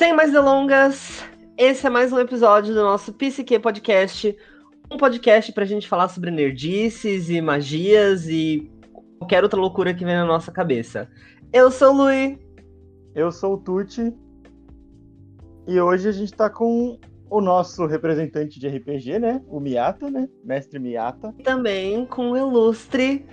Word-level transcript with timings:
Sem 0.00 0.14
mais 0.14 0.32
delongas, 0.32 1.22
esse 1.58 1.86
é 1.86 1.90
mais 1.90 2.10
um 2.10 2.18
episódio 2.18 2.72
do 2.72 2.80
nosso 2.80 3.12
PCQ 3.12 3.58
Podcast. 3.58 4.34
Um 4.90 4.96
podcast 4.96 5.52
pra 5.52 5.66
gente 5.66 5.86
falar 5.86 6.08
sobre 6.08 6.30
nerdices 6.30 7.28
e 7.28 7.38
magias 7.42 8.26
e 8.26 8.72
qualquer 9.18 9.42
outra 9.42 9.60
loucura 9.60 9.92
que 9.92 10.02
vem 10.02 10.14
na 10.14 10.24
nossa 10.24 10.50
cabeça. 10.50 11.06
Eu 11.52 11.70
sou 11.70 11.92
o 11.92 11.96
Lui. 11.98 12.38
Eu 13.14 13.30
sou 13.30 13.56
o 13.56 13.58
Tuti. 13.58 14.16
E 15.68 15.78
hoje 15.78 16.08
a 16.08 16.12
gente 16.12 16.32
tá 16.32 16.48
com 16.48 16.98
o 17.28 17.40
nosso 17.42 17.84
representante 17.84 18.58
de 18.58 18.68
RPG, 18.68 19.18
né? 19.18 19.42
O 19.48 19.60
Miata, 19.60 20.10
né? 20.10 20.30
Mestre 20.42 20.78
Miata. 20.78 21.34
E 21.38 21.42
também 21.42 22.06
com 22.06 22.30
o 22.30 22.38
ilustre 22.38 23.26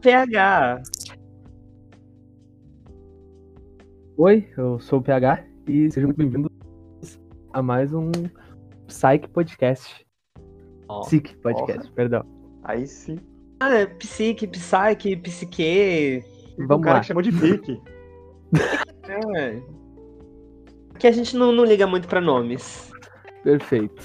PH. 0.00 0.82
Oi, 4.16 4.48
eu 4.56 4.78
sou 4.78 5.00
o 5.00 5.02
PH 5.02 5.51
e 5.66 5.90
sejam 5.90 6.08
muito 6.08 6.18
bem-vindos 6.18 6.50
a 7.52 7.62
mais 7.62 7.92
um 7.92 8.10
Psych 8.86 9.28
Podcast. 9.28 10.06
Psych 11.02 11.36
Podcast, 11.38 11.90
perdão. 11.92 12.24
Aí 12.64 12.86
sim. 12.86 13.18
Ah, 13.60 13.74
é 13.74 13.86
psique, 13.86 14.46
psyche, 14.46 15.16
psique. 15.16 16.24
Vamos 16.58 16.78
o 16.78 16.80
cara 16.80 16.94
lá. 16.94 17.00
que 17.00 17.06
chamou 17.06 17.22
de 17.22 17.32
pique. 17.32 17.80
É. 19.36 19.62
Que 20.98 21.06
a 21.06 21.12
gente 21.12 21.36
não, 21.36 21.52
não 21.52 21.64
liga 21.64 21.86
muito 21.86 22.08
pra 22.08 22.20
nomes. 22.20 22.90
Perfeito. 23.42 24.02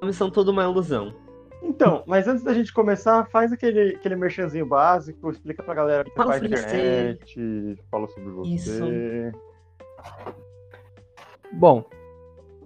Nomes 0.00 0.16
são 0.16 0.30
tudo 0.30 0.50
uma 0.50 0.64
ilusão. 0.64 1.14
Então, 1.62 2.04
mas 2.06 2.28
antes 2.28 2.44
da 2.44 2.52
gente 2.54 2.72
começar, 2.72 3.26
faz 3.30 3.52
aquele, 3.52 3.96
aquele 3.96 4.16
merchanzinho 4.16 4.66
básico, 4.66 5.30
explica 5.30 5.62
pra 5.62 5.74
galera 5.74 6.02
o 6.02 6.04
que 6.04 6.10
você 6.10 6.16
Fala 6.16 6.30
faz 6.32 6.42
você. 6.42 6.48
internet, 6.48 7.78
fala 7.90 8.08
sobre 8.08 8.30
você. 8.30 8.50
Isso. 8.50 8.84
Bom, 11.52 11.84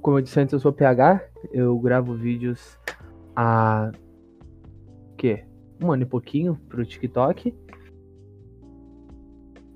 como 0.01 0.19
eu 0.19 0.23
disse 0.23 0.41
antes, 0.41 0.53
eu 0.53 0.61
sou 0.61 0.73
PH, 0.73 1.23
eu 1.53 1.79
gravo 1.79 2.15
vídeos 2.15 2.79
há. 3.37 3.91
o 5.13 5.17
quê? 5.17 5.45
Um 5.83 5.93
ano 5.93 6.03
e 6.03 6.07
pouquinho 6.07 6.59
pro 6.69 6.85
TikTok. 6.85 7.55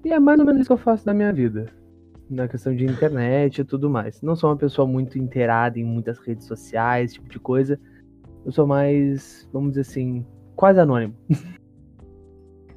E 0.05 0.13
é 0.13 0.19
mais 0.19 0.39
ou 0.39 0.45
menos 0.45 0.61
isso 0.61 0.69
que 0.69 0.73
eu 0.73 0.79
faço 0.79 1.05
da 1.05 1.15
minha 1.15 1.33
vida. 1.33 1.73
Na 2.29 2.49
questão 2.49 2.75
de 2.75 2.85
internet 2.85 3.61
e 3.61 3.65
tudo 3.65 3.89
mais. 3.89 4.21
Não 4.23 4.35
sou 4.35 4.51
uma 4.51 4.57
pessoa 4.57 4.87
muito 4.87 5.19
inteirada 5.19 5.79
em 5.79 5.85
muitas 5.85 6.19
redes 6.19 6.47
sociais, 6.47 7.11
esse 7.11 7.15
tipo 7.15 7.29
de 7.29 7.39
coisa. 7.39 7.81
Eu 8.45 8.53
sou 8.53 8.67
mais, 8.67 9.49
vamos 9.53 9.71
dizer 9.71 9.83
assim, 9.83 10.27
quase 10.57 10.81
anônimo. 10.81 11.15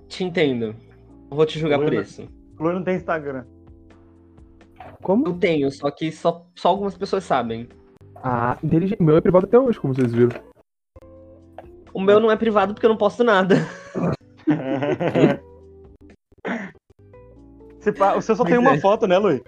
Te 0.08 0.24
entendo. 0.24 0.76
Vou 1.30 1.46
te 1.46 1.60
julgar 1.60 1.80
por 1.80 1.94
isso. 1.94 2.28
O 2.58 2.64
Lu 2.64 2.74
não 2.74 2.84
tem 2.84 2.96
Instagram. 2.96 3.46
Como? 5.02 5.28
Eu 5.28 5.34
tenho, 5.34 5.72
só 5.72 5.90
que 5.92 6.12
só, 6.12 6.46
só 6.56 6.70
algumas 6.70 6.98
pessoas 6.98 7.24
sabem. 7.24 7.68
Ah, 8.16 8.58
inteligente. 8.64 9.00
O 9.00 9.04
meu 9.04 9.18
é 9.18 9.22
privado 9.22 9.46
até 9.46 9.60
hoje, 9.60 9.80
como 9.80 9.94
vocês 9.94 10.12
viram. 10.12 10.40
O 11.94 12.02
meu 12.02 12.20
não 12.20 12.32
é 12.32 12.36
privado 12.36 12.74
porque 12.74 12.86
eu 12.86 12.90
não 12.90 12.98
posto 12.98 13.24
nada. 13.24 13.56
O 18.18 18.22
seu 18.22 18.36
só 18.36 18.44
tem 18.44 18.58
uma 18.58 18.74
é. 18.74 18.80
foto, 18.80 19.08
né, 19.08 19.18
Lui? 19.18 19.42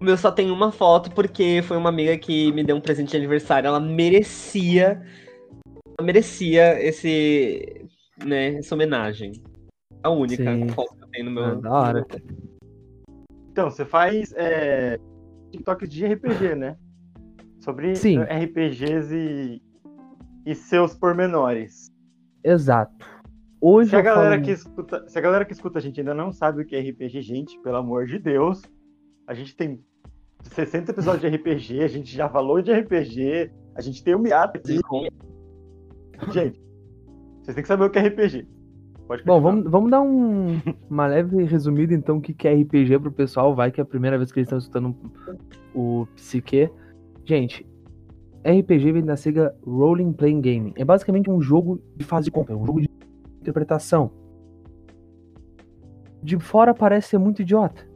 O 0.00 0.04
meu 0.04 0.16
só 0.16 0.30
tem 0.30 0.50
uma 0.50 0.72
foto 0.72 1.10
porque 1.10 1.62
foi 1.62 1.76
uma 1.76 1.90
amiga 1.90 2.16
que 2.16 2.50
me 2.52 2.64
deu 2.64 2.76
um 2.76 2.80
presente 2.80 3.10
de 3.10 3.16
aniversário. 3.16 3.68
Ela 3.68 3.80
merecia. 3.80 5.02
Ela 5.98 6.06
merecia 6.06 6.82
esse. 6.82 7.86
né, 8.24 8.54
essa 8.54 8.74
homenagem. 8.74 9.32
A 10.02 10.10
única 10.10 10.54
Sim. 10.54 10.68
foto 10.68 10.94
que 10.96 11.04
eu 11.04 11.08
tenho 11.08 11.24
no 11.26 11.30
meu. 11.32 11.44
Ah, 11.44 11.54
da 11.54 11.70
hora. 11.70 12.06
Então, 13.56 13.70
você 13.70 13.86
faz 13.86 14.34
é, 14.36 15.00
TikTok 15.50 15.88
de 15.88 16.04
RPG, 16.04 16.54
né? 16.56 16.76
Sobre 17.58 17.96
Sim. 17.96 18.18
eh, 18.18 18.44
RPGs 18.44 19.16
e, 19.16 19.62
e 20.44 20.54
seus 20.54 20.94
pormenores. 20.94 21.90
Exato. 22.44 23.06
Hoje 23.58 23.88
Se 23.88 23.96
a, 23.96 24.02
galera 24.02 24.34
falo... 24.34 24.44
que 24.44 24.50
escuta, 24.50 25.08
se 25.08 25.18
a 25.18 25.22
galera 25.22 25.44
que 25.46 25.54
escuta 25.54 25.78
a 25.78 25.80
gente 25.80 25.98
ainda 25.98 26.12
não 26.12 26.30
sabe 26.32 26.60
o 26.60 26.66
que 26.66 26.76
é 26.76 26.80
RPG, 26.80 27.22
gente, 27.22 27.58
pelo 27.62 27.78
amor 27.78 28.04
de 28.04 28.18
Deus, 28.18 28.60
a 29.26 29.32
gente 29.32 29.56
tem 29.56 29.82
60 30.42 30.90
episódios 30.90 31.22
de 31.22 31.34
RPG, 31.34 31.82
a 31.82 31.88
gente 31.88 32.14
já 32.14 32.28
falou 32.28 32.60
de 32.60 32.70
RPG, 32.70 33.50
a 33.74 33.80
gente 33.80 34.04
tem 34.04 34.14
o 34.14 34.18
Miata 34.18 34.58
aqui. 34.58 34.78
Gente, 36.30 36.60
vocês 37.40 37.54
têm 37.54 37.62
que 37.62 37.68
saber 37.68 37.84
o 37.84 37.90
que 37.90 37.98
é 37.98 38.06
RPG. 38.06 38.46
Pode 39.06 39.22
Bom, 39.24 39.40
vamos, 39.40 39.70
vamos 39.70 39.90
dar 39.90 40.00
um, 40.02 40.60
uma 40.90 41.06
leve 41.06 41.44
resumida 41.44 41.94
então 41.94 42.16
o 42.16 42.20
que, 42.20 42.34
que 42.34 42.48
é 42.48 42.54
RPG 42.54 42.98
pro 42.98 43.12
pessoal, 43.12 43.54
vai 43.54 43.70
que 43.70 43.80
é 43.80 43.82
a 43.82 43.86
primeira 43.86 44.18
vez 44.18 44.32
que 44.32 44.38
eles 44.40 44.46
estão 44.48 44.58
escutando 44.58 44.96
o 45.74 46.06
Psique. 46.16 46.68
Gente, 47.24 47.64
RPG 48.44 48.92
vem 48.92 49.04
da 49.04 49.16
sigla 49.16 49.54
Rolling 49.64 50.12
Playing 50.12 50.40
Game. 50.40 50.72
É 50.76 50.84
basicamente 50.84 51.30
um 51.30 51.40
jogo 51.40 51.80
de 51.96 52.04
fase 52.04 52.24
de 52.24 52.30
compra, 52.32 52.56
um 52.56 52.66
jogo 52.66 52.80
de 52.80 52.90
interpretação. 53.40 54.10
De 56.22 56.38
fora 56.40 56.74
parece 56.74 57.10
ser 57.10 57.18
muito 57.18 57.42
idiota, 57.42 57.86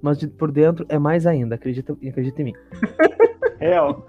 mas 0.00 0.16
de- 0.18 0.28
por 0.28 0.50
dentro 0.50 0.86
é 0.88 0.98
mais 0.98 1.26
ainda, 1.26 1.56
acredita, 1.56 1.92
acredita 1.92 2.40
em 2.40 2.44
mim. 2.46 2.54
Real. 3.60 4.06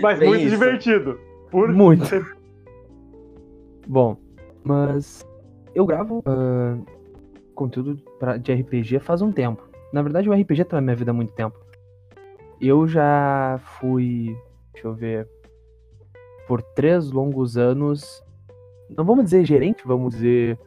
Mas 0.00 0.18
Bem 0.18 0.28
muito 0.28 0.42
isso. 0.42 0.50
divertido. 0.50 1.18
Por 1.50 1.72
Muito. 1.72 2.04
Bom, 3.86 4.16
mas 4.68 5.26
eu 5.74 5.86
gravo 5.86 6.22
ah, 6.26 6.76
conteúdo 7.54 7.96
pra, 8.18 8.36
de 8.36 8.52
RPG 8.52 8.98
faz 9.00 9.22
um 9.22 9.32
tempo. 9.32 9.66
Na 9.92 10.02
verdade, 10.02 10.28
o 10.28 10.32
RPG 10.32 10.64
tá 10.66 10.76
na 10.76 10.82
minha 10.82 10.96
vida 10.96 11.10
há 11.10 11.14
muito 11.14 11.32
tempo. 11.32 11.58
Eu 12.60 12.86
já 12.86 13.58
fui, 13.80 14.36
deixa 14.72 14.86
eu 14.88 14.92
ver, 14.94 15.26
por 16.46 16.60
três 16.60 17.10
longos 17.10 17.56
anos, 17.56 18.22
não 18.94 19.04
vamos 19.04 19.24
dizer 19.24 19.44
gerente, 19.44 19.86
vamos 19.86 20.14
dizer 20.14 20.58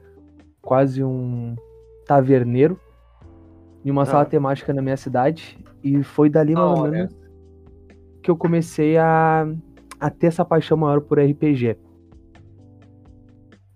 quase 0.62 1.04
um 1.04 1.56
taverneiro 2.06 2.80
em 3.86 3.92
uma 3.92 4.04
Ah. 4.04 4.06
sala 4.06 4.26
temática 4.26 4.74
na 4.74 4.82
minha 4.82 4.98
cidade. 4.98 5.60
E 5.84 6.02
foi 6.04 6.30
dali 6.30 6.54
Da 6.54 6.62
mais 6.62 6.80
ou 6.80 6.88
menos 6.88 7.22
que 8.24 8.30
eu 8.30 8.38
comecei 8.38 8.98
a, 8.98 9.48
a 10.00 10.10
ter 10.12 10.28
essa 10.28 10.46
paixão 10.46 10.78
maior 10.78 11.02
por 11.02 11.20
RPG. 11.20 11.76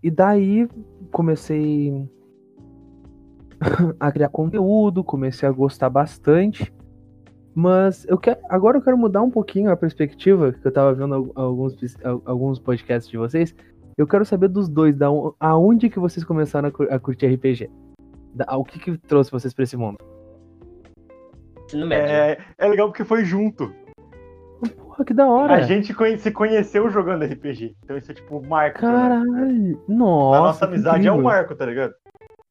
E 0.05 0.11
daí 0.11 0.69
comecei 1.11 2.07
a 3.99 4.11
criar 4.11 4.29
conteúdo, 4.29 5.03
comecei 5.03 5.49
a 5.49 5.51
gostar 5.51 5.89
bastante. 5.89 6.71
Mas 7.55 8.05
eu 8.07 8.15
quero, 8.19 8.39
agora 8.47 8.77
eu 8.77 8.83
quero 8.83 8.95
mudar 8.99 9.23
um 9.23 9.31
pouquinho 9.31 9.71
a 9.71 9.75
perspectiva, 9.75 10.51
que 10.53 10.67
eu 10.67 10.71
tava 10.71 10.93
vendo 10.93 11.15
al- 11.15 11.31
alguns, 11.33 11.75
alguns 12.23 12.59
podcasts 12.59 13.09
de 13.09 13.17
vocês. 13.17 13.55
Eu 13.97 14.05
quero 14.05 14.23
saber 14.25 14.47
dos 14.49 14.69
dois, 14.69 14.95
da, 14.95 15.09
on- 15.09 15.33
aonde 15.39 15.89
que 15.89 15.97
vocês 15.97 16.23
começaram 16.23 16.67
a, 16.67 16.71
cur- 16.71 16.87
a 16.91 16.99
curtir 16.99 17.25
RPG? 17.25 17.67
Da- 18.35 18.55
o 18.57 18.63
que 18.63 18.77
que 18.77 18.97
trouxe 18.99 19.31
vocês 19.31 19.55
pra 19.55 19.63
esse 19.63 19.75
mundo? 19.75 19.97
É, 21.95 22.37
é 22.59 22.67
legal 22.67 22.89
porque 22.89 23.03
foi 23.03 23.25
junto. 23.25 23.73
Porra, 24.95 25.05
que 25.05 25.13
da 25.13 25.27
hora! 25.27 25.55
A 25.55 25.61
gente 25.61 25.93
conhe- 25.93 26.17
se 26.17 26.31
conheceu 26.31 26.89
jogando 26.89 27.25
RPG. 27.25 27.75
Então 27.83 27.97
isso 27.97 28.11
é 28.11 28.13
tipo 28.13 28.37
um 28.37 28.47
marco. 28.47 28.85
né? 28.85 28.91
Caralho! 28.91 29.83
Nossa! 29.87 30.37
a 30.37 30.41
nossa 30.41 30.59
que 30.67 30.73
amizade 30.73 31.07
é 31.07 31.11
um 31.11 31.15
incrível. 31.15 31.23
marco, 31.23 31.55
tá 31.55 31.65
ligado? 31.65 31.93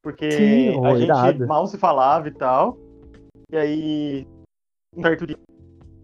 Porque 0.03 0.29
Sim, 0.31 0.85
a 0.85 0.95
gente 0.95 1.05
irado. 1.05 1.47
mal 1.47 1.65
se 1.65 1.77
falava 1.77 2.27
e 2.27 2.31
tal. 2.31 2.77
E 3.51 3.57
aí, 3.57 4.27
um 4.95 5.01
certo 5.01 5.25
dia, 5.25 5.37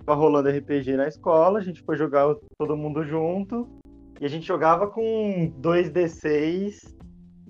tava 0.05 0.19
rolando 0.19 0.49
RPG 0.49 0.95
na 0.97 1.07
escola, 1.07 1.59
a 1.59 1.61
gente 1.61 1.81
foi 1.83 1.95
jogar 1.95 2.33
todo 2.57 2.75
mundo 2.75 3.03
junto. 3.03 3.67
E 4.19 4.25
a 4.25 4.27
gente 4.27 4.47
jogava 4.47 4.87
com 4.87 5.51
2D6 5.59 6.95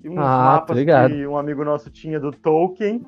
e 0.04 0.08
uns 0.10 0.18
Ah, 0.18 0.60
mapas 0.66 0.78
que 0.84 1.26
um 1.26 1.36
amigo 1.38 1.64
nosso 1.64 1.90
tinha 1.90 2.18
do 2.20 2.30
Tolkien. 2.30 3.02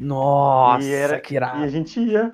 Nossa, 0.00 0.84
E 0.86 0.92
era- 0.92 1.20
que 1.20 1.34
E 1.34 1.36
a 1.36 1.40
irado! 1.40 1.68
gente 1.68 2.00
ia 2.00 2.32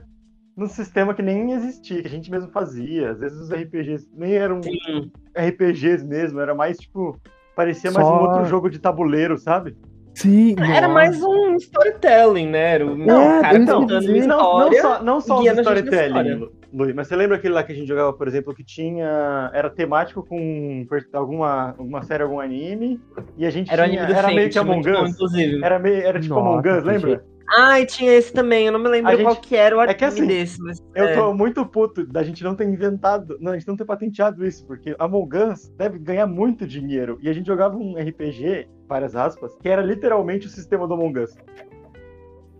num 0.61 0.69
sistema 0.69 1.15
que 1.15 1.23
nem 1.23 1.53
existia, 1.53 2.03
que 2.03 2.07
a 2.07 2.11
gente 2.11 2.31
mesmo 2.31 2.51
fazia. 2.51 3.11
Às 3.13 3.19
vezes 3.21 3.39
os 3.39 3.51
RPGs 3.51 4.09
nem 4.15 4.35
eram 4.35 4.63
Sim. 4.63 5.11
RPGs 5.37 6.05
mesmo, 6.07 6.39
era 6.41 6.55
mais 6.55 6.77
tipo. 6.79 7.19
Parecia 7.57 7.91
mais 7.91 8.07
Só- 8.07 8.15
um 8.17 8.23
outro 8.23 8.45
jogo 8.45 8.71
de 8.71 8.79
tabuleiro, 8.79 9.37
sabe? 9.39 9.77
Sim! 10.15 10.55
Era 10.59 10.83
nossa. 10.89 10.89
mais 10.89 11.23
um 11.23 11.55
storytelling, 11.57 12.49
né? 12.49 12.75
Era 12.75 12.87
o 12.87 12.97
Não, 12.97 13.39
o 13.39 13.41
cara 13.43 13.57
eu 13.57 13.61
ia 13.61 13.67
contando 13.67 13.91
uma 13.93 14.01
dizer- 14.01 14.27
Não, 14.27 14.37
não 14.59 14.73
história. 14.73 14.83
só, 14.83 15.03
não 15.03 15.21
só 15.21 15.43
storytelling, 15.43 16.07
história. 16.09 16.49
Luiz, 16.73 16.95
mas 16.95 17.09
você 17.09 17.17
lembra 17.17 17.37
aquele 17.37 17.53
lá 17.55 17.63
que 17.65 17.73
a 17.73 17.75
gente 17.75 17.87
jogava, 17.89 18.13
por 18.13 18.29
exemplo, 18.29 18.55
que 18.55 18.63
tinha. 18.65 19.51
Era 19.53 19.69
temático 19.71 20.25
com 20.25 20.87
alguma, 21.13 21.75
alguma 21.77 22.03
série, 22.03 22.23
algum 22.23 22.39
anime, 22.39 23.01
e 23.37 23.45
a 23.47 23.51
gente 23.51 23.73
Era 23.73 23.89
tinha. 23.89 24.03
Era 24.03 24.29
meio 24.29 24.43
Fate, 24.43 24.53
que 24.53 24.59
Among 24.59 24.83
bom, 24.93 25.03
Us. 25.03 25.11
inclusive. 25.11 25.65
Era, 25.65 25.79
meio, 25.79 26.03
era 26.03 26.21
tipo 26.21 26.35
Nossa, 26.35 26.49
Among 26.49 26.69
Us, 26.69 26.85
lembra? 26.85 27.25
Ah, 27.53 27.81
e 27.81 27.87
tinha 27.87 28.13
esse 28.13 28.33
também. 28.33 28.67
Eu 28.67 28.73
não 28.73 28.79
me 28.81 28.89
lembro 28.89 29.11
A 29.11 29.17
gente- 29.17 29.25
qual 29.25 29.37
que 29.37 29.57
era 29.57 29.77
o 29.77 29.81
É 29.83 29.93
que 29.93 30.05
assim, 30.05 30.27
desse. 30.27 30.61
Mas, 30.63 30.79
Eu 30.95 31.05
é. 31.07 31.15
tô 31.15 31.35
muito 31.35 31.67
puto 31.67 32.07
da 32.07 32.23
gente 32.23 32.45
não 32.45 32.55
ter 32.55 32.65
inventado, 32.69 33.37
não, 33.41 33.53
a 33.53 33.59
gente 33.59 33.67
não 33.67 33.77
ter 33.77 33.85
patenteado 33.85 34.47
isso, 34.47 34.65
porque 34.67 34.95
Among 34.99 35.37
Us 35.37 35.69
deve 35.77 35.99
ganhar 35.99 36.27
muito 36.27 36.67
dinheiro. 36.67 37.19
E 37.21 37.29
a 37.29 37.33
gente 37.33 37.47
jogava 37.47 37.77
um 37.77 37.97
RPG, 37.99 38.69
várias 38.89 39.17
aspas, 39.17 39.55
que 39.57 39.69
era 39.69 39.83
literalmente 39.83 40.47
o 40.47 40.51
sistema 40.51 40.87
do 40.87 40.95
Among 40.95 41.19
Us. 41.21 41.37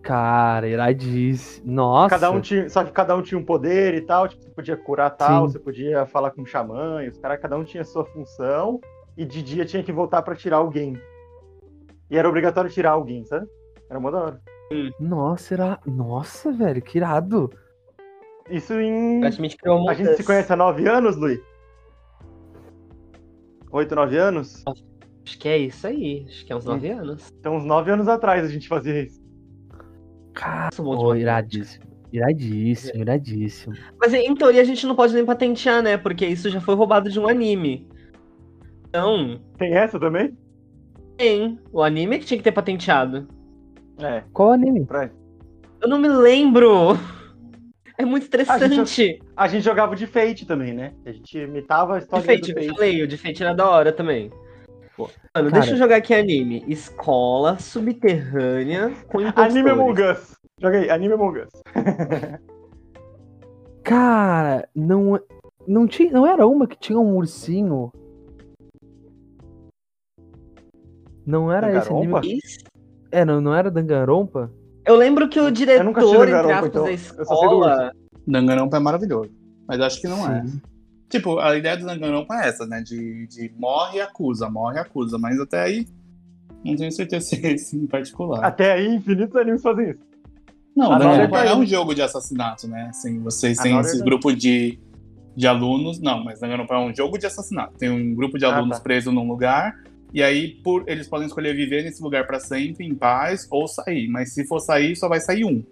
Cara, 0.03 0.67
iradíssimo. 0.67 1.71
Nossa. 1.71 2.09
Cada 2.15 2.31
um 2.31 2.41
tinha, 2.41 2.69
só 2.71 2.83
que 2.83 2.91
cada 2.91 3.15
um 3.15 3.23
tinha 3.23 3.39
um 3.39 3.45
poder 3.45 3.95
e 3.95 4.01
tal, 4.01 4.27
tipo, 4.29 4.43
você 4.43 4.51
podia 4.51 4.77
curar 4.77 5.11
tal, 5.11 5.47
Sim. 5.47 5.53
você 5.53 5.59
podia 5.59 6.07
falar 6.07 6.31
com 6.31 6.43
o 6.43 6.47
xamã, 6.47 7.05
e 7.05 7.09
os 7.09 7.19
caras, 7.19 7.39
cada 7.41 7.57
um 7.57 7.65
tinha 7.65 7.85
sua 7.85 8.05
função, 8.07 8.81
e 9.17 9.25
de 9.27 9.43
dia 9.43 9.65
tinha 9.65 9.83
que 9.83 9.93
voltar 9.93 10.23
pra 10.23 10.35
tirar 10.35 10.57
alguém. 10.57 10.99
E 12.11 12.17
era 12.17 12.29
obrigatório 12.29 12.71
tirar 12.71 12.93
alguém, 12.93 13.25
sabe? 13.27 13.47
Era 13.91 14.01
mó 14.01 14.11
da 14.11 14.19
hora. 14.19 14.41
Nossa, 14.99 15.55
era... 15.55 15.81
Nossa, 15.87 16.53
velho, 16.53 16.81
que 16.81 16.99
irado. 16.99 17.51
Isso 18.49 18.75
em. 18.75 19.21
Praticamente 19.21 19.57
criou 19.57 19.89
A 19.89 19.95
gente 19.95 20.17
se 20.17 20.25
conhece 20.25 20.53
há 20.53 20.57
nove 20.57 20.89
anos, 20.89 21.17
Luiz? 21.17 21.41
Oito, 23.73 23.95
nove 23.95 24.17
anos? 24.17 24.65
Acho 24.67 25.39
que 25.39 25.49
é 25.49 25.59
isso 25.59 25.87
aí. 25.87 26.27
Acho 26.29 26.45
que 26.45 26.53
é 26.53 26.57
uns 26.57 26.65
nove 26.65 26.91
anos. 26.91 27.33
Então, 27.39 27.57
uns 27.57 27.65
nove 27.65 27.91
anos 27.91 28.09
atrás 28.09 28.45
a 28.45 28.49
gente 28.49 28.67
fazia 28.67 29.03
isso. 29.05 29.21
Cara, 30.35 30.71
Sou 30.73 30.85
bom 30.85 30.97
de 30.97 31.05
oh, 31.05 31.15
iradíssimo. 31.15 31.85
Iradíssimo, 32.13 33.03
iradíssimo. 33.03 33.77
Mas 34.01 34.13
em 34.13 34.35
teoria 34.35 34.63
a 34.63 34.65
gente 34.65 34.85
não 34.87 34.97
pode 34.97 35.15
nem 35.15 35.25
patentear, 35.25 35.81
né? 35.83 35.97
Porque 35.97 36.27
isso 36.27 36.51
já 36.51 36.61
foi 36.61 36.75
roubado 36.75 37.09
de 37.09 37.21
um 37.21 37.29
anime. 37.29 37.89
Então, 38.89 39.41
Tem 39.57 39.75
essa 39.75 40.01
também? 40.01 40.37
tem. 41.17 41.59
O 41.71 41.83
anime 41.83 42.17
é 42.17 42.19
que 42.19 42.25
tinha 42.25 42.39
que 42.39 42.45
ter 42.45 42.51
patenteado. 42.51 43.29
É, 44.01 44.25
Qual 44.33 44.53
anime? 44.53 44.85
pra... 44.85 45.11
Eu 45.81 45.89
não 45.89 45.99
me 45.99 46.09
lembro. 46.09 46.99
É 47.97 48.05
muito 48.05 48.23
A 48.25 48.27
estressante. 48.43 49.23
A 49.37 49.47
gente 49.49 49.63
jogava 49.63 49.95
de 49.95 50.07
Fate 50.07 50.47
também, 50.47 50.73
né? 50.73 50.93
A 51.05 51.13
gente 51.13 51.39
imitava 51.39 51.95
a 51.95 51.99
De 51.99 52.05
história 52.05 52.25
Fate, 52.25 52.53
do 52.53 52.59
eu 52.59 52.65
Fate. 52.65 52.75
falei, 52.75 53.03
o 53.03 53.07
de 53.07 53.17
Fate 53.19 53.43
era 53.43 53.55
da 53.55 53.69
hora 53.69 53.93
também. 53.93 54.31
Pô. 54.97 55.05
Mano, 55.35 55.51
Cara. 55.51 55.61
deixa 55.61 55.73
eu 55.73 55.77
jogar 55.77 55.97
aqui 55.97 56.15
anime. 56.15 56.65
Escola 56.67 57.59
subterrânea 57.59 58.91
com 59.09 59.21
impostores. 59.21 59.53
Anime 59.55 59.71
Among 59.71 60.03
Us. 60.03 60.37
Joga 60.59 60.79
aí, 60.79 60.91
Anime 60.91 61.15
Among 61.15 61.41
Us. 61.41 61.49
Cara, 63.83 64.69
não, 64.75 65.19
não, 65.67 65.87
tinha, 65.87 66.13
não 66.13 66.27
era 66.27 66.47
uma 66.47 66.67
que 66.67 66.79
tinha 66.79 66.99
um 66.99 67.17
ursinho? 67.17 67.91
Não 71.27 71.53
era 71.53 71.77
esse 71.77 71.91
anime? 71.91 72.39
É, 73.11 73.25
não, 73.25 73.41
não 73.41 73.55
era 73.55 73.71
Danganronpa? 73.71 74.51
Eu 74.85 74.97
lembro 74.97 75.29
que 75.29 75.39
o 75.39 75.45
nunca 75.45 75.53
diretor, 75.53 75.99
assisti 75.99 76.17
entre 76.17 76.31
Danganronpa, 76.31 76.55
aspas, 76.55 76.69
então 76.71 76.85
da 76.85 76.91
eu 76.91 77.23
escola. 77.23 77.93
Danganronpa 78.27 78.77
é 78.77 78.81
maravilhoso. 78.81 79.31
Mas 79.67 79.81
acho 79.81 80.01
que 80.01 80.09
não 80.09 80.31
é. 80.31 80.45
Sim. 80.45 80.61
Tipo, 81.09 81.39
a 81.39 81.57
ideia 81.57 81.77
do 81.77 81.87
Danganronpa 81.87 82.35
é 82.37 82.49
essa, 82.49 82.67
né? 82.67 82.81
De, 82.81 83.27
de 83.27 83.53
morre 83.59 83.99
e 83.99 84.01
acusa, 84.01 84.49
morre 84.49 84.77
e 84.77 84.79
acusa. 84.81 85.19
Mas 85.19 85.39
até 85.41 85.61
aí, 85.63 85.87
não 86.65 86.77
tenho 86.77 86.93
certeza 86.93 87.27
se 87.27 87.47
é 87.47 87.53
esse 87.53 87.77
em 87.77 87.87
particular. 87.87 88.45
Até 88.45 88.73
aí, 88.73 88.95
infinitos 88.95 89.35
animes 89.37 89.63
fazem 89.63 89.91
isso. 89.91 90.01
Não, 90.77 90.91
Danganronpa 90.91 91.39
tá 91.39 91.45
é 91.47 91.55
um 91.55 91.67
jogo 91.67 91.95
de 91.95 92.03
assassinato, 92.03 92.69
né? 92.69 92.87
Assim, 92.91 93.19
vocês 93.21 93.59
têm 93.59 93.73
Nora 93.73 93.87
esse 93.87 94.03
grupo 94.03 94.33
de, 94.33 94.79
de 95.37 95.47
alunos. 95.47 96.01
Não, 96.01 96.23
mas 96.25 96.41
Danganronpa 96.41 96.75
é 96.75 96.79
um 96.79 96.95
jogo 96.95 97.19
de 97.19 97.27
assassinato. 97.27 97.75
Tem 97.77 97.91
um 97.91 98.15
grupo 98.15 98.39
de 98.39 98.45
Ah, 98.45 98.57
alunos 98.57 98.79
tá. 98.79 98.83
preso 98.83 99.11
num 99.11 99.27
lugar. 99.29 99.77
E 100.13 100.23
aí, 100.23 100.61
por, 100.65 100.85
eles 100.89 101.09
podem 101.09 101.27
escolher 101.27 101.55
viver 101.55 101.85
nesse 101.85 102.03
lugar 102.03 102.27
pra 102.27 102.41
sempre, 102.41 102.85
em 102.87 102.95
paz, 102.95 103.47
ou 103.51 103.69
sair. 103.69 104.09
Mas 104.09 104.35
se 104.35 104.45
for 104.47 104.59
sair, 104.61 104.97
só 104.97 105.09
vai 105.09 105.21
sair 105.21 105.45
um. 105.45 105.63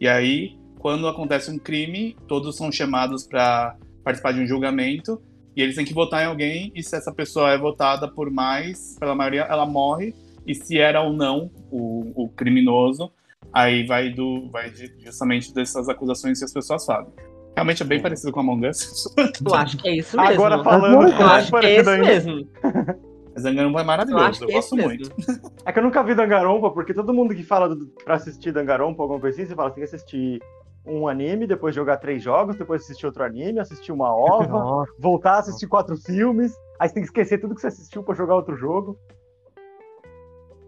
E 0.00 0.06
aí, 0.06 0.56
quando 0.78 1.08
acontece 1.08 1.50
um 1.50 1.58
crime, 1.58 2.16
todos 2.28 2.56
são 2.56 2.70
chamados 2.70 3.26
pra 3.26 3.76
participar 4.04 4.32
de 4.32 4.40
um 4.40 4.46
julgamento. 4.46 5.20
E 5.56 5.62
eles 5.62 5.74
têm 5.74 5.84
que 5.84 5.92
votar 5.92 6.22
em 6.22 6.26
alguém. 6.26 6.70
E 6.74 6.82
se 6.82 6.94
essa 6.94 7.12
pessoa 7.12 7.50
é 7.50 7.58
votada 7.58 8.06
por 8.06 8.30
mais, 8.30 8.96
pela 9.00 9.14
maioria, 9.14 9.42
ela 9.42 9.66
morre. 9.66 10.14
E 10.46 10.54
se 10.54 10.78
era 10.78 11.02
ou 11.02 11.12
não 11.12 11.50
o, 11.70 12.12
o 12.24 12.28
criminoso, 12.28 13.10
aí 13.52 13.84
vai 13.84 14.08
do 14.10 14.48
vai 14.50 14.70
de- 14.70 14.94
justamente 15.04 15.52
dessas 15.52 15.88
acusações 15.88 16.38
que 16.38 16.44
as 16.44 16.52
pessoas 16.52 16.84
fazem. 16.86 17.12
Realmente 17.56 17.82
é 17.82 17.86
bem 17.86 18.00
parecido 18.00 18.30
com 18.30 18.38
Among 18.40 18.68
Us. 18.68 19.12
Eu 19.44 19.54
acho 19.56 19.76
que 19.78 19.88
é 19.88 19.96
isso 19.96 20.16
mesmo. 20.16 20.32
Agora 20.32 20.62
falando, 20.62 21.02
Eu 21.02 21.08
Eu 21.08 21.18
é 21.18 21.22
acho 21.24 21.50
mais 21.52 21.64
que 21.66 21.70
é 21.72 21.80
isso 21.80 21.90
ainda. 21.90 22.06
mesmo. 22.06 22.48
Mas 23.38 23.42
Danganronpa 23.44 23.78
é 23.78 23.82
Eu 23.82 23.86
maravilhoso, 23.86 24.42
eu, 24.42 24.46
que 24.46 24.52
é 24.52 24.56
gosto 24.56 24.76
mesmo. 24.76 24.88
muito. 24.90 25.12
É 25.64 25.72
que 25.72 25.78
eu 25.78 25.82
nunca 25.82 26.02
vi 26.02 26.14
Dangarompa, 26.14 26.70
porque 26.70 26.94
todo 26.94 27.12
mundo 27.12 27.34
que 27.34 27.42
fala 27.44 27.68
do, 27.68 27.86
pra 28.04 28.14
assistir 28.14 28.52
Dangarompa, 28.52 29.02
alguma 29.02 29.20
coisa 29.20 29.36
assim, 29.36 29.46
você 29.48 29.54
fala, 29.54 29.68
você 29.68 29.74
tem 29.76 29.86
que 29.86 29.94
assistir 29.94 30.40
um 30.86 31.06
anime, 31.06 31.46
depois 31.46 31.74
jogar 31.74 31.98
três 31.98 32.22
jogos, 32.22 32.56
depois 32.56 32.82
assistir 32.82 33.04
outro 33.06 33.22
anime, 33.22 33.60
assistir 33.60 33.92
uma 33.92 34.12
ova, 34.14 34.46
Nossa, 34.58 34.92
voltar 34.98 35.32
a 35.34 35.38
assistir 35.40 35.66
quatro 35.66 35.96
filmes, 35.98 36.54
aí 36.80 36.88
você 36.88 36.94
tem 36.94 37.02
que 37.02 37.08
esquecer 37.08 37.38
tudo 37.38 37.54
que 37.54 37.60
você 37.60 37.66
assistiu 37.66 38.02
pra 38.02 38.14
jogar 38.14 38.34
outro 38.34 38.56
jogo. 38.56 38.98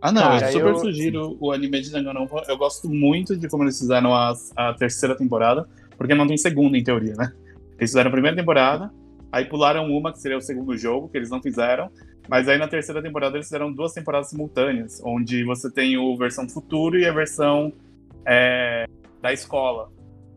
Ah, 0.03 0.13
não, 0.13 0.23
Cara, 0.23 0.47
eu 0.47 0.53
super 0.53 0.69
eu- 0.69 0.77
sugiro 0.77 1.37
o 1.41 1.53
anime 1.53 1.81
de 1.81 1.91
Danganronpa. 1.91 2.43
Eu 2.49 2.57
gosto 2.57 2.89
muito 2.89 3.37
de 3.37 3.49
como 3.49 3.65
eles 3.65 3.79
fizeram 3.79 4.15
a, 4.15 4.33
a 4.57 4.75
terceira 4.75 5.17
temporada, 5.17 5.69
porque 5.97 6.15
não 6.15 6.27
tem 6.27 6.37
segunda, 6.39 6.77
em 6.77 6.85
teoria, 6.85 7.15
né? 7.15 7.33
Eles 7.79 7.91
fizeram 7.91 8.09
a 8.09 8.13
primeira 8.13 8.37
temporada, 8.37 8.91
aí 9.33 9.45
pularam 9.47 9.87
uma, 9.91 10.13
que 10.13 10.19
seria 10.21 10.39
o 10.39 10.43
segundo 10.43 10.77
jogo, 10.77 11.09
que 11.09 11.17
eles 11.19 11.29
não 11.31 11.41
fizeram, 11.43 11.91
mas 12.29 12.49
aí 12.49 12.59
na 12.59 12.69
terceira 12.69 13.03
temporada 13.03 13.37
eles 13.37 13.47
fizeram 13.47 13.73
duas 13.73 13.93
temporadas 13.93 14.31
simultâneas, 14.31 15.01
onde 15.05 15.45
você 15.45 15.71
tem 15.71 15.97
o 15.97 16.17
versão 16.17 16.49
futuro 16.49 16.99
e 16.99 17.07
a 17.07 17.13
versão 17.13 17.73
é, 18.27 18.87
da 19.21 19.33
escola, 19.33 19.91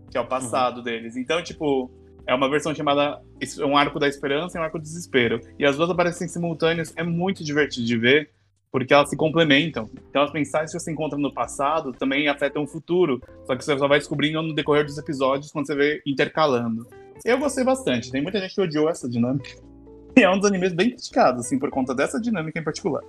que 0.09 0.17
é 0.17 0.21
o 0.21 0.25
passado 0.25 0.81
deles. 0.81 1.15
Então, 1.15 1.41
tipo, 1.43 1.91
é 2.25 2.33
uma 2.33 2.49
versão 2.49 2.73
chamada 2.73 3.21
é 3.59 3.65
um 3.65 3.77
arco 3.77 3.99
da 3.99 4.07
esperança 4.07 4.57
e 4.57 4.61
um 4.61 4.63
arco 4.63 4.79
do 4.79 4.83
desespero. 4.83 5.39
E 5.59 5.65
as 5.65 5.75
duas 5.75 5.89
aparecem 5.89 6.27
simultâneas, 6.27 6.93
é 6.95 7.03
muito 7.03 7.43
divertido 7.43 7.85
de 7.85 7.97
ver, 7.97 8.29
porque 8.71 8.93
elas 8.93 9.09
se 9.09 9.17
complementam. 9.17 9.89
Então, 10.09 10.23
as 10.23 10.31
mensagens 10.31 10.71
que 10.71 10.79
você 10.79 10.91
encontra 10.91 11.17
no 11.17 11.33
passado 11.33 11.91
também 11.91 12.27
afetam 12.27 12.63
o 12.63 12.67
futuro, 12.67 13.21
só 13.45 13.55
que 13.55 13.63
você 13.63 13.77
só 13.77 13.87
vai 13.87 13.99
descobrindo 13.99 14.41
no 14.41 14.55
decorrer 14.55 14.85
dos 14.85 14.97
episódios 14.97 15.51
quando 15.51 15.67
você 15.67 15.75
vê 15.75 16.01
intercalando. 16.05 16.87
Eu 17.23 17.37
gostei 17.37 17.63
bastante, 17.63 18.11
tem 18.11 18.21
muita 18.21 18.39
gente 18.39 18.55
que 18.55 18.61
odiou 18.61 18.89
essa 18.89 19.07
dinâmica. 19.07 19.51
E 20.17 20.21
é 20.21 20.29
um 20.29 20.37
dos 20.37 20.47
animes 20.47 20.73
bem 20.73 20.89
criticados, 20.89 21.45
assim, 21.45 21.57
por 21.57 21.69
conta 21.71 21.95
dessa 21.95 22.19
dinâmica 22.21 22.59
em 22.59 22.63
particular. 22.63 23.01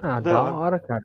ah, 0.00 0.20
Da 0.20 0.32
da 0.32 0.42
hora. 0.42 0.54
hora, 0.54 0.78
cara. 0.80 1.04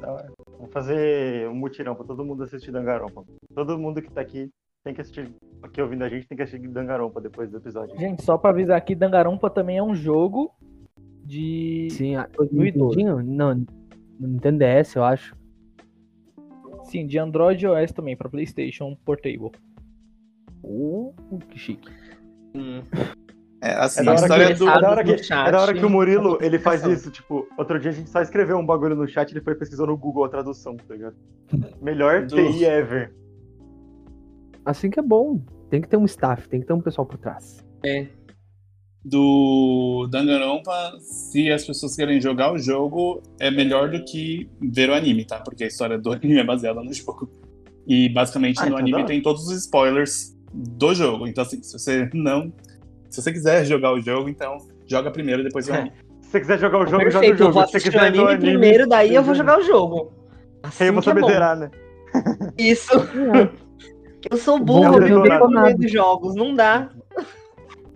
Da 0.00 0.12
hora. 0.12 0.32
Vamos 0.58 0.72
fazer 0.72 1.48
um 1.48 1.54
mutirão 1.54 1.94
pra 1.94 2.04
todo 2.04 2.24
mundo 2.24 2.42
assistir 2.42 2.70
Dangarompa. 2.70 3.24
Todo 3.54 3.78
mundo 3.78 4.02
que 4.02 4.10
tá 4.10 4.20
aqui 4.20 4.50
tem 4.84 4.94
que 4.94 5.00
assistir, 5.00 5.28
aqui 5.62 5.80
ouvindo 5.82 6.04
a 6.04 6.08
gente, 6.08 6.26
tem 6.26 6.36
que 6.36 6.42
assistir 6.42 6.68
Dangarompa 6.68 7.20
depois 7.20 7.50
do 7.50 7.56
episódio. 7.56 7.98
Gente, 7.98 8.22
só 8.22 8.36
pra 8.38 8.50
avisar 8.50 8.76
aqui, 8.76 8.94
Dangarompa 8.94 9.48
também 9.50 9.78
é 9.78 9.82
um 9.82 9.94
jogo 9.94 10.52
de. 11.24 11.88
Sim, 11.90 12.16
a, 12.16 12.26
2012. 12.36 12.96
Nintendinho? 12.96 13.22
Não, 13.36 13.54
no 14.20 14.28
Nintendo 14.28 14.58
DS, 14.58 14.94
eu 14.94 15.04
acho. 15.04 15.34
Sim, 16.84 17.06
de 17.06 17.18
Android 17.18 17.64
e 17.64 17.68
iOS 17.68 17.92
também, 17.92 18.16
pra 18.16 18.28
PlayStation 18.28 18.96
Portable. 19.04 19.50
Uh, 20.62 21.12
que 21.50 21.58
chique. 21.58 21.88
Hum. 22.54 22.82
É, 23.60 23.72
assim, 23.74 24.00
É 24.00 24.04
da 24.04 24.12
hora 24.12 24.46
que- 24.46 24.54
do. 24.54 24.68
É 24.68 24.80
da 24.80 24.90
hora 24.90 25.04
que, 25.04 25.18
chat, 25.18 25.48
é 25.48 25.50
da 25.50 25.60
hora 25.60 25.74
que 25.74 25.84
o 25.84 25.90
Murilo, 25.90 26.38
ele 26.40 26.58
faz 26.60 26.84
isso, 26.84 27.10
tipo, 27.10 27.48
outro 27.58 27.78
dia 27.80 27.90
a 27.90 27.94
gente 27.94 28.08
só 28.08 28.20
escreveu 28.22 28.56
um 28.56 28.64
bagulho 28.64 28.94
no 28.94 29.06
chat, 29.08 29.30
ele 29.32 29.40
foi 29.40 29.54
pesquisou 29.56 29.86
no 29.86 29.96
Google 29.96 30.24
a 30.24 30.28
tradução, 30.28 30.76
tá 30.76 30.94
ligado? 30.94 31.16
Melhor 31.82 32.24
Do- 32.26 32.36
TI 32.36 32.64
ever. 32.64 33.12
Assim 34.64 34.90
que 34.90 35.00
é 35.00 35.02
bom. 35.02 35.40
Tem 35.70 35.80
que 35.80 35.88
ter 35.88 35.96
um 35.96 36.04
staff, 36.04 36.48
tem 36.48 36.60
que 36.60 36.66
ter 36.66 36.72
um 36.72 36.80
pessoal 36.80 37.06
por 37.06 37.18
trás. 37.18 37.64
É. 37.84 38.06
do 39.04 40.06
Danganronpa, 40.10 40.98
se 41.00 41.50
as 41.50 41.64
pessoas 41.64 41.96
querem 41.96 42.20
jogar 42.20 42.52
o 42.52 42.58
jogo, 42.58 43.22
é 43.40 43.50
melhor 43.50 43.90
do 43.90 44.04
que 44.04 44.50
ver 44.60 44.90
o 44.90 44.94
anime, 44.94 45.24
tá? 45.24 45.40
Porque 45.40 45.64
a 45.64 45.66
história 45.66 45.96
do 45.98 46.10
anime 46.12 46.38
é 46.38 46.44
baseada 46.44 46.82
no 46.82 46.92
jogo. 46.92 47.30
E 47.86 48.08
basicamente 48.10 48.58
Ah, 48.58 48.62
no 48.64 48.68
então 48.70 48.78
anime 48.78 48.98
dá. 49.02 49.04
tem 49.06 49.22
todos 49.22 49.46
os 49.48 49.56
spoilers 49.64 50.36
do 50.52 50.94
jogo. 50.94 51.26
Então, 51.26 51.42
assim, 51.42 51.62
se 51.62 51.72
você 51.72 52.10
não. 52.12 52.52
Se 53.10 53.22
você 53.22 53.32
quiser 53.32 53.64
jogar 53.64 53.92
o 53.92 54.00
jogo, 54.00 54.28
então 54.28 54.58
joga 54.86 55.10
primeiro, 55.10 55.42
depois 55.42 55.68
o 55.68 55.72
anime. 55.72 55.92
Se 56.20 56.30
você 56.30 56.40
quiser 56.40 56.58
jogar 56.58 56.78
o 56.78 56.86
jogo, 56.86 56.90
joga 56.90 57.08
o 57.08 57.12
Perfeito, 57.12 57.32
eu 57.34 57.38
jogo. 57.38 57.52
vou 57.52 57.66
Se 57.66 57.70
você 57.72 57.76
assistir 57.78 57.88
o 57.96 58.00
quiser 58.00 58.12
ver 58.12 58.20
anime 58.20 58.38
primeiro, 58.38 58.86
daí 58.86 59.14
eu 59.14 59.22
vou 59.22 59.34
jogar 59.34 59.58
o 59.58 59.62
jogo. 59.62 60.12
Assim 60.62 60.84
Aí 60.84 60.90
que 60.90 60.96
você 60.96 61.10
é 61.10 61.14
bom. 61.14 61.28
zerar, 61.28 61.56
né? 61.56 61.70
Isso. 62.58 62.92
Eu 64.30 64.36
sou 64.36 64.58
burro, 64.58 64.98
eu 65.00 65.74
de 65.76 65.86
jogos, 65.86 66.34
não 66.34 66.52
dá. 66.52 66.90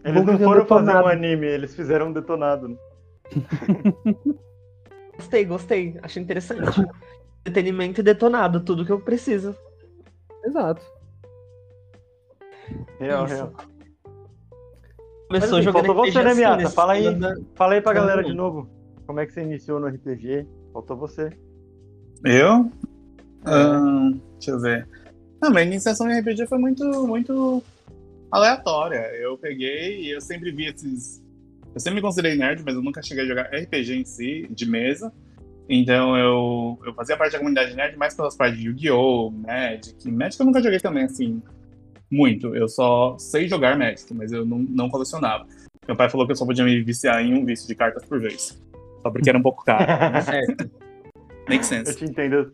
Eles 0.05 0.25
Vou 0.25 0.33
não 0.33 0.39
foram 0.39 0.65
fazer 0.67 0.93
um 0.93 1.07
anime, 1.09 1.47
eles 1.47 1.75
fizeram 1.75 2.07
um 2.07 2.13
detonado. 2.13 2.69
né? 2.69 2.77
Gostei, 5.17 5.45
gostei. 5.45 5.99
Achei 6.03 6.23
interessante. 6.23 6.81
Entretenimento 7.41 8.01
e 8.01 8.05
detonado, 8.05 8.61
tudo 8.65 8.85
que 8.87 8.93
eu 8.93 9.01
preciso. 9.01 9.55
Exato. 10.45 10.83
Real, 12.99 13.25
Isso. 13.27 13.35
real. 13.35 13.53
Começou 15.41 15.59
assim, 15.59 15.65
jogando 15.65 15.87
faltou 15.87 16.03
RPG 16.05 16.13
você, 16.13 16.23
né, 16.25 16.31
assim, 16.31 16.41
Miata? 16.41 16.71
Fala 16.71 16.93
aí. 16.95 17.05
segunda- 17.05 17.41
Fala 17.55 17.75
aí 17.75 17.81
pra 17.81 17.93
galera 17.93 18.23
Uhum. 18.23 18.29
de 18.29 18.35
novo. 18.35 18.71
Como 19.07 19.21
é 19.21 19.27
que 19.27 19.33
você 19.33 19.43
iniciou 19.43 19.81
no 19.81 19.87
RPG? 19.89 20.47
Faltou 20.73 20.97
você. 20.97 21.31
Eu? 22.25 22.71
Ahn, 23.45 24.13
deixa 24.35 24.51
eu 24.53 24.61
ver. 24.61 24.89
Não, 25.43 25.51
minha 25.51 25.63
iniciação 25.65 26.09
em 26.11 26.19
RPG 26.21 26.47
foi 26.47 26.59
muito, 26.59 26.85
muito 27.07 27.63
aleatória. 28.31 29.11
Eu 29.17 29.37
peguei 29.37 30.03
e 30.03 30.11
eu 30.15 30.21
sempre 30.21 30.51
vi 30.53 30.67
esses. 30.67 31.23
Eu 31.75 31.81
sempre 31.81 31.97
me 31.97 32.03
considerei 32.03 32.37
nerd, 32.37 32.63
mas 32.65 32.75
eu 32.75 32.83
nunca 32.83 33.03
cheguei 33.03 33.25
a 33.25 33.27
jogar 33.27 33.51
RPG 33.53 33.95
em 34.01 34.05
si, 34.05 34.47
de 34.51 34.69
mesa. 34.69 35.13
Então 35.69 36.17
eu, 36.17 36.79
eu 36.85 36.93
fazia 36.95 37.17
parte 37.17 37.33
da 37.33 37.39
comunidade 37.39 37.75
nerd 37.75 37.97
mais 37.97 38.15
pelas 38.15 38.37
partes 38.37 38.59
de 38.59 38.67
Yu-Gi-Oh!, 38.69 39.31
Magic. 39.31 40.11
Magic 40.11 40.39
eu 40.41 40.47
nunca 40.47 40.63
joguei 40.63 40.79
também, 40.81 41.05
assim, 41.05 41.43
muito. 42.13 42.55
Eu 42.55 42.69
só 42.69 43.17
sei 43.19 43.49
jogar 43.49 43.77
Magic, 43.79 44.13
mas 44.15 44.31
eu 44.33 44.45
não, 44.45 44.59
não 44.59 44.89
colecionava. 44.89 45.47
Meu 45.89 45.97
pai 45.97 46.09
falou 46.11 46.27
que 46.27 46.33
eu 46.33 46.37
só 46.37 46.45
podia 46.47 46.65
me 46.65 46.81
viciar 46.83 47.21
em 47.25 47.35
um 47.35 47.45
vício 47.45 47.67
de 47.67 47.75
cartas 47.75 48.05
por 48.05 48.21
vez. 48.21 48.61
Só 49.03 49.11
porque 49.11 49.29
era 49.29 49.39
um 49.39 49.43
pouco 49.43 49.65
caro. 49.65 49.85
Certo. 50.25 50.71
Make 51.49 51.57
Eu 51.57 51.65
sense. 51.65 51.97
te 51.97 52.05
entendo. 52.05 52.53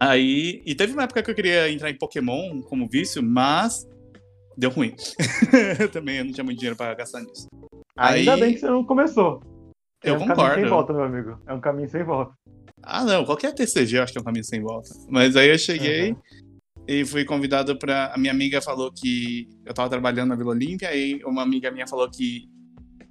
Aí. 0.00 0.62
E 0.64 0.74
teve 0.74 0.92
uma 0.92 1.02
época 1.04 1.22
que 1.22 1.30
eu 1.30 1.34
queria 1.34 1.70
entrar 1.70 1.90
em 1.90 1.96
Pokémon 1.98 2.60
como 2.62 2.88
vício, 2.88 3.22
mas 3.22 3.88
deu 4.56 4.70
ruim. 4.70 4.94
também 5.92 6.18
eu 6.18 6.24
não 6.24 6.32
tinha 6.32 6.44
muito 6.44 6.58
dinheiro 6.58 6.76
pra 6.76 6.94
gastar 6.94 7.20
nisso. 7.22 7.46
Ainda 7.96 8.34
Aí- 8.34 8.40
bem 8.40 8.54
que 8.54 8.60
você 8.60 8.66
não 8.66 8.84
começou. 8.84 9.42
Eu 10.04 10.14
é 10.14 10.18
um 10.18 10.26
caminho 10.26 10.36
sem 10.36 10.44
concordo. 10.46 10.68
volta, 10.68 10.92
meu 10.92 11.04
amigo. 11.04 11.38
É 11.46 11.52
um 11.54 11.60
caminho 11.60 11.88
sem 11.88 12.02
volta. 12.02 12.32
Ah, 12.82 13.04
não, 13.04 13.24
qualquer 13.24 13.54
TCG 13.54 13.98
eu 13.98 14.02
acho 14.02 14.12
que 14.12 14.18
é 14.18 14.20
um 14.20 14.24
caminho 14.24 14.44
sem 14.44 14.60
volta. 14.60 14.88
Mas 15.08 15.36
aí 15.36 15.48
eu 15.48 15.58
cheguei 15.58 16.10
Uhum. 16.10 16.16
E 16.86 17.04
fui 17.04 17.24
convidado 17.24 17.76
pra. 17.78 18.12
A 18.14 18.18
minha 18.18 18.32
amiga 18.32 18.60
falou 18.60 18.92
que 18.92 19.48
eu 19.64 19.72
tava 19.72 19.88
trabalhando 19.88 20.30
na 20.30 20.36
Vila 20.36 20.50
Olímpia, 20.50 20.94
e 20.94 21.22
uma 21.24 21.42
amiga 21.42 21.70
minha 21.70 21.86
falou 21.86 22.08
que 22.10 22.44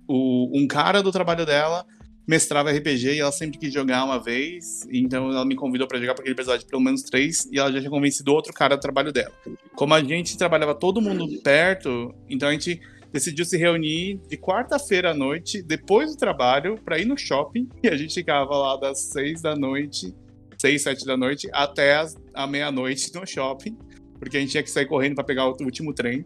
o, 0.08 0.50
um 0.58 0.68
cara 0.68 1.02
do 1.02 1.12
trabalho 1.12 1.46
dela 1.46 1.86
mestrava 2.28 2.72
RPG 2.72 3.14
e 3.16 3.20
ela 3.20 3.32
sempre 3.32 3.58
quis 3.58 3.74
jogar 3.74 4.04
uma 4.06 4.22
vez, 4.22 4.86
então 4.92 5.30
ela 5.32 5.44
me 5.44 5.56
convidou 5.56 5.88
pra 5.88 6.00
jogar 6.00 6.14
porque 6.14 6.30
ele 6.30 6.36
precisava 6.36 6.60
de 6.60 6.66
pelo 6.66 6.82
menos 6.82 7.02
três 7.02 7.46
e 7.52 7.60
ela 7.60 7.72
já 7.72 7.80
tinha 7.80 7.90
convencido 7.90 8.32
outro 8.32 8.54
cara 8.54 8.76
do 8.78 8.80
trabalho 8.82 9.12
dela. 9.12 9.34
Como 9.76 9.94
a 9.94 10.02
gente 10.04 10.38
trabalhava 10.38 10.76
todo 10.76 11.02
mundo 11.02 11.28
perto, 11.42 12.14
então 12.30 12.48
a 12.48 12.52
gente 12.52 12.80
decidiu 13.12 13.44
se 13.44 13.58
reunir 13.58 14.22
de 14.30 14.38
quarta-feira 14.38 15.12
à 15.12 15.14
noite, 15.14 15.62
depois 15.62 16.12
do 16.12 16.18
trabalho, 16.18 16.76
pra 16.86 16.98
ir 17.00 17.06
no 17.06 17.18
shopping 17.18 17.68
e 17.84 17.90
a 17.90 17.98
gente 17.98 18.14
ficava 18.14 18.56
lá 18.56 18.78
das 18.78 19.10
seis 19.12 19.42
da 19.42 19.56
noite, 19.56 20.14
seis, 20.58 20.84
sete 20.84 21.06
da 21.06 21.18
noite, 21.18 21.50
até 21.52 21.98
as- 21.98 22.16
a 22.34 22.48
meia-noite 22.48 23.14
no 23.14 23.26
shopping, 23.26 23.78
porque 24.20 24.38
a 24.38 24.40
gente 24.40 24.52
tinha 24.52 24.64
que 24.64 24.70
sair 24.70 24.86
correndo 24.86 25.16
pra 25.16 25.24
pegar 25.24 25.48
o 25.48 25.56
último 25.64 25.94
trem. 25.94 26.26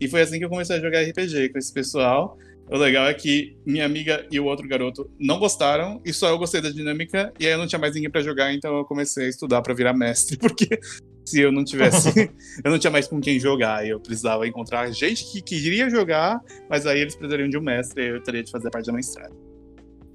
E 0.00 0.08
foi 0.08 0.22
assim 0.22 0.38
que 0.38 0.44
eu 0.44 0.50
comecei 0.50 0.76
a 0.76 0.80
jogar 0.80 1.02
RPG 1.02 1.50
com 1.50 1.58
esse 1.58 1.72
pessoal. 1.72 2.36
O 2.68 2.76
legal 2.76 3.06
é 3.06 3.14
que 3.14 3.56
minha 3.66 3.84
amiga 3.84 4.26
e 4.30 4.40
o 4.40 4.46
outro 4.46 4.66
garoto 4.66 5.10
não 5.18 5.38
gostaram, 5.38 6.00
e 6.04 6.12
só 6.12 6.28
eu 6.28 6.38
gostei 6.38 6.60
da 6.60 6.70
dinâmica, 6.70 7.32
e 7.38 7.46
aí 7.46 7.52
eu 7.52 7.58
não 7.58 7.66
tinha 7.66 7.78
mais 7.78 7.94
ninguém 7.94 8.10
pra 8.10 8.22
jogar, 8.22 8.52
então 8.54 8.76
eu 8.78 8.84
comecei 8.84 9.26
a 9.26 9.28
estudar 9.28 9.60
pra 9.62 9.74
virar 9.74 9.92
mestre, 9.92 10.38
porque 10.38 10.80
se 11.24 11.40
eu 11.40 11.52
não 11.52 11.64
tivesse, 11.64 12.30
eu 12.64 12.70
não 12.70 12.78
tinha 12.78 12.90
mais 12.90 13.06
com 13.06 13.20
quem 13.20 13.38
jogar, 13.38 13.84
e 13.86 13.90
eu 13.90 14.00
precisava 14.00 14.46
encontrar 14.46 14.90
gente 14.90 15.30
que 15.30 15.42
queria 15.42 15.90
jogar, 15.90 16.40
mas 16.70 16.86
aí 16.86 17.00
eles 17.00 17.14
precisariam 17.14 17.48
de 17.48 17.58
um 17.58 17.62
mestre, 17.62 18.04
e 18.04 18.08
eu 18.08 18.22
teria 18.22 18.42
de 18.42 18.50
fazer 18.50 18.70
parte 18.70 18.86
da 18.86 18.92
mestrada. 18.92 19.34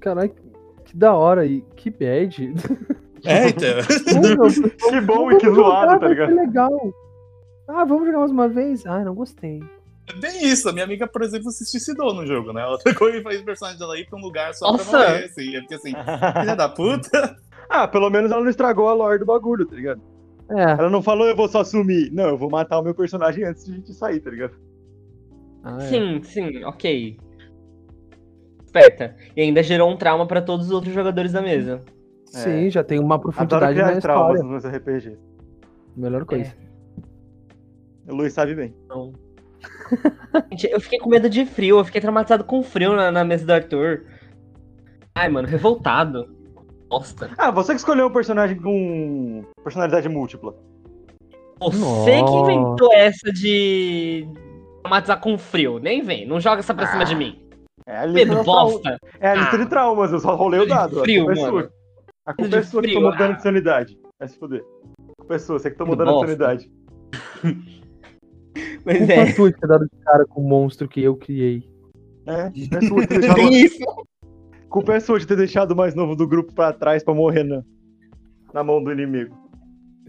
Caralho, 0.00 0.34
que 0.84 0.96
da 0.96 1.14
hora 1.14 1.46
e 1.46 1.62
que 1.76 1.90
bad. 1.90 2.54
É, 3.24 3.48
então. 3.50 4.90
Que 4.90 5.00
bom 5.00 5.32
e 5.32 5.38
que 5.38 5.50
zoado, 5.50 6.00
tá 6.00 6.08
ligado? 6.08 6.28
Que 6.28 6.34
legal. 6.34 6.94
Ah, 7.68 7.84
vamos 7.84 8.06
jogar 8.06 8.20
mais 8.20 8.30
uma 8.30 8.48
vez? 8.48 8.86
Ah, 8.86 9.04
não 9.04 9.14
gostei. 9.14 9.62
Bem 10.16 10.46
isso, 10.46 10.68
a 10.68 10.72
minha 10.72 10.84
amiga, 10.84 11.06
por 11.06 11.22
exemplo, 11.22 11.50
se 11.50 11.66
suicidou 11.66 12.14
no 12.14 12.26
jogo, 12.26 12.52
né? 12.52 12.62
Ela 12.62 12.78
pegou 12.82 13.10
e 13.10 13.22
fez 13.22 13.40
o 13.40 13.44
personagem 13.44 13.78
dela 13.78 13.98
ir 13.98 14.06
pra 14.08 14.18
um 14.18 14.22
lugar 14.22 14.54
só 14.54 14.72
Nossa! 14.72 14.90
pra 14.90 14.98
morrer, 15.00 15.24
assim. 15.24 15.54
Eu 15.54 15.62
fiquei 15.62 15.76
assim, 15.76 15.92
filha 16.40 16.56
da 16.56 16.68
puta. 16.68 17.36
ah, 17.68 17.86
pelo 17.86 18.08
menos 18.08 18.30
ela 18.30 18.40
não 18.40 18.50
estragou 18.50 18.88
a 18.88 18.94
lore 18.94 19.18
do 19.18 19.26
bagulho, 19.26 19.66
tá 19.66 19.76
ligado? 19.76 20.00
É, 20.50 20.62
Ela 20.62 20.88
não 20.88 21.02
falou 21.02 21.26
eu 21.26 21.36
vou 21.36 21.46
só 21.46 21.62
sumir. 21.62 22.10
Não, 22.10 22.28
eu 22.28 22.38
vou 22.38 22.48
matar 22.48 22.78
o 22.78 22.82
meu 22.82 22.94
personagem 22.94 23.44
antes 23.44 23.66
de 23.66 23.72
a 23.72 23.74
gente 23.74 23.92
sair, 23.92 24.20
tá 24.20 24.30
ligado? 24.30 24.54
ah, 25.62 25.76
é. 25.76 25.88
Sim, 25.88 26.22
sim, 26.22 26.64
ok. 26.64 27.18
Esperta. 28.64 29.14
E 29.36 29.42
ainda 29.42 29.62
gerou 29.62 29.90
um 29.90 29.96
trauma 29.96 30.26
pra 30.26 30.40
todos 30.40 30.66
os 30.66 30.72
outros 30.72 30.94
jogadores 30.94 31.32
da 31.32 31.42
mesa. 31.42 31.82
Sim, 32.30 32.70
já 32.70 32.82
tem 32.84 32.98
uma 32.98 33.14
Adoro 33.16 33.32
profundidade 33.32 33.74
criar 33.74 33.86
na 33.92 33.98
história. 33.98 34.42
nos 34.42 34.64
RPG. 34.64 35.18
Melhor 35.96 36.24
coisa. 36.24 36.54
O 38.08 38.14
Luiz 38.14 38.32
sabe 38.32 38.54
bem. 38.54 38.74
Então... 38.84 39.12
Gente, 40.52 40.70
eu 40.70 40.80
fiquei 40.80 40.98
com 40.98 41.08
medo 41.10 41.28
de 41.28 41.44
frio, 41.44 41.78
eu 41.78 41.84
fiquei 41.84 42.00
traumatizado 42.00 42.44
com 42.44 42.62
frio 42.62 42.94
na, 42.94 43.10
na 43.10 43.24
mesa 43.24 43.44
do 43.46 43.52
Arthur. 43.52 44.04
Ai, 45.14 45.28
mano, 45.28 45.48
revoltado. 45.48 46.28
Bosta. 46.88 47.30
Ah, 47.36 47.50
você 47.50 47.72
que 47.72 47.78
escolheu 47.80 48.06
um 48.06 48.12
personagem 48.12 48.56
com 48.56 49.44
personalidade 49.62 50.08
múltipla. 50.08 50.54
Você 51.60 52.12
que 52.12 52.20
Nossa. 52.20 52.52
inventou 52.52 52.92
essa 52.94 53.32
de 53.32 54.26
traumatizar 54.82 55.20
com 55.20 55.36
frio. 55.36 55.78
Nem 55.78 56.02
vem, 56.02 56.26
não 56.26 56.40
joga 56.40 56.60
essa 56.60 56.72
pra 56.72 56.86
cima 56.86 57.04
de 57.04 57.14
mim. 57.14 57.42
É 57.84 57.98
a 57.98 58.06
lista, 58.06 58.30
trau- 58.32 58.44
bosta. 58.44 58.98
é 59.18 59.28
a 59.30 59.34
lista 59.34 59.56
Ah. 59.56 59.58
de 59.58 59.66
traumas, 59.66 60.12
eu 60.12 60.18
só 60.20 60.34
rolei 60.34 60.60
o 60.60 60.66
dado. 60.66 61.00
frio, 61.00 61.30
é 61.30 61.34
mano. 61.34 61.68
A 62.28 62.34
culpa 62.34 62.56
é 62.56 62.62
sua 62.62 62.82
que 62.82 62.92
tomou 62.92 63.16
dano 63.16 63.32
ah. 63.32 63.36
de 63.36 63.42
sanidade. 63.42 63.98
Vai 64.18 64.28
se 64.28 64.38
fuder. 64.38 64.62
A 65.00 65.14
culpa 65.16 65.34
é 65.34 65.38
sua, 65.38 65.58
você 65.58 65.70
que 65.70 65.78
tomou 65.78 65.96
Medo 65.96 66.04
dano 66.04 66.20
de 66.20 66.26
sanidade. 66.26 66.70
Mas 68.84 68.98
Culpa 68.98 69.12
é. 69.12 69.32
tua 69.32 69.50
de 69.50 69.58
ter 69.58 69.66
dado 69.66 69.84
de 69.84 70.04
cara 70.04 70.26
com 70.26 70.42
o 70.42 70.48
monstro 70.48 70.86
que 70.86 71.02
eu 71.02 71.16
criei. 71.16 71.66
É, 72.26 72.50
culpa 72.50 72.76
é 72.76 72.80
sua 72.86 73.00
de 73.00 73.06
ter 73.06 73.20
deixado, 73.20 73.36
Tem 73.36 73.64
isso. 73.64 74.06
culpa 74.68 74.94
é 74.94 75.00
sua 75.00 75.18
de 75.18 75.26
ter 75.26 75.36
deixado 75.36 75.72
o 75.72 75.76
mais 75.76 75.94
novo 75.94 76.14
do 76.14 76.28
grupo 76.28 76.52
pra 76.52 76.70
trás 76.70 77.02
pra 77.02 77.14
morrer 77.14 77.44
na, 77.44 77.62
na 78.52 78.62
mão 78.62 78.84
do 78.84 78.92
inimigo. 78.92 79.34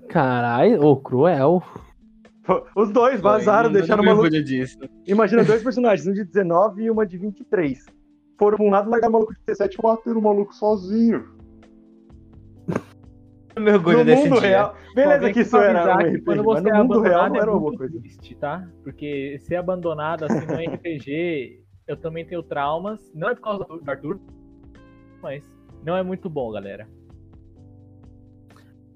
Caralho, 0.09 0.83
ô, 0.83 0.97
cruel. 0.97 1.63
Os 2.75 2.91
dois 2.91 3.21
vazaram, 3.21 3.71
deixaram 3.71 4.03
uma 4.03 4.29
disso. 4.29 4.77
Imagina 5.07 5.45
dois 5.45 5.63
personagens, 5.63 6.05
um 6.05 6.13
de 6.13 6.25
19 6.25 6.83
e 6.83 6.91
uma 6.91 7.05
de 7.05 7.17
23. 7.17 7.85
Foram 8.37 8.57
pra 8.57 8.65
um 8.65 8.71
lado 8.71 8.89
largar 8.89 9.07
o 9.07 9.13
maluco 9.13 9.33
de 9.33 9.39
17 9.45 9.77
e 9.77 9.81
bateram 9.81 10.19
o 10.19 10.23
maluco 10.23 10.53
sozinho. 10.53 11.38
Não 13.63 13.65
me 13.65 13.71
orgulho 13.77 13.97
no 13.99 14.05
desse 14.05 14.23
mundo 14.29 14.39
dia. 14.39 14.49
real. 14.49 14.75
Beleza 14.95 15.33
que 15.33 15.39
isso 15.41 15.57
era 15.57 15.95
um 15.95 15.97
RPG, 15.99 16.21
quando 16.21 16.37
mas 16.37 16.45
você 16.45 16.61
no 16.61 16.69
é 16.69 16.83
mundo 16.83 17.01
real 17.01 17.19
abandonado 17.21 17.29
não 17.29 17.35
é 17.35 17.41
era 17.41 17.51
alguma 17.51 17.67
muito 17.69 17.77
coisa. 17.77 17.99
triste, 17.99 18.35
tá? 18.35 18.67
Porque 18.83 19.37
ser 19.39 19.55
abandonado 19.57 20.23
assim 20.25 20.45
no 20.45 20.53
RPG, 20.75 21.61
eu 21.87 21.97
também 21.97 22.25
tenho 22.25 22.41
traumas. 22.43 22.99
Não 23.13 23.29
é 23.29 23.35
por 23.35 23.41
causa 23.41 23.65
do 23.65 23.81
Arthur, 23.89 24.19
mas 25.21 25.43
não 25.85 25.95
é 25.97 26.03
muito 26.03 26.29
bom, 26.29 26.51
galera. 26.51 26.87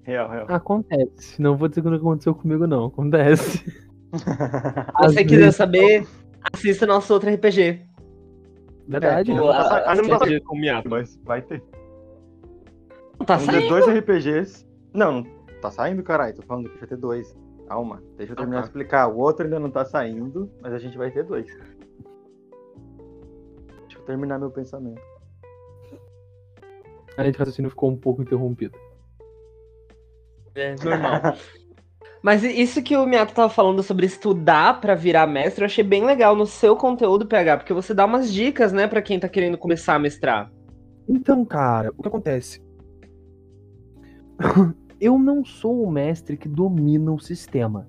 Real, 0.03 0.29
real. 0.29 0.45
Acontece. 0.49 1.41
Não 1.41 1.55
vou 1.55 1.67
dizer 1.69 1.81
que 1.81 1.87
não 1.89 1.95
aconteceu 1.97 2.35
comigo, 2.35 2.67
não. 2.67 2.85
Acontece. 2.87 3.59
Se 4.13 4.23
Às 4.93 5.13
você 5.13 5.23
quiser 5.25 5.51
saber, 5.51 6.05
assista 6.53 6.85
nosso 6.85 7.11
outro 7.13 7.33
RPG. 7.33 7.81
Verdade. 8.87 9.31
É, 9.31 9.33
O- 9.33 9.37
não 9.37 9.51
sa- 9.53 9.83
a- 9.91 9.95
não 9.95 10.07
tá 10.07 10.15
RPG 10.17 10.41
com 10.41 10.55
o 10.55 10.59
Miyato. 10.59 10.89
Mas 10.89 11.17
vai 11.23 11.41
ter. 11.41 11.63
Não 13.23 13.25
tá 13.25 13.37
Vamos 13.37 13.53
ter 13.53 13.61
saindo? 13.61 13.69
dois 13.69 13.87
RPGs. 13.87 14.67
Não, 14.93 15.23
tá 15.61 15.71
saindo, 15.71 16.03
caralho. 16.03 16.35
Tô 16.35 16.41
falando 16.41 16.69
que 16.69 16.77
vai 16.77 16.89
ter 16.89 16.97
dois. 16.97 17.33
Calma, 17.69 18.03
deixa 18.17 18.33
eu 18.33 18.35
terminar 18.35 18.57
Ah, 18.57 18.61
de 18.63 18.67
tá. 18.67 18.71
explicar. 18.71 19.07
O 19.07 19.17
outro 19.17 19.45
ainda 19.45 19.61
não 19.61 19.71
tá 19.71 19.85
saindo, 19.85 20.51
mas 20.61 20.73
a 20.73 20.77
gente 20.77 20.97
vai 20.97 21.09
ter 21.09 21.23
dois. 21.23 21.45
Deixa 21.47 21.63
eu 23.97 24.01
terminar 24.05 24.37
meu 24.39 24.51
pensamento. 24.51 25.01
A 27.15 27.23
gente 27.23 27.37
raciocínio 27.39 27.69
ficou 27.69 27.91
um 27.91 27.95
pouco 27.95 28.21
interrompido. 28.21 28.77
É 30.55 30.75
normal. 30.83 31.21
Mas 32.21 32.41
isso 32.41 32.81
que 32.81 32.95
o 32.95 33.05
Miyato 33.05 33.33
tava 33.33 33.49
falando 33.49 33.83
sobre 33.83 34.05
estudar 34.05 34.79
pra 34.79 34.95
virar 34.95 35.27
mestre, 35.27 35.61
eu 35.61 35.65
achei 35.65 35.83
bem 35.83 36.05
legal 36.05 36.37
no 36.37 36.45
seu 36.45 36.73
conteúdo, 36.73 37.27
PH, 37.27 37.57
porque 37.57 37.73
você 37.73 37.93
dá 37.93 38.05
umas 38.05 38.31
dicas, 38.31 38.71
né, 38.71 38.87
pra 38.87 39.01
quem 39.01 39.19
tá 39.19 39.27
querendo 39.27 39.57
começar 39.57 39.95
a 39.95 39.99
mestrar. 39.99 40.49
Então, 41.05 41.43
cara, 41.43 41.91
o 41.97 42.01
que 42.01 42.07
acontece? 42.07 42.62
Eu 44.99 45.19
não 45.19 45.43
sou 45.43 45.83
o 45.83 45.91
mestre 45.91 46.37
que 46.37 46.47
domina 46.47 47.11
o 47.11 47.19
sistema. 47.19 47.87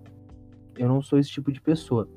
Eu 0.77 0.89
não 0.89 1.01
sou 1.01 1.19
esse 1.19 1.31
tipo 1.31 1.53
de 1.53 1.61
pessoa. 1.61 2.09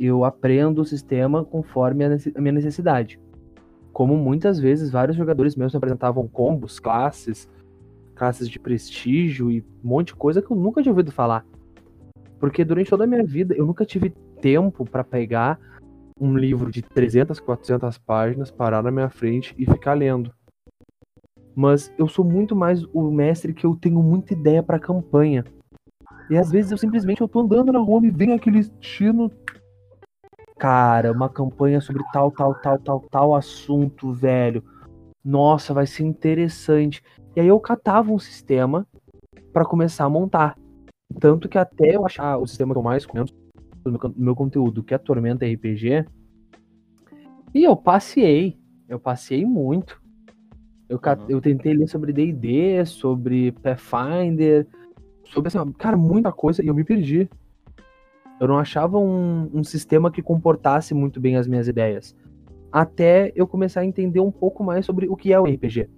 Eu 0.00 0.24
aprendo 0.24 0.80
o 0.80 0.86
sistema 0.86 1.44
conforme 1.44 2.04
a 2.04 2.40
minha 2.40 2.52
necessidade. 2.52 3.20
Como 3.92 4.16
muitas 4.16 4.58
vezes 4.58 4.90
vários 4.90 5.16
jogadores 5.16 5.54
meus 5.54 5.72
me 5.74 5.76
apresentavam 5.76 6.26
combos, 6.26 6.80
classes, 6.80 7.46
classes 8.14 8.48
de 8.48 8.58
prestígio 8.58 9.50
e 9.50 9.60
um 9.84 9.88
monte 9.88 10.08
de 10.08 10.14
coisa 10.14 10.40
que 10.40 10.50
eu 10.50 10.56
nunca 10.56 10.82
tinha 10.82 10.92
ouvido 10.92 11.12
falar. 11.12 11.44
Porque 12.40 12.64
durante 12.64 12.88
toda 12.88 13.04
a 13.04 13.06
minha 13.06 13.22
vida 13.22 13.54
eu 13.54 13.66
nunca 13.66 13.84
tive 13.84 14.10
tempo 14.40 14.84
pra 14.84 15.04
pegar 15.04 15.60
um 16.18 16.36
livro 16.36 16.70
de 16.70 16.82
300, 16.82 17.38
400 17.38 17.98
páginas, 17.98 18.50
parar 18.50 18.82
na 18.82 18.90
minha 18.90 19.10
frente 19.10 19.54
e 19.58 19.66
ficar 19.66 19.94
lendo. 19.94 20.32
Mas 21.54 21.92
eu 21.98 22.08
sou 22.08 22.24
muito 22.24 22.56
mais 22.56 22.84
o 22.92 23.10
mestre 23.10 23.52
que 23.52 23.66
eu 23.66 23.76
tenho 23.76 24.02
muita 24.02 24.32
ideia 24.32 24.62
pra 24.62 24.78
campanha. 24.78 25.44
E 26.30 26.36
às 26.36 26.50
vezes 26.50 26.70
eu 26.70 26.78
simplesmente 26.78 27.20
eu 27.20 27.28
tô 27.28 27.40
andando 27.40 27.72
na 27.72 27.78
rua 27.78 28.06
e 28.06 28.10
vem 28.10 28.32
aquele 28.32 28.60
destino. 28.60 29.30
Cara, 30.58 31.12
uma 31.12 31.28
campanha 31.28 31.80
sobre 31.80 32.02
tal, 32.12 32.30
tal, 32.30 32.54
tal, 32.54 32.78
tal, 32.78 33.00
tal 33.10 33.34
assunto, 33.34 34.12
velho. 34.12 34.62
Nossa, 35.24 35.74
vai 35.74 35.86
ser 35.86 36.04
interessante. 36.04 37.02
E 37.36 37.40
aí 37.40 37.48
eu 37.48 37.60
catava 37.60 38.12
um 38.12 38.18
sistema 38.18 38.86
pra 39.52 39.64
começar 39.64 40.04
a 40.04 40.10
montar. 40.10 40.56
Tanto 41.20 41.48
que 41.48 41.58
até 41.58 41.96
eu 41.96 42.06
achar 42.06 42.38
o 42.38 42.46
sistema 42.46 42.74
que 42.74 42.78
eu 42.78 42.82
mais 42.82 43.04
comento 43.04 43.34
do 43.84 43.92
meu, 43.92 44.14
meu 44.16 44.36
conteúdo, 44.36 44.82
que 44.82 44.94
é 44.94 44.98
Tormenta 44.98 45.46
RPG. 45.46 46.06
E 47.54 47.64
eu 47.64 47.76
passei. 47.76 48.58
Eu 48.88 48.98
passei 48.98 49.44
muito. 49.44 50.01
Eu, 50.92 50.98
Uhum. 50.98 51.24
eu 51.26 51.40
tentei 51.40 51.72
ler 51.72 51.88
sobre 51.88 52.12
D&D, 52.12 52.84
sobre 52.84 53.50
Pathfinder, 53.52 54.66
sobre, 55.24 55.48
assim, 55.48 55.72
cara, 55.72 55.96
muita 55.96 56.30
coisa, 56.30 56.62
e 56.62 56.66
eu 56.66 56.74
me 56.74 56.84
perdi. 56.84 57.30
Eu 58.38 58.46
não 58.46 58.58
achava 58.58 58.98
um, 58.98 59.48
um 59.54 59.64
sistema 59.64 60.10
que 60.10 60.20
comportasse 60.20 60.92
muito 60.92 61.18
bem 61.18 61.36
as 61.36 61.46
minhas 61.48 61.66
ideias. 61.66 62.14
Até 62.70 63.32
eu 63.34 63.46
começar 63.46 63.80
a 63.80 63.86
entender 63.86 64.20
um 64.20 64.30
pouco 64.30 64.62
mais 64.62 64.84
sobre 64.84 65.08
o 65.08 65.16
que 65.16 65.32
é 65.32 65.40
o 65.40 65.44
RPG. 65.46 65.88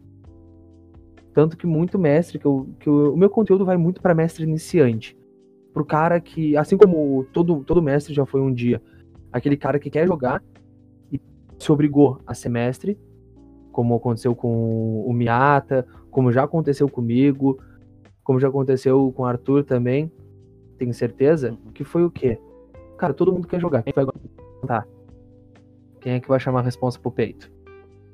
Tanto 1.33 1.57
que 1.57 1.67
muito 1.67 1.99
mestre, 1.99 2.39
que, 2.39 2.47
eu, 2.47 2.69
que 2.79 2.89
eu- 2.89 3.15
o 3.15 3.17
meu 3.17 3.29
conteúdo 3.29 3.65
vai 3.65 3.77
muito 3.77 4.01
para 4.01 4.15
mestre 4.15 4.45
iniciante. 4.45 5.17
Pro 5.73 5.85
cara 5.85 6.21
que, 6.21 6.57
assim 6.57 6.77
como 6.77 7.25
todo, 7.33 7.65
todo 7.65 7.83
mestre 7.83 8.15
já 8.15 8.25
foi 8.25 8.41
um 8.41 8.53
dia, 8.53 8.81
aquele 9.33 9.57
cara 9.57 9.81
que 9.81 9.91
quer 9.91 10.07
jogar 10.07 10.41
e 11.11 11.21
se 11.59 11.73
obrigou 11.73 12.21
a 12.25 12.33
ser 12.35 12.49
mestre, 12.49 12.97
como 13.75 13.97
aconteceu 13.97 14.37
com 14.37 15.04
o 15.04 15.12
Miata, 15.12 15.85
como 16.09 16.31
já 16.31 16.45
aconteceu 16.45 16.88
comigo, 16.88 17.59
como 18.23 18.38
já 18.38 18.47
aconteceu 18.47 19.12
com 19.16 19.25
o 19.25 19.26
Arthur 19.26 19.64
também, 19.64 20.11
tenho 20.78 20.95
certeza, 20.95 21.50
Uhum. 21.50 21.73
que 21.73 21.83
foi 21.83 22.04
o 22.04 22.11
quê? 22.11 22.38
Cara, 22.97 23.12
todo 23.12 23.33
mundo 23.33 23.49
quer 23.49 23.61
jogar, 23.61 23.83
quem 23.83 23.93
vai 23.93 24.04
aguentar? 24.04 24.87
Quem 26.00 26.12
é 26.12 26.21
que 26.21 26.28
vai 26.28 26.38
chamar 26.38 26.61
a 26.61 26.62
responsa 26.62 27.00
pro 27.00 27.11
peito? 27.11 27.50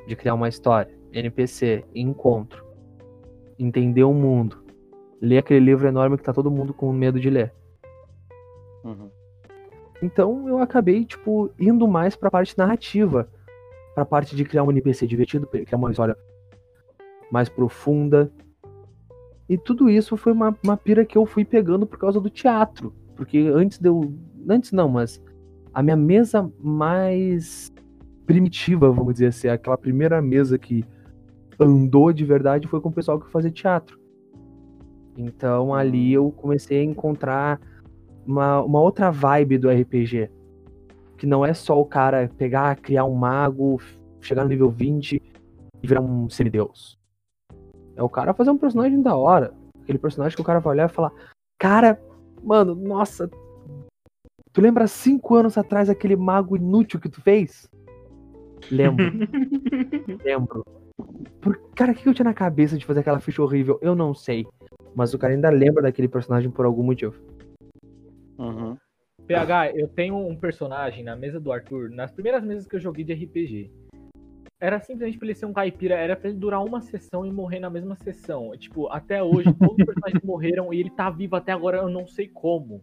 De 0.07 0.17
criar 0.17 0.33
uma 0.35 0.49
história, 0.49 0.91
NPC, 1.13 1.85
encontro, 1.95 2.65
entender 3.59 4.05
o 4.05 4.15
mundo, 4.15 4.65
ler 5.21 5.39
aquele 5.39 5.61
livro 5.61 5.87
enorme 5.87 6.17
que 6.17 6.23
tá 6.23 6.33
todo 6.33 6.51
mundo 6.51 6.73
com 6.73 6.91
medo 6.91 7.21
de 7.21 7.29
ler. 7.29 7.53
Uhum. 8.83 9.11
Então 10.03 10.49
eu 10.49 10.59
acabei, 10.59 11.05
tipo, 11.05 11.51
indo 11.61 11.87
mais 11.87 12.17
pra 12.17 12.31
parte 12.31 12.57
narrativa. 12.57 13.29
Pra 13.95 14.05
parte 14.05 14.37
de 14.37 14.45
criar 14.45 14.63
um 14.63 14.71
NPC 14.71 15.07
divertido, 15.07 15.47
criar 15.47 15.77
uma 15.77 15.91
história 15.91 16.17
mais 17.31 17.49
profunda. 17.49 18.31
E 19.49 19.59
tudo 19.59 19.91
isso 19.91 20.17
foi 20.17 20.33
uma, 20.33 20.57
uma 20.63 20.77
pira 20.77 21.05
que 21.05 21.19
eu 21.19 21.27
fui 21.27 21.45
pegando 21.45 21.87
por 21.87 21.99
causa 21.99 22.21
do 22.21 22.31
teatro. 22.31 22.95
Porque 23.17 23.39
antes 23.39 23.79
de 23.79 23.89
eu. 23.89 24.15
Antes 24.49 24.73
não, 24.73 24.89
mas 24.89 25.23
a 25.73 25.83
minha 25.83 25.97
mesa 25.97 26.51
mais 26.59 27.73
primitiva, 28.27 28.91
vamos 28.91 29.15
dizer 29.15 29.27
assim, 29.27 29.49
aquela 29.49 29.77
primeira 29.77 30.23
mesa 30.23 30.59
que 30.59 30.85
andou 31.59 32.13
de 32.13 32.25
verdade 32.25 32.69
foi 32.69 32.81
com 32.81 32.89
o 32.89 32.93
pessoal 32.93 33.21
que 33.21 33.31
fazia 33.31 33.51
teatro. 33.51 33.99
Então 35.17 35.75
ali 35.75 36.13
eu 36.13 36.31
comecei 36.31 36.81
a 36.81 36.85
encontrar 36.85 37.61
uma, 38.27 38.63
uma 38.63 38.81
outra 38.81 39.11
vibe 39.11 39.59
do 39.59 39.69
RPG. 39.69 40.31
Que 41.21 41.27
não 41.27 41.45
é 41.45 41.53
só 41.53 41.79
o 41.79 41.85
cara 41.85 42.31
pegar, 42.39 42.77
criar 42.77 43.05
um 43.05 43.13
mago, 43.13 43.79
chegar 44.23 44.43
no 44.43 44.49
nível 44.49 44.71
20 44.71 45.23
e 45.83 45.87
virar 45.87 46.01
um 46.01 46.31
semideus. 46.31 46.99
É 47.95 48.03
o 48.03 48.09
cara 48.09 48.33
fazer 48.33 48.49
um 48.49 48.57
personagem 48.57 49.03
da 49.03 49.15
hora. 49.15 49.53
Aquele 49.83 49.99
personagem 49.99 50.35
que 50.35 50.41
o 50.41 50.45
cara 50.45 50.61
vai 50.61 50.73
olhar 50.73 50.89
e 50.89 50.93
falar: 50.93 51.13
Cara, 51.59 52.01
mano, 52.43 52.75
nossa. 52.75 53.31
Tu 54.51 54.63
lembra 54.63 54.87
cinco 54.87 55.35
anos 55.35 55.59
atrás 55.59 55.91
aquele 55.91 56.17
mago 56.17 56.57
inútil 56.57 56.99
que 56.99 57.11
tu 57.11 57.21
fez? 57.21 57.71
Lembro, 58.71 59.05
lembro. 60.25 60.65
Por, 61.39 61.61
cara, 61.75 61.93
o 61.93 61.95
que 61.95 62.09
eu 62.09 62.15
tinha 62.15 62.25
na 62.25 62.33
cabeça 62.33 62.79
de 62.79 62.87
fazer 62.87 63.01
aquela 63.01 63.21
ficha 63.21 63.43
horrível? 63.43 63.79
Eu 63.83 63.95
não 63.95 64.15
sei. 64.15 64.47
Mas 64.95 65.13
o 65.13 65.19
cara 65.19 65.35
ainda 65.35 65.51
lembra 65.51 65.83
daquele 65.83 66.09
personagem 66.09 66.51
por 66.51 66.65
algum 66.65 66.83
motivo. 66.83 67.15
Uhum. 68.39 68.79
PH, 69.35 69.71
eu 69.77 69.87
tenho 69.87 70.17
um 70.17 70.35
personagem 70.35 71.05
na 71.05 71.15
mesa 71.15 71.39
do 71.39 71.53
Arthur, 71.53 71.89
nas 71.89 72.11
primeiras 72.11 72.43
mesas 72.43 72.67
que 72.67 72.75
eu 72.75 72.81
joguei 72.81 73.05
de 73.05 73.13
RPG. 73.13 73.71
Era 74.61 74.81
simplesmente 74.81 75.17
pra 75.19 75.27
ele 75.29 75.35
ser 75.37 75.47
um 75.47 75.53
caipira, 75.53 75.95
era 75.95 76.17
pra 76.17 76.29
ele 76.29 76.37
durar 76.37 76.65
uma 76.65 76.81
sessão 76.81 77.25
e 77.25 77.31
morrer 77.31 77.61
na 77.61 77.71
mesma 77.71 77.95
sessão. 77.95 78.51
Tipo, 78.59 78.89
até 78.89 79.23
hoje, 79.23 79.53
todos 79.55 79.77
os 79.79 79.85
personagens 79.87 80.23
morreram 80.25 80.75
e 80.75 80.81
ele 80.81 80.91
tá 80.91 81.09
vivo 81.11 81.37
até 81.37 81.53
agora, 81.53 81.79
eu 81.79 81.89
não 81.89 82.09
sei 82.09 82.27
como. 82.27 82.83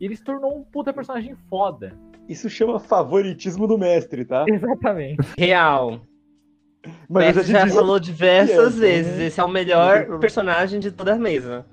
E 0.00 0.04
ele 0.06 0.16
se 0.16 0.24
tornou 0.24 0.58
um 0.58 0.64
puta 0.64 0.92
personagem 0.92 1.36
foda. 1.48 1.92
Isso 2.28 2.50
chama 2.50 2.80
favoritismo 2.80 3.68
do 3.68 3.78
mestre, 3.78 4.24
tá? 4.24 4.44
Exatamente. 4.48 5.18
Real. 5.38 6.00
Mas 7.08 7.38
a 7.38 7.42
já 7.44 7.60
gente 7.66 7.74
falou 7.76 8.00
diversas 8.00 8.76
É, 8.76 8.80
vezes. 8.80 9.18
né? 9.18 9.26
Esse 9.26 9.38
é 9.40 9.44
o 9.44 9.48
melhor 9.48 9.98
problema. 9.98 10.18
personagem 10.20 10.80
de 10.80 10.90
toda 10.90 11.14
a 11.14 11.18
mesa. 11.18 11.64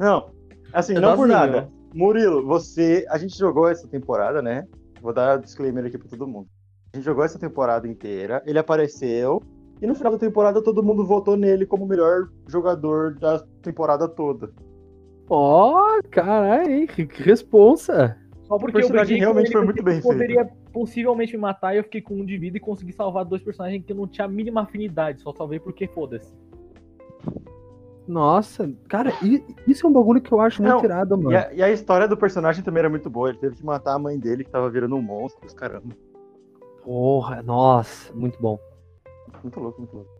Não, 0.00 0.30
assim, 0.72 0.94
Eu 0.96 1.00
não 1.00 1.14
por 1.16 1.28
nada. 1.28 1.70
Murilo, 1.94 2.44
você. 2.44 3.04
A 3.08 3.18
gente 3.18 3.38
jogou 3.38 3.68
essa 3.68 3.86
temporada, 3.86 4.40
né? 4.40 4.66
Vou 5.00 5.12
dar 5.12 5.38
disclaimer 5.38 5.84
aqui 5.84 5.98
pra 5.98 6.08
todo 6.08 6.26
mundo. 6.26 6.48
A 6.92 6.96
gente 6.96 7.04
jogou 7.04 7.24
essa 7.24 7.38
temporada 7.38 7.88
inteira, 7.88 8.42
ele 8.46 8.58
apareceu, 8.58 9.42
e 9.80 9.86
no 9.86 9.94
final 9.94 10.12
da 10.12 10.18
temporada 10.18 10.62
todo 10.62 10.82
mundo 10.82 11.04
votou 11.04 11.36
nele 11.36 11.66
como 11.66 11.84
o 11.84 11.88
melhor 11.88 12.28
jogador 12.46 13.14
da 13.18 13.40
temporada 13.62 14.06
toda. 14.06 14.52
Ó, 15.28 16.00
caralho, 16.10 16.70
hein? 16.70 16.86
Que 16.86 17.06
que 17.06 17.22
responsa. 17.22 18.16
Só 18.42 18.58
porque 18.58 18.76
O 18.76 18.80
personagem 18.80 19.18
eu 19.18 19.18
briguei 19.18 19.18
com 19.18 19.24
realmente 19.24 19.46
ele, 19.46 19.52
foi 19.52 19.64
muito 19.64 19.82
bem 19.82 19.94
ele 19.94 20.02
poderia 20.02 20.44
possivelmente 20.72 21.32
me 21.32 21.40
matar 21.40 21.74
e 21.74 21.78
eu 21.78 21.84
fiquei 21.84 22.00
com 22.00 22.14
um 22.14 22.24
de 22.24 22.36
vida 22.36 22.58
e 22.58 22.60
consegui 22.60 22.92
salvar 22.92 23.24
dois 23.24 23.42
personagens 23.42 23.84
que 23.84 23.92
eu 23.92 23.96
não 23.96 24.06
tinha 24.06 24.26
a 24.26 24.28
mínima 24.28 24.62
afinidade, 24.62 25.22
só 25.22 25.32
salvei 25.32 25.58
porque 25.58 25.88
foda-se. 25.88 26.32
Nossa, 28.06 28.70
cara, 28.88 29.12
isso 29.66 29.86
é 29.86 29.88
um 29.88 29.92
bagulho 29.92 30.20
que 30.20 30.32
eu 30.32 30.40
acho 30.40 30.62
muito 30.62 30.74
Não, 30.74 30.84
irado, 30.84 31.16
mano. 31.16 31.32
E 31.32 31.36
a, 31.36 31.52
e 31.52 31.62
a 31.62 31.70
história 31.70 32.08
do 32.08 32.16
personagem 32.16 32.62
também 32.64 32.80
era 32.80 32.90
muito 32.90 33.08
boa. 33.08 33.28
Ele 33.28 33.38
teve 33.38 33.56
que 33.56 33.64
matar 33.64 33.94
a 33.94 33.98
mãe 33.98 34.18
dele, 34.18 34.44
que 34.44 34.50
tava 34.50 34.68
virando 34.68 34.96
um 34.96 35.02
monstro, 35.02 35.46
caramba. 35.54 35.94
Porra, 36.82 37.42
nossa, 37.42 38.12
muito 38.12 38.40
bom. 38.40 38.58
Muito 39.42 39.60
louco, 39.60 39.80
muito 39.80 39.94
louco. 39.94 40.10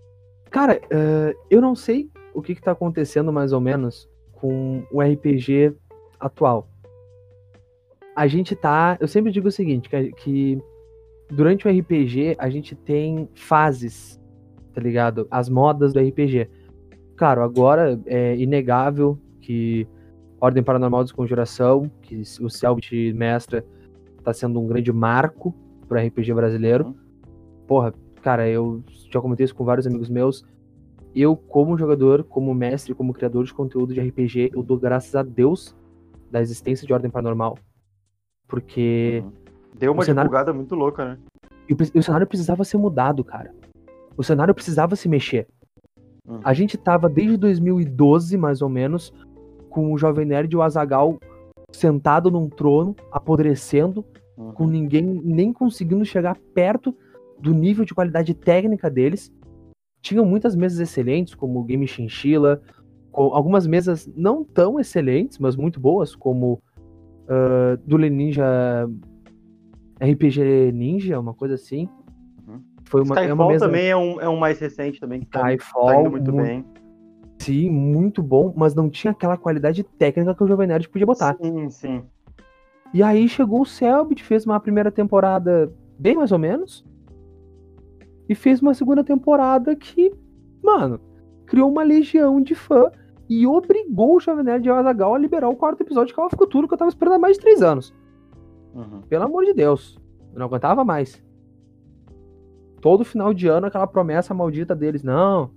Cara, 0.50 0.80
eh, 0.90 1.34
eu 1.50 1.60
não 1.60 1.74
sei 1.74 2.10
o 2.34 2.40
que, 2.40 2.54
que 2.54 2.62
tá 2.62 2.72
acontecendo 2.72 3.32
mais 3.32 3.52
ou 3.52 3.60
menos 3.60 4.08
com 4.32 4.84
o 4.90 5.00
RPG 5.00 5.74
atual. 6.20 6.68
A 8.14 8.26
gente 8.26 8.54
tá. 8.54 8.96
Eu 9.00 9.08
sempre 9.08 9.32
digo 9.32 9.48
o 9.48 9.52
seguinte, 9.52 9.88
que, 9.88 10.12
que 10.12 10.62
durante 11.30 11.66
o 11.66 11.70
RPG 11.70 12.36
a 12.38 12.50
gente 12.50 12.74
tem 12.74 13.28
fases, 13.34 14.20
tá 14.74 14.80
ligado? 14.80 15.26
As 15.30 15.48
modas 15.48 15.92
do 15.92 16.00
RPG. 16.00 16.48
Claro, 17.16 17.42
agora 17.42 18.00
é 18.06 18.36
inegável 18.36 19.18
que 19.40 19.86
Ordem 20.40 20.62
Paranormal 20.62 21.04
Desconjuração, 21.04 21.90
que 22.02 22.22
o 22.40 22.48
Selbit 22.50 23.12
mestra, 23.12 23.64
tá 24.24 24.32
sendo 24.32 24.60
um 24.60 24.66
grande 24.66 24.92
marco 24.92 25.54
pro 25.88 25.98
RPG 25.98 26.32
brasileiro. 26.34 26.86
Uhum. 26.86 26.94
Porra, 27.66 27.94
cara, 28.22 28.48
eu 28.48 28.82
já 29.10 29.20
comentei 29.20 29.44
isso 29.44 29.54
com 29.54 29.64
vários 29.64 29.86
amigos 29.86 30.08
meus. 30.08 30.44
Eu, 31.14 31.36
como 31.36 31.76
jogador, 31.76 32.24
como 32.24 32.54
mestre, 32.54 32.94
como 32.94 33.12
criador 33.12 33.44
de 33.44 33.52
conteúdo 33.52 33.92
de 33.92 34.00
RPG, 34.00 34.50
eu 34.54 34.62
dou 34.62 34.78
graças 34.78 35.14
a 35.14 35.22
Deus 35.22 35.76
da 36.30 36.40
existência 36.40 36.86
de 36.86 36.92
Ordem 36.92 37.10
Paranormal. 37.10 37.58
Porque 38.48 39.22
Uhum. 39.24 39.32
Deu 39.78 39.92
uma 39.92 40.04
cenário- 40.04 40.28
divulgada 40.28 40.52
muito 40.52 40.74
louca, 40.74 41.04
né? 41.04 41.18
e 41.68 41.98
o 41.98 42.02
cenário 42.02 42.26
precisava 42.26 42.64
ser 42.64 42.76
mudado, 42.76 43.24
cara. 43.24 43.54
O 44.16 44.22
cenário 44.22 44.54
precisava 44.54 44.94
se 44.96 45.08
mexer. 45.08 45.46
Uhum. 46.26 46.40
A 46.44 46.52
gente 46.54 46.76
tava 46.78 47.08
desde 47.08 47.36
2012, 47.36 48.36
mais 48.36 48.62
ou 48.62 48.68
menos, 48.68 49.12
com 49.68 49.92
o 49.92 49.98
Jovem 49.98 50.26
Nerd 50.26 50.52
e 50.52 50.56
o 50.56 50.62
Azagal 50.62 51.18
sentado 51.70 52.30
num 52.30 52.48
trono, 52.48 52.94
apodrecendo, 53.10 54.04
Uhum. 54.36 54.52
com 54.52 54.66
ninguém 54.66 55.02
nem 55.02 55.52
conseguindo 55.52 56.04
chegar 56.04 56.36
perto 56.54 56.94
do 57.38 57.52
nível 57.52 57.84
de 57.84 57.94
qualidade 57.94 58.32
técnica 58.34 58.90
deles. 58.90 59.32
Tinham 60.00 60.24
muitas 60.24 60.56
mesas 60.56 60.78
excelentes, 60.80 61.34
como 61.34 61.60
o 61.60 61.64
Game 61.64 61.86
Chinchilla, 61.86 62.62
com 63.10 63.34
algumas 63.34 63.66
mesas 63.66 64.10
não 64.16 64.42
tão 64.42 64.80
excelentes, 64.80 65.38
mas 65.38 65.54
muito 65.54 65.78
boas, 65.78 66.14
como 66.14 66.62
ah, 67.28 67.78
do 67.84 67.98
Ninja 67.98 68.88
RPG 70.00 70.72
Ninja, 70.72 71.20
uma 71.20 71.34
coisa 71.34 71.54
assim. 71.54 71.88
Foi 72.92 73.00
uma, 73.00 73.16
é 73.18 73.22
Skyfall 73.24 73.34
uma 73.46 73.52
mesa 73.52 73.66
também 73.66 73.88
é 73.88 73.96
um, 73.96 74.20
é 74.20 74.28
um 74.28 74.36
mais 74.36 74.58
recente 74.60 75.00
também, 75.00 75.20
que 75.20 75.26
tá, 75.26 75.40
tá 75.40 75.54
Skyfall, 75.54 76.00
indo 76.02 76.10
muito 76.10 76.30
mu- 76.32 76.42
bem. 76.42 76.64
Sim, 77.38 77.70
muito 77.70 78.22
bom, 78.22 78.52
mas 78.54 78.74
não 78.74 78.90
tinha 78.90 79.10
aquela 79.12 79.36
qualidade 79.36 79.82
técnica 79.82 80.34
que 80.34 80.44
o 80.44 80.46
Jovem 80.46 80.66
Nerd 80.68 80.88
podia 80.90 81.06
botar. 81.06 81.36
Sim, 81.42 81.70
sim. 81.70 82.04
E 82.92 83.02
aí 83.02 83.26
chegou 83.28 83.62
o 83.62 83.66
Selbit, 83.66 84.22
fez 84.22 84.44
uma 84.44 84.60
primeira 84.60 84.92
temporada 84.92 85.72
bem 85.98 86.14
mais 86.14 86.30
ou 86.30 86.38
menos. 86.38 86.84
E 88.28 88.34
fez 88.34 88.60
uma 88.60 88.74
segunda 88.74 89.02
temporada 89.02 89.74
que, 89.74 90.12
mano, 90.62 91.00
criou 91.46 91.70
uma 91.70 91.82
legião 91.82 92.40
de 92.40 92.54
fã 92.54 92.90
e 93.28 93.46
obrigou 93.46 94.16
o 94.16 94.20
Jovem 94.20 94.44
Nerd 94.44 94.66
e 94.66 94.70
o 94.70 94.74
Azaghal 94.74 95.14
a 95.14 95.18
liberar 95.18 95.48
o 95.48 95.56
quarto 95.56 95.80
episódio 95.80 96.08
de 96.08 96.14
Call 96.14 96.26
of 96.26 96.36
Cthulhu 96.36 96.68
que 96.68 96.74
eu 96.74 96.78
tava 96.78 96.90
esperando 96.90 97.14
há 97.14 97.18
mais 97.18 97.36
de 97.36 97.42
três 97.42 97.62
anos. 97.62 97.94
Uhum. 98.74 99.00
Pelo 99.08 99.24
amor 99.24 99.44
de 99.46 99.54
Deus. 99.54 99.98
Eu 100.32 100.38
não 100.38 100.46
aguentava 100.46 100.84
mais. 100.84 101.22
Todo 102.82 103.04
final 103.04 103.32
de 103.32 103.46
ano 103.46 103.68
aquela 103.68 103.86
promessa 103.86 104.34
maldita 104.34 104.74
deles. 104.74 105.02
Não. 105.02 105.50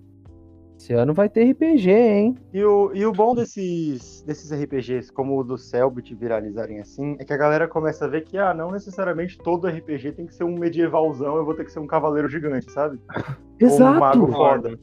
Esse 0.78 0.94
ano 0.94 1.14
vai 1.14 1.28
ter 1.28 1.52
RPG, 1.52 1.90
hein? 1.90 2.36
E 2.54 2.64
o, 2.64 2.92
e 2.94 3.06
o 3.06 3.12
bom 3.12 3.34
desses, 3.34 4.22
desses 4.24 4.52
RPGs, 4.52 5.12
como 5.12 5.40
o 5.40 5.44
do 5.44 5.58
Selbit 5.58 6.14
viralizarem 6.14 6.80
assim, 6.80 7.16
é 7.18 7.26
que 7.26 7.34
a 7.34 7.38
galera 7.38 7.68
começa 7.68 8.06
a 8.06 8.08
ver 8.08 8.26
que, 8.26 8.38
ah, 8.38 8.54
não 8.54 8.72
necessariamente 8.72 9.38
todo 9.38 9.68
RPG 9.68 10.12
tem 10.12 10.28
que 10.28 10.36
ser 10.36 10.44
um 10.44 10.60
medievalzão, 10.60 11.38
eu 11.38 11.46
vou 11.46 11.56
ter 11.56 11.64
que 11.64 11.72
ser 11.72 11.80
um 11.80 11.88
cavaleiro 11.88 12.28
gigante, 12.30 12.70
sabe? 12.72 13.00
Ou 13.62 13.82
um 13.82 14.00
mago 14.00 14.32
foda. 14.32 14.78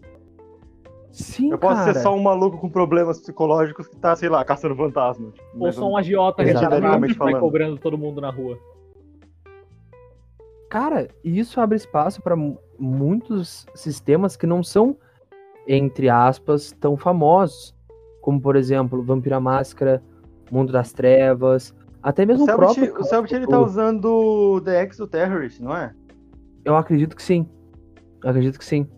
Sim, 1.13 1.51
Eu 1.51 1.59
posso 1.59 1.77
cara. 1.77 1.93
ser 1.93 2.01
só 2.01 2.17
um 2.17 2.23
maluco 2.23 2.57
com 2.57 2.71
problemas 2.71 3.21
psicológicos 3.21 3.87
que 3.87 3.97
tá, 3.97 4.17
sei 4.17 4.31
lá, 4.31 4.43
caçando 4.45 4.75
fantasma. 4.75 5.31
Tipo, 5.31 5.67
Ou 5.67 5.73
só 5.73 5.87
um 5.87 5.97
agiota 5.97 6.43
que 6.43 6.55
falando. 7.15 7.39
cobrando 7.39 7.77
todo 7.79 7.99
mundo 7.99 8.19
na 8.19 8.31
rua. 8.31 8.59
Cara, 10.73 11.07
isso 11.23 11.61
abre 11.61 11.77
espaço 11.77 12.23
para 12.23 12.35
muitos 12.79 13.67
sistemas 13.75 14.37
que 14.39 14.47
não 14.47 14.63
são, 14.63 14.97
entre 15.69 16.09
aspas, 16.09 16.73
tão 16.81 16.97
famosos. 16.97 17.77
Como, 18.23 18.41
por 18.41 18.57
exemplo, 18.57 19.03
Vampira 19.03 19.39
Máscara, 19.39 20.03
Mundo 20.51 20.73
das 20.73 20.91
Trevas, 20.91 21.75
até 22.03 22.25
mesmo 22.25 22.45
O 22.45 22.45
o, 22.45 22.47
Selbit, 22.47 22.75
próprio. 22.75 23.01
o 23.01 23.05
Selbit, 23.05 23.35
ele 23.35 23.47
tá 23.47 23.61
usando 23.61 24.07
o 24.07 24.61
The 24.63 24.83
Exo 24.83 25.07
Terrorist, 25.07 25.61
não 25.61 25.77
é? 25.77 25.93
Eu 26.65 26.75
acredito 26.75 27.15
que 27.17 27.23
sim. 27.23 27.47
Eu 28.25 28.31
acredito 28.31 28.59
que 28.59 28.65
sim. 28.65 28.89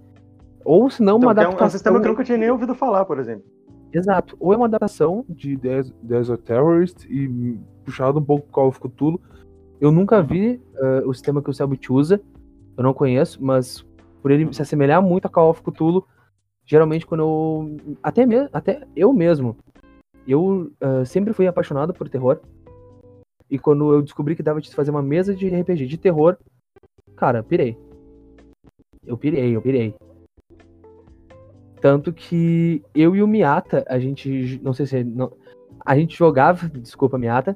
Ou 0.65 0.89
se 0.89 1.03
não, 1.03 1.17
uma 1.17 1.33
Então, 1.33 1.35
que 1.35 1.41
é 1.41 1.43
um- 1.43 1.47
adaptação. 1.49 1.65
é 1.65 1.67
um 1.67 1.71
sistema 1.71 2.01
que 2.01 2.07
eu 2.07 2.11
nunca 2.13 2.23
tinha 2.23 2.39
nem 2.39 2.51
ouvido 2.53 2.77
falar, 2.77 3.05
por 3.05 3.19
exemplo. 3.19 3.45
Exato. 3.93 4.37
Ou 4.39 4.53
é 4.53 4.57
uma 4.57 4.67
adaptação 4.67 5.25
de 5.29 5.57
Des- 5.57 5.93
Desert 6.01 6.41
Terrorist 6.43 7.05
e 7.11 7.59
puxado 7.85 8.21
um 8.21 8.25
pouco 8.25 8.47
Call 8.53 8.69
of 8.69 8.79
Cthulhu. 8.79 9.21
Eu 9.85 9.93
nunca 9.93 10.23
vi 10.23 10.63
eh, 10.77 11.03
o 11.05 11.13
sistema 11.13 11.43
que 11.43 11.51
o 11.51 11.53
Selbit 11.53 11.93
usa. 11.93 12.19
Eu 12.75 12.83
não 12.83 12.95
conheço, 12.95 13.45
mas 13.45 13.85
por 14.23 14.31
ele 14.31 14.51
se 14.51 14.63
assemelhar 14.63 15.03
muito 15.03 15.27
a 15.27 15.29
Call 15.29 15.51
of 15.51 15.61
Cthulhu, 15.63 16.07
geralmente 16.65 17.07
quando 17.07 17.21
eu. 17.21 17.97
Até, 18.03 18.25
me, 18.25 18.49
até 18.51 18.89
eu 18.97 19.13
mesmo. 19.13 19.55
Eu 20.27 20.73
eh, 20.81 21.05
sempre 21.05 21.35
fui 21.35 21.47
apaixonado 21.47 21.93
por 21.93 22.09
terror. 22.09 22.41
E 23.51 23.59
quando 23.59 23.93
eu 23.93 24.01
descobri 24.01 24.35
que 24.35 24.43
dava 24.43 24.59
de 24.59 24.75
fazer 24.75 24.91
uma 24.91 25.03
mesa 25.03 25.35
de 25.35 25.51
RPG 25.51 25.85
de 25.85 25.99
terror, 25.99 26.39
cara, 27.15 27.43
pirei. 27.43 27.77
Eu 29.07 29.19
pirei, 29.19 29.55
eu 29.55 29.61
pirei. 29.61 29.95
Tanto 31.83 32.11
que 32.11 32.83
eu 32.95 33.15
e 33.15 33.23
o 33.23 33.29
Miata, 33.29 33.85
a 33.87 33.99
gente. 33.99 34.59
Não 34.63 34.73
sei 34.73 34.87
se. 34.87 34.97
é- 34.97 35.05
Não, 35.05 35.31
a 35.85 35.95
gente 35.95 36.17
jogava, 36.17 36.71
desculpa, 36.71 37.19
Miata, 37.19 37.55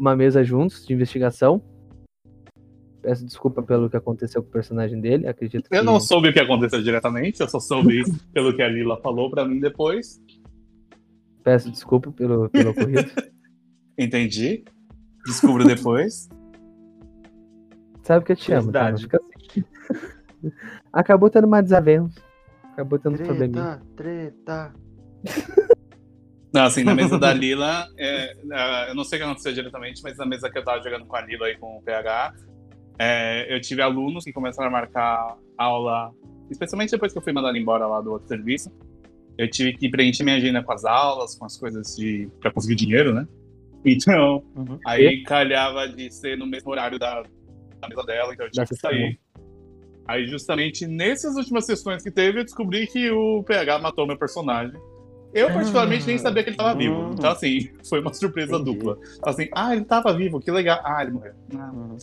uma 0.00 0.16
mesa 0.16 0.42
juntos 0.42 0.86
de 0.86 0.94
investigação. 0.94 1.62
Peço 3.02 3.24
desculpa 3.24 3.62
pelo 3.62 3.88
que 3.88 3.96
aconteceu 3.96 4.42
com 4.42 4.48
o 4.48 4.52
personagem 4.52 5.00
dele, 5.00 5.26
acredito 5.26 5.68
que. 5.68 5.76
Eu 5.76 5.84
não 5.84 6.00
soube 6.00 6.28
o 6.28 6.32
que 6.32 6.40
aconteceu 6.40 6.82
diretamente, 6.82 7.40
eu 7.40 7.48
só 7.48 7.60
soube 7.60 8.02
pelo 8.32 8.54
que 8.54 8.62
a 8.62 8.68
Lila 8.68 9.00
falou 9.00 9.30
pra 9.30 9.44
mim 9.44 9.60
depois. 9.60 10.20
Peço 11.42 11.70
desculpa 11.70 12.10
pelo, 12.12 12.48
pelo 12.48 12.70
ocorrido. 12.72 13.10
Entendi. 13.98 14.64
Descubro 15.26 15.64
depois. 15.64 16.28
Sabe 18.02 18.24
que 18.24 18.32
eu 18.32 18.36
te 18.36 18.52
amo, 18.52 18.72
tá? 18.72 18.96
Fica 18.96 19.18
assim. 19.18 19.64
Acabou 20.92 21.30
tendo 21.30 21.46
uma 21.46 21.62
desavença. 21.62 22.20
Acabou 22.72 22.98
tendo 22.98 23.14
um 23.14 23.24
probleminha. 23.24 23.80
Treta, 23.96 24.72
treta. 25.22 25.59
Não, 26.52 26.64
assim, 26.64 26.82
na 26.82 26.94
mesa 26.94 27.18
da 27.18 27.32
Lila, 27.32 27.86
é, 27.96 28.34
é, 28.52 28.90
eu 28.90 28.94
não 28.94 29.04
sei 29.04 29.18
o 29.18 29.22
que 29.22 29.24
aconteceu 29.26 29.52
diretamente, 29.52 30.02
mas 30.02 30.16
na 30.16 30.26
mesa 30.26 30.50
que 30.50 30.58
eu 30.58 30.64
tava 30.64 30.82
jogando 30.82 31.06
com 31.06 31.16
a 31.16 31.20
Lila 31.20 31.48
e 31.48 31.56
com 31.56 31.76
o 31.78 31.82
PH, 31.82 32.32
é, 32.98 33.54
eu 33.54 33.60
tive 33.60 33.80
alunos 33.82 34.24
que 34.24 34.32
começaram 34.32 34.68
a 34.68 34.72
marcar 34.72 35.36
aula, 35.56 36.10
especialmente 36.50 36.90
depois 36.90 37.12
que 37.12 37.18
eu 37.18 37.22
fui 37.22 37.32
mandado 37.32 37.56
embora 37.56 37.86
lá 37.86 38.00
do 38.00 38.12
outro 38.12 38.26
serviço. 38.26 38.70
Eu 39.38 39.48
tive 39.48 39.72
que 39.74 39.88
preencher 39.88 40.24
minha 40.24 40.36
agenda 40.36 40.62
com 40.62 40.72
as 40.72 40.84
aulas, 40.84 41.38
com 41.38 41.44
as 41.44 41.56
coisas 41.56 41.94
de 41.96 42.28
para 42.40 42.50
conseguir 42.50 42.74
dinheiro, 42.74 43.14
né? 43.14 43.26
Então, 43.84 44.42
Uhum. 44.54 44.78
aí 44.86 45.22
calhava 45.22 45.88
de 45.88 46.10
ser 46.10 46.36
no 46.36 46.46
mesmo 46.46 46.70
horário 46.70 46.98
da, 46.98 47.22
da 47.80 47.88
mesa 47.88 48.02
dela, 48.02 48.34
então 48.34 48.44
eu 48.46 48.50
tinha 48.50 48.64
Da 48.64 48.68
que 48.68 48.76
sair. 48.76 49.18
Aí, 50.06 50.26
justamente 50.26 50.86
nessas 50.86 51.36
últimas 51.36 51.64
sessões 51.64 52.02
que 52.02 52.10
teve, 52.10 52.40
eu 52.40 52.44
descobri 52.44 52.86
que 52.88 53.10
o 53.10 53.42
PH 53.44 53.78
matou 53.78 54.06
meu 54.06 54.18
personagem. 54.18 54.78
Eu, 55.32 55.48
particularmente, 55.52 56.06
nem 56.06 56.18
sabia 56.18 56.42
que 56.42 56.50
ele 56.50 56.56
tava 56.56 56.74
vivo. 56.76 56.94
Uhum. 56.94 57.12
Então, 57.12 57.30
assim, 57.30 57.70
foi 57.88 58.00
uma 58.00 58.12
surpresa 58.12 58.56
Entendi. 58.56 58.76
dupla. 58.78 58.98
Assim, 59.22 59.48
ah, 59.54 59.74
ele 59.74 59.84
tava 59.84 60.12
vivo, 60.12 60.40
que 60.40 60.50
legal. 60.50 60.80
Ah, 60.82 61.02
ele 61.02 61.12
morreu. 61.12 61.32
Ah. 61.56 61.70
Uhum. 61.72 61.96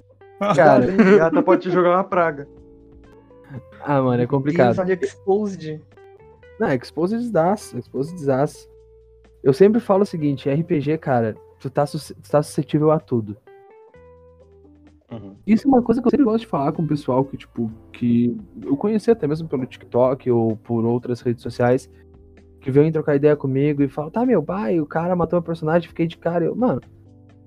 Cara, 0.56 0.86
Gata 1.18 1.42
pode 1.44 1.64
te 1.64 1.72
jogar 1.72 1.92
uma 1.96 2.04
praga. 2.04 2.48
ah, 3.84 4.02
mano, 4.02 4.22
é 4.24 4.28
complicado. 4.28 4.68
Episódio 4.68 4.94
Exposed. 5.02 5.82
Não, 6.60 6.72
Exposed 6.72 7.32
das, 7.32 7.74
Exposed 7.74 8.26
das. 8.26 8.70
Eu 9.44 9.52
sempre 9.54 9.80
falo 9.82 10.04
o 10.04 10.06
seguinte, 10.06 10.50
RPG, 10.50 10.98
cara, 10.98 11.36
tu 11.60 11.70
tá, 11.70 11.86
sus- 11.86 12.14
tu 12.22 12.30
tá 12.32 12.42
suscetível 12.42 12.92
a 12.92 13.00
tudo. 13.00 13.36
Uhum. 15.12 15.36
Isso 15.46 15.68
é 15.68 15.70
uma 15.70 15.82
coisa 15.82 16.02
que 16.02 16.08
eu 16.08 16.12
sempre 16.12 16.26
gosto 16.26 16.40
de 16.42 16.48
falar 16.48 16.72
com 16.74 16.82
o 16.84 16.88
pessoal 16.88 17.24
que, 17.24 17.38
tipo, 17.38 17.72
que 17.94 18.36
eu 18.62 18.76
conheci 18.76 19.10
até 19.10 19.26
mesmo 19.26 19.48
pelo 19.48 19.66
TikTok 19.66 20.30
ou 20.30 20.58
por 20.58 20.84
outras 20.84 21.22
redes 21.22 21.42
sociais, 21.42 21.90
que 22.68 22.72
vêm 22.72 22.92
trocar 22.92 23.16
ideia 23.16 23.34
comigo 23.34 23.82
e 23.82 23.88
falam, 23.88 24.12
tá, 24.12 24.26
meu 24.26 24.44
pai, 24.44 24.78
o 24.82 24.86
cara 24.86 25.16
matou 25.16 25.40
o 25.40 25.42
personagem, 25.42 25.88
fiquei 25.88 26.06
de 26.06 26.18
cara. 26.18 26.44
Eu, 26.44 26.54
mano, 26.54 26.82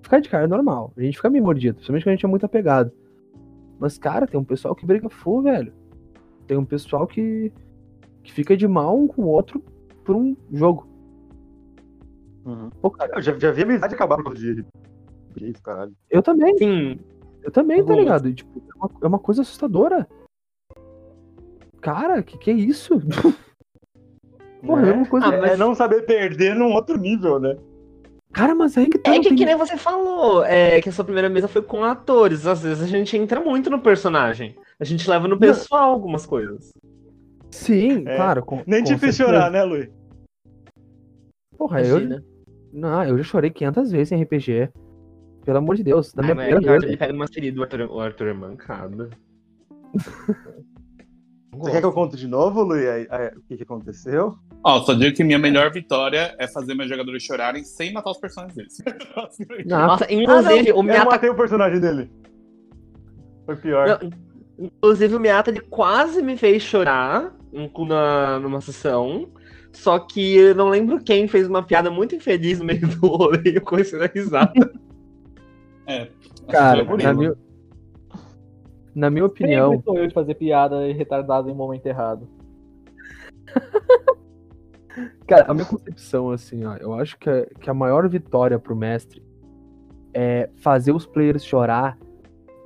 ficar 0.00 0.18
de 0.18 0.30
cara 0.30 0.44
é 0.44 0.46
normal. 0.46 0.94
A 0.96 1.02
gente 1.02 1.18
fica 1.18 1.28
meio 1.28 1.44
mordido, 1.44 1.74
principalmente 1.74 2.04
quando 2.04 2.12
a 2.12 2.16
gente 2.16 2.24
é 2.24 2.28
muito 2.28 2.46
apegado. 2.46 2.90
Mas, 3.78 3.98
cara, 3.98 4.26
tem 4.26 4.40
um 4.40 4.44
pessoal 4.44 4.74
que 4.74 4.86
briga 4.86 5.10
full, 5.10 5.42
velho. 5.42 5.74
Tem 6.46 6.56
um 6.56 6.64
pessoal 6.64 7.06
que, 7.06 7.52
que 8.22 8.32
fica 8.32 8.56
de 8.56 8.66
mal 8.66 8.98
um 8.98 9.06
com 9.06 9.20
o 9.20 9.26
outro 9.26 9.62
por 10.06 10.16
um 10.16 10.34
jogo. 10.50 10.88
Uhum. 12.46 12.70
Pô, 12.80 12.90
cara, 12.90 13.12
Eu 13.16 13.20
já, 13.20 13.38
já 13.38 13.52
vi 13.52 13.64
amizade 13.64 13.94
acabar 13.94 14.22
por 14.22 14.34
de. 14.34 14.64
Isso, 15.36 15.62
caralho. 15.62 15.92
eu 16.08 16.22
também, 16.22 16.56
Sim. 16.56 16.98
eu 17.42 17.50
também, 17.50 17.84
tá 17.84 17.94
ligado? 17.94 18.26
E, 18.26 18.32
tipo, 18.32 18.58
é 18.58 18.74
uma, 18.74 18.90
é 19.02 19.06
uma 19.06 19.18
coisa 19.18 19.42
assustadora. 19.42 20.08
Cara, 21.82 22.22
que 22.22 22.38
que 22.38 22.50
é 22.50 22.54
isso? 22.54 22.94
Porra, 24.66 24.88
é 24.88 24.92
uma 24.92 25.06
coisa. 25.06 25.26
Ah, 25.26 25.38
mas- 25.40 25.52
É 25.52 25.56
não 25.56 25.74
saber 25.74 26.02
perder 26.06 26.54
num 26.54 26.72
outro 26.72 26.98
nível, 26.98 27.38
né? 27.40 27.56
Cara, 28.32 28.54
mas 28.54 28.76
aí 28.78 28.86
que 28.88 28.98
tá. 28.98 29.10
É 29.10 29.14
não 29.14 29.22
que, 29.22 29.28
tem- 29.30 29.38
que 29.38 29.44
nem 29.44 29.56
você 29.56 29.76
falou, 29.76 30.44
é 30.44 30.80
que 30.80 30.88
a 30.88 30.92
sua 30.92 31.04
primeira 31.04 31.28
mesa 31.28 31.48
foi 31.48 31.62
com 31.62 31.82
atores. 31.84 32.46
Às 32.46 32.62
vezes 32.62 32.82
a 32.82 32.86
gente 32.86 33.16
entra 33.16 33.40
muito 33.40 33.68
no 33.70 33.80
personagem. 33.80 34.54
A 34.78 34.84
gente 34.84 35.08
leva 35.10 35.26
no 35.26 35.38
pessoal 35.38 35.90
algumas 35.92 36.24
coisas. 36.26 36.70
Sim, 37.50 38.04
É. 38.06 38.16
claro. 38.16 38.44
Com, 38.44 38.62
Nem 38.66 38.80
com 38.80 38.86
te 38.86 38.92
fiz 38.98 39.16
certeza. 39.16 39.24
chorar, 39.24 39.50
né, 39.50 39.64
Luiz? 39.64 39.88
Porra, 41.58 41.82
eu, 41.82 42.22
não, 42.72 43.02
eu 43.04 43.18
já 43.18 43.24
chorei 43.24 43.50
500 43.50 43.90
vezes 43.90 44.12
em 44.12 44.22
RPG. 44.22 44.70
Pelo 45.44 45.58
amor 45.58 45.74
de 45.74 45.82
Deus. 45.82 46.14
Na 46.14 46.22
Ai, 46.22 46.26
minha 46.26 46.34
mas 46.36 46.54
primeira 46.54 46.78
vez. 46.80 46.84
ele 46.84 46.96
pega 46.96 47.12
uma 47.12 47.26
ferida, 47.26 47.58
o 47.60 47.62
Arthur, 47.64 47.80
o 47.90 48.00
Arthur 48.00 48.28
é 48.28 48.32
mancado. 48.32 49.10
Você 51.52 51.70
quer 51.72 51.80
que 51.80 51.86
eu 51.86 51.92
conte 51.92 52.16
de 52.16 52.28
novo, 52.28 52.62
Luiz, 52.62 53.06
o 53.36 53.40
que, 53.48 53.56
que 53.56 53.62
aconteceu? 53.62 54.36
Ó, 54.62 54.82
só 54.82 54.92
digo 54.92 55.16
que 55.16 55.24
minha 55.24 55.38
melhor 55.38 55.70
vitória 55.72 56.34
é 56.38 56.46
fazer 56.46 56.74
meus 56.74 56.88
jogadores 56.88 57.22
chorarem 57.22 57.64
sem 57.64 57.92
matar 57.92 58.10
os 58.10 58.18
personagens 58.18 58.54
deles. 58.56 58.82
Nossa, 59.66 60.12
inclusive, 60.12 60.72
o 60.72 60.76
Eu 60.76 60.82
Miata. 60.82 61.10
matei 61.10 61.30
o 61.30 61.34
personagem 61.34 61.80
dele. 61.80 62.10
Foi 63.46 63.56
pior. 63.56 63.88
Não, 63.88 64.10
Inclusive, 64.58 65.14
o 65.16 65.20
Miata 65.20 65.50
ele 65.50 65.60
quase 65.60 66.22
me 66.22 66.36
fez 66.36 66.62
chorar 66.62 67.34
um- 67.50 67.86
na, 67.86 68.38
numa 68.38 68.60
sessão. 68.60 69.30
Só 69.72 69.98
que 69.98 70.36
eu 70.36 70.54
não 70.54 70.68
lembro 70.68 71.02
quem 71.02 71.26
fez 71.26 71.46
uma 71.48 71.62
piada 71.62 71.90
muito 71.90 72.14
infeliz 72.14 72.58
no 72.58 72.66
meio 72.66 72.86
do 72.86 73.06
rolê 73.06 73.40
e 73.52 73.54
eu 73.56 73.62
comecei 73.62 73.98
a 74.02 74.06
risada. 74.06 74.52
É. 75.86 76.08
cara, 76.48 76.84
o 76.84 76.96
na 76.98 77.14
minha, 77.14 77.34
na 78.94 79.08
minha 79.10 79.24
opinião, 79.24 79.70
Sempre 79.70 79.84
sou 79.84 79.96
eu 79.98 80.06
de 80.08 80.12
fazer 80.14 80.34
piada 80.34 80.86
e 80.86 80.92
retardado 80.92 81.48
em 81.48 81.52
um 81.52 81.56
momento 81.56 81.86
errado. 81.86 82.28
Cara, 85.26 85.46
a 85.48 85.54
minha 85.54 85.66
concepção, 85.66 86.30
assim, 86.30 86.64
ó, 86.64 86.76
eu 86.76 86.94
acho 86.94 87.18
que 87.18 87.28
a, 87.28 87.46
que 87.46 87.70
a 87.70 87.74
maior 87.74 88.08
vitória 88.08 88.58
pro 88.58 88.76
mestre 88.76 89.22
é 90.12 90.48
fazer 90.56 90.92
os 90.92 91.06
players 91.06 91.44
chorar, 91.44 91.96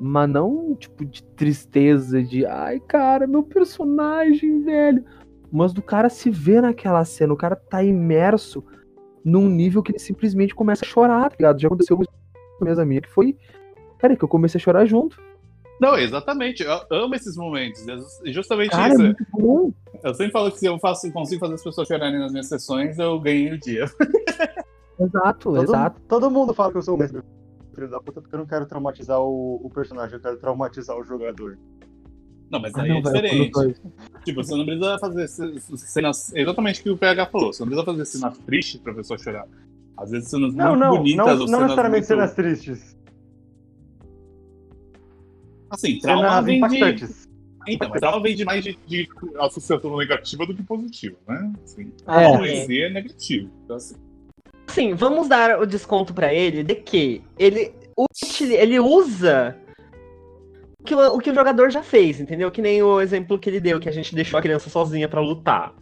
mas 0.01 0.29
não, 0.29 0.75
tipo, 0.75 1.05
de 1.05 1.23
tristeza, 1.23 2.23
de 2.23 2.44
ai, 2.47 2.81
cara, 2.81 3.27
meu 3.27 3.42
personagem, 3.42 4.62
velho. 4.62 5.05
Mas 5.53 5.73
do 5.73 5.83
cara 5.83 6.09
se 6.09 6.31
ver 6.31 6.62
naquela 6.62 7.05
cena, 7.05 7.33
o 7.33 7.37
cara 7.37 7.55
tá 7.55 7.83
imerso 7.83 8.64
num 9.25 9.49
nível 9.49 9.83
que 9.83 9.92
ele 9.92 9.99
simplesmente 9.99 10.55
começa 10.55 10.85
a 10.85 10.88
chorar, 10.88 11.31
tá 11.31 11.37
ligado? 11.38 11.61
Já 11.61 11.68
aconteceu 11.68 11.97
com 11.97 12.64
mesa 12.64 12.85
minha 12.85 13.01
que 13.01 13.09
foi, 13.09 13.37
cara, 13.99 14.16
que 14.16 14.25
eu 14.25 14.29
comecei 14.29 14.59
a 14.59 14.62
chorar 14.62 14.85
junto. 14.85 15.20
Não, 15.81 15.97
exatamente. 15.97 16.62
Eu 16.62 16.81
amo 16.90 17.14
esses 17.14 17.37
momentos. 17.37 17.87
É 17.88 18.33
Justamente 18.33 18.70
Cara, 18.70 18.88
é 18.88 18.94
isso. 18.94 19.03
muito 19.03 19.27
bom. 19.33 19.73
Eu 20.04 20.12
sempre 20.14 20.32
falo 20.32 20.52
que 20.52 20.58
se 20.58 20.66
eu 20.66 20.78
faço, 20.78 21.10
consigo 21.10 21.40
fazer 21.40 21.54
as 21.54 21.64
pessoas 21.64 21.88
chorarem 21.88 22.18
nas 22.18 22.30
minhas 22.30 22.46
sessões, 22.46 22.98
eu 22.98 23.18
ganhei 23.18 23.52
o 23.54 23.58
dia. 23.58 23.86
Exato, 25.00 25.50
Todo, 25.50 25.62
exato. 25.64 26.00
todo 26.06 26.30
mundo 26.30 26.54
fala 26.54 26.70
que 26.70 26.78
eu 26.78 26.82
sou 26.82 26.94
o 26.94 26.98
mestre. 26.98 27.20
Filho 27.74 27.90
da 27.90 27.98
puta, 28.00 28.20
porque 28.20 28.36
eu 28.36 28.38
não 28.38 28.46
quero 28.46 28.64
traumatizar 28.66 29.18
o, 29.20 29.56
o 29.64 29.68
personagem, 29.70 30.14
eu 30.14 30.20
quero 30.20 30.36
traumatizar 30.36 30.96
o 30.96 31.02
jogador. 31.02 31.58
Não, 32.48 32.60
mas 32.60 32.72
Ah, 32.76 32.82
aí 32.82 32.88
não, 32.90 32.98
é 32.98 33.00
diferente. 33.00 33.80
Tipo, 34.24 34.44
você 34.44 34.54
não 34.54 34.64
precisa 34.64 34.96
fazer 35.00 35.26
ce- 35.26 35.60
cenas. 35.78 36.32
Exatamente 36.32 36.80
o 36.80 36.82
que 36.84 36.90
o 36.90 36.96
PH 36.96 37.26
falou. 37.26 37.52
Você 37.52 37.62
não 37.62 37.68
precisa 37.68 37.84
fazer 37.84 38.04
cenas 38.04 38.38
tristes 38.38 38.80
pra 38.80 38.94
pessoa 38.94 39.18
chorar. 39.18 39.48
Às 39.96 40.10
vezes 40.12 40.28
cenas 40.30 40.54
Não, 40.54 40.68
muito 40.70 40.80
não, 40.80 40.96
bonitas 40.98 41.16
não, 41.26 41.32
ou 41.32 41.38
não 41.40 41.46
cenas 41.46 41.62
necessariamente 41.62 41.98
muito... 42.00 42.06
cenas 42.06 42.34
tristes. 42.34 42.96
Assim, 45.70 45.98
trauma 45.98 46.28
Cenas 46.42 46.44
vem 46.44 46.60
de. 46.68 47.23
Então, 47.66 47.88
mas 47.88 48.00
trauma 48.00 48.22
vem 48.22 48.35
de 48.35 48.44
mais 48.44 48.62
de, 48.62 48.79
de 48.87 49.09
associação 49.38 49.96
negativa 49.96 50.46
do 50.46 50.55
que 50.55 50.62
positiva, 50.62 51.16
né? 51.29 51.53
Assim, 51.64 51.92
É. 52.07 52.53
em 52.53 52.66
si 52.66 52.83
é 52.83 52.90
negativo. 52.90 53.50
Então, 53.64 53.77
assim, 53.77 53.94
Sim, 54.68 54.94
vamos 54.94 55.29
dar 55.29 55.61
o 55.61 55.66
desconto 55.66 56.12
pra 56.12 56.33
ele 56.33 56.62
de 56.62 56.74
que 56.74 57.22
ele, 57.38 57.72
ele 58.50 58.81
usa 58.81 59.57
o 60.81 60.85
que 60.85 60.94
o, 60.94 61.14
o 61.14 61.18
que 61.18 61.31
o 61.31 61.35
jogador 61.35 61.70
já 61.70 61.83
fez, 61.83 62.20
entendeu? 62.20 62.50
Que 62.50 62.62
nem 62.62 62.83
o 62.83 63.00
exemplo 63.00 63.38
que 63.38 63.48
ele 63.48 63.61
deu, 63.61 63.79
que 63.79 63.88
a 63.88 63.92
gente 63.92 64.14
deixou 64.14 64.38
a 64.38 64.42
criança 64.42 64.68
sozinha 64.68 65.09
pra 65.09 65.20
lutar. 65.20 65.72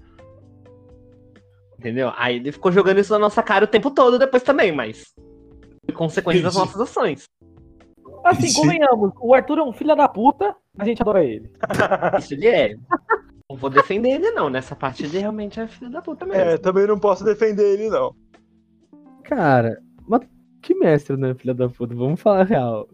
Entendeu? 1.78 2.12
Aí 2.16 2.36
ele 2.36 2.52
ficou 2.52 2.70
jogando 2.70 2.98
isso 3.00 3.12
na 3.12 3.18
nossa 3.18 3.42
cara 3.42 3.64
o 3.64 3.68
tempo 3.68 3.90
todo 3.90 4.18
depois 4.18 4.42
também, 4.42 4.70
mas. 4.72 5.12
Foi 5.84 5.94
consequência 5.94 6.42
das 6.42 6.54
nossas 6.54 6.80
ações. 6.80 7.24
Assim, 8.24 8.48
Sim. 8.48 8.60
convenhamos, 8.60 9.12
o 9.20 9.34
Arthur 9.34 9.58
é 9.58 9.62
um 9.62 9.72
filho 9.72 9.96
da 9.96 10.06
puta, 10.06 10.54
a 10.78 10.84
gente 10.84 11.02
adora 11.02 11.24
ele. 11.24 11.50
Isso 12.18 12.34
ele 12.34 12.48
é. 12.48 12.74
Não 13.48 13.56
vou 13.56 13.68
defender 13.68 14.10
ele, 14.10 14.30
não. 14.30 14.48
Nessa 14.48 14.74
parte 14.74 15.04
ele 15.04 15.18
realmente 15.18 15.60
é 15.60 15.66
filho 15.66 15.90
da 15.90 16.00
puta 16.00 16.24
mesmo. 16.24 16.40
É, 16.40 16.56
também 16.58 16.86
não 16.86 16.98
posso 16.98 17.24
defender 17.24 17.74
ele, 17.74 17.90
não. 17.90 18.14
Cara, 19.24 19.78
mas 20.06 20.22
que 20.62 20.74
mestre, 20.74 21.16
né, 21.16 21.34
filha 21.34 21.54
da 21.54 21.68
puta? 21.68 21.94
Vamos 21.94 22.20
falar 22.20 22.44
real. 22.44 22.88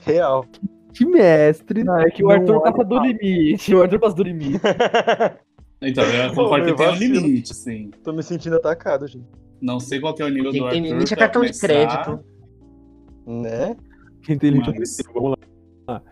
Real. 0.00 0.46
Que 0.94 1.04
mestre. 1.04 1.84
Não, 1.84 1.98
é 1.98 2.10
que 2.10 2.24
o 2.24 2.30
Arthur 2.30 2.60
passa 2.62 2.84
do 2.84 2.98
limite, 3.00 3.74
o 3.74 3.82
Arthur 3.82 3.98
passa 3.98 4.16
do 4.16 4.22
limite. 4.22 4.60
então 5.82 6.04
eu 6.04 6.28
Pô, 6.34 6.44
concordo 6.44 6.66
que 6.66 6.74
tem 6.74 6.88
um 6.88 6.94
limite, 6.94 7.52
assim. 7.52 7.90
Tô 8.02 8.12
me 8.12 8.22
sentindo 8.22 8.56
atacado, 8.56 9.06
gente. 9.06 9.26
Não 9.60 9.80
sei 9.80 10.00
qual 10.00 10.14
que 10.14 10.22
é 10.22 10.24
o 10.24 10.28
nível 10.28 10.52
Quem 10.52 10.60
do 10.62 10.68
tem 10.68 10.78
Arthur 10.80 10.92
limite 10.92 11.14
é 11.14 11.16
cartão 11.16 11.42
de 11.42 11.48
começar, 11.48 11.66
crédito. 11.66 12.24
Né? 13.26 13.76
Quem 14.22 14.38
tem 14.38 14.50
limite 14.50 14.72
Mas- 14.78 14.96
Vamos 15.12 15.36
lá. 15.86 16.02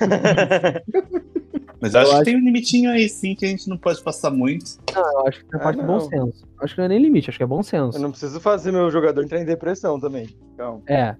Mas 1.80 1.94
eu 1.94 2.00
acho 2.00 2.08
Eu 2.08 2.10
que 2.10 2.14
acho- 2.16 2.24
tem 2.24 2.36
um 2.36 2.40
limitinho 2.44 2.90
aí, 2.90 3.08
sim, 3.08 3.34
que 3.36 3.44
a 3.44 3.48
gente 3.48 3.68
não 3.68 3.76
pode 3.78 4.02
passar 4.02 4.30
muito. 4.30 4.78
Eu 4.94 5.26
acho 5.28 5.44
que 5.44 5.54
é 5.54 5.58
Ah, 5.58 5.62
parte 5.62 5.76
do 5.80 5.86
bom 5.86 5.92
não. 5.94 6.00
senso. 6.00 6.44
Acho 6.60 6.74
que 6.74 6.80
não 6.80 6.86
é 6.86 6.88
nem 6.88 6.98
limite, 7.00 7.30
acho 7.30 7.38
que 7.38 7.42
é 7.44 7.46
bom 7.46 7.58
Eu 7.58 7.62
senso. 7.62 7.98
não 8.00 8.10
preciso 8.10 8.40
fazer 8.40 8.72
meu 8.72 8.90
jogador 8.90 9.22
entrar 9.22 9.40
em 9.40 9.44
depressão 9.44 9.98
também. 10.00 10.28
Calma. 10.56 10.82
É. 10.88 11.14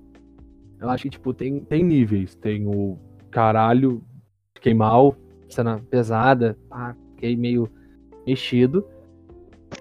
Eu 0.81 0.89
acho 0.91 1.05
que, 1.05 1.11
tipo, 1.11 1.33
tem, 1.33 1.61
tem 1.61 1.85
níveis. 1.85 2.35
Tem 2.35 2.67
o 2.67 2.99
caralho, 3.31 4.03
fiquei 4.55 4.75
mal, 4.75 5.15
cena 5.49 5.81
pesada, 5.91 6.57
pá, 6.69 6.95
fiquei 7.15 7.37
meio 7.37 7.69
mexido. 8.27 8.85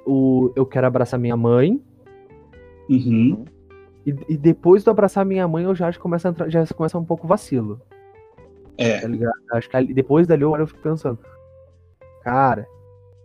O 0.05 0.51
eu 0.55 0.65
quero 0.65 0.85
abraçar 0.85 1.19
minha 1.19 1.35
mãe. 1.37 1.81
Uhum. 2.89 3.45
E, 4.05 4.15
e 4.29 4.37
depois 4.37 4.83
do 4.83 4.91
abraçar 4.91 5.25
minha 5.25 5.47
mãe, 5.47 5.65
eu 5.65 5.73
já 5.75 5.87
acho 5.87 5.97
que 5.97 6.03
começa 6.03 6.29
a 6.29 6.31
entrar, 6.31 6.49
já 6.49 6.65
começa 6.67 6.97
um 6.97 7.03
pouco 7.03 7.27
vacilo, 7.27 7.81
É. 8.77 8.99
tá 9.01 9.07
ligado? 9.07 9.33
Acho 9.53 9.69
que 9.69 9.77
ali- 9.77 9.93
depois 9.93 10.27
dali 10.27 10.43
eu 10.43 10.67
fico 10.67 10.79
pensando. 10.81 11.19
Cara, 12.23 12.67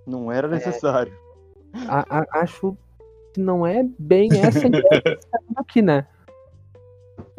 Não 0.07 0.31
era 0.33 0.49
necessário. 0.49 1.13
a- 1.89 2.19
a- 2.21 2.41
acho 2.41 2.77
que 3.35 3.41
não 3.41 3.67
é 3.67 3.85
bem 3.99 4.29
essa 4.41 4.67
ideia 4.67 4.85
tá 4.93 5.39
aqui, 5.57 5.81
né? 5.83 6.07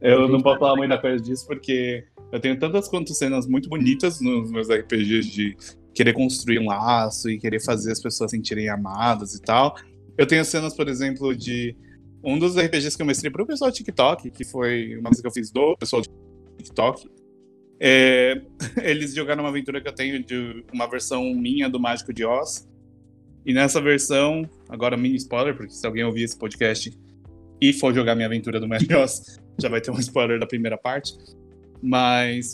Eu 0.01 0.27
não 0.27 0.41
posso 0.41 0.59
falar 0.59 0.75
muita 0.75 0.97
coisa 0.97 1.21
disso 1.23 1.45
porque 1.47 2.03
eu 2.31 2.39
tenho 2.39 2.59
tantas 2.59 2.87
quantas 2.89 3.17
cenas 3.17 3.47
muito 3.47 3.69
bonitas 3.69 4.19
nos 4.19 4.51
meus 4.51 4.69
RPGs 4.69 5.29
de 5.29 5.55
querer 5.93 6.13
construir 6.13 6.59
um 6.59 6.65
laço 6.67 7.29
e 7.29 7.37
querer 7.37 7.61
fazer 7.63 7.91
as 7.91 8.01
pessoas 8.01 8.31
sentirem 8.31 8.67
amadas 8.69 9.33
e 9.35 9.41
tal. 9.41 9.75
Eu 10.17 10.27
tenho 10.27 10.43
cenas, 10.43 10.75
por 10.75 10.87
exemplo, 10.89 11.35
de 11.35 11.75
um 12.23 12.37
dos 12.37 12.57
RPGs 12.57 12.95
que 12.97 13.01
eu 13.01 13.05
mestrei 13.05 13.31
pro 13.31 13.45
pessoal 13.45 13.69
do 13.71 13.75
TikTok, 13.75 14.29
que 14.31 14.43
foi 14.43 14.95
uma 14.97 15.09
coisa 15.09 15.21
que 15.21 15.27
eu 15.27 15.31
fiz 15.31 15.51
do 15.51 15.77
pessoal 15.77 16.01
do 16.01 16.07
TikTok. 16.57 17.09
É, 17.85 18.41
eles 18.81 19.13
jogaram 19.13 19.43
uma 19.43 19.49
aventura 19.49 19.81
que 19.81 19.89
eu 19.89 19.93
tenho 19.93 20.23
de 20.23 20.63
uma 20.71 20.87
versão 20.87 21.33
minha 21.35 21.69
do 21.69 21.77
Mágico 21.77 22.13
de 22.13 22.23
Oz. 22.23 22.65
E 23.45 23.53
nessa 23.53 23.81
versão, 23.81 24.49
agora 24.69 24.95
mini 24.95 25.17
spoiler, 25.17 25.53
porque 25.53 25.73
se 25.73 25.85
alguém 25.85 26.05
ouvir 26.05 26.23
esse 26.23 26.37
podcast 26.37 26.97
e 27.59 27.73
for 27.73 27.93
jogar 27.93 28.15
minha 28.15 28.27
aventura 28.27 28.57
do 28.57 28.69
Mágico 28.69 28.93
de 28.93 28.95
Oz, 28.95 29.37
já 29.59 29.67
vai 29.67 29.81
ter 29.81 29.91
um 29.91 29.99
spoiler 29.99 30.39
da 30.39 30.47
primeira 30.47 30.77
parte. 30.77 31.13
Mas 31.81 32.53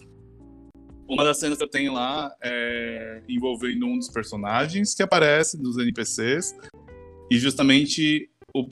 uma 1.08 1.24
das 1.24 1.40
cenas 1.40 1.60
que 1.60 1.64
eu 1.64 1.70
tenho 1.70 1.94
lá 1.94 2.34
é 2.44 3.22
envolvendo 3.30 3.86
um 3.86 4.00
dos 4.00 4.10
personagens 4.10 4.96
que 4.96 5.04
aparece 5.04 5.62
dos 5.62 5.78
NPCs. 5.78 6.56
E 7.30 7.38
justamente 7.38 8.28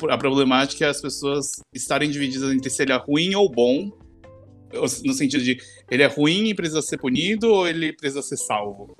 a 0.09 0.17
problemática 0.17 0.85
é 0.85 0.89
as 0.89 0.99
pessoas 0.99 1.51
estarem 1.71 2.09
divididas 2.09 2.51
entre 2.51 2.69
se 2.71 2.81
ele 2.81 2.93
é 2.93 2.95
ruim 2.95 3.35
ou 3.35 3.47
bom. 3.47 3.91
No 4.73 5.13
sentido 5.13 5.43
de 5.43 5.57
ele 5.89 6.03
é 6.03 6.07
ruim 6.07 6.49
e 6.49 6.53
precisa 6.53 6.81
ser 6.81 6.97
punido 6.97 7.47
ou 7.49 7.67
ele 7.67 7.93
precisa 7.93 8.21
ser 8.21 8.37
salvo. 8.37 8.95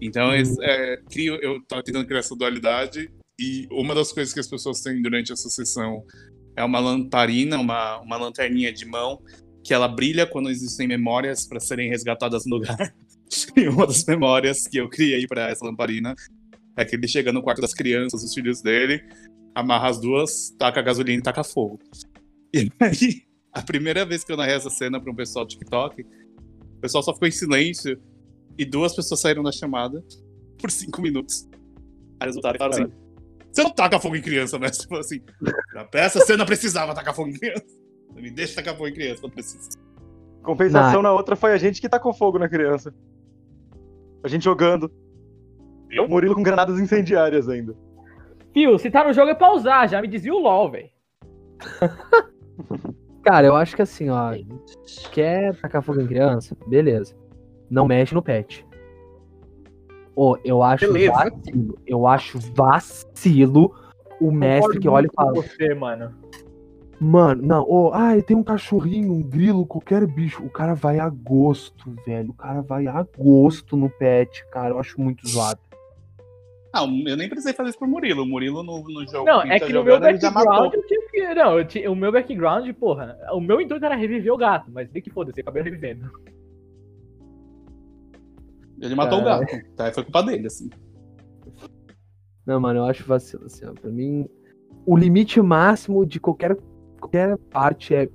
Então 0.00 0.34
esse- 0.34 0.62
é, 0.62 0.98
crio, 1.10 1.36
eu 1.36 1.62
tava 1.66 1.82
tentando 1.82 2.06
criar 2.06 2.20
essa 2.20 2.34
dualidade. 2.36 3.10
E 3.38 3.66
uma 3.70 3.94
das 3.94 4.12
coisas 4.12 4.32
que 4.32 4.40
as 4.40 4.48
pessoas 4.48 4.80
têm 4.80 5.00
durante 5.02 5.32
essa 5.32 5.48
sessão 5.48 6.02
é 6.56 6.64
uma 6.64 6.78
lamparina, 6.80 7.58
uma, 7.58 8.00
uma 8.00 8.16
lanterninha 8.16 8.72
de 8.72 8.86
mão, 8.86 9.20
que 9.62 9.74
ela 9.74 9.86
brilha 9.86 10.26
quando 10.26 10.48
existem 10.48 10.88
memórias 10.88 11.46
para 11.46 11.60
serem 11.60 11.90
resgatadas 11.90 12.44
no 12.46 12.56
lugar. 12.56 12.76
E 13.56 13.66
uma 13.68 13.88
das 13.88 14.04
memórias 14.04 14.68
que 14.68 14.76
eu 14.76 14.88
criei 14.88 15.26
para 15.26 15.50
essa 15.50 15.64
lamparina 15.64 16.14
é 16.76 16.84
que 16.84 16.94
ele 16.94 17.08
chega 17.08 17.32
no 17.32 17.42
quarto 17.42 17.60
das 17.60 17.74
crianças, 17.74 18.22
os 18.22 18.32
filhos 18.32 18.62
dele, 18.62 19.02
amarra 19.52 19.88
as 19.88 20.00
duas, 20.00 20.50
taca 20.56 20.78
a 20.78 20.82
gasolina 20.82 21.18
e 21.18 21.22
taca 21.22 21.42
fogo. 21.42 21.80
E 22.54 22.70
aí, 22.80 23.22
a 23.56 23.62
primeira 23.62 24.04
vez 24.04 24.22
que 24.22 24.30
eu 24.30 24.36
narrei 24.36 24.54
essa 24.54 24.68
cena 24.68 25.00
para 25.00 25.10
um 25.10 25.14
pessoal 25.14 25.46
do 25.46 25.48
TikTok, 25.48 26.02
o 26.02 26.80
pessoal 26.80 27.02
só 27.02 27.14
ficou 27.14 27.26
em 27.26 27.30
silêncio 27.32 27.98
e 28.58 28.66
duas 28.66 28.94
pessoas 28.94 29.18
saíram 29.18 29.42
da 29.42 29.50
chamada 29.50 30.04
por 30.60 30.70
cinco 30.70 31.00
minutos. 31.00 31.48
Aí 32.20 32.26
eles 32.26 32.34
voltaram 32.34 32.56
e 32.56 32.58
falaram 32.58 32.84
assim: 32.84 32.92
Você 33.50 33.62
não 33.62 33.70
taca 33.70 33.98
fogo 33.98 34.14
em 34.14 34.20
criança, 34.20 34.58
né? 34.58 34.68
Tipo 34.78 34.98
assim, 34.98 35.22
pra 35.90 36.00
essa 36.02 36.20
cena 36.20 36.44
precisava 36.44 36.94
tacar 36.94 37.14
fogo 37.14 37.30
em 37.30 37.32
criança. 37.32 37.64
Me 38.14 38.30
deixa 38.30 38.56
tacar 38.56 38.74
fogo 38.74 38.88
em 38.88 38.94
criança 38.94 39.22
quando 39.22 39.32
precisa. 39.32 39.70
Compensação 40.42 41.00
na 41.00 41.12
outra 41.12 41.34
foi 41.34 41.52
a 41.52 41.56
gente 41.56 41.80
que 41.80 41.88
tacou 41.88 42.12
fogo 42.12 42.38
na 42.38 42.50
criança. 42.50 42.94
A 44.22 44.28
gente 44.28 44.44
jogando. 44.44 44.92
Eu? 45.90 46.04
O 46.04 46.08
Murilo 46.10 46.34
com 46.34 46.42
granadas 46.42 46.78
incendiárias 46.78 47.48
ainda. 47.48 47.74
Fio, 48.52 48.78
se 48.78 48.90
tá 48.90 49.02
no 49.02 49.14
jogo 49.14 49.30
é 49.30 49.34
pra 49.34 49.54
usar, 49.54 49.86
já 49.86 50.02
me 50.02 50.08
dizia 50.08 50.34
o 50.34 50.38
LOL, 50.40 50.70
velho. 50.70 50.90
Cara, 53.26 53.44
eu 53.48 53.56
acho 53.56 53.74
que 53.74 53.82
assim, 53.82 54.08
ó. 54.08 54.32
Quer 55.10 55.52
tacar 55.56 55.82
fogo 55.82 56.00
em 56.00 56.06
criança? 56.06 56.56
Beleza. 56.68 57.12
Não 57.68 57.84
mexe 57.84 58.14
no 58.14 58.22
pet. 58.22 58.64
Ô, 60.14 60.38
eu 60.44 60.62
acho 60.62 60.92
Beleza. 60.92 61.12
vacilo. 61.12 61.78
Eu 61.84 62.06
acho 62.06 62.38
vacilo 62.54 63.74
o 64.20 64.30
mestre 64.30 64.78
que 64.78 64.88
olha 64.88 65.08
e 65.08 65.12
fala. 65.12 65.32
Você, 65.34 65.74
mano. 65.74 66.14
Mano, 67.00 67.42
não, 67.42 67.68
ô, 67.68 67.92
ah, 67.92 68.12
tem 68.24 68.36
um 68.36 68.44
cachorrinho, 68.44 69.12
um 69.12 69.22
grilo, 69.22 69.66
qualquer 69.66 70.06
bicho. 70.06 70.44
O 70.44 70.48
cara 70.48 70.74
vai 70.74 71.00
a 71.00 71.08
gosto, 71.08 71.96
velho. 72.06 72.30
O 72.30 72.34
cara 72.34 72.62
vai 72.62 72.86
a 72.86 73.04
gosto 73.18 73.76
no 73.76 73.90
pet, 73.90 74.46
cara. 74.52 74.70
Eu 74.70 74.78
acho 74.78 75.00
muito 75.00 75.28
zoado. 75.28 75.58
Ah, 76.72 76.84
eu 76.84 77.16
nem 77.16 77.28
precisei 77.28 77.52
fazer 77.54 77.70
isso 77.70 77.78
pro 77.78 77.88
Murilo. 77.88 78.22
O 78.22 78.26
Murilo 78.26 78.62
no, 78.62 78.82
no 78.82 79.08
jogo. 79.08 79.24
Não, 79.24 79.42
que 79.42 79.48
é 79.48 79.58
tá 79.58 79.66
que 79.66 79.72
no 79.72 79.82
meu 79.82 79.94
jogando, 79.94 80.20
background 80.20 80.74
eu 80.74 80.86
tinha 80.86 81.00
que. 81.10 81.34
Não, 81.34 81.58
eu 81.58 81.64
tinha- 81.66 81.90
o 81.90 81.96
meu 81.96 82.12
background, 82.12 82.70
porra, 82.74 83.16
o 83.32 83.40
meu 83.40 83.60
intuito 83.60 83.84
era 83.84 83.94
reviver 83.94 84.32
o 84.32 84.36
gato, 84.36 84.70
mas 84.70 84.90
tem 84.90 85.00
que 85.00 85.10
foda-se, 85.10 85.40
acabei 85.40 85.62
revivendo. 85.62 86.10
Ele 88.80 88.94
matou 88.94 89.22
Cara. 89.24 89.36
o 89.36 89.40
gato. 89.40 89.74
Tá, 89.74 89.92
foi 89.92 90.02
culpa 90.04 90.22
dele, 90.22 90.46
assim. 90.46 90.68
Não, 92.44 92.60
mano, 92.60 92.80
eu 92.80 92.84
acho 92.84 93.04
vacilo, 93.06 93.46
assim, 93.46 93.64
ó. 93.64 93.72
Pra 93.72 93.90
mim, 93.90 94.28
o 94.84 94.96
limite 94.96 95.40
máximo 95.40 96.04
de 96.04 96.20
qualquer, 96.20 96.56
qualquer 97.00 97.36
parte 97.50 97.94
é 97.94 98.08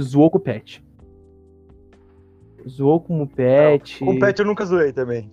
zoou 0.00 0.30
com 0.30 0.38
o 0.38 0.40
pet. 0.40 0.84
Zoou 2.68 3.00
com 3.00 3.20
o 3.20 3.26
pet. 3.26 3.98
Com 3.98 4.18
pet 4.18 4.38
eu 4.38 4.46
nunca 4.46 4.64
zoei 4.64 4.92
também. 4.92 5.30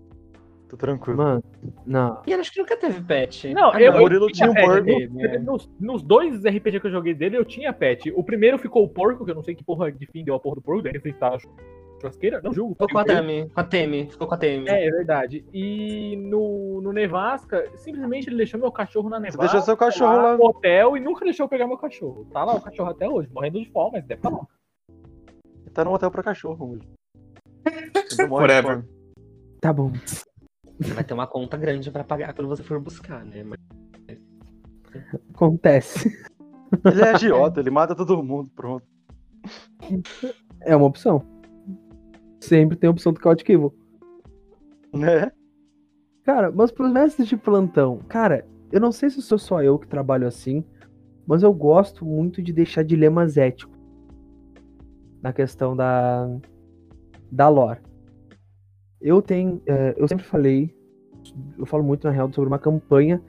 Tô 0.70 0.78
tranquilo. 0.78 1.18
Mano, 1.18 1.44
não. 1.86 2.22
E 2.28 2.32
ele 2.32 2.42
acho 2.42 2.52
que 2.54 2.60
nunca 2.60 2.78
teve 2.78 3.02
pet. 3.02 3.52
Não, 3.56 3.72
Ah, 3.74 3.82
eu, 3.82 3.92
não, 3.92 3.98
o 3.98 4.02
Murilo 4.04 4.28
eu 4.28 4.32
tinha 4.32 4.52
um 4.52 4.54
pet 4.54 4.66
porco. 4.68 4.84
dele, 4.86 5.10
né? 5.10 5.38
Nos, 5.40 5.68
nos 5.80 6.04
dois 6.04 6.44
RPG 6.46 6.80
que 6.80 6.86
eu 6.88 6.92
joguei 6.92 7.14
dele, 7.16 7.38
eu 7.38 7.44
tinha 7.44 7.74
pet. 7.74 8.12
O 8.16 8.24
primeiro 8.24 8.60
ficou 8.60 8.84
o 8.84 8.88
porco, 8.88 9.26
que 9.26 9.32
eu 9.32 9.36
não 9.36 9.42
sei 9.44 9.56
que 9.56 9.64
porra 9.64 9.92
de 9.92 10.06
fim 10.06 10.24
deu 10.24 10.36
a 10.36 10.40
porra 10.40 10.56
do 10.56 10.62
porco, 10.62 10.84
daí 10.84 10.92
ele 10.92 11.00
fritar 11.00 11.34
a 11.34 11.38
churrasqueira. 12.00 12.40
Não 12.44 12.54
julgo. 12.54 12.74
Ficou 12.74 12.88
com 12.88 13.00
a 13.00 13.04
Temi. 13.04 13.50
Com 13.50 13.60
a 13.60 13.64
Temi. 13.64 14.08
Ficou 14.12 14.28
com 14.28 14.34
a 14.36 14.38
Temi. 14.38 14.70
É, 14.70 14.86
é 14.88 14.92
verdade. 14.92 15.44
E 15.52 16.16
no, 16.18 16.82
no 16.82 16.94
Nevasca, 16.94 17.66
simplesmente 17.76 18.30
ele 18.30 18.38
deixou 18.38 18.60
meu 18.60 18.72
cachorro 18.72 19.10
na 19.10 19.18
Você 19.18 19.24
Nevasca. 19.24 19.42
deixou 19.42 19.62
seu 19.62 19.76
cachorro 19.76 20.18
lá. 20.18 20.38
no 20.38 20.46
hotel 20.46 20.96
e 20.96 21.00
nunca 21.00 21.26
deixou 21.26 21.46
eu 21.46 21.50
pegar 21.50 21.66
meu 21.66 21.78
cachorro. 21.80 22.26
Tá 22.32 22.46
lá 22.46 22.54
o 22.54 22.62
cachorro 22.62 22.92
até 22.92 23.10
hoje, 23.10 23.28
morrendo 23.34 23.60
de 23.60 23.70
fome, 23.72 23.94
mas 23.94 24.06
deve 24.06 24.20
estar 24.20 24.30
lá. 24.30 24.46
Tá 25.74 25.84
no 25.84 25.94
hotel 25.94 26.12
pra 26.12 26.22
cachorro, 26.22 26.78
de 28.16 28.28
Forever. 28.28 28.86
Tá 29.62 29.74
bom. 29.74 29.92
Vai 30.80 31.04
ter 31.04 31.14
uma 31.14 31.28
conta 31.28 31.58
grande 31.58 31.92
pra 31.92 32.04
pagar 32.04 32.34
quando 32.34 32.48
você 32.48 32.64
for 32.64 32.80
buscar, 32.80 33.26
né? 33.26 33.44
Mas 33.44 33.60
Acontece. 35.34 36.10
Ele 36.86 37.02
é 37.02 37.10
agiota, 37.10 37.60
ele 37.60 37.70
mata 37.70 37.96
todo 37.96 38.24
mundo, 38.24 38.50
pronto. 38.56 38.86
É 40.62 40.76
uma 40.76 40.86
opção. 40.86 41.24
Sempre 42.40 42.78
tem 42.78 42.88
a 42.88 42.92
opção 42.92 43.14
do 43.14 43.22
Chaotic 43.22 43.50
Evil. 43.50 43.74
Né? 44.94 45.32
Cara, 46.24 46.52
mas 46.52 46.72
pros 46.72 46.92
mestres 46.92 47.28
de 47.28 47.38
plantão, 47.38 48.00
cara, 48.08 48.46
eu 48.72 48.80
não 48.80 48.92
sei 48.92 49.10
se 49.10 49.22
sou 49.22 49.38
só 49.38 49.64
eu 49.64 49.80
que 49.80 49.88
trabalho 49.88 50.28
assim, 50.28 50.64
mas 51.26 51.44
eu 51.44 51.54
gosto 51.54 52.06
muito 52.06 52.42
de 52.42 52.54
deixar 52.54 52.84
dilemas 52.84 53.38
éticos 53.38 53.78
na 55.22 55.34
questão 55.34 55.76
da 55.76 56.28
da 57.32 57.48
lore. 57.48 57.80
Eu 59.02 59.22
tenho, 59.22 59.62
é, 59.66 59.96
eu 59.98 60.08
sempre 60.08 60.26
falei, 60.26 60.76
eu 61.58 61.66
falo 61.66 61.84
muito 61.84 62.06
na 62.06 62.12
real 62.12 62.32
sobre 62.34 62.48
uma 62.48 62.60
campanha 62.60 63.22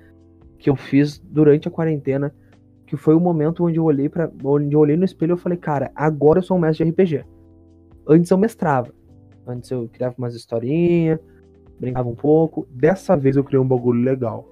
que 0.58 0.68
eu 0.68 0.76
fiz 0.76 1.18
durante 1.18 1.68
a 1.68 1.70
quarentena, 1.70 2.34
que 2.86 2.96
foi 2.96 3.14
o 3.14 3.20
momento 3.20 3.64
onde 3.64 3.78
eu 3.78 3.84
olhei 3.84 4.08
para, 4.08 4.30
onde 4.44 4.74
eu 4.74 4.80
olhei 4.80 4.96
no 4.96 5.04
espelho 5.04 5.34
e 5.36 5.38
falei, 5.38 5.56
cara, 5.56 5.90
agora 5.94 6.40
eu 6.40 6.42
sou 6.42 6.56
um 6.56 6.60
mestre 6.60 6.84
de 6.84 6.90
RPG. 6.90 7.24
Antes 8.06 8.30
eu 8.30 8.36
mestrava, 8.36 8.92
antes 9.46 9.70
eu 9.70 9.88
criava 9.92 10.14
umas 10.18 10.34
historinhas, 10.34 11.20
brincava 11.78 12.08
um 12.08 12.14
pouco. 12.14 12.66
Dessa 12.70 13.16
vez 13.16 13.36
eu 13.36 13.44
criei 13.44 13.60
um 13.60 13.66
bagulho 13.66 14.02
legal. 14.02 14.46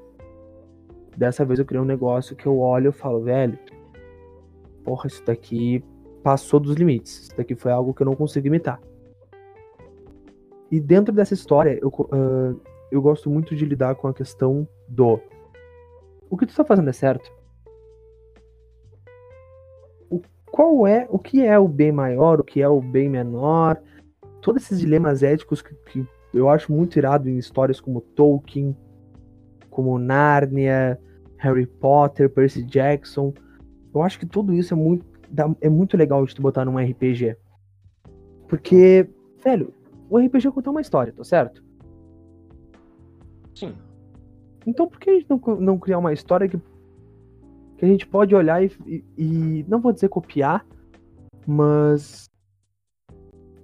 Dessa 1.16 1.44
vez 1.44 1.58
eu 1.58 1.64
criei 1.64 1.82
um 1.82 1.86
negócio 1.86 2.36
que 2.36 2.46
eu 2.46 2.58
olho 2.58 2.90
e 2.90 2.92
falo, 2.92 3.20
velho, 3.22 3.58
porra, 4.84 5.08
isso 5.08 5.22
daqui 5.26 5.82
passou 6.22 6.60
dos 6.60 6.76
limites. 6.76 7.22
Isso 7.22 7.36
daqui 7.36 7.54
foi 7.54 7.72
algo 7.72 7.92
que 7.92 8.02
eu 8.02 8.06
não 8.06 8.14
consigo 8.14 8.46
imitar. 8.46 8.80
E 10.70 10.80
dentro 10.80 11.14
dessa 11.14 11.34
história, 11.34 11.78
eu, 11.80 11.88
uh, 11.88 12.60
eu 12.90 13.00
gosto 13.00 13.30
muito 13.30 13.56
de 13.56 13.64
lidar 13.64 13.94
com 13.94 14.08
a 14.08 14.14
questão 14.14 14.68
do 14.88 15.20
o 16.30 16.36
que 16.36 16.46
tu 16.46 16.54
tá 16.54 16.64
fazendo 16.64 16.90
é 16.90 16.92
certo? 16.92 17.32
O, 20.10 20.20
qual 20.50 20.86
é, 20.86 21.06
o 21.10 21.18
que 21.18 21.44
é 21.44 21.58
o 21.58 21.66
bem 21.66 21.90
maior, 21.90 22.40
o 22.40 22.44
que 22.44 22.60
é 22.60 22.68
o 22.68 22.80
bem 22.80 23.08
menor? 23.08 23.80
Todos 24.42 24.62
esses 24.62 24.78
dilemas 24.78 25.22
éticos 25.22 25.62
que, 25.62 25.74
que 25.86 26.06
eu 26.32 26.48
acho 26.48 26.70
muito 26.70 26.98
irado 26.98 27.28
em 27.28 27.38
histórias 27.38 27.80
como 27.80 28.00
Tolkien, 28.00 28.76
como 29.70 29.98
Narnia, 29.98 30.98
Harry 31.38 31.66
Potter, 31.66 32.28
Percy 32.28 32.62
Jackson. 32.62 33.32
Eu 33.94 34.02
acho 34.02 34.18
que 34.18 34.26
tudo 34.26 34.52
isso 34.52 34.74
é 34.74 34.76
muito, 34.76 35.06
é 35.60 35.68
muito 35.68 35.96
legal 35.96 36.24
de 36.26 36.34
tu 36.34 36.42
botar 36.42 36.64
num 36.64 36.78
RPG. 36.78 37.36
Porque, 38.48 39.08
velho, 39.42 39.72
o 40.08 40.18
RPG 40.18 40.50
conta 40.50 40.70
uma 40.70 40.80
história, 40.80 41.12
tá 41.12 41.24
certo? 41.24 41.62
sim. 43.54 43.74
Então 44.66 44.86
por 44.86 45.00
que 45.00 45.10
a 45.10 45.14
gente 45.14 45.28
não, 45.28 45.38
não 45.56 45.78
criar 45.78 45.98
uma 45.98 46.12
história 46.12 46.48
que, 46.48 46.58
que 47.76 47.84
a 47.84 47.88
gente 47.88 48.06
pode 48.06 48.34
olhar 48.34 48.62
e, 48.62 48.70
e, 48.86 49.04
e 49.16 49.66
não 49.68 49.80
vou 49.80 49.92
dizer 49.92 50.08
copiar, 50.08 50.64
mas 51.46 52.28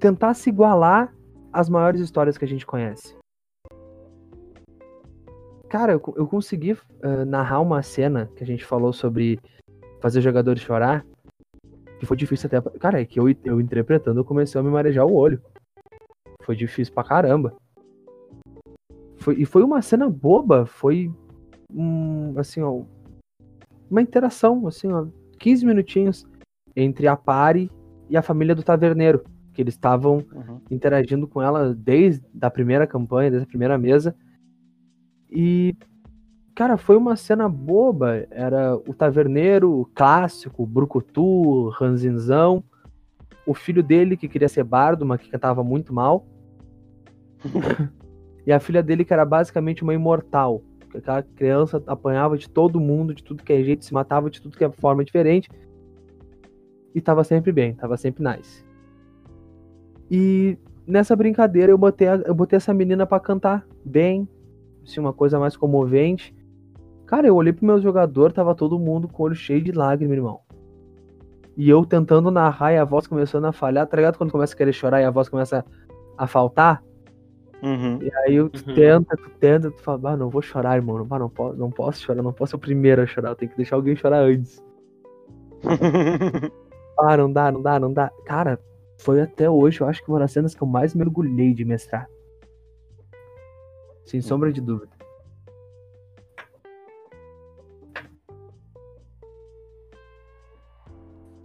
tentar 0.00 0.34
se 0.34 0.50
igualar 0.50 1.14
às 1.52 1.68
maiores 1.68 2.00
histórias 2.00 2.36
que 2.36 2.44
a 2.44 2.48
gente 2.48 2.66
conhece? 2.66 3.16
Cara, 5.68 5.92
eu, 5.92 6.14
eu 6.16 6.26
consegui 6.26 6.72
uh, 6.72 7.24
narrar 7.26 7.60
uma 7.60 7.82
cena 7.82 8.30
que 8.36 8.42
a 8.42 8.46
gente 8.46 8.64
falou 8.64 8.92
sobre 8.92 9.40
fazer 10.00 10.20
jogadores 10.20 10.62
chorar, 10.62 11.04
que 11.98 12.06
foi 12.06 12.16
difícil 12.16 12.46
até. 12.46 12.60
Cara, 12.78 13.00
é 13.00 13.04
que 13.04 13.18
eu, 13.18 13.28
eu 13.44 13.60
interpretando 13.60 14.20
eu 14.20 14.24
comecei 14.24 14.60
a 14.60 14.64
me 14.64 14.70
marejar 14.70 15.06
o 15.06 15.14
olho. 15.14 15.42
Foi 16.44 16.54
difícil 16.54 16.92
pra 16.92 17.02
caramba. 17.02 17.54
Foi, 19.16 19.34
e 19.40 19.46
foi 19.46 19.62
uma 19.62 19.80
cena 19.80 20.08
boba, 20.08 20.66
foi 20.66 21.10
um, 21.72 22.38
assim, 22.38 22.60
ó, 22.60 22.82
uma 23.90 24.02
interação, 24.02 24.66
assim, 24.66 24.92
ó, 24.92 25.06
15 25.38 25.64
minutinhos 25.64 26.26
entre 26.76 27.08
a 27.08 27.16
Pari 27.16 27.70
e 28.10 28.16
a 28.16 28.22
família 28.22 28.54
do 28.54 28.62
taverneiro, 28.62 29.24
que 29.52 29.62
eles 29.62 29.74
estavam 29.74 30.18
uhum. 30.32 30.60
interagindo 30.70 31.26
com 31.26 31.40
ela 31.40 31.74
desde 31.74 32.24
a 32.40 32.50
primeira 32.50 32.86
campanha, 32.86 33.30
desde 33.30 33.46
a 33.46 33.48
primeira 33.48 33.78
mesa. 33.78 34.14
E 35.30 35.74
cara, 36.54 36.76
foi 36.76 36.96
uma 36.96 37.16
cena 37.16 37.48
boba, 37.48 38.26
era 38.30 38.76
o 38.76 38.94
taverneiro 38.94 39.80
o 39.80 39.86
clássico, 39.86 40.62
o 40.62 40.66
brucutu, 40.66 41.68
ranzinzão, 41.70 42.62
o 43.46 43.54
filho 43.54 43.82
dele 43.82 44.16
que 44.16 44.28
queria 44.28 44.48
ser 44.48 44.64
bardo, 44.64 45.04
mas 45.04 45.20
que 45.20 45.30
cantava 45.30 45.64
muito 45.64 45.92
mal. 45.92 46.26
E 48.46 48.52
a 48.52 48.60
filha 48.60 48.82
dele, 48.82 49.04
que 49.04 49.12
era 49.12 49.24
basicamente 49.24 49.82
uma 49.82 49.94
imortal. 49.94 50.62
Aquela 50.94 51.22
criança 51.22 51.82
apanhava 51.86 52.38
de 52.38 52.48
todo 52.48 52.78
mundo, 52.78 53.14
de 53.14 53.24
tudo 53.24 53.42
que 53.42 53.52
é 53.52 53.62
jeito, 53.62 53.84
se 53.84 53.92
matava 53.92 54.30
de 54.30 54.40
tudo 54.40 54.56
que 54.56 54.64
é 54.64 54.70
forma 54.70 55.04
diferente. 55.04 55.48
E 56.94 57.00
tava 57.00 57.24
sempre 57.24 57.50
bem, 57.50 57.74
tava 57.74 57.96
sempre 57.96 58.22
nice. 58.22 58.64
E 60.10 60.56
nessa 60.86 61.16
brincadeira 61.16 61.72
eu 61.72 61.78
botei, 61.78 62.06
eu 62.24 62.34
botei 62.34 62.56
essa 62.56 62.72
menina 62.72 63.04
para 63.06 63.18
cantar 63.18 63.66
bem, 63.84 64.28
assim, 64.84 65.00
uma 65.00 65.12
coisa 65.12 65.38
mais 65.38 65.56
comovente. 65.56 66.34
Cara, 67.06 67.26
eu 67.26 67.34
olhei 67.34 67.52
pro 67.52 67.66
meu 67.66 67.80
jogador, 67.80 68.30
tava 68.30 68.54
todo 68.54 68.78
mundo 68.78 69.08
com 69.08 69.22
o 69.22 69.26
olho 69.26 69.34
cheio 69.34 69.62
de 69.62 69.72
lágrimas, 69.72 70.16
irmão. 70.16 70.40
E 71.56 71.68
eu 71.68 71.84
tentando 71.84 72.30
narrar 72.30 72.72
e 72.72 72.78
a 72.78 72.84
voz 72.84 73.06
começando 73.06 73.44
a 73.46 73.52
falhar, 73.52 73.86
tá 73.86 73.96
ligado? 73.96 74.16
Quando 74.16 74.30
começa 74.30 74.54
a 74.54 74.56
querer 74.56 74.72
chorar 74.72 75.00
e 75.00 75.04
a 75.04 75.10
voz 75.10 75.28
começa 75.28 75.64
a 76.16 76.26
faltar. 76.26 76.82
Uhum. 77.64 77.98
E 78.02 78.14
aí 78.14 78.50
tu 78.50 78.68
uhum. 78.68 78.74
tenta, 78.74 79.16
tu 79.16 79.30
tenta, 79.40 79.70
tu 79.70 79.80
fala, 79.80 80.10
ah, 80.10 80.16
não 80.18 80.28
vou 80.28 80.42
chorar, 80.42 80.76
irmão. 80.76 80.98
Não, 80.98 81.18
não, 81.18 81.30
posso, 81.30 81.56
não 81.56 81.70
posso 81.70 82.02
chorar, 82.02 82.22
não 82.22 82.32
posso 82.32 82.50
ser 82.50 82.56
o 82.56 82.58
primeiro 82.58 83.00
a 83.00 83.06
chorar, 83.06 83.30
eu 83.30 83.36
tenho 83.36 83.50
que 83.50 83.56
deixar 83.56 83.76
alguém 83.76 83.96
chorar 83.96 84.20
antes. 84.20 84.62
ah, 87.00 87.16
não 87.16 87.32
dá, 87.32 87.50
não 87.50 87.62
dá, 87.62 87.80
não 87.80 87.90
dá. 87.90 88.12
Cara, 88.26 88.60
foi 88.98 89.22
até 89.22 89.48
hoje, 89.48 89.80
eu 89.80 89.88
acho 89.88 90.04
que 90.04 90.10
uma 90.10 90.18
das 90.18 90.32
cenas 90.32 90.54
que 90.54 90.62
eu 90.62 90.66
mais 90.66 90.94
mergulhei 90.94 91.54
de 91.54 91.64
mestrar. 91.64 92.06
Sem 94.04 94.20
sombra 94.20 94.52
de 94.52 94.60
dúvida. 94.60 94.93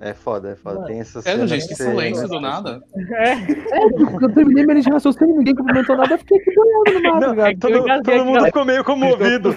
É 0.02 0.14
foda, 0.14 0.52
é 0.52 0.56
foda. 0.56 0.86
Tem 0.86 1.00
essas 1.00 1.26
É, 1.26 1.46
gente, 1.46 1.68
que 1.68 1.76
silêncio 1.76 2.28
do 2.28 2.40
nada. 2.40 2.82
É. 2.96 3.32
é, 3.84 3.86
eu 4.22 4.34
terminei 4.34 4.64
minha 4.64 4.76
linha 4.76 4.82
de 4.82 4.90
raciocínio, 4.90 5.36
ninguém 5.38 5.56
complementou 5.56 5.98
nada, 5.98 6.14
eu 6.14 6.20
fiquei 6.20 6.40
boiando 6.56 7.02
no 7.02 7.36
mar, 7.36 7.52
é 7.52 7.56
todo, 7.58 8.04
todo 8.04 8.26
mundo 8.26 8.46
ficou 8.46 8.66
meio 8.66 8.84
comovido. 8.84 9.54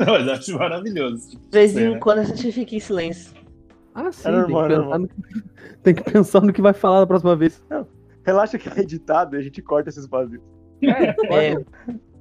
não, 0.00 0.06
mas 0.06 0.28
acho 0.28 0.58
maravilhoso. 0.58 1.38
De 1.38 1.50
vez 1.50 1.76
em 1.76 1.98
quando 1.98 2.18
a 2.18 2.24
gente 2.24 2.50
fica 2.50 2.74
em 2.74 2.80
silêncio. 2.80 3.32
Ah, 3.94 4.10
sim, 4.10 4.28
é 4.28 4.32
normal, 4.32 4.68
tem, 4.68 4.76
que 4.76 4.82
é 4.82 4.98
no... 4.98 5.08
tem, 5.82 5.94
que 5.94 6.02
pensar 6.02 6.40
no 6.40 6.52
que 6.52 6.60
vai 6.60 6.72
falar 6.72 7.00
da 7.00 7.06
próxima 7.06 7.36
vez. 7.36 7.62
Não, 7.70 7.86
relaxa 8.24 8.58
que 8.58 8.68
é 8.68 8.82
editado 8.82 9.36
e 9.36 9.38
a 9.38 9.42
gente 9.42 9.62
corta 9.62 9.88
esses 9.88 10.06
vazios. 10.06 10.42
É, 10.82 11.52
é. 11.52 11.64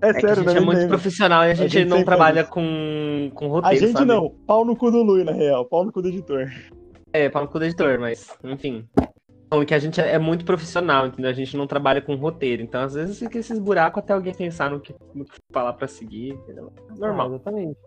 É, 0.03 0.09
é 0.09 0.13
sério, 0.13 0.31
a 0.31 0.35
gente 0.35 0.53
né? 0.53 0.57
é 0.57 0.59
muito 0.59 0.87
profissional 0.89 1.43
e 1.45 1.51
a 1.51 1.53
gente, 1.53 1.77
a 1.77 1.79
gente 1.79 1.89
não 1.89 2.03
trabalha 2.03 2.43
com, 2.43 3.31
com 3.33 3.47
roteiro. 3.47 3.77
A 3.77 3.79
gente 3.79 3.93
sabe? 3.93 4.05
não, 4.05 4.29
pau 4.45 4.65
no 4.65 4.75
cu 4.75 4.91
do 4.91 5.01
Lui, 5.01 5.23
na 5.23 5.31
real, 5.31 5.63
pau 5.65 5.85
no 5.85 5.93
cu 5.93 6.01
do 6.01 6.09
editor. 6.09 6.51
É, 7.13 7.29
pau 7.29 7.43
no 7.43 7.47
cu 7.47 7.57
do 7.57 7.63
editor, 7.63 7.97
mas, 8.01 8.37
enfim. 8.43 8.85
Então, 9.47 9.63
que 9.63 9.73
a 9.73 9.79
gente 9.79 10.01
é 10.01 10.19
muito 10.19 10.43
profissional, 10.43 11.07
entendeu? 11.07 11.31
A 11.31 11.33
gente 11.33 11.55
não 11.55 11.65
trabalha 11.65 12.01
com 12.01 12.15
roteiro. 12.15 12.61
Então, 12.61 12.81
às 12.81 12.95
vezes, 12.95 13.17
fica 13.17 13.37
esses 13.37 13.57
buracos 13.59 14.03
até 14.03 14.11
alguém 14.11 14.33
pensar 14.33 14.71
no 14.71 14.81
que, 14.81 14.93
no 15.13 15.23
que 15.23 15.37
falar 15.53 15.71
pra 15.73 15.87
seguir, 15.87 16.33
entendeu? 16.33 16.73
Normal. 16.97 17.27
Ah, 17.27 17.29
exatamente. 17.35 17.77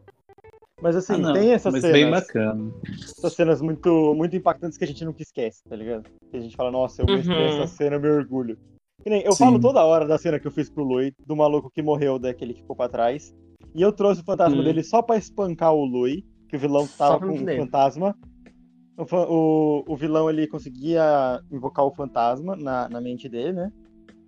Mas 0.80 0.96
assim, 0.96 1.22
ah, 1.24 1.32
tem 1.32 1.52
essas 1.52 1.72
mas 1.72 1.82
cenas. 1.82 1.98
bem 1.98 2.10
bacana. 2.10 2.72
Essas 3.18 3.32
cenas 3.34 3.60
muito, 3.60 4.14
muito 4.14 4.36
impactantes 4.36 4.78
que 4.78 4.84
a 4.84 4.86
gente 4.86 5.04
nunca 5.04 5.22
esquece, 5.22 5.62
tá 5.68 5.76
ligado? 5.76 6.04
Que 6.30 6.36
a 6.36 6.40
gente 6.40 6.56
fala, 6.56 6.70
nossa, 6.70 7.02
eu 7.02 7.06
uhum. 7.06 7.62
essa 7.62 7.66
cena, 7.66 7.96
eu 7.96 8.00
me 8.00 8.08
orgulho. 8.08 8.56
Eu 9.24 9.32
Sim. 9.32 9.44
falo 9.44 9.60
toda 9.60 9.84
hora 9.84 10.06
da 10.06 10.18
cena 10.18 10.38
que 10.38 10.46
eu 10.46 10.50
fiz 10.50 10.68
pro 10.68 10.82
Lui, 10.82 11.14
do 11.24 11.36
maluco 11.36 11.70
que 11.70 11.82
morreu, 11.82 12.18
daquele 12.18 12.54
que 12.54 12.60
ficou 12.60 12.74
pra 12.74 12.88
trás. 12.88 13.34
E 13.74 13.82
eu 13.82 13.92
trouxe 13.92 14.20
o 14.20 14.24
fantasma 14.24 14.60
hum. 14.60 14.64
dele 14.64 14.82
só 14.82 15.02
pra 15.02 15.16
espancar 15.16 15.72
o 15.72 15.84
Lui, 15.84 16.24
que 16.48 16.56
o 16.56 16.58
vilão 16.58 16.86
tava 16.86 17.20
com 17.20 17.32
o 17.32 17.56
fantasma. 17.56 18.16
O, 18.96 19.04
o, 19.04 19.84
o, 19.86 19.96
vilão 19.96 20.30
ele 20.30 20.46
conseguia 20.46 21.40
invocar 21.52 21.84
o 21.84 21.94
fantasma 21.94 22.56
na, 22.56 22.88
na 22.88 23.00
mente 23.00 23.28
dele, 23.28 23.52
né? 23.52 23.70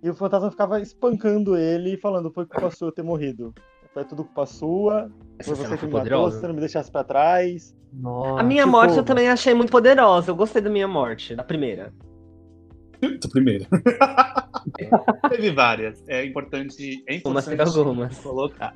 E 0.03 0.09
o 0.09 0.13
fantasma 0.13 0.51
ficava 0.51 0.79
espancando 0.79 1.57
ele 1.57 1.95
e 1.95 1.97
falando: 1.97 2.31
Foi 2.31 2.45
culpa 2.45 2.69
sua 2.69 2.91
ter 2.91 3.01
morrido. 3.01 3.53
Foi 3.93 4.05
tudo 4.05 4.23
culpa 4.23 4.45
sua. 4.45 5.11
Foi 5.43 5.55
você 5.55 5.77
que 5.77 5.87
me 5.87 5.93
matou, 5.93 6.31
você 6.31 6.47
não 6.47 6.53
me 6.53 6.59
deixasse 6.59 6.91
pra 6.91 7.03
trás. 7.03 7.75
Nossa, 7.91 8.41
a 8.41 8.43
minha 8.43 8.63
tipo... 8.63 8.71
morte 8.71 8.95
eu 8.95 9.03
também 9.03 9.27
achei 9.27 9.53
muito 9.53 9.71
poderosa. 9.71 10.29
Eu 10.29 10.35
gostei 10.35 10.61
da 10.61 10.69
minha 10.69 10.87
morte, 10.87 11.35
da 11.35 11.43
primeira. 11.43 11.91
Da 13.01 13.29
primeira. 13.29 13.65
Teve 15.29 15.51
várias. 15.51 16.03
É 16.07 16.25
importante, 16.25 17.03
é 17.07 17.15
importante 17.15 17.61
algumas. 17.61 18.17
colocar. 18.19 18.75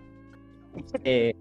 É, 1.03 1.35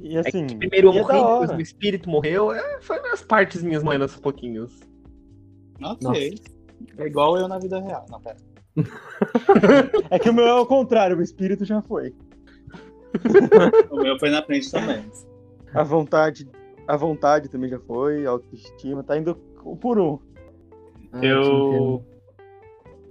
e 0.00 0.16
assim, 0.16 0.44
é 0.44 0.56
primeiro 0.56 0.88
eu 0.88 0.92
morri, 0.94 1.14
depois 1.14 1.50
o 1.50 1.60
espírito 1.60 2.08
morreu. 2.08 2.52
É, 2.52 2.80
foi 2.80 2.98
as 3.10 3.22
partes 3.22 3.62
minhas 3.62 3.82
moendo 3.82 4.04
aos 4.04 4.16
pouquinhos. 4.16 4.80
Ok. 5.82 5.98
Nossa. 6.00 6.54
É 6.98 7.06
igual 7.06 7.36
eu 7.36 7.48
na 7.48 7.58
vida 7.58 7.80
real. 7.80 8.06
Não, 8.10 8.20
pera. 8.20 8.36
É 10.10 10.18
que 10.18 10.30
o 10.30 10.34
meu 10.34 10.46
é 10.46 10.54
o 10.54 10.66
contrário, 10.66 11.16
o 11.16 11.22
espírito 11.22 11.64
já 11.64 11.82
foi. 11.82 12.14
O 13.90 13.96
meu 14.02 14.18
foi 14.18 14.30
na 14.30 14.42
frente 14.42 14.70
também. 14.70 15.04
A 15.72 15.84
vontade, 15.84 16.48
a 16.86 16.96
vontade 16.96 17.48
também 17.48 17.70
já 17.70 17.78
foi, 17.78 18.26
a 18.26 18.30
autoestima, 18.30 19.04
tá 19.04 19.16
indo 19.16 19.38
um 19.64 19.76
por 19.76 20.00
um. 20.00 20.18
Ah, 21.14 21.24
Eu. 21.24 22.04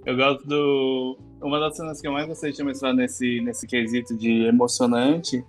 Eu 0.04 0.16
gosto 0.16 0.46
do. 0.46 1.18
Uma 1.40 1.58
das 1.58 1.76
cenas 1.76 2.00
que 2.00 2.06
eu 2.06 2.12
mais 2.12 2.26
gostei 2.26 2.52
de 2.52 2.62
mostrar 2.62 2.92
nesse, 2.92 3.40
nesse 3.40 3.66
quesito 3.66 4.16
de 4.16 4.44
emocionante. 4.44 5.44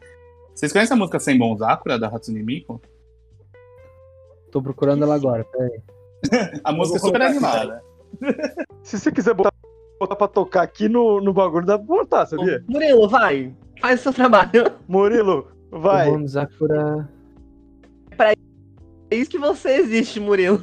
Vocês 0.53 0.71
conhecem 0.71 0.95
a 0.95 0.97
música 0.97 1.19
Sem 1.19 1.37
Bom 1.37 1.57
Sakura, 1.57 1.99
da 1.99 2.07
Hatsune 2.07 2.41
Miku? 2.41 2.81
Tô 4.51 4.61
procurando 4.61 5.03
ela 5.03 5.15
agora, 5.15 5.43
peraí. 5.43 5.81
A 6.63 6.71
música 6.71 6.97
é 6.97 6.99
super 7.01 7.21
animada. 7.21 7.83
Se 8.81 8.97
você 8.97 9.11
quiser 9.11 9.33
botar, 9.33 9.53
botar 9.99 10.15
pra 10.15 10.27
tocar 10.29 10.61
aqui 10.63 10.87
no, 10.87 11.19
no 11.19 11.33
bagulho, 11.33 11.65
dá 11.65 11.77
pra 11.77 11.85
botar, 11.85 12.25
sabia? 12.25 12.63
Murilo, 12.67 13.09
vai. 13.09 13.53
Faz 13.81 13.99
o 13.99 14.03
seu 14.03 14.13
trabalho. 14.13 14.71
Murilo, 14.87 15.47
vai. 15.69 16.09
O 16.09 16.17
Bom 16.17 16.27
Sakura. 16.27 17.09
É 19.11 19.15
isso 19.15 19.29
que 19.29 19.37
você 19.37 19.75
existe, 19.75 20.19
Murilo. 20.19 20.61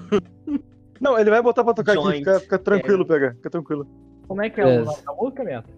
Não, 1.03 1.19
ele 1.19 1.31
vai 1.31 1.43
botar 1.43 1.65
pra 1.65 1.75
tocar 1.75 1.93
aqui, 1.95 2.01
Joint. 2.03 2.19
fica, 2.19 2.39
fica 2.39 2.59
tranquilo, 2.61 3.05
pega. 3.05 3.35
Fica 3.35 3.51
tranquilo. 3.51 3.87
Como 4.29 4.41
é 4.41 4.49
que 4.49 4.61
é 4.61 4.65
Yes. 4.65 4.83
o 4.83 4.85
nome 4.85 5.03
da 5.05 5.13
música, 5.15 5.45
Meta? 5.45 5.69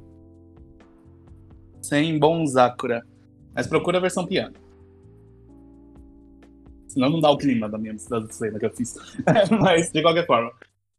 Sem 1.80 2.18
Bom 2.18 2.46
Sakura. 2.46 3.02
Mas 3.54 3.66
procura 3.66 3.96
a 3.96 4.00
versão 4.02 4.26
piano. 4.26 4.54
Senão 6.88 7.08
não 7.08 7.20
dá 7.20 7.30
o 7.30 7.38
clima 7.38 7.68
da 7.70 7.78
minha 7.78 7.94
da 7.94 8.26
cena 8.28 8.58
que 8.58 8.66
eu 8.66 8.70
fiz. 8.70 8.94
Mas, 9.60 9.90
de 9.90 10.02
qualquer 10.02 10.26
forma. 10.26 10.52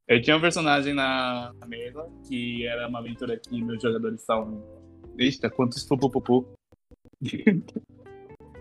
Eu 0.07 0.19
tinha 0.21 0.36
um 0.38 0.41
personagem 0.41 0.93
na 0.95 1.53
mesa 1.67 2.07
que 2.28 2.65
era 2.65 2.88
uma 2.88 2.99
aventura 2.99 3.38
que 3.38 3.61
meus 3.63 3.82
jogadores 3.82 4.19
estavam. 4.19 4.61
Eita, 5.17 5.49
quantos 5.51 5.84
pupupupu. 5.84 6.45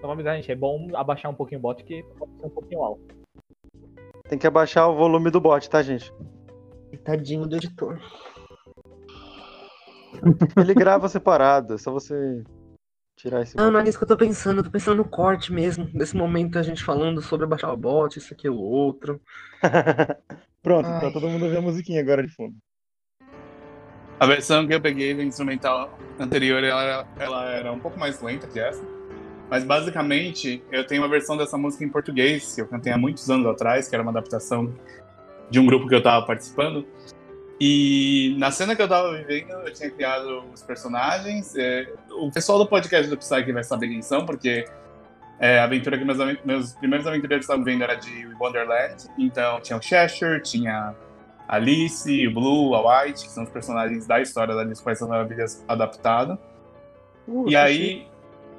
Só 0.00 0.06
uma 0.06 0.12
avisar, 0.12 0.36
gente, 0.36 0.52
é 0.52 0.54
bom 0.54 0.88
abaixar 0.94 1.30
um 1.30 1.34
pouquinho 1.34 1.58
o 1.58 1.62
bot, 1.62 1.82
que 1.82 2.02
pode 2.18 2.32
ser 2.38 2.46
um 2.46 2.50
pouquinho 2.50 2.82
alto. 2.82 3.23
Tem 4.28 4.38
que 4.38 4.46
abaixar 4.46 4.88
o 4.88 4.96
volume 4.96 5.30
do 5.30 5.40
bot, 5.40 5.68
tá, 5.68 5.82
gente? 5.82 6.12
Tadinho 7.04 7.46
do 7.46 7.56
editor. 7.56 8.00
Ele 10.56 10.72
grava 10.74 11.08
separado, 11.08 11.74
é 11.74 11.78
só 11.78 11.92
você 11.92 12.42
tirar 13.16 13.42
esse 13.42 13.54
Não, 13.56 13.70
não 13.70 13.80
é 13.80 13.84
isso 13.88 13.98
que 13.98 14.04
eu 14.04 14.08
tô 14.08 14.16
pensando. 14.16 14.60
Eu 14.60 14.64
tô 14.64 14.70
pensando 14.70 14.96
no 14.96 15.04
corte 15.04 15.52
mesmo. 15.52 15.90
Nesse 15.92 16.16
momento 16.16 16.58
a 16.58 16.62
gente 16.62 16.82
falando 16.82 17.20
sobre 17.20 17.44
abaixar 17.44 17.72
o 17.72 17.76
bot, 17.76 18.16
isso 18.18 18.32
aqui, 18.32 18.48
o 18.48 18.56
outro. 18.56 19.20
Pronto, 20.62 20.86
Ai. 20.88 21.00
tá 21.00 21.10
todo 21.10 21.28
mundo 21.28 21.42
ouvindo 21.42 21.58
a 21.58 21.62
musiquinha 21.62 22.00
agora 22.00 22.22
de 22.26 22.32
fundo. 22.34 22.56
A 24.18 24.26
versão 24.26 24.66
que 24.66 24.72
eu 24.74 24.80
peguei 24.80 25.12
do 25.12 25.20
instrumental 25.22 25.98
anterior, 26.18 26.64
ela, 26.64 26.82
era- 26.82 27.08
ela 27.18 27.50
era 27.50 27.72
um 27.72 27.80
pouco 27.80 27.98
mais 27.98 28.22
lenta 28.22 28.46
que 28.46 28.58
essa. 28.58 28.82
Mas 29.50 29.64
basicamente, 29.64 30.62
eu 30.72 30.86
tenho 30.86 31.02
uma 31.02 31.08
versão 31.08 31.36
dessa 31.36 31.56
música 31.56 31.84
em 31.84 31.88
português, 31.88 32.54
que 32.54 32.60
eu 32.60 32.66
cantei 32.66 32.92
há 32.92 32.98
muitos 32.98 33.30
anos 33.30 33.46
atrás, 33.46 33.88
que 33.88 33.94
era 33.94 34.02
uma 34.02 34.10
adaptação 34.10 34.72
de 35.50 35.58
um 35.58 35.66
grupo 35.66 35.86
que 35.86 35.94
eu 35.94 36.02
tava 36.02 36.24
participando. 36.26 36.86
E 37.60 38.34
na 38.38 38.50
cena 38.50 38.74
que 38.74 38.82
eu 38.82 38.88
tava 38.88 39.16
vivendo, 39.16 39.50
eu 39.50 39.72
tinha 39.72 39.90
criado 39.90 40.44
os 40.52 40.62
personagens. 40.62 41.54
é, 41.56 41.92
o 42.10 42.30
pessoal 42.30 42.58
do 42.58 42.66
podcast 42.66 43.08
do 43.08 43.16
Psyche 43.16 43.52
vai 43.52 43.62
saber 43.62 43.88
quem 43.88 44.02
são, 44.02 44.26
porque 44.26 44.64
é, 45.38 45.58
a 45.58 45.64
aventura 45.64 45.98
que 45.98 46.04
meus, 46.04 46.18
meus 46.44 46.72
primeiros 46.72 47.06
aventureiros 47.06 47.44
estavam 47.44 47.64
vendo 47.64 47.82
era 47.82 47.94
de 47.94 48.28
Wonderland. 48.40 49.04
Então 49.18 49.60
tinha 49.60 49.78
o 49.78 49.82
Cheshire, 49.82 50.42
tinha 50.42 50.94
a 51.46 51.56
Alice, 51.56 52.26
o 52.26 52.34
Blue, 52.34 52.74
a 52.74 53.04
White, 53.04 53.24
que 53.24 53.30
são 53.30 53.44
os 53.44 53.50
personagens 53.50 54.06
da 54.06 54.20
história 54.20 54.54
da 54.54 54.62
Alice 54.62 54.82
com 54.82 54.90
essas 54.90 55.08
maravilhas 55.08 55.64
adaptada. 55.68 56.38
Uh, 57.28 57.48
E 57.48 57.56
aí, 57.56 58.06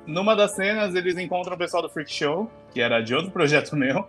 numa 0.05 0.35
das 0.35 0.51
cenas, 0.51 0.95
eles 0.95 1.17
encontram 1.17 1.55
o 1.55 1.57
pessoal 1.57 1.81
do 1.81 1.89
Freak 1.89 2.11
Show, 2.11 2.49
que 2.71 2.81
era 2.81 3.01
de 3.01 3.13
outro 3.15 3.31
projeto 3.31 3.75
meu. 3.77 4.07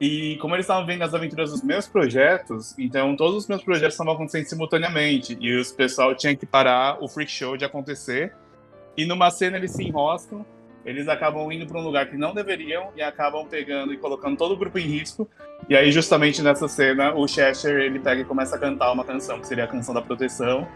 E 0.00 0.36
como 0.38 0.56
eles 0.56 0.64
estavam 0.64 0.84
vendo 0.84 1.02
as 1.02 1.14
aventuras 1.14 1.52
dos 1.52 1.62
meus 1.62 1.86
projetos, 1.86 2.76
então 2.76 3.14
todos 3.14 3.36
os 3.36 3.48
meus 3.48 3.62
projetos 3.62 3.94
estavam 3.94 4.14
acontecendo 4.14 4.46
simultaneamente. 4.46 5.36
E 5.40 5.54
os 5.54 5.70
pessoal 5.70 6.14
tinha 6.14 6.34
que 6.34 6.44
parar 6.44 7.02
o 7.02 7.08
Freak 7.08 7.30
Show 7.30 7.56
de 7.56 7.64
acontecer. 7.64 8.34
E 8.96 9.04
numa 9.06 9.30
cena 9.30 9.56
eles 9.56 9.70
se 9.70 9.84
enroscam, 9.84 10.44
eles 10.84 11.08
acabam 11.08 11.50
indo 11.52 11.66
para 11.66 11.78
um 11.78 11.84
lugar 11.84 12.10
que 12.10 12.16
não 12.16 12.34
deveriam 12.34 12.90
e 12.96 13.02
acabam 13.02 13.46
pegando 13.46 13.92
e 13.92 13.96
colocando 13.96 14.36
todo 14.36 14.54
o 14.54 14.56
grupo 14.56 14.78
em 14.78 14.86
risco. 14.86 15.28
E 15.68 15.76
aí, 15.76 15.92
justamente 15.92 16.42
nessa 16.42 16.66
cena, 16.66 17.14
o 17.14 17.26
Cheshire 17.28 17.84
ele 17.84 18.00
pega 18.00 18.22
e 18.22 18.24
começa 18.24 18.56
a 18.56 18.58
cantar 18.58 18.90
uma 18.90 19.04
canção, 19.04 19.40
que 19.40 19.46
seria 19.46 19.64
a 19.64 19.68
canção 19.68 19.94
da 19.94 20.02
proteção. 20.02 20.66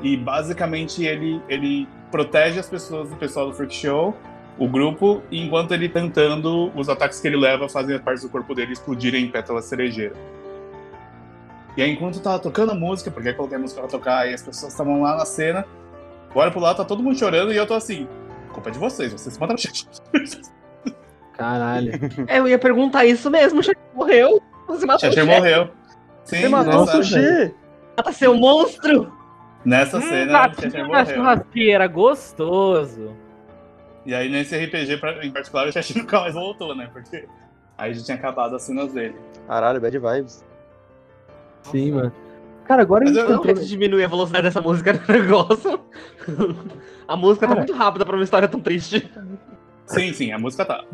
E 0.00 0.16
basicamente 0.16 1.04
ele, 1.04 1.42
ele 1.48 1.88
protege 2.10 2.60
as 2.60 2.68
pessoas 2.68 3.08
do 3.10 3.16
pessoal 3.16 3.46
do 3.46 3.54
Freak 3.54 3.74
Show, 3.74 4.16
o 4.58 4.68
grupo, 4.68 5.22
e 5.30 5.40
enquanto 5.44 5.72
ele 5.72 5.88
cantando, 5.88 6.72
os 6.76 6.88
ataques 6.88 7.20
que 7.20 7.28
ele 7.28 7.36
leva 7.36 7.68
fazem 7.68 7.94
as 7.94 8.02
partes 8.02 8.22
do 8.22 8.28
corpo 8.28 8.54
dele 8.54 8.72
explodirem 8.72 9.24
em 9.24 9.28
pétalas 9.28 9.64
cerejeira. 9.66 10.14
E 11.76 11.82
aí, 11.82 11.90
enquanto 11.90 12.20
tava 12.20 12.40
tocando 12.40 12.72
a 12.72 12.74
música, 12.74 13.10
porque 13.10 13.28
eu 13.28 13.34
coloquei 13.34 13.56
a 13.56 13.60
música 13.60 13.80
pra 13.80 13.88
tocar 13.88 14.28
e 14.28 14.34
as 14.34 14.42
pessoas 14.42 14.72
estavam 14.72 15.02
lá 15.02 15.16
na 15.16 15.24
cena, 15.24 15.64
olha 16.34 16.50
pro 16.50 16.60
lado, 16.60 16.78
tá 16.78 16.84
todo 16.84 17.02
mundo 17.02 17.16
chorando 17.16 17.52
e 17.52 17.56
eu 17.56 17.66
tô 17.66 17.74
assim, 17.74 18.08
culpa 18.52 18.70
é 18.70 18.72
de 18.72 18.78
vocês, 18.78 19.12
vocês 19.12 19.38
mandaram 19.38 19.60
o 19.60 20.58
Caralho. 21.38 21.92
É, 22.26 22.40
eu 22.40 22.48
ia 22.48 22.58
perguntar 22.58 23.04
isso 23.04 23.30
mesmo. 23.30 23.60
O 23.60 23.62
Cheshire 23.62 23.78
morreu. 23.94 24.42
Você 24.66 24.84
matou 24.84 25.08
Cheshire. 25.08 25.26
morreu. 25.26 25.70
Sim, 26.24 26.40
Você 26.40 26.48
matou 26.48 26.82
o 26.82 26.86
sushi! 26.86 27.54
Mata 27.96 28.12
seu 28.12 28.34
monstro. 28.34 29.12
Nessa 29.64 29.98
Hum, 29.98 30.02
cena, 30.02 30.32
na 30.32 30.84
morreu. 30.86 31.06
churrasqueira, 31.14 31.86
gostoso. 31.86 33.14
E 34.06 34.14
aí 34.14 34.30
nesse 34.30 34.56
RPG 34.56 35.00
em 35.22 35.30
particular 35.30 35.66
o 35.68 35.72
Cheshire 35.72 36.00
nunca 36.00 36.20
mais 36.20 36.34
voltou, 36.34 36.74
né? 36.74 36.88
Porque 36.92 37.26
aí 37.76 37.92
já 37.94 38.04
tinha 38.04 38.16
acabado 38.16 38.56
as 38.56 38.62
cenas 38.62 38.92
dele. 38.92 39.16
Caralho, 39.46 39.80
bad 39.80 39.98
vibes. 39.98 40.44
Sim, 41.64 41.92
mano. 41.92 42.12
Cara, 42.64 42.82
agora 42.82 43.04
a 43.04 43.06
Mas 43.06 43.14
gente 43.14 43.22
eu- 43.24 43.30
Não 43.30 43.40
entrou... 43.40 43.54
quer 43.54 43.62
diminuir 43.64 44.04
a 44.04 44.08
velocidade 44.08 44.44
dessa 44.44 44.60
música 44.60 44.92
no 44.92 45.00
negócio. 45.12 45.80
A 47.06 47.16
música 47.16 47.46
tá 47.46 47.54
Cara. 47.54 47.66
muito 47.66 47.72
rápida 47.78 48.04
pra 48.04 48.14
uma 48.14 48.24
história 48.24 48.46
tão 48.48 48.60
triste. 48.60 49.10
Sim, 49.86 50.12
sim, 50.12 50.32
a 50.32 50.38
música 50.38 50.64
tá. 50.66 50.84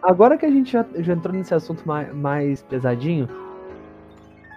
Agora 0.00 0.36
que 0.38 0.46
a 0.46 0.50
gente 0.50 0.72
já, 0.72 0.84
já 0.98 1.12
entrou 1.12 1.34
nesse 1.34 1.52
assunto 1.52 1.82
mais, 1.86 2.14
mais 2.14 2.62
pesadinho. 2.62 3.28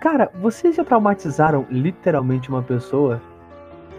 Cara, 0.01 0.29
vocês 0.35 0.75
já 0.75 0.83
traumatizaram 0.83 1.65
literalmente 1.69 2.49
uma 2.49 2.61
pessoa 2.61 3.19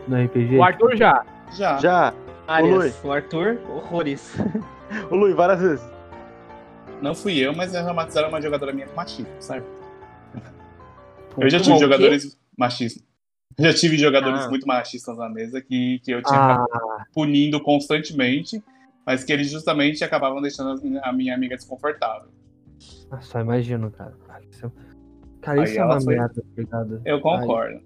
no 0.08 0.16
RPG? 0.24 0.56
O 0.56 0.62
Arthur 0.64 0.96
já. 0.96 1.24
Já. 1.52 1.78
Já, 1.78 2.14
Arias, 2.46 2.98
o 3.04 3.12
Arthur, 3.12 3.58
horrores. 3.68 4.34
o 5.10 5.16
Lui, 5.16 5.34
várias 5.34 5.60
vezes. 5.60 5.92
Não 7.02 7.14
fui 7.14 7.38
eu, 7.38 7.54
mas 7.54 7.72
já 7.72 7.82
traumatizaram 7.82 8.28
uma 8.28 8.40
jogadora 8.40 8.72
minha 8.72 8.86
com 8.86 8.94
machismo, 8.96 9.26
sabe? 9.40 9.64
Eu 11.38 11.48
já 11.50 11.58
tive 11.60 11.76
o 11.76 11.78
jogadores 11.80 12.38
machistas. 12.56 13.02
Eu 13.58 13.64
já 13.66 13.74
tive 13.74 13.96
jogadores 13.98 14.42
Ah. 14.42 14.48
muito 14.48 14.66
machistas 14.66 15.16
na 15.18 15.28
mesa 15.28 15.60
que, 15.60 15.98
que 16.00 16.10
eu 16.10 16.22
tinha 16.22 16.38
Ah, 16.38 17.04
punindo 17.12 17.60
constantemente, 17.60 18.62
mas 19.06 19.24
que 19.24 19.32
eles 19.32 19.50
justamente 19.50 20.02
acabavam 20.04 20.40
deixando 20.40 20.80
a 21.02 21.12
minha 21.12 21.34
amiga 21.34 21.56
desconfortável. 21.56 22.28
só 23.20 23.40
imagino, 23.40 23.90
cara. 23.90 24.14
Cara, 24.26 24.44
isso 24.44 24.66
é, 24.66 25.50
Aí 25.72 25.76
é 25.76 25.84
uma 25.84 26.00
foi- 26.00 26.16
merda, 26.16 26.34
tá 26.40 26.48
ligado? 26.56 27.02
Eu 27.04 27.20
concordo. 27.20 27.80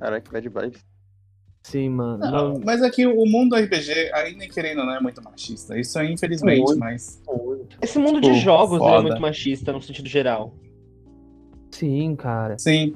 Caraca, 0.00 0.32
bad 0.32 0.48
vibes. 0.48 0.84
Sim, 1.62 1.90
mano. 1.90 2.18
Não, 2.18 2.52
Não, 2.54 2.60
mas 2.64 2.82
é 2.82 2.90
que 2.90 3.06
o 3.06 3.24
mundo 3.24 3.54
RPG, 3.54 4.10
ainda 4.12 4.46
querendo, 4.48 4.84
não 4.84 4.94
é 4.94 5.00
muito 5.00 5.22
machista. 5.22 5.78
Isso 5.78 5.98
é 5.98 6.10
infelizmente, 6.10 6.60
Muito. 6.60 6.78
mas. 6.78 7.22
Esse 7.80 7.98
mundo 7.98 8.20
de 8.20 8.28
Pô, 8.30 8.34
jogos 8.34 8.82
é 8.82 9.00
muito 9.00 9.20
machista 9.20 9.72
no 9.72 9.80
sentido 9.80 10.08
geral. 10.08 10.54
sim, 11.70 12.14
cara. 12.16 12.58
Sim, 12.58 12.94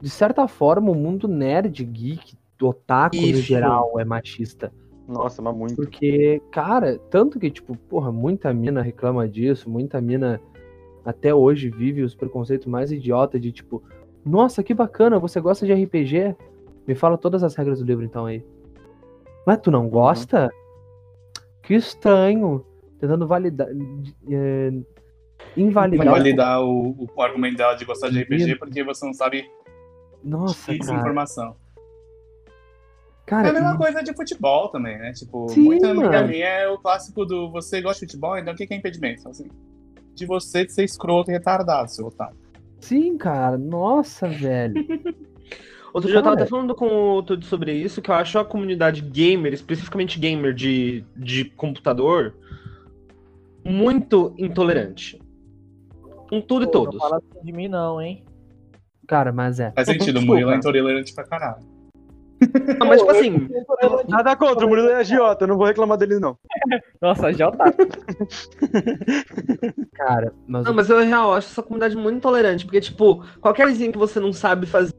De 0.00 0.08
certa 0.08 0.46
forma, 0.46 0.90
o 0.92 0.94
mundo 0.94 1.26
nerd, 1.26 1.84
geek, 1.84 2.36
otaku 2.62 3.16
no 3.16 3.22
Isso. 3.22 3.42
geral 3.42 3.98
é 3.98 4.04
machista. 4.04 4.72
Nossa, 5.08 5.40
mas 5.42 5.56
muito. 5.56 5.74
Porque, 5.74 6.40
cara, 6.52 6.98
tanto 7.10 7.38
que, 7.38 7.50
tipo, 7.50 7.76
porra, 7.76 8.12
muita 8.12 8.52
mina 8.52 8.80
reclama 8.82 9.26
disso, 9.28 9.68
muita 9.68 10.00
mina 10.00 10.40
até 11.04 11.34
hoje 11.34 11.70
vive 11.70 12.02
os 12.02 12.14
preconceitos 12.14 12.66
mais 12.66 12.92
idiotas 12.92 13.40
de 13.40 13.50
tipo, 13.50 13.82
nossa, 14.24 14.62
que 14.62 14.74
bacana, 14.74 15.18
você 15.18 15.40
gosta 15.40 15.64
de 15.64 15.72
RPG? 15.72 16.36
Me 16.88 16.94
fala 16.94 17.16
todas 17.18 17.44
as 17.44 17.54
regras 17.54 17.78
do 17.78 17.84
livro 17.84 18.04
então 18.04 18.26
aí. 18.26 18.42
Mas 19.46 19.58
tu 19.58 19.70
não 19.70 19.88
gosta? 19.88 20.50
Que 21.62 21.74
estranho. 21.74 22.64
Tentando 22.98 23.26
validar. 23.26 23.68
É, 24.28 24.72
invalidar. 25.56 26.06
o- 26.06 26.08
invalidar 26.08 26.62
o, 26.62 26.90
o, 26.90 27.08
o 27.14 27.22
argumento 27.22 27.58
dela 27.58 27.74
de 27.74 27.84
gostar 27.84 28.08
de 28.10 28.20
RPG 28.22 28.56
porque 28.56 28.82
você 28.82 29.04
não 29.06 29.12
sabe 29.14 29.48
Nossa, 30.24 30.72
X 30.72 30.86
cara. 30.86 30.98
informação. 30.98 31.56
Cara, 33.26 33.48
É 33.48 33.50
a 33.50 33.52
mesma 33.52 33.74
e- 33.74 33.78
coisa 33.78 34.02
de 34.02 34.14
futebol 34.14 34.68
também, 34.70 34.98
né? 34.98 35.12
Tipo, 35.12 35.48
Sim, 35.50 35.64
muita 35.64 35.90
amiga 35.90 36.08
mano. 36.08 36.28
minha 36.28 36.46
é 36.46 36.68
o 36.68 36.78
clássico 36.78 37.26
do 37.26 37.50
você 37.50 37.82
gosta 37.82 38.04
de 38.06 38.10
futebol, 38.12 38.38
então 38.38 38.54
o 38.54 38.56
que 38.56 38.66
que 38.66 38.72
é 38.72 38.76
impedimento? 38.78 39.28
Assim, 39.28 39.46
de 40.14 40.24
você 40.26 40.66
ser 40.68 40.84
escroto 40.84 41.30
e 41.30 41.34
retardado, 41.34 41.90
seu 41.90 42.06
otário. 42.06 42.36
sim, 42.80 43.16
cara. 43.18 43.58
Nossa, 43.58 44.26
velho. 44.26 44.74
Outro 45.98 46.10
dia 46.10 46.20
eu 46.20 46.22
tava 46.22 46.36
até 46.36 46.46
falando 46.46 46.74
com 46.74 47.16
o 47.16 47.22
Tudo 47.22 47.44
sobre 47.44 47.72
isso, 47.72 48.00
que 48.00 48.10
eu 48.10 48.14
acho 48.14 48.38
a 48.38 48.44
comunidade 48.44 49.02
gamer, 49.02 49.52
especificamente 49.52 50.18
gamer 50.18 50.54
de, 50.54 51.04
de 51.16 51.44
computador, 51.44 52.34
muito 53.64 54.32
intolerante. 54.38 55.20
Com 56.30 56.40
tudo 56.40 56.62
e 56.62 56.66
Pô, 56.66 56.72
todos. 56.72 56.94
Não 56.94 57.00
fala 57.00 57.16
assim 57.16 57.44
de 57.44 57.52
mim, 57.52 57.66
não, 57.66 58.00
hein? 58.00 58.24
Cara, 59.08 59.32
mas 59.32 59.58
é. 59.58 59.72
Faz 59.72 59.88
sentido, 59.88 60.20
o. 60.20 60.22
Murilo 60.22 60.52
é 60.52 60.56
intolerante 60.56 61.12
pra 61.12 61.24
caralho. 61.24 61.66
Não, 62.78 62.86
mas 62.86 63.00
tipo 63.00 63.10
assim, 63.10 63.48
Nada 64.08 64.36
contra, 64.36 64.64
o 64.64 64.68
Murilo 64.68 64.90
é 64.90 64.96
agiota, 64.96 65.44
eu 65.44 65.48
não 65.48 65.56
vou 65.56 65.66
reclamar 65.66 65.98
dele, 65.98 66.20
não. 66.20 66.38
Nossa, 67.02 67.32
já 67.32 67.50
tá. 67.50 67.72
Cara, 69.94 70.32
mas. 70.46 70.64
Não, 70.64 70.74
mas 70.74 70.88
eu 70.88 71.00
real 71.00 71.34
acho 71.34 71.48
essa 71.48 71.62
comunidade 71.62 71.96
muito 71.96 72.18
intolerante, 72.18 72.64
porque, 72.64 72.80
tipo, 72.80 73.24
qualquer 73.40 73.64
coisinha 73.64 73.90
que 73.90 73.98
você 73.98 74.20
não 74.20 74.32
sabe 74.32 74.66
fazer, 74.66 74.94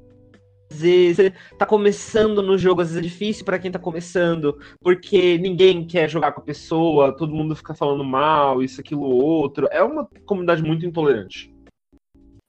você 0.79 1.33
tá 1.57 1.65
começando 1.65 2.41
no 2.41 2.57
jogo, 2.57 2.81
às 2.81 2.89
vezes 2.89 3.03
é 3.03 3.07
difícil 3.07 3.45
pra 3.45 3.59
quem 3.59 3.71
tá 3.71 3.79
começando, 3.79 4.57
porque 4.81 5.37
ninguém 5.37 5.85
quer 5.85 6.09
jogar 6.09 6.31
com 6.31 6.41
a 6.41 6.43
pessoa, 6.43 7.15
todo 7.15 7.33
mundo 7.35 7.55
fica 7.55 7.73
falando 7.73 8.03
mal, 8.03 8.63
isso, 8.63 8.81
aquilo, 8.81 9.01
outro. 9.01 9.67
É 9.71 9.83
uma 9.83 10.07
comunidade 10.25 10.63
muito 10.63 10.85
intolerante. 10.85 11.53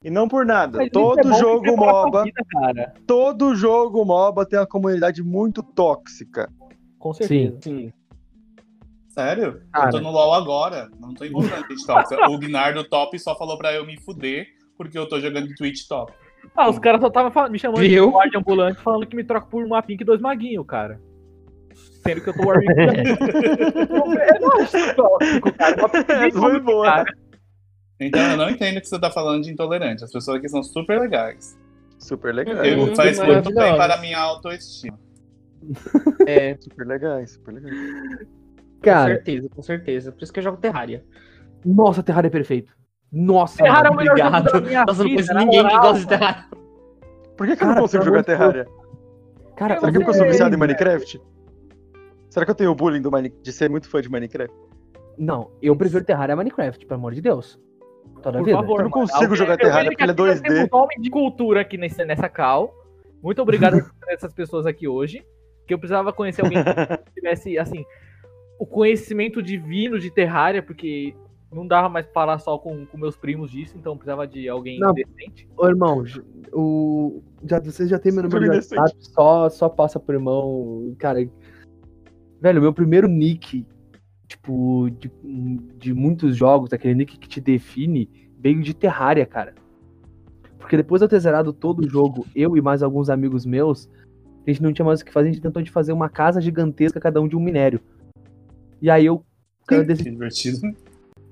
E 0.03 0.11
não 0.11 0.27
por 0.27 0.47
nada, 0.47 0.79
Mas 0.79 0.87
isso 0.87 0.93
todo 0.93 1.31
é 1.31 1.39
jogo 1.39 1.77
MOBA, 1.77 2.25
vida, 2.25 2.43
cara. 2.51 2.95
todo 3.07 3.55
jogo 3.55 4.03
MOBA 4.05 4.47
tem 4.47 4.59
uma 4.59 4.67
comunidade 4.67 5.23
muito 5.23 5.63
tóxica. 5.63 6.51
Com 6.99 7.13
certeza. 7.13 7.59
Sim. 7.63 7.93
Sério? 9.11 9.63
Cara. 9.73 9.89
Eu 9.89 9.93
tô 9.93 10.01
no 10.01 10.11
LoL 10.11 10.35
agora. 10.35 10.89
Não 10.99 11.13
tô 11.13 11.25
envolvendo 11.25 11.67
Twitch 11.67 11.85
Top. 11.85 12.05
O 12.31 12.39
Gnar 12.39 12.75
do 12.75 12.85
top 12.85 13.19
só 13.19 13.37
falou 13.37 13.59
pra 13.59 13.73
eu 13.75 13.85
me 13.85 14.01
fuder 14.01 14.47
porque 14.77 14.99
eu 14.99 15.07
tô 15.07 15.21
jogando 15.21 15.55
Twitch 15.55 15.87
Top. 15.87 16.13
Ah, 16.57 16.69
os 16.69 16.79
caras 16.79 17.01
só 17.01 17.07
estavam 17.09 17.51
me 17.51 17.59
chamando 17.59 17.81
Viu? 17.81 18.07
de 18.07 18.13
guarda 18.13 18.39
ambulante 18.39 18.81
falando 18.83 19.07
que 19.07 19.17
me 19.17 19.25
troca 19.25 19.47
por 19.47 19.65
uma 19.65 19.83
pink 19.83 20.01
e 20.03 20.05
dois 20.05 20.21
maguinhos, 20.21 20.67
cara. 20.67 21.01
Sendo 22.03 22.21
que 22.23 22.31
eu 22.31 22.35
tô 22.35 22.47
Warwick. 22.47 22.73
Eu 24.35 24.41
não 24.41 24.53
acho 24.61 24.95
tóxico, 24.97 25.53
cara. 25.53 25.77
Uma 25.77 26.31
foi 26.33 26.61
boa. 26.61 26.87
cara. 26.87 27.15
Então 28.01 28.21
eu 28.31 28.37
não 28.39 28.49
entendo 28.49 28.79
o 28.79 28.81
que 28.81 28.89
você 28.89 28.99
tá 28.99 29.11
falando 29.11 29.43
de 29.45 29.53
intolerante. 29.53 30.03
As 30.03 30.11
pessoas 30.11 30.39
aqui 30.39 30.49
são 30.49 30.63
super 30.63 30.99
legais. 30.99 31.59
Super 31.99 32.35
legal. 32.35 32.57
É, 32.65 32.73
Eu, 32.75 32.97
faz 32.97 33.19
muito 33.19 33.53
bem 33.55 33.77
para 33.77 33.95
a 33.95 34.01
minha 34.01 34.19
autoestima. 34.19 34.99
É, 36.27 36.57
Super 36.59 36.87
legais, 36.87 37.33
super 37.33 37.53
legais. 37.53 37.75
com 37.79 38.81
Cara, 38.81 39.15
certeza, 39.15 39.49
com 39.51 39.63
certeza. 39.63 40.13
Por 40.13 40.23
isso 40.23 40.33
que 40.33 40.39
eu 40.39 40.45
jogo 40.45 40.57
Terraria. 40.57 41.05
nossa, 41.65 42.03
Terraria 42.03 42.29
é 42.29 42.31
perfeito. 42.31 42.73
Nossa, 43.13 43.63
Terraria 43.63 43.89
é 43.89 43.95
mano. 43.95 44.07
jogo 44.07 44.11
Obrigado. 44.21 44.63
minha 44.67 44.85
Nossa, 44.85 45.03
eu 45.03 45.05
não 45.07 45.15
conheço 45.15 45.35
ninguém 45.35 45.51
que 45.51 45.63
moral, 45.63 45.83
gosta 45.83 45.99
de. 46.01 46.07
Terraria. 46.07 46.45
Por 47.37 47.47
que, 47.47 47.57
que 47.57 47.63
eu 47.63 47.67
Cara, 47.67 47.75
não 47.75 47.83
consigo 47.83 48.05
jogar 48.05 48.25
Terraria? 48.25 48.67
Cara, 49.57 49.79
Será 49.81 49.93
que 49.93 49.99
é 49.99 50.09
eu 50.09 50.15
sou 50.15 50.25
viciado 50.27 50.55
em. 50.55 50.59
Minecraft? 50.59 51.21
Será 52.29 52.45
que 52.47 52.51
eu 52.51 52.55
tenho 52.55 52.71
o 52.71 52.75
bullying 52.75 53.03
do 53.03 53.11
Mine... 53.11 53.31
de 53.43 53.53
ser 53.53 53.69
muito 53.69 53.89
fã 53.89 54.01
de 54.01 54.09
Minecraft? 54.11 54.55
Não, 55.19 55.51
eu 55.61 55.75
prefiro 55.77 56.05
Terraria 56.05 56.33
a 56.35 56.37
Minecraft, 56.37 56.87
pelo 56.87 56.99
amor 57.01 57.13
de 57.15 57.21
Deus. 57.21 57.59
Toda 58.23 58.39
Por 58.39 58.45
vida. 58.45 58.57
favor, 58.59 58.81
Eu 58.81 58.85
não 58.85 58.91
mano. 58.91 58.91
consigo 58.91 59.23
Alguém- 59.25 59.37
jogar 59.37 59.55
eu 59.55 59.59
Terraria 59.59 59.91
que 59.91 59.97
porque 59.97 60.03
ele 60.05 60.11
é 60.11 60.15
aqui 60.15 60.23
nós 60.23 60.41
2D. 60.41 60.43
temos 60.43 60.69
um 60.73 60.77
homem 60.77 61.01
de 61.01 61.11
cultura 61.11 61.61
aqui 61.63 61.77
nesse, 61.77 62.05
nessa 62.05 62.29
cal. 62.29 62.73
Muito 63.23 63.43
obrigado 63.43 63.73
por 64.01 64.09
essas 64.13 64.33
pessoas 64.33 64.67
aqui 64.67 64.87
hoje. 64.87 65.25
Que 65.67 65.75
eu 65.75 65.79
precisava 65.79 66.13
conhecer 66.13 66.43
alguém 66.43 66.63
que 66.63 66.71
tivesse, 67.15 67.59
assim, 67.59 67.85
o 68.59 68.67
conhecimento 68.67 69.43
divino 69.43 69.99
de 69.99 70.11
Terraria, 70.11 70.63
porque 70.63 71.15
não 71.53 71.67
dava 71.67 71.89
mais 71.89 72.07
pra 72.07 72.15
falar 72.15 72.39
só 72.39 72.57
com, 72.59 72.87
com 72.87 72.97
meus 72.97 73.17
primos 73.17 73.51
disso, 73.51 73.77
então 73.77 73.97
precisava 73.97 74.27
de 74.27 74.49
alguém 74.49 74.79
Não. 74.79 74.93
decente. 74.93 75.49
Ô, 75.57 75.67
irmão, 75.67 76.05
o... 76.53 77.23
já, 77.45 77.59
vocês 77.59 77.89
já 77.89 77.99
tem 77.99 78.13
meu 78.13 78.23
número 78.23 78.45
de. 78.45 78.57
WhatsApp, 78.57 78.97
só, 79.01 79.49
só 79.49 79.69
passa 79.69 79.99
pro 79.99 80.15
irmão. 80.15 80.95
Cara, 80.99 81.19
velho, 82.41 82.63
meu 82.63 82.73
primeiro 82.73 83.09
nick, 83.09 83.67
tipo, 84.29 84.89
de, 84.91 85.11
de 85.77 85.93
muitos 85.93 86.37
jogos, 86.37 86.73
aquele 86.73 86.95
nick 86.95 87.19
que 87.19 87.29
te 87.29 87.41
define, 87.41 88.09
veio 88.39 88.63
de 88.63 88.73
Terraria, 88.73 89.27
cara. 89.27 89.55
Porque 90.59 90.77
depois 90.77 91.01
de 91.01 91.05
eu 91.05 91.09
ter 91.09 91.19
zerado 91.19 91.53
todo 91.53 91.81
o 91.81 91.89
jogo, 91.89 92.25
eu 92.35 92.57
e 92.57 92.61
mais 92.61 92.81
alguns 92.83 93.11
amigos 93.11 93.45
meus, 93.45 93.91
a 94.47 94.51
gente 94.51 94.63
não 94.63 94.73
tinha 94.73 94.87
mais 94.87 95.01
o 95.01 95.05
que 95.05 95.13
fazer, 95.13 95.29
a 95.29 95.33
gente 95.33 95.43
tentou 95.43 95.63
de 95.63 95.71
fazer 95.71 95.93
uma 95.93 96.09
casa 96.09 96.41
gigantesca, 96.41 97.01
cada 97.01 97.21
um 97.21 97.27
de 97.27 97.37
um 97.37 97.41
minério. 97.41 97.81
E 98.81 98.89
aí 98.89 99.07
eu 99.07 99.25
cara, 99.67 99.83
Que 99.83 99.89
decidi, 99.89 100.11
divertido. 100.11 100.77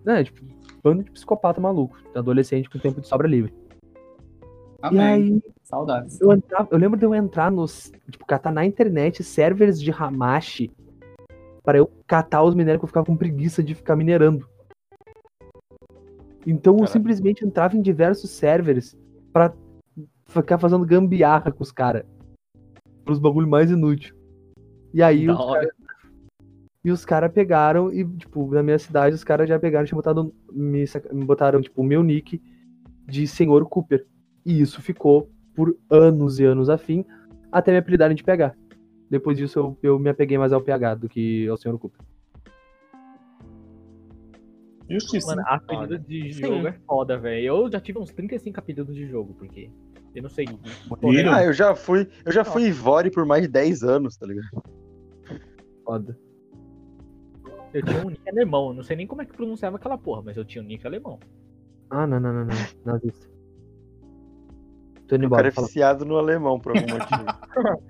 Né, 0.09 0.25
tipo, 0.25 0.43
bando 0.83 1.05
de 1.05 1.11
psicopata 1.11 1.61
maluco, 1.61 1.97
adolescente 2.15 2.69
com 2.71 2.79
tempo 2.79 3.01
de 3.01 3.07
sobra 3.07 3.29
livre. 3.29 3.53
E 4.83 4.87
Amém. 4.87 5.01
aí 5.01 5.43
Saudades. 5.63 6.21
eu, 6.21 6.33
entrava- 6.33 6.69
eu 6.71 6.79
lembro 6.79 6.99
de 6.99 7.05
eu 7.05 7.15
entrar 7.15 7.51
nos. 7.51 7.93
Tipo, 8.11 8.25
catar 8.25 8.51
na 8.53 8.65
internet 8.65 9.23
servers 9.23 9.79
de 9.81 9.91
Hamashi 9.91 10.71
para 11.63 11.79
eu 11.79 11.91
catar 12.07 12.43
os 12.43 12.55
minérios 12.55 12.81
que 12.81 12.85
eu 12.85 12.89
ficava 12.89 13.05
com 13.07 13.17
preguiça 13.17 13.63
de 13.63 13.75
ficar 13.75 13.97
minerando. 13.97 14.49
Então 16.47 16.73
eu 16.75 16.79
Caraca. 16.79 16.93
simplesmente 16.93 17.45
entrava 17.45 17.77
em 17.77 17.83
diversos 17.83 18.31
servers 18.31 18.97
pra 19.33 19.53
ficar 20.27 20.59
fazendo 20.59 20.87
gambiarra 20.87 21.51
com 21.53 21.63
os 21.63 21.71
caras. 21.73 22.05
Pros 23.05 23.19
bagulho 23.19 23.49
mais 23.49 23.71
inútil. 23.71 24.15
E 24.95 25.03
aí 25.03 25.27
Da 25.27 25.35
os. 25.35 25.69
E 26.85 26.91
os 26.91 27.05
caras 27.05 27.33
pegaram 27.33 27.93
e, 27.93 28.05
tipo, 28.05 28.53
na 28.53 28.63
minha 28.63 28.79
cidade, 28.79 29.15
os 29.15 29.25
caras 29.25 29.49
já 29.49 29.59
pegaram 29.59 29.85
e 29.85 29.89
tinham 29.89 29.99
botado. 29.99 30.35
Me, 30.53 30.85
me 31.13 31.25
botaram, 31.25 31.61
tipo, 31.61 31.81
o 31.81 31.85
meu 31.85 32.03
nick 32.03 32.41
de 33.07 33.27
Senhor 33.27 33.67
Cooper. 33.69 34.07
E 34.45 34.61
isso 34.61 34.81
ficou 34.81 35.31
por 35.55 35.77
anos 35.91 36.39
e 36.39 36.45
anos 36.45 36.71
a 36.71 36.79
fim, 36.79 37.05
até 37.51 37.73
me 37.73 37.79
apelidarem 37.79 38.17
de 38.17 38.23
PH. 38.23 38.55
Depois 39.11 39.37
disso, 39.37 39.59
eu, 39.59 39.79
eu 39.83 39.99
me 39.99 40.09
apeguei 40.09 40.39
mais 40.39 40.53
ao 40.53 40.61
PH 40.61 40.95
do 40.95 41.09
que 41.09 41.49
ao 41.49 41.57
Senhor 41.57 41.79
Cooper. 41.79 42.01
Justiça. 44.89 45.35
Mano, 45.35 45.43
apelido 45.47 45.99
de 45.99 46.33
Sim. 46.33 46.43
jogo 46.45 46.69
é 46.69 46.73
foda, 46.87 47.19
velho. 47.19 47.45
Eu 47.45 47.71
já 47.71 47.81
tive 47.81 47.99
uns 47.99 48.11
35 48.13 48.59
apelidos 48.59 48.95
de 48.95 49.07
jogo, 49.07 49.35
porque 49.35 49.71
eu 50.15 50.23
não 50.23 50.31
sei. 50.31 50.47
Ah, 51.31 51.45
eu 51.45 51.53
já 51.53 51.75
fui, 51.75 52.09
eu 52.25 52.33
já 52.33 52.45
fui 52.45 52.69
Ivore 52.69 53.11
por 53.11 53.27
mais 53.27 53.43
de 53.43 53.49
10 53.49 53.83
anos, 53.83 54.17
tá 54.17 54.27
ligado? 54.27 54.63
Foda. 55.85 56.19
Eu 57.73 57.83
tinha 57.83 58.07
um 58.07 58.11
nick 58.11 58.29
alemão, 58.29 58.69
eu 58.69 58.75
não 58.75 58.83
sei 58.83 58.97
nem 58.97 59.07
como 59.07 59.23
é 59.23 59.27
que 59.27 59.33
pronunciava 59.35 59.77
aquela 59.77 59.99
porra, 59.99 60.23
mas 60.23 60.37
eu 60.37 60.45
tinha 60.45 60.63
um 60.63 60.67
nick 60.67 60.87
alemão. 60.87 61.19
Ah, 61.91 62.07
não, 62.07 62.21
não, 62.21 62.33
não, 62.33 62.45
não. 62.45 62.55
Nazista. 62.85 63.27
Tô 65.07 65.17
indo 65.17 65.27
O 65.27 65.31
cara 65.31 65.43
embora. 65.43 65.49
é 65.49 65.51
Fala. 65.51 65.67
viciado 65.67 66.05
no 66.05 66.17
alemão 66.17 66.61
por 66.61 66.77
algum 66.77 66.93
motivo. 66.93 67.25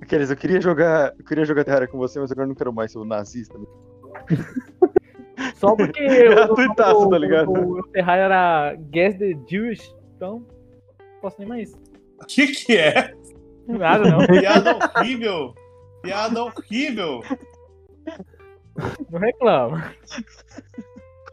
Aqueles, 0.00 0.30
eu 0.30 0.36
queria 0.36 0.60
jogar, 0.60 1.14
eu 1.18 1.24
queria 1.24 1.44
jogar 1.44 1.64
Terraria 1.64 1.88
com 1.88 1.98
você, 1.98 2.20
mas 2.20 2.30
agora 2.30 2.44
eu 2.44 2.48
não 2.48 2.54
quero 2.54 2.72
mais, 2.72 2.92
sou 2.92 3.04
nazista. 3.04 3.58
Só 5.56 5.74
porque 5.74 6.28
Gratuitaço, 6.28 7.08
tá 7.08 7.18
ligado? 7.18 7.50
o, 7.50 7.78
o 7.78 7.82
Terraria 7.88 8.24
era 8.24 8.74
Guess 8.90 9.18
the 9.18 9.36
Jewish, 9.48 9.94
então 10.16 10.46
não 11.00 11.20
posso 11.20 11.36
nem 11.38 11.48
mais. 11.48 11.72
O 12.20 12.26
que 12.26 12.46
que 12.48 12.76
é? 12.76 13.14
Nada, 13.66 14.10
não. 14.10 14.26
Piada 14.26 14.76
horrível. 14.76 15.54
Piada 16.04 16.44
horrível. 16.44 17.22
Não 19.10 19.18
reclama. 19.18 19.94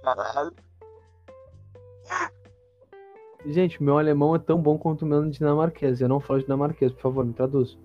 Caralho. 0.01 0.53
Gente, 3.45 3.84
meu 3.84 3.97
alemão 3.97 4.36
é 4.36 4.39
tão 4.39 4.61
bom 4.61 4.78
quanto 4.78 5.01
o 5.01 5.05
meu 5.05 5.28
dinamarquês. 5.30 5.99
Eu 5.99 6.07
não 6.07 6.19
falo 6.19 6.41
dinamarquês, 6.41 6.91
por 6.93 7.01
favor, 7.01 7.26
me 7.26 7.34
traduz. 7.34 7.78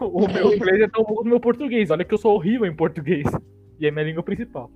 O 0.00 0.26
meu 0.26 0.54
inglês 0.54 0.80
é 0.80 0.88
tão 0.88 1.04
bom 1.04 1.14
quanto 1.14 1.26
o 1.26 1.30
meu 1.30 1.40
português. 1.40 1.90
Olha 1.90 2.04
que 2.04 2.14
eu 2.14 2.18
sou 2.18 2.34
horrível 2.34 2.66
em 2.66 2.74
português. 2.74 3.26
E 3.78 3.86
é 3.86 3.90
minha 3.90 4.04
língua 4.04 4.22
principal. 4.22 4.70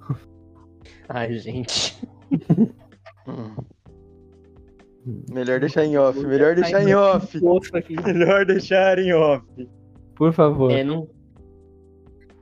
Ai, 1.08 1.34
gente. 1.34 1.96
Hum. 3.26 3.54
Melhor 5.30 5.58
deixar 5.58 5.84
em 5.84 5.96
off, 5.96 6.18
melhor 6.20 6.54
deixar 6.54 6.82
em 6.82 6.94
off. 6.94 7.40
Melhor 8.04 8.44
deixar 8.44 8.98
em 8.98 9.14
off. 9.14 9.42
Por 10.18 10.32
favor. 10.32 10.72
É, 10.72 10.82
não. 10.82 11.08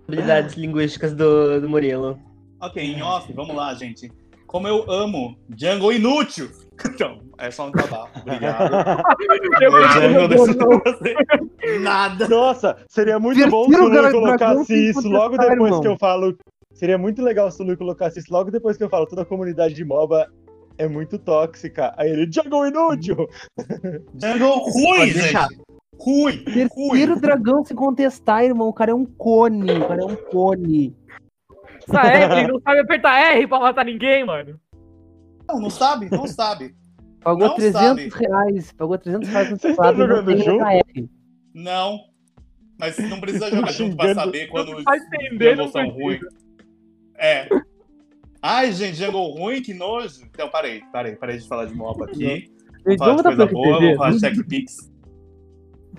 Habilidades 0.08 0.54
linguísticas 0.54 1.14
do, 1.14 1.60
do 1.60 1.68
Murilo. 1.68 2.18
Ok, 2.60 2.82
em 2.82 3.02
off, 3.02 3.30
vamos 3.34 3.54
lá, 3.54 3.74
gente. 3.74 4.10
Como 4.46 4.66
eu 4.66 4.90
amo 4.90 5.36
Django 5.48 5.92
inútil. 5.92 6.50
Então, 6.84 7.22
é 7.38 7.50
só 7.50 7.68
um 7.68 7.70
desabafo. 7.70 8.20
Obrigado. 8.20 8.70
Eu 9.62 9.88
Django 9.88 10.82
você 10.84 11.14
nada. 11.80 12.28
Nossa, 12.28 12.76
seria 12.86 13.18
muito 13.18 13.48
bom 13.48 13.64
se 13.64 13.80
o 13.80 13.88
Lui 13.88 14.10
colocasse 14.10 14.90
isso 14.90 15.08
logo 15.08 15.38
depois 15.38 15.58
irmão. 15.58 15.80
que 15.80 15.88
eu 15.88 15.96
falo. 15.96 16.36
Seria 16.74 16.98
muito 16.98 17.22
legal 17.22 17.50
se 17.50 17.62
o 17.62 17.64
Lui 17.64 17.78
colocasse 17.78 18.18
isso 18.18 18.30
logo 18.30 18.50
depois 18.50 18.76
que 18.76 18.84
eu 18.84 18.90
falo. 18.90 19.06
Toda 19.06 19.22
a 19.22 19.24
comunidade 19.24 19.72
de 19.72 19.86
MOBA 19.86 20.30
é 20.76 20.86
muito 20.86 21.18
tóxica. 21.18 21.94
Aí 21.96 22.10
ele, 22.10 22.30
Jungle 22.30 22.66
inútil! 22.66 23.26
Django 24.14 24.70
ruim, 24.70 25.12
gente. 25.12 25.65
Ruim. 25.99 26.38
Terceiro 26.44 27.14
Ruim. 27.14 27.20
dragão 27.20 27.64
se 27.64 27.74
contestar, 27.74 28.44
irmão. 28.44 28.68
O 28.68 28.72
cara 28.72 28.90
é 28.90 28.94
um 28.94 29.05
cone. 29.05 29.70
O 29.72 29.88
cara 29.88 30.03
é 30.03 30.05
um 30.05 30.16
cone. 30.16 30.97
Essa 31.88 32.01
R, 32.03 32.40
ele 32.40 32.53
não 32.53 32.61
sabe 32.61 32.80
apertar 32.80 33.18
R 33.34 33.47
pra 33.47 33.61
matar 33.61 33.84
ninguém, 33.84 34.24
mano. 34.24 34.61
Não, 35.49 35.61
não 35.61 35.70
sabe? 35.70 36.09
Não 36.11 36.26
sabe. 36.26 36.74
Pagou 37.20 37.49
Não 37.49 37.55
300 37.57 37.80
sabe. 37.80 38.09
reais. 38.11 38.72
Pagou 38.72 38.99
300 38.99 39.28
reais 39.28 39.51
no 39.51 39.59
teclado 39.59 39.94
e 39.97 39.99
não 39.99 40.07
jogando 40.16 40.26
tem 40.26 40.44
junto? 40.44 40.64
HF. 40.64 41.11
Não. 41.55 42.01
Mas 42.78 42.99
não 42.99 43.20
precisa 43.20 43.49
jogar 43.55 43.72
junto 43.72 43.97
pra 43.97 44.14
saber 44.14 44.49
quando 44.49 44.70
Não 44.72 44.78
os 44.78 44.84
vai 44.84 44.99
entender, 44.99 45.57
não 45.57 45.64
jungles 45.66 45.72
são 45.72 45.88
ruins. 46.03 46.20
É. 47.18 47.49
Ai, 48.42 48.70
gente, 48.72 48.97
jungle 48.97 49.30
ruim, 49.30 49.62
que 49.62 49.72
nojo. 49.72 50.22
Então, 50.24 50.49
parei, 50.51 50.82
parei, 50.92 51.16
parei 51.16 51.38
de 51.38 51.49
falar 51.49 51.64
de 51.64 51.74
MOBA 51.74 52.05
aqui. 52.05 52.18
Gente, 52.24 52.51
Vamos 52.99 53.22
falar 53.22 53.30
de 53.30 53.36
coisa 53.36 53.47
boa, 53.47 53.80
vamos 53.80 53.97
falar 53.97 54.11
de? 54.11 54.20
TechPix. 54.20 54.92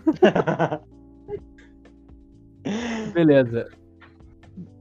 Beleza. 3.14 3.70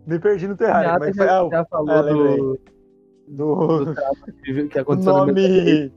Me 0.06 0.18
perdi 0.18 0.48
no 0.48 0.56
Terraria, 0.56 0.92
Já, 0.92 0.98
mas 0.98 1.16
já, 1.16 1.40
ah, 1.40 1.48
já 1.50 1.64
falou 1.66 1.90
ah, 1.90 2.02
do, 2.02 2.60
do 3.28 3.84
do 3.84 3.94
que 4.70 4.78
aconteceu 4.78 5.12
nome 5.12 5.92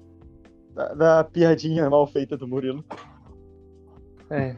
da, 0.73 0.93
da 0.93 1.23
piadinha 1.23 1.89
mal 1.89 2.07
feita 2.07 2.35
do 2.37 2.47
Murilo. 2.47 2.83
É. 4.31 4.55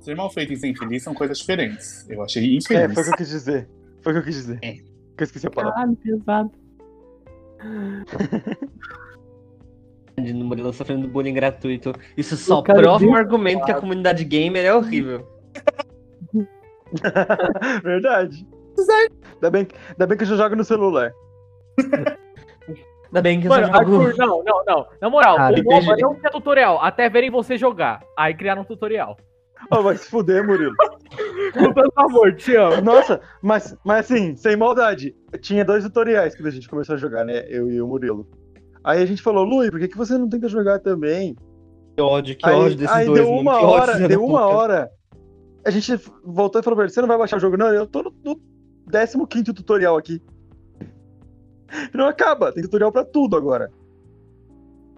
Ser 0.00 0.14
mal 0.14 0.30
feito 0.30 0.52
e 0.52 0.56
ser 0.56 0.68
infeliz 0.68 1.02
são 1.02 1.14
coisas 1.14 1.38
diferentes. 1.38 2.08
Eu 2.10 2.22
achei 2.22 2.42
É, 2.42 2.46
infeliz. 2.56 2.92
foi 2.94 3.02
o 3.02 3.06
que 3.06 3.12
eu 3.12 3.16
quis 3.16 3.28
dizer. 3.28 3.68
Foi 4.02 4.12
o 4.12 4.16
que 4.16 4.20
eu 4.20 4.24
quis 4.24 4.34
dizer. 4.34 4.58
É. 4.62 4.72
Que 4.72 4.84
eu 5.20 5.24
esqueci 5.24 5.46
a 5.46 5.50
palavra. 5.50 5.74
Caralho, 5.74 5.96
pesado. 5.96 6.50
No 10.16 10.44
Murilo 10.44 10.72
sofrendo 10.72 11.08
bullying 11.08 11.34
gratuito. 11.34 11.92
Isso 12.16 12.36
só 12.36 12.62
prova 12.62 13.04
um 13.04 13.14
argumento 13.14 13.64
que 13.64 13.72
a 13.72 13.80
comunidade 13.80 14.24
gamer 14.24 14.64
é 14.64 14.74
horrível. 14.74 15.28
Verdade. 17.82 18.46
Ainda 19.34 19.50
bem, 19.50 19.68
ainda 19.90 20.06
bem 20.06 20.16
que 20.16 20.24
eu 20.24 20.28
já 20.28 20.36
jogo 20.36 20.56
no 20.56 20.64
celular. 20.64 21.12
Ainda 23.06 23.22
bem 23.22 23.40
que 23.40 23.46
eu 23.46 23.50
Mano, 23.50 23.66
só 23.66 23.72
jogo... 23.72 24.02
Arthur, 24.02 24.18
não, 24.18 24.42
não, 24.44 24.64
não. 24.66 24.86
Na 25.00 25.10
moral, 25.10 25.36
Cara, 25.36 25.60
o 25.60 25.64
MOBA 25.64 25.96
não 25.96 26.14
tinha 26.14 26.30
tutorial, 26.30 26.80
até 26.80 27.08
verem 27.08 27.30
você 27.30 27.56
jogar. 27.56 28.02
Aí 28.16 28.34
criaram 28.34 28.62
um 28.62 28.64
tutorial. 28.64 29.16
Ô, 29.70 29.82
vai 29.82 29.96
se 29.96 30.08
fuder, 30.08 30.44
Murilo. 30.46 30.74
Com 31.52 31.72
tanto 31.72 31.92
amor, 31.96 32.34
te 32.34 32.54
amo. 32.56 32.80
Nossa, 32.82 33.20
mas, 33.40 33.76
mas 33.84 34.10
assim, 34.10 34.36
sem 34.36 34.56
maldade. 34.56 35.14
Tinha 35.40 35.64
dois 35.64 35.84
tutoriais 35.84 36.34
que 36.34 36.46
a 36.46 36.50
gente 36.50 36.68
começou 36.68 36.94
a 36.94 36.98
jogar, 36.98 37.24
né? 37.24 37.44
Eu 37.48 37.70
e 37.70 37.80
o 37.80 37.86
Murilo. 37.86 38.28
Aí 38.84 39.02
a 39.02 39.06
gente 39.06 39.22
falou, 39.22 39.44
Lui, 39.44 39.70
por 39.70 39.80
que, 39.80 39.88
que 39.88 39.96
você 39.96 40.18
não 40.18 40.28
tenta 40.28 40.46
jogar 40.46 40.78
também? 40.78 41.34
Que 41.96 42.02
ódio, 42.02 42.36
que 42.36 42.46
aí 42.46 42.54
ódio 42.54 42.76
desses 42.76 42.94
aí 42.94 43.06
dois. 43.06 43.20
deu 43.20 43.30
mano, 43.30 43.40
uma 43.40 43.56
ódio, 43.56 43.68
hora, 43.68 44.08
deu 44.08 44.24
uma 44.24 44.42
puta. 44.42 44.54
hora. 44.54 44.90
A 45.64 45.70
gente 45.70 45.98
voltou 46.22 46.60
e 46.60 46.64
falou 46.64 46.76
pra 46.76 46.84
ele, 46.84 46.92
você 46.92 47.00
não 47.00 47.08
vai 47.08 47.16
baixar 47.16 47.38
o 47.38 47.40
jogo? 47.40 47.56
Não, 47.56 47.68
eu 47.68 47.86
tô 47.86 48.02
no, 48.02 48.12
no 48.22 49.26
15 49.26 49.44
tutorial 49.54 49.96
aqui. 49.96 50.20
Não 51.94 52.06
acaba, 52.06 52.52
tem 52.52 52.62
tutorial 52.62 52.92
pra 52.92 53.04
tudo 53.04 53.36
agora. 53.36 53.72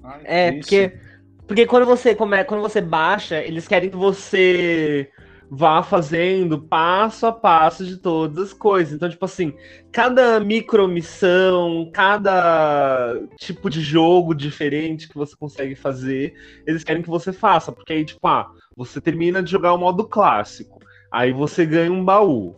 Ai, 0.02 0.20
É, 0.24 0.52
porque, 0.52 0.98
porque 1.46 1.66
quando 1.66 1.86
você 1.86 2.14
come, 2.14 2.42
quando 2.44 2.60
você 2.60 2.80
baixa, 2.80 3.40
eles 3.40 3.68
querem 3.68 3.88
que 3.88 3.96
você 3.96 5.08
vá 5.50 5.82
fazendo 5.82 6.60
passo 6.60 7.26
a 7.26 7.32
passo 7.32 7.84
de 7.84 7.96
todas 7.96 8.48
as 8.48 8.52
coisas. 8.52 8.94
Então, 8.94 9.08
tipo 9.08 9.24
assim, 9.24 9.54
cada 9.92 10.40
micromissão, 10.40 11.90
cada 11.92 13.20
tipo 13.38 13.70
de 13.70 13.80
jogo 13.80 14.34
diferente 14.34 15.08
que 15.08 15.14
você 15.14 15.36
consegue 15.36 15.74
fazer, 15.74 16.34
eles 16.66 16.84
querem 16.84 17.02
que 17.02 17.08
você 17.08 17.32
faça. 17.32 17.72
Porque 17.72 17.92
aí, 17.92 18.04
tipo, 18.04 18.26
ah, 18.26 18.50
você 18.76 19.00
termina 19.00 19.42
de 19.42 19.50
jogar 19.50 19.72
o 19.72 19.78
modo 19.78 20.06
clássico. 20.06 20.80
Aí 21.12 21.32
você 21.32 21.64
ganha 21.64 21.92
um 21.92 22.04
baú. 22.04 22.54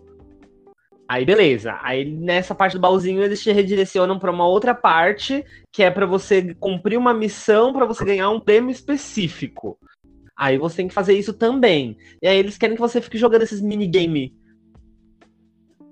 Aí 1.09 1.25
beleza. 1.25 1.79
Aí 1.83 2.05
nessa 2.05 2.55
parte 2.55 2.75
do 2.75 2.81
baúzinho 2.81 3.23
eles 3.23 3.43
te 3.43 3.51
redirecionam 3.51 4.19
pra 4.19 4.31
uma 4.31 4.47
outra 4.47 4.75
parte 4.75 5.43
que 5.73 5.83
é 5.83 5.91
pra 5.91 6.05
você 6.05 6.55
cumprir 6.55 6.99
uma 6.99 7.15
missão 7.15 7.73
pra 7.73 7.87
você 7.87 8.05
ganhar 8.05 8.29
um 8.29 8.39
prêmio 8.39 8.71
específico. 8.71 9.79
Aí 10.39 10.57
você 10.57 10.77
tem 10.77 10.89
que 10.89 10.95
fazer 10.95 11.19
isso 11.19 11.33
também. 11.33 11.99
E 12.23 12.29
aí 12.29 12.39
eles 12.39 12.57
querem 12.57 12.77
que 12.77 12.81
você 12.81 13.01
fique 13.01 13.19
jogando 13.19 13.43
esses 13.43 13.61
minigame. 13.61 14.33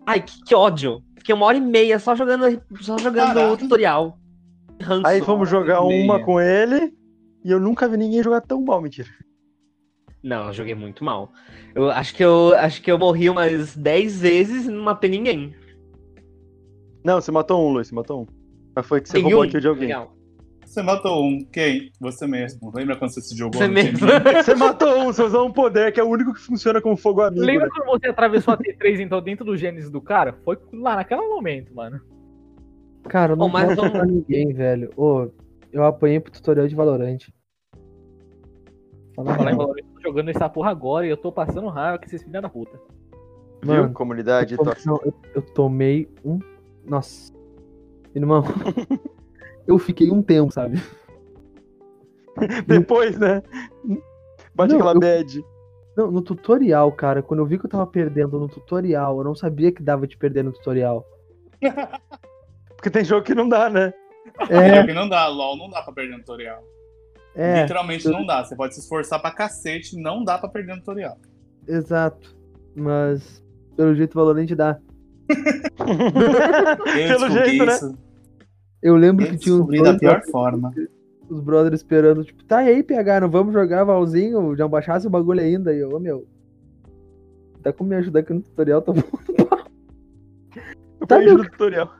Ai, 0.07 0.23
que, 0.23 0.41
que 0.45 0.55
ódio. 0.55 1.03
Fiquei 1.19 1.35
uma 1.35 1.47
hora 1.47 1.59
e 1.59 1.61
meia 1.61 1.99
só 1.99 2.15
jogando, 2.15 2.63
só 2.81 2.97
jogando 2.97 3.35
Caraca. 3.35 3.53
o 3.53 3.57
tutorial. 3.57 4.17
Ranço. 4.81 5.07
Aí 5.07 5.21
fomos 5.21 5.49
jogar 5.51 5.81
uma 5.81 6.23
com 6.23 6.41
ele 6.41 6.95
e 7.45 7.51
eu 7.51 7.59
nunca 7.59 7.89
vi 7.89 7.97
ninguém 7.97 8.23
jogar 8.23 8.41
tão 8.41 8.63
mal, 8.63 8.81
mentira. 8.81 9.09
Não, 10.23 10.47
eu 10.47 10.53
joguei 10.53 10.77
muito 10.77 11.03
mal. 11.03 11.33
Eu 11.75 11.91
acho 11.91 12.15
que 12.15 12.23
eu 12.23 12.55
acho 12.55 12.81
que 12.81 12.91
eu 12.91 12.99
morri 12.99 13.29
umas 13.29 13.75
10 13.77 14.21
vezes 14.21 14.67
e 14.67 14.71
não 14.71 14.85
matei 14.85 15.11
ninguém. 15.11 15.55
Não, 17.05 17.21
você 17.21 17.33
matou 17.33 17.69
um, 17.69 17.73
Luiz, 17.73 17.89
você 17.89 17.95
matou 17.95 18.23
um. 18.23 18.27
Mas 18.75 18.87
foi 18.87 19.01
que 19.01 19.09
você 19.09 19.15
Tem 19.15 19.23
roubou 19.23 19.41
um. 19.41 19.43
a 19.43 19.49
kill 19.49 19.61
de 19.61 19.69
alguém. 19.69 19.89
Legal. 19.89 20.17
Você 20.67 20.83
matou 20.83 21.25
um. 21.25 21.45
Quem? 21.45 21.91
Você 22.01 22.27
mesmo. 22.27 22.71
Lembra 22.75 22.97
quando 22.97 23.13
você 23.15 23.21
se 23.21 23.37
jogou 23.37 23.59
Você 23.59 23.69
no 23.69 23.75
mesmo. 23.75 23.99
time? 23.99 24.11
Você 24.43 24.55
matou 24.55 24.99
um, 24.99 25.05
você 25.07 25.23
usou 25.23 25.47
um 25.47 25.53
poder 25.53 25.93
que 25.93 26.01
é 26.01 26.05
o 26.05 26.09
único 26.09 26.35
que 26.35 26.41
funciona 26.41 26.83
como 26.83 26.97
fogo 26.97 27.23
amigo. 27.23 27.45
Lembra 27.45 27.67
né? 27.67 27.71
quando 27.75 27.89
você 28.01 28.09
atravessou 28.09 28.53
a 28.53 28.59
T3 28.59 29.01
então 29.01 29.23
dentro 29.23 29.45
do 29.45 29.57
Gênesis 29.57 29.89
do 29.91 30.01
cara? 30.01 30.33
Foi 30.45 30.59
lá 30.73 30.97
naquele 30.97 31.23
momento, 31.23 31.73
mano. 31.75 32.01
Cara, 33.09 33.33
eu 33.33 33.37
não 33.37 33.49
mas 33.49 33.69
posso 33.69 33.77
vamos- 33.77 33.93
pra 33.93 34.05
ninguém, 34.05 34.53
velho. 34.53 34.91
Ô, 34.97 35.29
eu 35.73 35.85
apanhei 35.85 36.19
pro 36.21 36.33
tutorial 36.33 36.67
de 36.67 36.75
Valorant. 36.75 37.19
Fala 39.15 39.35
Falar 39.35 39.53
em 39.53 39.55
real. 39.55 39.59
Valorant, 39.59 39.79
eu 39.87 39.95
tô 39.95 40.01
jogando 40.03 40.29
essa 40.31 40.49
porra 40.49 40.71
agora 40.71 41.07
e 41.07 41.11
eu 41.11 41.17
tô 41.17 41.31
passando 41.33 41.69
raiva 41.69 41.99
com 41.99 42.05
esses 42.05 42.23
filhos 42.23 42.43
da 42.43 42.49
puta. 42.49 42.79
Viu? 43.63 43.75
Mano, 43.83 43.93
Comunidade 43.95 44.57
eu, 44.59 44.65
não, 44.85 45.01
eu, 45.05 45.15
eu 45.37 45.43
tomei 45.43 46.09
um. 46.25 46.39
Nossa. 46.85 47.33
Irmão, 48.15 48.43
eu 49.67 49.79
fiquei 49.79 50.11
um 50.11 50.23
tempo, 50.23 50.53
sabe? 50.53 50.81
Depois, 52.67 53.19
né? 53.19 53.43
Bate 54.55 54.73
Não, 54.73 54.77
aquela 54.81 54.95
eu- 54.95 55.01
bad. 55.01 55.45
Não, 55.97 56.11
no 56.11 56.21
tutorial, 56.21 56.93
cara, 56.93 57.23
quando 57.23 57.41
eu 57.41 57.47
vi 57.47 57.59
que 57.59 57.65
eu 57.65 57.71
tava 57.71 57.87
perdendo 57.87 58.39
no 58.39 58.49
tutorial, 58.49 59.17
eu 59.19 59.25
não 59.25 59.35
sabia 59.35 59.73
que 59.73 59.83
dava 59.83 60.07
de 60.07 60.15
perder 60.17 60.45
no 60.45 60.53
tutorial. 60.53 61.07
Porque 62.77 62.91
tem 62.91 63.03
jogo 63.03 63.25
que 63.25 63.35
não 63.35 63.49
dá, 63.49 63.71
né? 63.71 63.95
É, 64.51 64.77
Porque 64.81 64.93
não 64.93 65.09
dá, 65.09 65.27
LOL 65.29 65.57
não 65.57 65.71
dá 65.71 65.81
pra 65.81 65.95
perder 65.95 66.13
no 66.13 66.19
tutorial. 66.19 66.63
é, 67.35 67.63
Literalmente 67.63 68.07
não 68.09 68.27
dá. 68.27 68.45
Você 68.45 68.55
pode 68.55 68.75
se 68.75 68.81
esforçar 68.81 69.19
pra 69.23 69.31
cacete, 69.31 69.97
não 69.99 70.23
dá 70.23 70.37
pra 70.37 70.51
perder 70.51 70.73
no 70.75 70.81
tutorial. 70.81 71.17
exato. 71.67 72.37
Mas, 72.75 73.43
pelo 73.75 73.95
jeito, 73.95 74.13
o 74.13 74.23
Valorant 74.23 74.47
dá. 74.55 74.79
Pelo 76.95 77.31
jeito, 77.31 77.65
né? 77.65 77.97
Eu 78.83 78.97
lembro 78.97 79.25
Eu 79.25 79.31
que 79.31 79.39
tinha 79.39 79.55
uns 79.57 79.83
da 79.83 79.95
pior 79.99 80.23
forma. 80.31 80.73
os 81.29 81.41
brothers 81.41 81.81
esperando, 81.81 82.25
tipo, 82.25 82.45
tá 82.45 82.59
aí, 82.59 82.83
PH, 82.83 83.21
não 83.21 83.31
vamos 83.31 83.53
jogar 83.53 83.85
Valzinho? 83.85 84.55
Já 84.57 84.69
baixasse 84.69 85.07
o 85.07 85.11
bagulho 85.11 85.41
ainda? 85.41 85.75
E 85.75 85.79
eu, 85.81 85.91
ô 85.95 85.99
meu. 85.99 86.27
Tá 87.63 87.73
como 87.73 87.91
me 87.91 87.97
ajudar 87.97 88.21
aqui 88.21 88.33
no 88.33 88.43
tutorial, 88.43 88.81
tô, 88.83 88.93
Eu 91.01 91.07
Tá, 91.07 91.17
perdi 91.17 91.27
meu- 91.35 91.39
no 91.39 91.51
tutorial. 91.51 91.93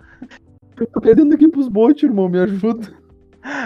tô 0.93 1.01
perdendo 1.01 1.35
aqui 1.35 1.49
pros 1.49 1.69
bots, 1.69 2.03
irmão, 2.03 2.29
me 2.29 2.39
ajuda. 2.39 2.93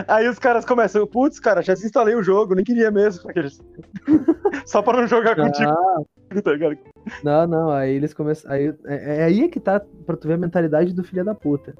Aí 0.06 0.28
os 0.28 0.38
caras 0.38 0.64
começam, 0.66 1.06
putz, 1.06 1.40
cara, 1.40 1.62
já 1.62 1.72
desinstalei 1.72 2.14
o 2.14 2.22
jogo, 2.22 2.54
nem 2.54 2.64
queria 2.64 2.90
mesmo. 2.90 3.28
Aqueles... 3.30 3.58
Só 4.66 4.82
pra 4.82 5.00
não 5.00 5.06
jogar 5.06 5.34
contigo, 5.36 5.70
Ah, 5.70 6.40
tá 6.42 6.52
ligado? 6.52 6.76
não, 7.24 7.46
não, 7.46 7.70
aí 7.70 7.94
eles 7.94 8.12
começam. 8.12 8.50
Aí, 8.52 8.74
é, 8.84 9.20
é 9.20 9.24
aí 9.24 9.48
que 9.48 9.58
tá 9.58 9.80
pra 10.04 10.16
tu 10.16 10.28
ver 10.28 10.34
a 10.34 10.38
mentalidade 10.38 10.92
do 10.92 11.02
filho 11.02 11.24
da 11.24 11.34
puta. 11.34 11.74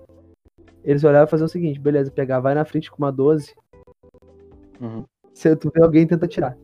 Eles 0.84 1.04
olhavam 1.04 1.26
e 1.26 1.30
faziam 1.30 1.46
o 1.46 1.48
seguinte, 1.50 1.78
beleza, 1.80 2.10
pegar, 2.10 2.40
vai 2.40 2.54
na 2.54 2.64
frente 2.64 2.90
com 2.90 2.98
uma 2.98 3.12
12, 3.12 3.54
Uhum. 4.80 5.04
se 5.34 5.54
tu 5.56 5.70
vê 5.74 5.82
alguém, 5.82 6.06
tenta 6.06 6.26
tirar. 6.26 6.56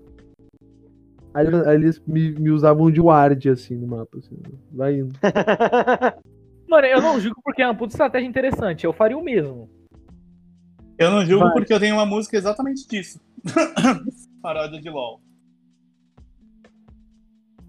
Aí, 1.34 1.46
eles- 1.46 1.66
aí 1.66 1.74
eles 1.76 2.02
me, 2.06 2.30
me 2.32 2.50
usavam 2.50 2.90
de 2.90 3.00
ward, 3.00 3.50
assim, 3.50 3.76
no 3.76 3.86
mapa, 3.86 4.16
assim, 4.18 4.38
vai 4.72 5.00
indo. 5.00 5.12
Mano, 6.68 6.86
eu 6.86 7.00
não 7.02 7.20
julgo 7.20 7.40
porque 7.44 7.60
é 7.62 7.66
uma 7.66 7.76
puta 7.76 7.92
estratégia 7.92 8.26
interessante. 8.26 8.84
Eu 8.84 8.92
faria 8.92 9.16
o 9.18 9.22
mesmo. 9.22 9.68
Eu 10.98 11.10
não 11.10 11.24
julgo 11.24 11.44
Vai. 11.44 11.52
porque 11.52 11.72
eu 11.72 11.78
tenho 11.78 11.94
uma 11.94 12.06
música 12.06 12.36
exatamente 12.38 12.88
disso. 12.88 13.20
Paródia 14.42 14.80
de 14.80 14.88
LOL. 14.88 15.20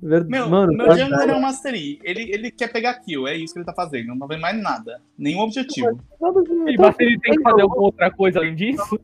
Ver- 0.02 0.26
Meu, 0.26 0.48
Mano, 0.50 0.74
meu 0.74 0.86
pode- 0.86 1.00
jungler 1.00 1.30
é 1.30 1.36
um 1.36 1.42
Mastery. 1.42 2.00
Ele, 2.04 2.32
ele 2.32 2.52
quer 2.52 2.72
pegar 2.72 2.94
kill, 3.00 3.28
é 3.28 3.36
isso 3.36 3.54
que 3.54 3.60
ele 3.60 3.66
tá 3.66 3.74
fazendo. 3.74 4.14
Não 4.14 4.28
vem 4.28 4.40
mais 4.40 4.62
nada. 4.62 5.02
Nenhum 5.18 5.40
objetivo. 5.42 5.88
E 5.90 6.74
Então, 6.74 6.86
mas 6.86 6.96
ele 7.00 7.20
tem 7.20 7.34
que 7.36 7.42
fazer 7.42 7.62
alguma 7.62 7.82
outra 7.84 8.12
coisa 8.12 8.40
além 8.40 8.54
disso? 8.56 9.00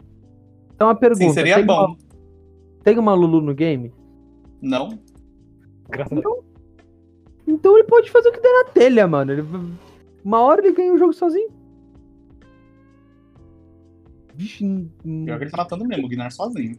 Então 0.76 0.88
uma 0.88 0.96
pergunta. 0.96 1.24
Sim, 1.24 1.34
seria 1.34 1.56
tem 1.56 1.66
bom. 1.66 1.86
Uma, 1.86 1.98
tem 2.84 2.98
uma 3.00 3.14
Lulu 3.16 3.42
no 3.42 3.56
game? 3.56 3.92
Não? 4.62 5.00
Graças 5.90 6.16
a 6.18 6.22
Deus. 6.22 6.44
Então 7.48 7.76
ele 7.78 7.88
pode 7.88 8.12
fazer 8.12 8.30
o 8.30 8.32
que 8.32 8.40
der 8.42 8.52
na 8.54 8.66
telha, 8.72 9.08
mano. 9.08 9.32
Ele- 9.32 9.44
uma 10.24 10.42
hora 10.42 10.62
ele 10.66 10.76
ganha 10.76 10.94
o 10.94 10.98
jogo 10.98 11.12
sozinho. 11.14 11.50
Bicho, 14.36 14.64
Pior 15.04 15.38
que 15.38 15.44
ele 15.44 15.52
tá 15.52 15.58
matando 15.58 15.86
mesmo, 15.86 16.06
o 16.06 16.10
Gnar 16.10 16.32
sozinho. 16.32 16.76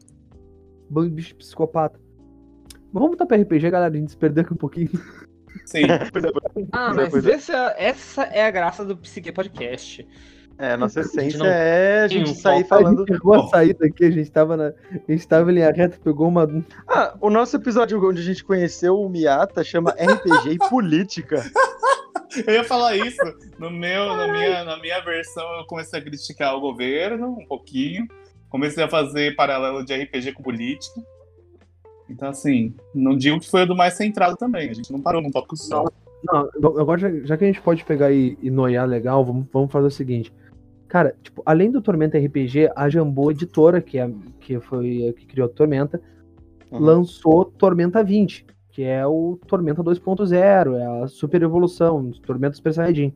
bando 0.90 1.08
de 1.10 1.14
bicho 1.16 1.34
psicopata. 1.36 2.00
Vamos 2.94 3.10
botar 3.10 3.26
pra 3.26 3.36
RPG, 3.36 3.70
galera. 3.70 3.92
A 3.92 3.96
gente 3.98 4.12
se 4.12 4.16
perdeu 4.16 4.44
aqui 4.44 4.52
um 4.52 4.56
pouquinho. 4.56 4.90
Sim. 5.66 5.82
É, 5.90 6.66
Ah, 6.72 6.92
mas 6.94 7.10
pois 7.10 7.26
é. 7.26 7.32
essa, 7.32 7.74
essa 7.76 8.22
é 8.24 8.46
a 8.46 8.50
graça 8.50 8.84
do 8.84 8.96
Psique 8.96 9.32
Podcast. 9.32 10.06
É, 10.56 10.72
a 10.72 10.76
nossa 10.76 11.00
essência 11.00 11.38
não 11.38 11.46
é 11.46 12.02
a 12.02 12.08
gente 12.08 12.30
um 12.30 12.34
sair 12.34 12.62
foco. 12.62 12.74
A 12.74 12.78
falando. 12.78 12.98
gente 13.00 13.12
errou 13.12 13.34
a 13.34 13.48
saída 13.48 13.86
aqui, 13.86 14.04
a 14.04 14.10
gente 14.10 14.30
tava 14.30 14.56
na. 14.56 14.72
A 15.08 15.12
gente 15.12 15.26
tava 15.26 15.50
em 15.50 15.54
linha 15.54 15.72
reta, 15.72 15.98
pegou 16.02 16.28
uma. 16.28 16.48
Ah, 16.88 17.16
o 17.20 17.28
nosso 17.28 17.56
episódio 17.56 18.00
onde 18.08 18.20
a 18.20 18.24
gente 18.24 18.44
conheceu 18.44 19.00
o 19.00 19.08
Miata 19.08 19.64
chama 19.64 19.90
RPG 19.90 20.50
e 20.52 20.58
Política. 20.68 21.42
Eu 22.46 22.54
ia 22.54 22.64
falar 22.64 22.96
isso. 22.96 23.22
No 23.58 23.70
meu, 23.70 24.16
na, 24.16 24.28
minha, 24.28 24.64
na 24.64 24.76
minha 24.80 25.00
versão, 25.02 25.44
eu 25.60 25.66
comecei 25.66 26.00
a 26.00 26.02
criticar 26.02 26.56
o 26.56 26.60
governo 26.60 27.28
um 27.28 27.46
pouquinho. 27.46 28.08
Comecei 28.48 28.82
a 28.82 28.88
fazer 28.88 29.36
paralelo 29.36 29.84
de 29.84 29.94
RPG 29.94 30.32
com 30.32 30.42
política. 30.42 31.00
Então, 32.08 32.28
assim, 32.28 32.74
não 32.94 33.16
digo 33.16 33.40
que 33.40 33.50
foi 33.50 33.62
o 33.62 33.66
do 33.66 33.76
mais 33.76 33.94
centrado 33.94 34.36
também. 34.36 34.70
A 34.70 34.74
gente 34.74 34.92
não 34.92 35.00
parou 35.00 35.22
num 35.22 35.30
tópico 35.30 35.56
só. 35.56 35.84
Não, 36.24 36.48
agora 36.78 37.00
já, 37.00 37.10
já 37.24 37.36
que 37.36 37.44
a 37.44 37.46
gente 37.46 37.60
pode 37.60 37.84
pegar 37.84 38.12
e, 38.12 38.36
e 38.40 38.50
noiar 38.50 38.86
legal, 38.86 39.24
vamos, 39.24 39.46
vamos 39.52 39.70
fazer 39.70 39.86
o 39.86 39.90
seguinte. 39.90 40.32
Cara, 40.88 41.16
tipo, 41.22 41.42
além 41.44 41.70
do 41.70 41.82
Tormenta 41.82 42.18
RPG, 42.18 42.70
a 42.74 42.88
Jambô 42.88 43.30
Editora, 43.30 43.80
que, 43.80 43.98
é, 43.98 44.10
que 44.40 44.60
foi 44.60 45.08
a 45.08 45.12
que 45.12 45.26
criou 45.26 45.46
a 45.46 45.50
Tormenta, 45.50 46.00
Uhum. 46.74 46.80
lançou 46.80 47.44
Tormenta 47.44 48.02
20, 48.02 48.46
que 48.70 48.82
é 48.82 49.06
o 49.06 49.38
Tormenta 49.46 49.82
2.0, 49.82 50.76
é 50.76 51.04
a 51.04 51.06
super 51.06 51.40
evolução, 51.42 52.10
Tormenta 52.26 52.56
Super 52.56 52.74
Saiyajin. 52.74 53.14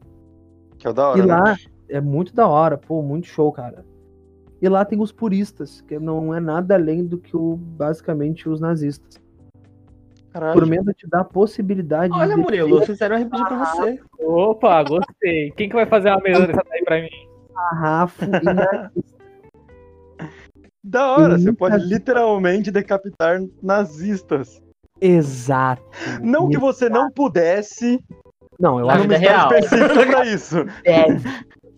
Que 0.78 0.86
é 0.86 0.90
o 0.90 0.92
da 0.92 1.08
hora. 1.08 1.18
E 1.18 1.22
né? 1.22 1.26
lá 1.26 1.56
é 1.88 2.00
muito 2.00 2.34
da 2.34 2.46
hora, 2.46 2.78
pô, 2.78 3.02
muito 3.02 3.26
show, 3.26 3.50
cara. 3.50 3.84
E 4.60 4.68
lá 4.68 4.84
tem 4.84 5.00
os 5.00 5.12
puristas, 5.12 5.80
que 5.82 5.98
não 5.98 6.34
é 6.34 6.40
nada 6.40 6.74
além 6.74 7.04
do 7.04 7.16
que 7.18 7.36
o, 7.36 7.56
basicamente 7.56 8.48
os 8.48 8.60
nazistas. 8.60 9.20
Caralho. 10.32 10.58
Tormenta 10.60 10.92
te 10.92 11.06
dá 11.08 11.20
a 11.20 11.24
possibilidade 11.24 12.12
Olha, 12.12 12.34
de 12.34 12.40
Murilo, 12.40 12.84
fizeram 12.84 13.16
um 13.16 13.22
RPG 13.22 13.44
pra 13.44 13.64
você. 13.64 14.00
Opa, 14.20 14.82
gostei. 14.82 15.50
Quem 15.52 15.68
que 15.68 15.74
vai 15.74 15.86
fazer 15.86 16.10
uma 16.10 16.20
mesa 16.20 16.46
dessa 16.46 16.62
daí 16.68 16.84
pra 16.84 17.00
mim? 17.02 17.08
sarrafo 17.52 18.24
e 18.24 18.28
nazista. 18.44 18.92
Da 20.84 21.12
hora, 21.12 21.34
Eu 21.34 21.38
você 21.38 21.46
nunca 21.46 21.58
pode 21.58 21.84
literalmente 21.86 22.70
decapitar 22.70 23.40
nazistas. 23.62 24.62
Exato. 25.00 25.82
Não 26.22 26.48
que 26.48 26.58
você 26.58 26.88
não 26.88 27.10
pudesse, 27.10 27.98
Não, 28.58 28.78
eu 28.80 28.88
acho 28.90 29.04
numa 29.04 29.14
história 29.14 29.36
real. 29.36 29.52
específica 29.58 30.06
pra 30.06 30.24
isso. 30.26 30.64
que 30.82 30.88
é, 30.90 31.06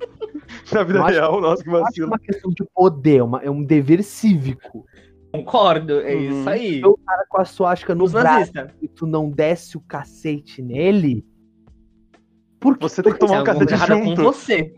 Na 0.73 0.83
vida 0.85 1.05
real, 1.05 1.41
nossa, 1.41 1.63
que 1.63 1.71
vacilo. 1.71 2.07
uma 2.09 2.19
questão 2.19 2.51
de 2.51 2.65
poder, 2.75 3.23
uma- 3.23 3.43
é 3.43 3.51
um 3.51 3.63
dever 3.65 4.03
cívico. 4.03 4.85
Concordo, 5.33 6.01
é 6.01 6.15
Uhum. 6.15 6.21
isso 6.41 6.49
aí. 6.49 6.81
Eu- 6.81 6.99
Cara, 7.07 7.25
com 7.29 7.41
a 7.41 7.45
suástica 7.45 7.95
no 7.95 8.05
Os 8.05 8.13
braço 8.13 8.53
nazistas. 8.55 8.71
e 8.83 8.89
tu 8.89 9.07
não 9.07 9.31
desce 9.31 9.77
o 9.77 9.81
cacete 9.81 10.61
nele. 10.63 11.25
Por 12.59 12.77
que 12.77 12.83
Você 12.83 13.03
tem 13.03 13.13
que 13.13 13.19
tomar 13.19 13.35
um 13.35 13.37
alguma 13.39 13.67
cacete 13.67 13.87
junto. 14.05 14.17
com 14.17 14.23
você. 14.23 14.75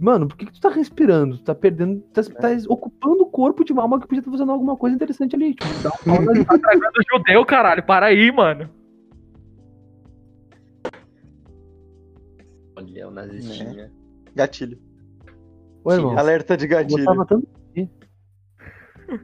Mano, 0.00 0.28
por 0.28 0.36
que, 0.36 0.46
que 0.46 0.52
tu 0.52 0.60
tá 0.60 0.68
respirando? 0.68 1.38
Tu 1.38 1.44
tá 1.44 1.54
perdendo. 1.54 2.00
Tá, 2.12 2.22
tá 2.22 2.48
ocupando 2.68 3.24
o 3.24 3.26
corpo 3.26 3.64
de 3.64 3.72
uma 3.72 3.82
alma 3.82 3.98
que 4.00 4.06
podia 4.06 4.20
estar 4.20 4.30
fazendo 4.30 4.52
alguma 4.52 4.76
coisa 4.76 4.94
interessante 4.94 5.34
ali. 5.34 5.54
Tipo, 5.54 5.66
um 5.66 5.80
Tragando 6.60 7.00
judeu, 7.12 7.44
caralho. 7.44 7.82
Para 7.82 8.06
aí, 8.06 8.30
mano. 8.30 8.70
Olha, 12.78 13.08
o 13.08 13.10
nazistinha. 13.10 13.92
Gatilho. 14.34 14.78
Ô, 15.84 15.92
irmão. 15.92 16.18
Alerta 16.18 16.56
de 16.56 16.64
Eu 16.64 16.70
gatilho. 16.70 17.04
gostava 17.04 17.26
tanto. 17.26 17.48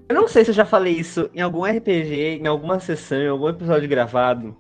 Eu 0.09 0.15
não 0.15 0.27
sei 0.27 0.45
se 0.45 0.51
eu 0.51 0.55
já 0.55 0.65
falei 0.65 0.95
isso 0.95 1.29
em 1.35 1.43
algum 1.43 1.63
RPG, 1.65 2.39
em 2.41 2.47
alguma 2.47 2.81
sessão, 2.81 3.19
em 3.19 3.29
algum 3.29 3.49
episódio 3.51 3.87
gravado. 3.89 4.57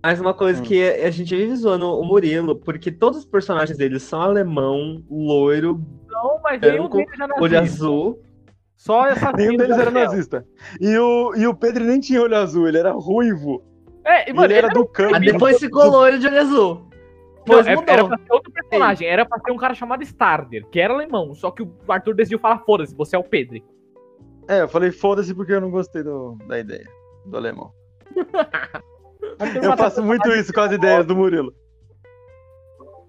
Mas 0.00 0.20
uma 0.20 0.32
coisa 0.32 0.60
Hum. 0.60 0.64
que 0.64 0.80
a 0.90 1.10
gente 1.10 1.34
vive 1.34 1.56
zoando 1.56 1.86
o 1.98 2.04
Murilo, 2.04 2.54
porque 2.56 2.92
todos 2.92 3.20
os 3.20 3.24
personagens 3.24 3.76
dele 3.76 3.98
são 3.98 4.20
alemão, 4.20 5.02
loiro, 5.10 5.80
Não, 6.08 6.40
mas 6.42 6.60
Branco, 6.60 6.98
já 7.18 7.26
olho 7.40 7.58
azul. 7.58 8.22
Só 8.76 9.06
essa 9.08 9.32
Nenhum 9.32 9.56
deles 9.56 9.76
era 9.78 9.90
nazista. 9.90 10.46
E 10.80 10.96
o, 10.98 11.34
e 11.34 11.46
o 11.46 11.54
Pedro 11.54 11.84
nem 11.84 11.98
tinha 11.98 12.22
olho 12.22 12.36
azul, 12.36 12.68
ele 12.68 12.78
era 12.78 12.92
ruivo. 12.92 13.64
É, 14.04 14.30
E 14.30 14.32
mano, 14.32 14.46
ele 14.46 14.54
era 14.54 14.68
do 14.68 14.86
campo. 14.86 15.14
Aí 15.16 15.20
depois 15.24 15.58
ficou 15.58 15.86
loiro 15.90 16.18
de 16.18 16.26
olho 16.28 16.40
azul. 16.40 16.90
Não, 17.46 17.62
Depois 17.62 17.66
é- 17.66 17.92
era 17.92 18.04
pra 18.06 18.16
ser 18.18 18.32
outro 18.32 18.50
personagem, 18.52 19.06
era 19.08 19.26
pra 19.26 19.38
ser 19.38 19.52
um 19.52 19.56
cara 19.56 19.74
chamado 19.74 20.02
Starder, 20.02 20.66
que 20.68 20.80
era 20.80 20.94
alemão, 20.94 21.34
só 21.34 21.50
que 21.50 21.62
o 21.62 21.70
Arthur 21.88 22.14
decidiu 22.14 22.38
falar, 22.38 22.58
foda-se, 22.60 22.94
você 22.94 23.16
é 23.16 23.18
o 23.18 23.24
Pedro. 23.24 23.60
É, 24.48 24.62
eu 24.62 24.68
falei 24.68 24.90
foda-se 24.90 25.34
porque 25.34 25.52
eu 25.52 25.60
não 25.60 25.70
gostei 25.70 26.02
do- 26.02 26.36
da 26.46 26.58
ideia 26.58 26.86
do 27.26 27.36
alemão. 27.36 27.72
Eu 29.62 29.76
faço 29.76 30.02
muito 30.02 30.28
isso 30.30 30.52
com 30.52 30.60
as 30.60 30.70
ideias 30.70 31.04
do 31.06 31.16
Murilo. 31.16 31.52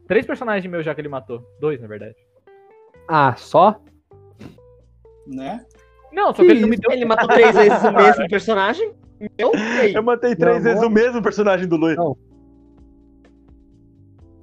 Três 0.08 0.26
personagens 0.26 0.70
meus 0.72 0.84
já 0.86 0.96
que 0.96 1.02
ele 1.02 1.10
matou. 1.10 1.44
Dois, 1.60 1.80
na 1.82 1.88
verdade. 1.88 2.16
Ah, 3.08 3.36
só? 3.36 3.80
Né? 5.28 5.64
Não, 6.12 6.28
só 6.34 6.42
Que 6.42 6.46
que 6.46 6.52
ele 6.52 6.62
não 6.62 6.70
me 6.70 6.78
deu. 6.78 6.92
Ele 6.92 7.06
matou 7.06 7.28
três 7.28 7.54
vezes 7.56 7.84
o 7.84 7.92
mesmo 7.94 8.28
personagem? 8.30 8.94
Eu 9.38 9.52
sei. 9.78 9.96
Eu 9.98 10.02
matei 10.04 10.36
três 10.36 10.58
Não, 10.58 10.64
vezes 10.64 10.82
não. 10.82 10.88
o 10.88 10.92
mesmo 10.92 11.22
personagem 11.22 11.68
do 11.68 11.76
Luiz. 11.76 11.96
Não. 11.98 12.18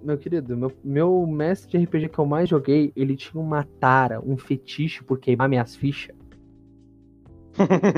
Meu 0.02 0.18
querido, 0.18 0.56
meu, 0.56 0.72
meu 0.82 1.26
mestre 1.26 1.78
de 1.78 1.84
RPG 1.84 2.08
que 2.08 2.18
eu 2.18 2.26
mais 2.26 2.48
joguei, 2.48 2.92
ele 2.96 3.16
tinha 3.16 3.40
uma 3.40 3.64
tara, 3.78 4.20
um 4.20 4.36
fetiche 4.36 5.02
por 5.04 5.18
queimar 5.18 5.48
minhas 5.48 5.76
fichas. 5.76 6.16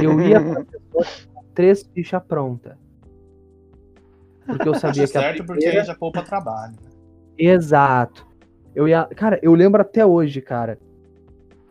Eu 0.03 0.21
ia 0.21 0.41
pra 0.41 0.65
pessoa 0.93 1.05
com 1.33 1.45
três 1.55 1.83
fichas 1.95 2.23
prontas. 2.25 2.77
Porque 4.45 4.69
eu 4.69 4.75
sabia 4.75 5.05
Acho 5.05 5.13
que 5.13 5.19
a 5.19 5.23
certo 5.23 5.45
porque 5.45 5.61
primeira... 5.61 5.81
aí 5.81 5.87
já 5.87 5.95
poupa 5.95 6.23
trabalho. 6.23 6.73
né? 6.73 6.91
Exato. 7.39 8.27
Eu 8.75 8.87
ia. 8.87 9.07
Cara, 9.07 9.39
eu 9.43 9.55
lembro 9.55 9.81
até 9.81 10.05
hoje, 10.05 10.41
cara. 10.43 10.79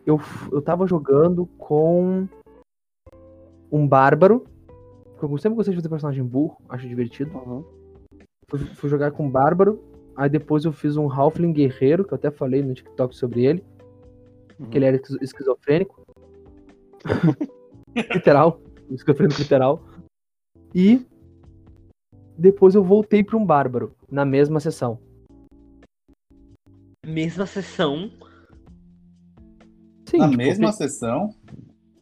Eu, 0.04 0.20
eu 0.50 0.60
tava 0.60 0.86
jogando 0.86 1.46
com 1.58 2.26
um 3.70 3.86
bárbaro. 3.86 4.44
Eu 5.22 5.38
sempre 5.38 5.56
gostei 5.56 5.72
de 5.72 5.78
fazer 5.78 5.88
personagem 5.88 6.24
burro, 6.24 6.58
acho 6.68 6.86
divertido. 6.88 7.36
Uhum. 7.38 7.64
Fui, 8.48 8.58
fui 8.58 8.90
jogar 8.90 9.12
com 9.12 9.26
um 9.26 9.30
bárbaro. 9.30 9.82
Aí 10.16 10.28
depois 10.28 10.64
eu 10.64 10.72
fiz 10.72 10.96
um 10.96 11.10
Halfling 11.10 11.52
guerreiro, 11.52 12.04
que 12.04 12.12
eu 12.12 12.16
até 12.16 12.30
falei 12.30 12.62
no 12.62 12.74
TikTok 12.74 13.16
sobre 13.16 13.44
ele. 13.44 13.64
Uhum. 14.58 14.66
Que 14.70 14.78
ele 14.78 14.84
era 14.84 14.96
esquizo- 14.96 15.18
esquizofrênico. 15.20 16.04
literal. 18.14 18.60
Esquizofrênico 18.90 19.40
literal. 19.40 19.82
E 20.74 21.04
depois 22.38 22.74
eu 22.74 22.82
voltei 22.84 23.22
pra 23.24 23.36
um 23.36 23.44
bárbaro, 23.44 23.94
na 24.10 24.24
mesma 24.24 24.60
sessão. 24.60 24.98
Mesma 27.06 27.46
sessão. 27.46 28.10
Sim, 30.08 30.18
Na 30.18 30.24
tipo, 30.28 30.36
mesma 30.38 30.72
sessão. 30.72 31.30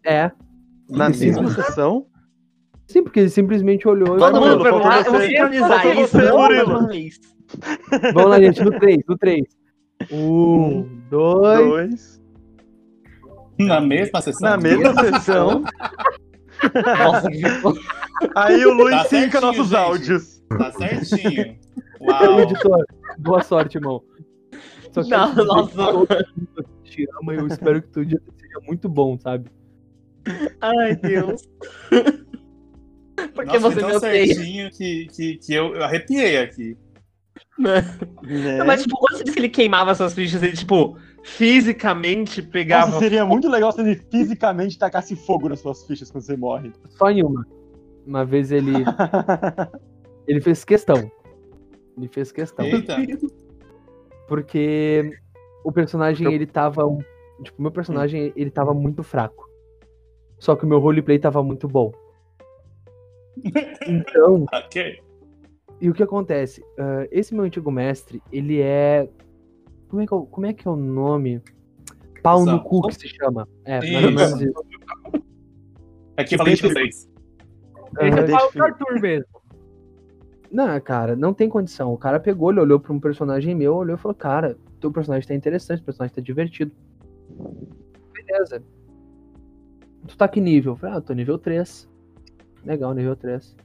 É. 0.04 0.30
Na 0.88 1.12
Sim. 1.12 1.26
mesma 1.26 1.50
sessão? 1.50 2.06
Sim, 2.86 3.02
porque 3.02 3.20
ele 3.20 3.30
simplesmente 3.30 3.88
olhou 3.88 4.16
e 4.16 4.18
Todo 4.18 4.40
Murilo, 4.40 4.58
mundo 4.64 4.82
você. 5.10 5.28
sincronizar 5.28 5.86
isso. 5.98 6.18
uma 6.18 6.88
vez. 6.88 7.20
Vamos 8.14 8.30
lá, 8.30 8.40
gente, 8.40 8.62
no 8.62 8.78
3, 8.78 8.98
no 9.08 9.18
3. 9.18 9.44
Um, 10.10 11.00
dois. 11.08 11.68
Dois. 11.68 12.22
Na 13.58 13.80
mesma 13.80 14.20
sessão. 14.20 14.50
Na 14.50 14.56
mesma 14.56 14.94
sessão. 15.00 15.64
Nossa, 16.98 17.30
que 17.30 17.42
Aí 18.34 18.64
o 18.64 18.72
Luiz 18.72 19.02
Tá 19.02 19.04
certinho, 19.04 19.40
nossos 19.40 19.68
gente. 19.68 19.76
áudios. 19.76 20.42
Tá 20.48 20.72
certinho. 20.72 21.56
Uau. 22.00 22.40
editor, 22.40 22.84
boa 23.18 23.42
sorte, 23.42 23.76
irmão. 23.78 24.02
Só 24.92 25.02
quero 25.04 25.44
Não, 25.44 25.66
que 25.66 25.76
nossa. 25.76 26.24
te 26.84 27.06
ama 27.20 27.34
e 27.34 27.38
eu 27.38 27.46
espero 27.46 27.80
que 27.82 27.88
teu 27.88 28.04
dia 28.04 28.20
seja 28.38 28.60
muito 28.66 28.88
bom, 28.88 29.16
sabe? 29.18 29.50
Ai, 30.60 30.96
Deus. 30.96 31.42
Porque 33.34 33.58
Nossa, 33.58 33.60
você 33.70 33.84
me 33.84 33.90
tão 33.92 34.00
certinho 34.00 34.70
que, 34.70 35.06
que, 35.06 35.36
que 35.38 35.54
eu, 35.54 35.74
eu 35.76 35.84
arrepiei 35.84 36.38
aqui. 36.38 36.76
Né? 37.58 37.84
Não, 38.58 38.66
mas, 38.66 38.82
tipo, 38.82 38.96
quando 38.96 39.16
você 39.16 39.24
disse 39.24 39.34
que 39.34 39.40
ele 39.40 39.48
queimava 39.48 39.94
suas 39.94 40.14
fichas, 40.14 40.42
ele, 40.42 40.56
tipo, 40.56 40.96
fisicamente 41.22 42.42
pegava. 42.42 42.86
Nossa, 42.86 42.98
seria 42.98 43.24
muito 43.24 43.48
legal 43.48 43.72
se 43.72 43.80
ele 43.80 43.96
fisicamente 44.10 44.78
tacasse 44.78 45.14
fogo 45.14 45.48
nas 45.48 45.60
suas 45.60 45.86
fichas 45.86 46.10
quando 46.10 46.24
você 46.24 46.36
morre. 46.36 46.72
Só 46.90 47.10
em 47.10 47.22
uma. 47.22 47.46
Uma 48.06 48.24
vez 48.24 48.50
ele. 48.50 48.72
Ele 50.24 50.40
fez 50.40 50.64
questão. 50.64 51.10
Ele 51.98 52.06
fez 52.06 52.30
questão. 52.30 52.64
Eita. 52.64 52.96
Porque 54.28 55.10
o 55.64 55.72
personagem, 55.72 56.32
ele 56.32 56.46
tava. 56.46 56.82
Tipo, 57.42 57.58
o 57.58 57.62
meu 57.62 57.72
personagem, 57.72 58.32
ele 58.36 58.50
tava 58.50 58.72
muito 58.72 59.02
fraco. 59.02 59.48
Só 60.38 60.54
que 60.54 60.64
o 60.64 60.68
meu 60.68 60.78
roleplay 60.78 61.18
tava 61.18 61.42
muito 61.42 61.66
bom. 61.68 61.92
Então, 63.88 64.46
Ok. 64.52 65.02
E 65.82 65.90
o 65.90 65.92
que 65.92 66.02
acontece? 66.02 66.64
Ah, 66.78 67.08
esse 67.10 67.34
meu 67.34 67.42
antigo 67.42 67.68
mestre, 67.70 68.22
ele 68.32 68.60
é. 68.60 69.10
Como 69.88 70.00
é 70.00 70.06
que 70.06 70.14
é, 70.14 70.16
o- 70.16 70.26
como 70.26 70.46
é, 70.46 70.52
que 70.52 70.66
é 70.68 70.70
o 70.70 70.76
nome? 70.76 71.42
Pau 72.22 72.44
no 72.44 72.62
cu 72.62 72.82
que 72.86 72.94
se 72.94 73.08
chama. 73.08 73.48
É, 73.64 73.78
mais 74.14 74.30
Isso. 74.32 74.44
isso. 74.44 74.64
Aqui 76.16 76.36
falei 76.36 76.54
de 76.54 76.62
vocês. 76.62 77.10
Esse 78.00 78.18
é 78.20 78.26
pau 78.30 78.52
do 78.52 78.62
Arthur 78.62 79.00
mesmo. 79.00 79.26
Não, 80.52 80.80
cara, 80.80 81.16
não 81.16 81.34
tem 81.34 81.48
condição. 81.48 81.92
O 81.92 81.98
cara 81.98 82.20
pegou, 82.20 82.50
ele 82.52 82.60
olhou 82.60 82.78
pra 82.78 82.92
um 82.92 83.00
personagem 83.00 83.52
meu, 83.54 83.74
olhou 83.74 83.96
e 83.96 83.98
falou, 83.98 84.14
cara, 84.14 84.56
teu 84.80 84.92
personagem 84.92 85.26
tá 85.26 85.34
interessante, 85.34 85.82
o 85.82 85.84
personagem 85.84 86.14
tá 86.14 86.20
divertido. 86.22 86.70
Beleza. 88.12 88.62
Tu 90.06 90.16
tá 90.16 90.28
que 90.28 90.40
nível? 90.40 90.74
Eu 90.74 90.76
falei, 90.76 90.94
ah, 90.94 90.98
eu 90.98 91.02
tô 91.02 91.12
nível 91.12 91.38
3. 91.38 91.88
Legal, 92.64 92.94
nível 92.94 93.16
3. 93.16 93.56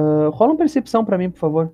Uh, 0.00 0.30
rola 0.30 0.52
uma 0.52 0.58
percepção 0.58 1.04
pra 1.04 1.18
mim, 1.18 1.30
por 1.30 1.38
favor. 1.38 1.70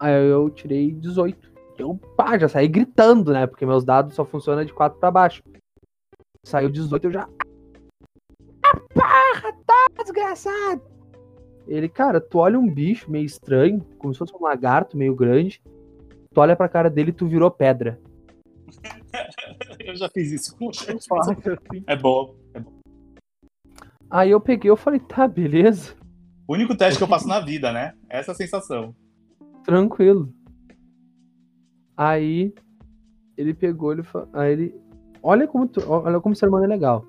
Aí 0.00 0.12
eu 0.28 0.50
tirei 0.50 0.90
18. 0.90 1.52
Eu, 1.78 1.96
pá, 2.16 2.36
já 2.36 2.48
saí 2.48 2.66
gritando, 2.66 3.32
né? 3.32 3.46
Porque 3.46 3.64
meus 3.64 3.84
dados 3.84 4.14
só 4.14 4.24
funcionam 4.24 4.64
de 4.64 4.72
4 4.72 4.98
pra 4.98 5.10
baixo. 5.10 5.42
Saiu 6.44 6.68
18, 6.68 7.04
eu 7.04 7.12
já. 7.12 7.28
Ah, 8.64 8.76
porra, 8.92 9.52
tá 9.64 10.02
desgraçado! 10.02 10.82
Ele, 11.68 11.88
cara, 11.88 12.20
tu 12.20 12.38
olha 12.38 12.58
um 12.58 12.68
bicho 12.68 13.10
meio 13.10 13.26
estranho, 13.26 13.84
como 13.98 14.12
se 14.12 14.18
fosse 14.18 14.34
um 14.34 14.42
lagarto 14.42 14.96
meio 14.96 15.14
grande. 15.14 15.62
Tu 16.34 16.40
olha 16.40 16.56
pra 16.56 16.68
cara 16.68 16.90
dele 16.90 17.10
e 17.10 17.12
tu 17.12 17.28
virou 17.28 17.50
pedra. 17.50 18.00
eu 19.78 19.94
já 19.94 20.08
fiz 20.08 20.32
isso 20.32 20.56
com. 20.58 20.70
É 21.86 21.96
bom, 21.96 22.34
é 22.54 22.60
bom. 22.60 22.72
Aí 24.10 24.30
eu 24.30 24.40
peguei, 24.40 24.70
eu 24.70 24.76
falei, 24.76 24.98
tá, 24.98 25.28
beleza. 25.28 25.94
O 26.48 26.54
único 26.54 26.74
teste 26.74 26.96
que 26.96 27.04
eu 27.04 27.08
faço 27.08 27.28
na 27.28 27.40
vida, 27.40 27.70
né? 27.70 27.92
Essa 28.08 28.30
é 28.30 28.32
a 28.32 28.34
sensação. 28.34 28.96
Tranquilo. 29.62 30.32
Aí 31.94 32.54
ele 33.36 33.52
pegou, 33.52 33.92
ele 33.92 34.02
falou, 34.02 34.30
aí 34.32 34.52
ele, 34.52 34.74
olha 35.22 35.46
como 35.46 35.68
tu, 35.68 35.82
olha 35.86 36.18
como 36.20 36.32
o 36.32 36.36
ser 36.36 36.48
humano 36.48 36.64
é 36.64 36.68
legal. 36.68 37.04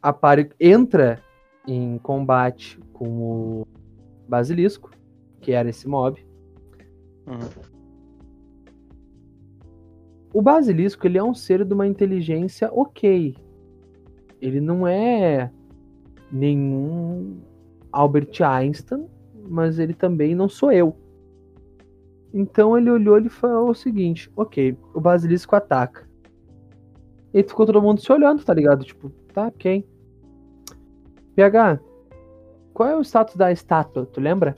Apare, 0.00 0.52
entra 0.60 1.20
em 1.66 1.98
combate 1.98 2.78
com 2.92 3.62
o 3.62 3.66
basilisco, 4.28 4.92
que 5.40 5.50
era 5.50 5.68
esse 5.68 5.88
mob. 5.88 6.24
Uhum. 7.26 7.40
O 10.32 10.40
basilisco 10.40 11.04
ele 11.08 11.18
é 11.18 11.24
um 11.24 11.34
ser 11.34 11.64
de 11.64 11.74
uma 11.74 11.88
inteligência 11.88 12.70
ok. 12.72 13.36
Ele 14.40 14.60
não 14.60 14.86
é 14.86 15.50
nenhum 16.30 17.40
Albert 17.92 18.40
Einstein, 18.42 19.06
mas 19.48 19.78
ele 19.78 19.94
também 19.94 20.34
não 20.34 20.48
sou 20.48 20.72
eu. 20.72 20.96
Então 22.32 22.76
ele 22.76 22.90
olhou 22.90 23.18
e 23.18 23.28
falou 23.28 23.70
o 23.70 23.74
seguinte: 23.74 24.30
ok, 24.36 24.76
o 24.94 25.00
basilisco 25.00 25.56
ataca. 25.56 26.06
E 27.32 27.42
ficou 27.42 27.66
todo 27.66 27.82
mundo 27.82 28.00
se 28.00 28.10
olhando, 28.12 28.44
tá 28.44 28.54
ligado? 28.54 28.84
Tipo, 28.84 29.10
tá, 29.32 29.48
ok. 29.48 29.86
PH, 31.34 31.78
qual 32.74 32.88
é 32.88 32.96
o 32.96 33.02
status 33.02 33.36
da 33.36 33.52
estátua? 33.52 34.06
Tu 34.06 34.20
lembra? 34.20 34.56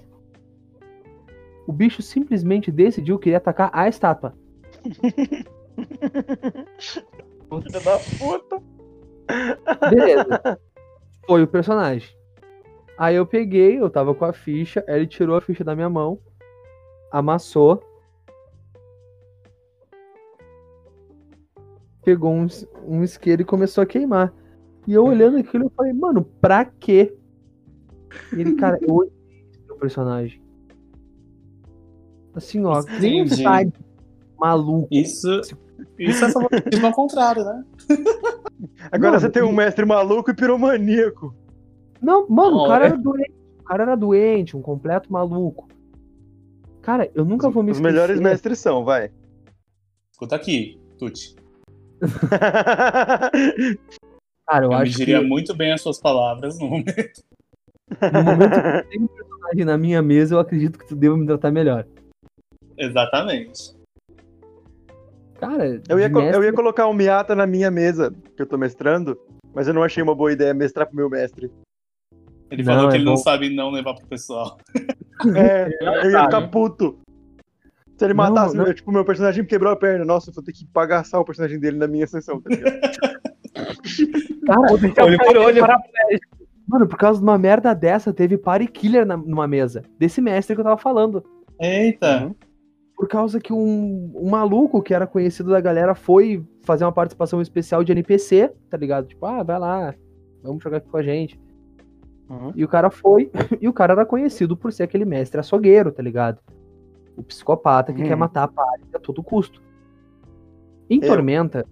O 1.67 1.73
bicho 1.73 2.03
simplesmente 2.03 2.71
decidiu 2.71 3.19
que 3.19 3.29
iria 3.29 3.39
atacar 3.39 3.71
a 3.73 3.89
estátua. 3.89 4.35
Filha 6.79 7.81
da 7.85 7.99
puta. 8.19 8.63
Beleza. 9.91 10.61
Foi 11.27 11.43
o 11.43 11.49
personagem. 11.49 12.09
Aí 12.99 13.17
eu 13.17 13.27
peguei, 13.27 13.81
eu 13.81 13.89
tava 13.89 14.15
com 14.15 14.25
a 14.25 14.33
ficha, 14.33 14.85
ele 14.87 15.07
tirou 15.07 15.37
a 15.37 15.41
ficha 15.41 15.65
da 15.65 15.75
minha 15.75 15.89
mão, 15.89 16.19
amassou, 17.11 17.83
pegou 22.03 22.33
um, 22.33 22.47
um 22.87 23.03
isqueiro 23.03 23.43
e 23.43 23.45
começou 23.45 23.83
a 23.83 23.87
queimar. 23.87 24.33
E 24.87 24.93
eu 24.93 25.05
olhando 25.05 25.39
aquilo, 25.39 25.65
eu 25.65 25.71
falei, 25.71 25.93
mano, 25.93 26.25
pra 26.25 26.65
quê? 26.65 27.17
E 28.33 28.41
ele, 28.41 28.55
cara, 28.57 28.79
eu 28.83 28.95
odiei 28.95 29.15
o 29.71 29.77
personagem. 29.77 30.43
Assim, 32.35 32.65
ó, 32.65 32.81
um 32.81 33.73
maluco. 34.39 34.89
Isso, 34.91 35.41
isso 35.99 36.25
é 36.25 36.31
favoritismo 36.31 36.87
ao 36.87 36.93
contrário, 36.93 37.45
né? 37.45 37.65
Agora 38.91 39.19
você 39.19 39.31
tem 39.31 39.43
um 39.43 39.53
mestre 39.53 39.85
maluco 39.85 40.31
e 40.31 40.35
piromaníaco. 40.35 41.35
Não, 42.01 42.29
mano, 42.29 42.59
o 42.59 42.69
cara 42.69 42.87
era 42.87 42.97
doente. 42.97 43.33
O 43.59 43.65
cara 43.65 43.83
era 43.85 43.97
doente, 43.97 44.57
um 44.57 44.63
completo 44.63 45.13
maluco. 45.13 45.69
Cara, 46.83 47.11
eu 47.15 47.25
nunca 47.25 47.49
vou 47.51 47.63
me 47.63 47.71
esquecer. 47.71 47.89
Os 47.89 47.93
melhores 47.95 48.21
mestres 48.21 48.59
são, 48.59 48.85
vai. 48.85 49.11
Escuta 50.11 50.37
aqui, 50.37 50.81
Tuti. 50.99 51.37
cara, 54.47 54.65
eu, 54.65 54.73
eu 54.73 54.73
acho 54.73 54.97
diria 54.97 55.21
que... 55.21 55.27
muito 55.27 55.55
bem 55.55 55.73
as 55.73 55.83
suas 55.83 56.01
palavras 56.01 56.59
no 56.59 56.69
momento. 56.69 57.23
No 58.13 58.23
momento 58.23 58.51
que 58.51 58.89
tem 58.89 59.03
um 59.03 59.07
personagem 59.09 59.65
na 59.65 59.77
minha 59.77 60.03
mesa, 60.03 60.35
eu 60.35 60.39
acredito 60.39 60.79
que 60.79 60.87
tu 60.87 60.97
deva 60.97 61.17
me 61.17 61.27
tratar 61.27 61.51
melhor. 61.51 61.87
Exatamente. 62.79 63.80
Cara, 65.41 65.81
eu 65.89 65.99
ia, 65.99 66.09
mestre... 66.09 66.37
eu 66.37 66.45
ia 66.45 66.53
colocar 66.53 66.87
um 66.87 66.93
Miata 66.93 67.35
na 67.35 67.47
minha 67.47 67.71
mesa, 67.71 68.15
que 68.37 68.43
eu 68.43 68.47
tô 68.47 68.59
mestrando, 68.59 69.19
mas 69.55 69.67
eu 69.67 69.73
não 69.73 69.83
achei 69.83 70.03
uma 70.03 70.15
boa 70.15 70.31
ideia 70.31 70.53
mestrar 70.53 70.87
pro 70.87 70.95
meu 70.95 71.09
mestre. 71.09 71.51
Ele 72.51 72.63
falou 72.63 72.91
que 72.91 72.97
é 72.97 72.99
ele 72.99 73.07
bom. 73.07 73.13
não 73.13 73.17
sabe 73.17 73.49
não 73.49 73.71
levar 73.71 73.95
pro 73.95 74.07
pessoal. 74.07 74.59
É, 75.37 75.69
eu 75.83 76.11
ia 76.13 76.25
ficar 76.25 76.49
puto. 76.49 76.99
Se 77.99 78.07
ele 78.07 78.15
matasse, 78.15 78.57
não, 78.57 78.65
não. 78.65 78.73
tipo, 78.73 78.91
meu 78.91 79.05
personagem 79.05 79.45
quebrou 79.45 79.71
a 79.71 79.77
perna, 79.77 80.03
nossa, 80.03 80.31
eu 80.31 80.35
vou 80.35 80.43
ter 80.43 80.53
que 80.53 80.65
pagar 80.65 81.05
o 81.13 81.25
personagem 81.27 81.61
dele 81.61 81.77
na 81.77 81.87
minha 81.87 82.07
sessão, 82.07 82.41
tá 82.41 82.49
Cara, 84.47 84.73
olho 84.73 85.19
por 85.19 85.37
olho. 85.37 85.63
Mano, 86.67 86.89
por 86.89 86.97
causa 86.97 87.19
de 87.19 87.27
uma 87.27 87.37
merda 87.37 87.75
dessa, 87.75 88.15
teve 88.15 88.39
party 88.39 88.67
killer 88.67 89.05
na, 89.05 89.15
numa 89.15 89.47
mesa. 89.47 89.83
Desse 89.99 90.23
mestre 90.23 90.57
que 90.57 90.61
eu 90.63 90.65
tava 90.65 90.79
falando. 90.79 91.23
Eita. 91.61 92.25
Uhum 92.25 92.35
por 93.01 93.09
causa 93.09 93.41
que 93.41 93.51
um, 93.51 94.13
um 94.15 94.29
maluco 94.29 94.83
que 94.83 94.93
era 94.93 95.07
conhecido 95.07 95.53
da 95.53 95.59
galera 95.59 95.95
foi 95.95 96.47
fazer 96.61 96.85
uma 96.85 96.93
participação 96.93 97.41
especial 97.41 97.83
de 97.83 97.93
NPC, 97.93 98.53
tá 98.69 98.77
ligado? 98.77 99.07
Tipo, 99.07 99.25
ah, 99.25 99.43
vai 99.43 99.59
lá, 99.59 99.95
vamos 100.43 100.63
jogar 100.63 100.77
aqui 100.77 100.89
com 100.91 100.99
a 100.99 101.03
gente. 101.03 101.41
Uhum. 102.29 102.53
E 102.55 102.63
o 102.63 102.69
cara 102.69 102.91
foi, 102.91 103.31
e 103.59 103.67
o 103.67 103.73
cara 103.73 103.95
era 103.95 104.05
conhecido 104.05 104.55
por 104.55 104.71
ser 104.71 104.83
aquele 104.83 105.07
mestre 105.07 105.41
açougueiro, 105.41 105.91
tá 105.91 106.03
ligado? 106.03 106.43
O 107.17 107.23
psicopata 107.23 107.91
que 107.91 108.03
uhum. 108.03 108.07
quer 108.07 108.17
matar 108.17 108.43
a 108.43 108.49
party 108.49 108.85
a 108.95 108.99
todo 108.99 109.23
custo. 109.23 109.63
Em 110.91 111.01
Eu. 111.03 111.09
Tormenta, 111.09 111.65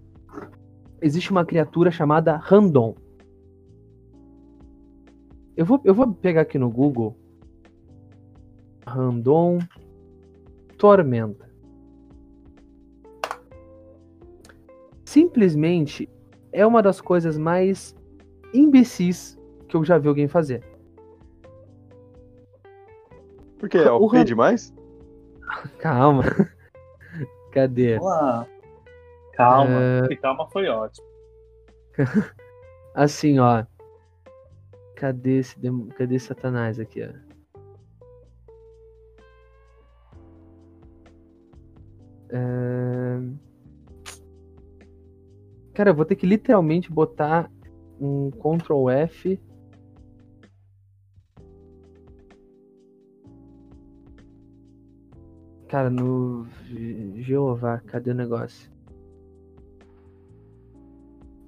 existe 0.99 1.31
uma 1.31 1.45
criatura 1.45 1.91
chamada 1.91 2.39
Random. 2.39 2.95
Eu 5.55 5.67
vou, 5.67 5.79
eu 5.85 5.93
vou 5.93 6.11
pegar 6.11 6.41
aqui 6.41 6.59
no 6.59 6.71
Google. 6.71 7.15
Random 8.87 9.59
tormenta. 10.79 11.49
Simplesmente 15.05 16.09
é 16.53 16.67
uma 16.67 16.81
das 16.81 17.01
coisas 17.01 17.37
mais 17.37 17.95
imbecis 18.55 19.39
que 19.69 19.77
eu 19.77 19.85
já 19.85 19.99
vi 19.99 20.09
alguém 20.09 20.29
fazer. 20.29 20.63
Por 23.59 23.69
quê? 23.69 23.79
É 23.79 23.91
o 23.91 24.07
Ram... 24.07 24.25
demais? 24.25 24.73
Calma. 25.79 26.23
Cadê? 27.53 27.99
Uau. 27.99 28.47
Calma. 29.33 29.71
Uh... 30.11 30.21
Calma 30.21 30.49
foi 30.49 30.69
ótimo. 30.69 31.07
assim, 32.95 33.39
ó. 33.39 33.65
Cadê 34.95 35.39
esse, 35.39 35.59
dem... 35.59 35.89
Cadê 35.89 36.19
Satanás 36.19 36.79
aqui, 36.79 37.03
ó? 37.03 37.28
Cara, 45.79 45.91
eu 45.91 45.95
vou 45.95 46.05
ter 46.05 46.17
que 46.17 46.27
literalmente 46.27 46.91
botar 46.91 47.49
um 48.01 48.31
Ctrl 48.31 48.91
F. 48.91 49.41
Cara, 55.69 55.89
no 55.89 56.47
Jeová, 57.17 57.79
cadê 57.87 58.11
o 58.11 58.15
negócio? 58.15 58.71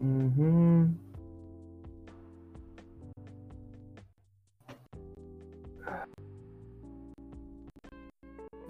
Uhum. 0.00 0.94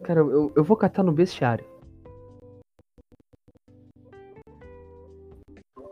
Cara, 0.02 0.20
eu, 0.20 0.52
eu 0.56 0.64
vou 0.64 0.76
catar 0.76 1.02
no 1.02 1.12
bestiário. 1.12 1.69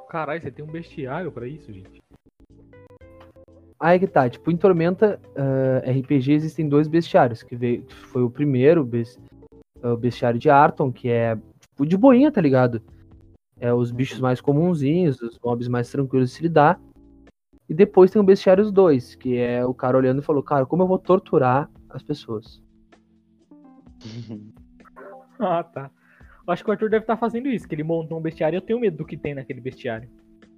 Caralho, 0.08 0.40
você 0.40 0.50
tem 0.50 0.64
um 0.64 0.70
bestiário 0.70 1.30
para 1.30 1.46
isso, 1.46 1.72
gente? 1.72 2.00
Aí 3.78 3.98
que 3.98 4.06
tá, 4.06 4.28
tipo, 4.28 4.50
em 4.50 4.56
Tormenta 4.56 5.20
uh, 5.36 5.86
ah, 5.86 5.90
RPG 5.90 6.32
existem 6.32 6.68
dois 6.68 6.88
bestiários, 6.88 7.42
que 7.42 7.54
veio, 7.54 7.84
foi 7.88 8.22
o 8.22 8.30
primeiro, 8.30 8.88
o 9.82 9.96
bestiário 9.96 10.40
de 10.40 10.50
Arton, 10.50 10.90
que 10.90 11.08
é 11.08 11.36
tipo, 11.60 11.86
de 11.86 11.96
boinha, 11.96 12.32
tá 12.32 12.40
ligado? 12.40 12.82
É 13.60 13.72
os 13.72 13.92
bichos 13.92 14.18
mais 14.18 14.40
comunzinhos, 14.40 15.20
os 15.20 15.38
mobs 15.38 15.68
mais 15.68 15.90
tranquilos 15.90 16.30
de 16.30 16.36
se 16.36 16.42
lidar. 16.42 16.80
E 17.68 17.74
depois 17.74 18.10
tem 18.10 18.20
o 18.20 18.24
bestiário 18.24 18.72
2, 18.72 19.14
que 19.14 19.36
é 19.36 19.64
o 19.64 19.74
cara 19.74 19.96
olhando 19.96 20.20
e 20.20 20.24
falou, 20.24 20.42
cara, 20.42 20.64
como 20.64 20.82
eu 20.82 20.86
vou 20.88 20.98
torturar 20.98 21.70
as 21.90 22.02
pessoas? 22.02 22.62
Ah, 25.40 25.62
tá. 25.62 25.88
Eu 26.48 26.52
acho 26.54 26.64
que 26.64 26.70
o 26.70 26.72
Arthur 26.72 26.88
deve 26.88 27.02
estar 27.02 27.18
fazendo 27.18 27.46
isso, 27.48 27.68
que 27.68 27.74
ele 27.74 27.82
montou 27.82 28.18
um 28.18 28.22
bestiário 28.22 28.56
e 28.56 28.58
eu 28.58 28.62
tenho 28.62 28.80
medo 28.80 28.96
do 28.96 29.04
que 29.04 29.18
tem 29.18 29.34
naquele 29.34 29.60
bestiário. 29.60 30.08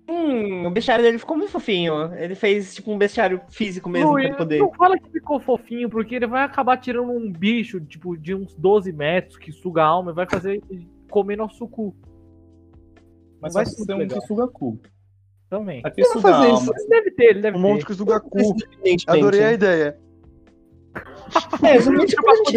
Hum, 0.08 0.64
o 0.66 0.70
bestiário 0.70 1.04
dele 1.04 1.18
ficou 1.18 1.36
muito 1.36 1.50
fofinho. 1.50 2.14
Ele 2.14 2.36
fez 2.36 2.72
tipo 2.76 2.92
um 2.92 2.98
bestiário 2.98 3.40
físico 3.50 3.88
mesmo 3.88 4.06
Não, 4.06 4.12
pra 4.14 4.22
ele- 4.22 4.30
ele 4.30 4.36
poder. 4.38 4.58
não 4.60 4.72
fala 4.74 4.96
que 4.96 5.10
ficou 5.10 5.40
fofinho, 5.40 5.90
porque 5.90 6.14
ele 6.14 6.28
vai 6.28 6.44
acabar 6.44 6.76
tirando 6.76 7.10
um 7.10 7.30
bicho, 7.32 7.80
tipo, 7.80 8.16
de 8.16 8.32
uns 8.36 8.54
12 8.54 8.92
metros 8.92 9.36
que 9.36 9.50
suga 9.50 9.82
a 9.82 9.86
alma 9.86 10.12
e 10.12 10.14
vai 10.14 10.26
fazer 10.30 10.62
ele 10.70 10.86
comer 11.10 11.34
nosso 11.36 11.66
cu. 11.66 11.92
Mas 13.40 13.54
Vai 13.54 13.66
ser 13.66 13.92
um 13.92 13.98
legal. 13.98 14.20
que 14.20 14.26
suga 14.28 14.46
cu. 14.46 14.78
Também. 15.48 15.80
Aqui 15.84 16.02
Eu 16.02 16.06
suga 16.06 16.20
fazer 16.22 16.46
alma. 16.50 16.58
isso. 16.60 16.72
Ele 16.76 16.86
deve 16.88 17.10
ter, 17.10 17.24
ele 17.30 17.40
deve 17.40 17.58
Um 17.58 17.62
ter. 17.62 17.68
monte 17.68 17.84
que 17.86 17.94
suga 17.94 18.20
cu. 18.20 18.38
Adorei 19.08 19.42
a 19.44 19.52
ideia. 19.54 19.98
É, 21.64 21.76
exatamente 21.76 22.14
o 22.16 22.22
que 22.22 22.30
a 22.30 22.34
gente 22.36 22.52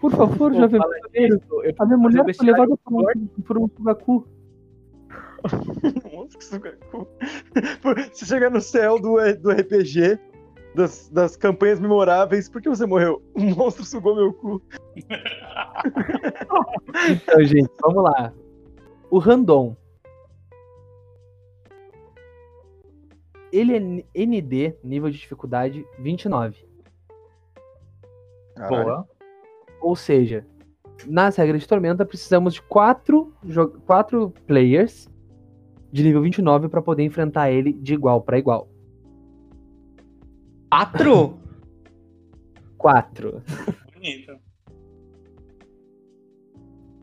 Por 0.00 0.10
favor, 0.12 0.52
Pô, 0.52 0.58
jovem 0.58 0.80
eu- 1.14 1.40
A 1.78 1.84
minha 1.86 1.98
mulher 1.98 2.34
foi 2.34 2.46
levada 2.46 2.76
por 2.84 2.94
um, 2.94 3.26
por 3.42 3.58
um 3.58 3.68
sugacu. 3.68 4.28
Um 6.12 6.16
monte 6.16 6.36
que 6.36 6.44
suga 6.44 6.76
cu. 6.90 7.06
Você 8.12 8.24
chega 8.26 8.50
no 8.50 8.60
céu 8.60 8.98
do, 9.00 9.16
do 9.40 9.50
RPG, 9.50 10.18
das, 10.74 11.08
das 11.10 11.36
campanhas 11.36 11.78
memoráveis, 11.80 12.48
por 12.48 12.60
que 12.60 12.68
você 12.68 12.86
morreu? 12.86 13.22
Um 13.36 13.54
monstro 13.54 13.84
sugou 13.84 14.14
meu 14.16 14.32
cu. 14.32 14.60
Então, 17.10 17.44
gente, 17.44 17.70
vamos 17.80 18.02
lá. 18.04 18.32
O 19.10 19.18
Randon. 19.18 19.76
Ele 23.52 24.04
é 24.14 24.26
ND, 24.26 24.76
nível 24.84 25.10
de 25.10 25.18
dificuldade 25.18 25.86
29. 25.98 26.66
Boa. 28.68 29.08
Ou 29.80 29.94
seja, 29.96 30.46
nas 31.06 31.36
regras 31.36 31.62
de 31.62 31.68
Tormenta, 31.68 32.04
precisamos 32.04 32.54
de 32.54 32.62
quatro, 32.62 33.32
quatro 33.86 34.32
players 34.46 35.08
de 35.92 36.02
nível 36.02 36.22
29 36.22 36.68
para 36.68 36.82
poder 36.82 37.04
enfrentar 37.04 37.50
ele 37.50 37.72
de 37.72 37.94
igual 37.94 38.20
para 38.20 38.38
igual. 38.38 38.68
Quatro? 40.70 41.38
Quatro. 42.76 43.42
Bonito. 43.92 44.38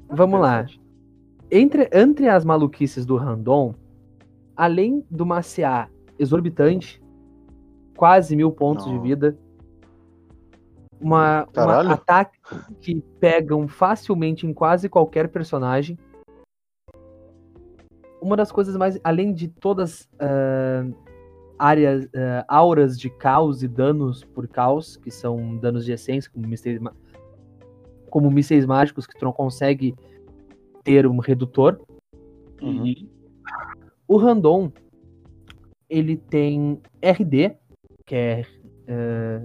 Vamos 0.09 0.39
lá. 0.39 0.65
Entre, 1.51 1.89
entre 1.91 2.29
as 2.29 2.45
maluquices 2.45 3.05
do 3.05 3.17
Randon, 3.17 3.75
além 4.55 5.05
do 5.11 5.25
maciar 5.25 5.91
exorbitante, 6.17 7.03
quase 7.97 8.35
mil 8.35 8.51
pontos 8.51 8.85
de 8.85 8.97
vida, 8.99 9.37
uma, 10.99 11.47
uma 11.55 11.93
ataque 11.93 12.37
que 12.81 13.01
pegam 13.19 13.67
facilmente 13.67 14.45
em 14.45 14.53
quase 14.53 14.89
qualquer 14.89 15.29
personagem. 15.29 15.97
Uma 18.21 18.35
das 18.35 18.51
coisas 18.51 18.75
mais, 18.75 18.99
além 19.03 19.33
de 19.33 19.47
todas 19.47 20.09
ah, 20.19 20.85
áreas, 21.59 22.07
ah, 22.15 22.45
auras 22.47 22.97
de 22.97 23.09
caos 23.09 23.61
e 23.61 23.67
danos 23.67 24.23
por 24.23 24.47
caos, 24.47 24.97
que 24.97 25.11
são 25.11 25.57
danos 25.57 25.85
de 25.85 25.91
essência, 25.91 26.31
como 26.31 26.47
mísseis, 26.47 26.79
como 28.09 28.31
mísseis 28.31 28.65
mágicos 28.65 29.05
que 29.05 29.17
tu 29.17 29.25
não 29.25 29.33
consegue 29.33 29.95
ter 30.83 31.05
um 31.05 31.17
redutor. 31.17 31.79
Uhum. 32.61 33.09
O 34.07 34.17
Randon, 34.17 34.71
ele 35.89 36.15
tem 36.17 36.79
RD, 37.01 37.57
que 38.05 38.15
é 38.15 38.45
eh, 38.87 39.41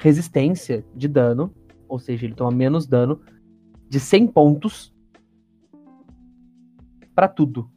resistência 0.00 0.84
de 0.94 1.06
dano, 1.06 1.54
ou 1.86 1.98
seja, 1.98 2.24
ele 2.24 2.34
toma 2.34 2.50
menos 2.50 2.86
dano, 2.86 3.20
de 3.88 4.00
100 4.00 4.28
pontos 4.28 4.94
pra 7.14 7.28
tudo, 7.28 7.70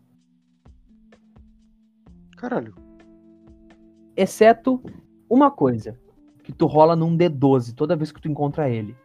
Caralho. 2.38 2.74
exceto 4.15 4.82
uma 5.30 5.51
coisa, 5.51 5.99
que 6.43 6.53
tu 6.53 6.65
rola 6.65 6.95
num 6.95 7.17
D12 7.17 7.74
toda 7.74 7.95
vez 7.95 8.11
que 8.11 8.21
tu 8.21 8.30
encontra 8.30 8.69
ele. 8.69 8.95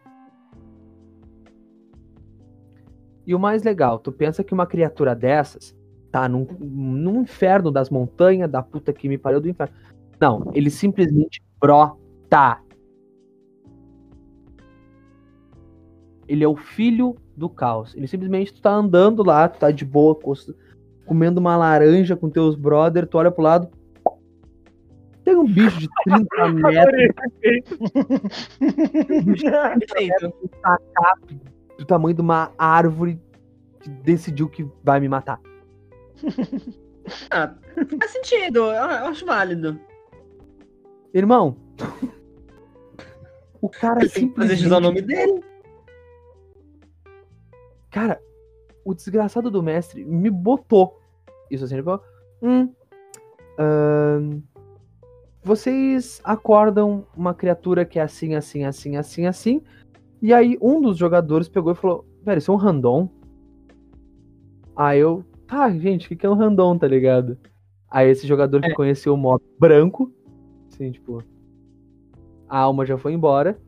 E 3.25 3.35
o 3.35 3.39
mais 3.39 3.63
legal, 3.63 3.99
tu 3.99 4.11
pensa 4.11 4.43
que 4.43 4.53
uma 4.53 4.65
criatura 4.65 5.13
dessas 5.13 5.75
tá 6.11 6.27
num, 6.27 6.47
num 6.59 7.21
inferno 7.21 7.69
das 7.69 7.89
montanhas, 7.89 8.49
da 8.49 8.63
puta 8.63 8.93
que 8.93 9.09
me 9.09 9.17
pariu 9.17 9.41
do 9.41 9.49
inferno. 9.49 9.75
Não, 10.19 10.49
ele 10.53 10.69
simplesmente 10.69 11.41
brota. 11.59 12.59
Ele 16.29 16.43
é 16.43 16.47
o 16.47 16.55
filho 16.55 17.15
do 17.35 17.49
caos. 17.49 17.95
Ele 17.95 18.07
simplesmente 18.07 18.53
tu 18.53 18.61
tá 18.61 18.71
andando 18.71 19.23
lá, 19.23 19.49
tu 19.49 19.57
tá 19.57 19.71
de 19.71 19.83
boa, 19.83 20.17
comendo 21.03 21.39
uma 21.39 21.57
laranja 21.57 22.15
com 22.15 22.29
teus 22.29 22.55
brother, 22.55 23.07
tu 23.07 23.17
olha 23.17 23.31
pro 23.31 23.41
lado. 23.41 23.67
Tem 25.23 25.35
um 25.35 25.45
bicho 25.45 25.79
de 25.79 25.89
30 26.03 26.49
metros 29.97 30.31
do 31.79 31.85
tamanho 31.85 32.15
de 32.15 32.21
uma 32.21 32.51
árvore 32.59 33.19
que 33.79 33.89
decidiu 33.89 34.47
que 34.47 34.67
vai 34.83 34.99
me 34.99 35.09
matar. 35.09 35.41
Ah, 37.31 37.55
faz 37.99 38.11
sentido, 38.11 38.59
eu 38.71 38.83
acho 38.83 39.25
válido. 39.25 39.79
Irmão, 41.11 41.57
o 43.59 43.67
cara 43.67 44.01
que 44.01 44.29
fazer 44.35 44.71
ao 44.71 44.79
nome 44.79 44.99
simplesmente... 44.99 45.31
dele. 45.31 45.49
Cara, 47.89 48.21
o 48.85 48.93
desgraçado 48.93 49.49
do 49.49 49.63
mestre 49.63 50.03
me 50.03 50.29
botou. 50.29 50.99
Isso 51.49 51.65
assim, 51.65 51.75
ele 51.75 51.83
falou, 51.83 52.01
hum, 52.41 52.73
ahn, 53.57 54.41
vocês 55.43 56.21
acordam 56.23 57.05
uma 57.15 57.33
criatura 57.33 57.85
que 57.85 57.97
é 57.97 58.01
assim, 58.01 58.35
assim, 58.35 58.63
assim, 58.63 58.95
assim, 58.95 59.25
assim. 59.25 59.61
E 60.21 60.33
aí 60.33 60.57
um 60.61 60.81
dos 60.81 60.97
jogadores 60.97 61.47
pegou 61.47 61.71
e 61.71 61.75
falou, 61.75 62.05
velho, 62.23 62.37
isso 62.37 62.51
é 62.51 62.53
um 62.53 62.57
random? 62.57 63.09
Aí 64.75 64.99
eu, 64.99 65.25
tá, 65.47 65.69
gente, 65.71 66.05
o 66.05 66.09
que 66.09 66.15
que 66.15 66.25
é 66.25 66.29
um 66.29 66.35
random, 66.35 66.77
tá 66.77 66.87
ligado? 66.87 67.37
Aí 67.89 68.09
esse 68.09 68.27
jogador 68.27 68.61
que 68.61 68.73
conheceu 68.73 69.13
o 69.13 69.17
mob 69.17 69.43
branco, 69.59 70.13
assim, 70.71 70.91
tipo, 70.91 71.23
a 72.47 72.59
alma 72.59 72.85
já 72.85 72.97
foi 72.97 73.13
embora. 73.13 73.59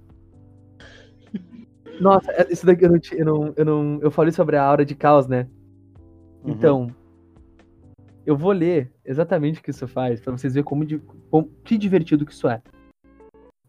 Nossa, 2.02 2.32
é- 2.32 2.52
isso 2.52 2.66
daqui 2.66 2.84
eu 2.86 2.90
não, 2.92 3.00
eu 3.12 3.26
não, 3.26 3.54
eu 3.58 3.66
não, 3.66 4.00
eu 4.02 4.12
falei 4.12 4.32
sobre 4.32 4.56
a 4.58 4.64
aura 4.64 4.84
de 4.84 4.96
caos, 4.96 5.28
né? 5.28 5.48
Uhum. 6.44 6.52
Então, 6.52 6.88
eu 8.26 8.36
vou 8.36 8.52
ler 8.52 8.92
exatamente 9.06 9.60
o 9.60 9.64
que 9.64 9.70
isso 9.70 9.88
faz, 9.88 10.20
pra 10.20 10.32
vocês 10.36 10.54
verem 10.54 10.66
como, 10.66 10.84
di- 10.86 11.00
como- 11.30 11.50
que 11.64 11.78
divertido 11.78 12.26
que 12.26 12.32
isso 12.34 12.48
é. 12.48 12.62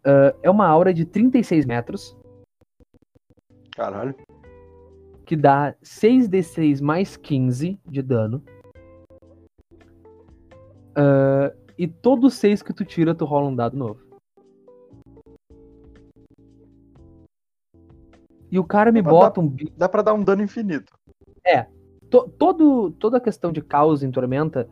Ah, 0.05 0.35
é 0.43 0.51
uma 0.51 0.67
aura 0.67 0.93
de 0.95 1.05
36 1.05 1.65
metros, 1.67 2.17
Caralho. 3.77 4.15
que 5.27 5.37
dá 5.37 5.75
6d6 5.83 6.81
mais 6.81 7.17
15 7.17 7.79
de 7.87 8.03
dano. 8.03 8.43
Ah, 10.97 11.53
e 11.79 11.87
todo 11.87 12.31
6 12.31 12.63
que 12.63 12.73
tu 12.73 12.85
tira, 12.85 13.15
tu 13.15 13.25
rola 13.25 13.49
um 13.49 13.55
dado 13.57 13.77
novo. 13.77 14.01
E 18.53 18.59
o 18.59 18.65
cara 18.65 18.93
me 18.93 19.01
Dá 19.01 19.09
pra 19.09 19.19
bota 19.19 19.41
um. 19.41 19.57
Dá 19.77 19.89
pra 19.89 20.03
dar 20.03 20.13
um 20.13 20.23
dano 20.23 20.43
infinito. 20.43 20.93
to- 22.11 22.29
todo, 22.39 22.91
toda 22.91 23.17
a 23.17 23.21
questão 23.21 23.51
de 23.51 23.63
caos 23.63 24.03
em 24.03 24.11
Tormenta 24.11 24.69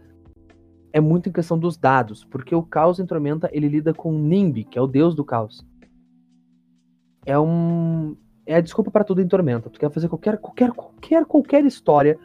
é 0.92 1.00
muito 1.00 1.30
em 1.30 1.32
questão 1.32 1.58
dos 1.58 1.78
dados, 1.78 2.22
porque 2.24 2.54
o 2.54 2.62
caos 2.62 3.00
em 3.00 3.06
Tormenta 3.06 3.48
ele 3.52 3.66
lida 3.68 3.94
com 3.94 4.12
Nimb, 4.12 4.64
que 4.64 4.78
é 4.78 4.82
o 4.82 4.86
deus 4.86 5.14
do 5.14 5.24
caos. 5.24 5.66
É 7.24 7.38
um 7.38 8.14
é 8.44 8.56
a 8.56 8.60
desculpa 8.60 8.90
pra 8.90 9.02
tudo 9.04 9.22
em 9.22 9.28
Tormenta. 9.28 9.70
Tu 9.70 9.80
quer 9.80 9.90
fazer 9.90 10.08
qualquer 10.08 10.36
qualquer 10.36 10.72
qualquer 10.72 11.24
qualquer 11.24 11.64
história, 11.64 12.18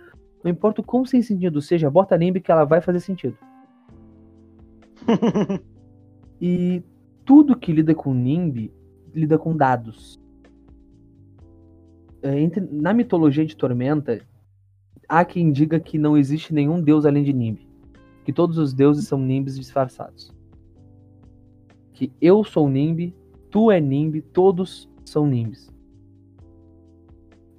não 0.44 0.52
importa 0.52 0.82
o 0.82 0.84
quão 0.84 1.06
sem 1.06 1.22
sentido 1.22 1.62
seja, 1.62 1.90
bota 1.90 2.18
Nimb 2.18 2.42
que 2.42 2.52
ela 2.52 2.66
vai 2.66 2.82
fazer 2.82 3.00
sentido. 3.00 3.38
E 6.42 6.84
tudo 7.24 7.58
que 7.58 7.72
lida 7.72 7.96
com 7.96 8.14
Nimb 8.14 8.70
lida 9.14 9.38
com 9.40 9.56
dados. 9.56 10.20
É, 12.26 12.40
entre- 12.40 12.68
na 12.72 12.92
mitologia 12.92 13.46
de 13.46 13.56
Tormenta, 13.56 14.20
há 15.08 15.24
quem 15.24 15.52
diga 15.52 15.80
que 15.80 16.00
não 16.00 16.18
existe 16.18 16.52
nenhum 16.56 16.82
deus 16.82 17.06
além 17.06 17.24
de 17.24 17.32
Nimb. 17.32 17.60
Que 18.24 18.34
todos 18.34 18.58
os 18.58 18.74
deuses 18.74 19.08
são 19.08 19.20
Nimbs 19.20 19.56
disfarçados. 19.56 20.34
Que 21.94 22.12
eu 22.20 22.44
sou 22.44 22.68
Nimb, 22.68 23.14
tu 23.52 23.70
é 23.70 23.80
Nimb, 23.80 24.22
todos 24.34 24.90
são 25.06 25.28
Nimbs. 25.28 25.72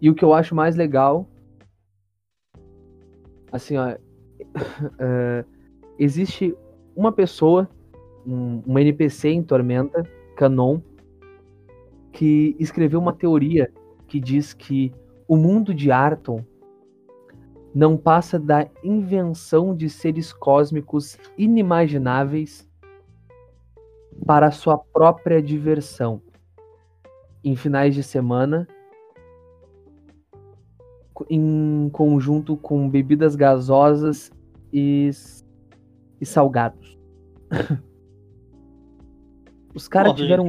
E 0.02 0.10
o 0.10 0.16
que 0.16 0.24
eu 0.24 0.34
acho 0.34 0.52
mais 0.52 0.74
legal. 0.74 1.28
Assim, 3.52 3.76
ó. 3.76 3.96
é, 4.98 5.44
existe 5.96 6.56
uma 6.96 7.12
pessoa, 7.12 7.70
um, 8.26 8.64
um 8.66 8.76
NPC 8.80 9.28
em 9.28 9.44
Tormenta, 9.44 10.02
Canon, 10.34 10.80
que 12.10 12.56
escreveu 12.58 12.98
uma 12.98 13.12
teoria 13.12 13.72
que 14.06 14.20
diz 14.20 14.52
que 14.52 14.92
o 15.28 15.36
mundo 15.36 15.74
de 15.74 15.90
Arton 15.90 16.44
não 17.74 17.96
passa 17.96 18.38
da 18.38 18.66
invenção 18.82 19.74
de 19.74 19.90
seres 19.90 20.32
cósmicos 20.32 21.18
inimagináveis 21.36 22.66
para 24.24 24.50
sua 24.50 24.78
própria 24.78 25.42
diversão. 25.42 26.22
Em 27.44 27.54
finais 27.54 27.94
de 27.94 28.02
semana, 28.02 28.66
em 31.28 31.88
conjunto 31.92 32.56
com 32.56 32.88
bebidas 32.88 33.36
gasosas 33.36 34.30
e, 34.72 35.10
e 36.20 36.26
salgados. 36.26 36.98
Os 39.74 39.86
caras 39.86 40.14
tiveram. 40.14 40.48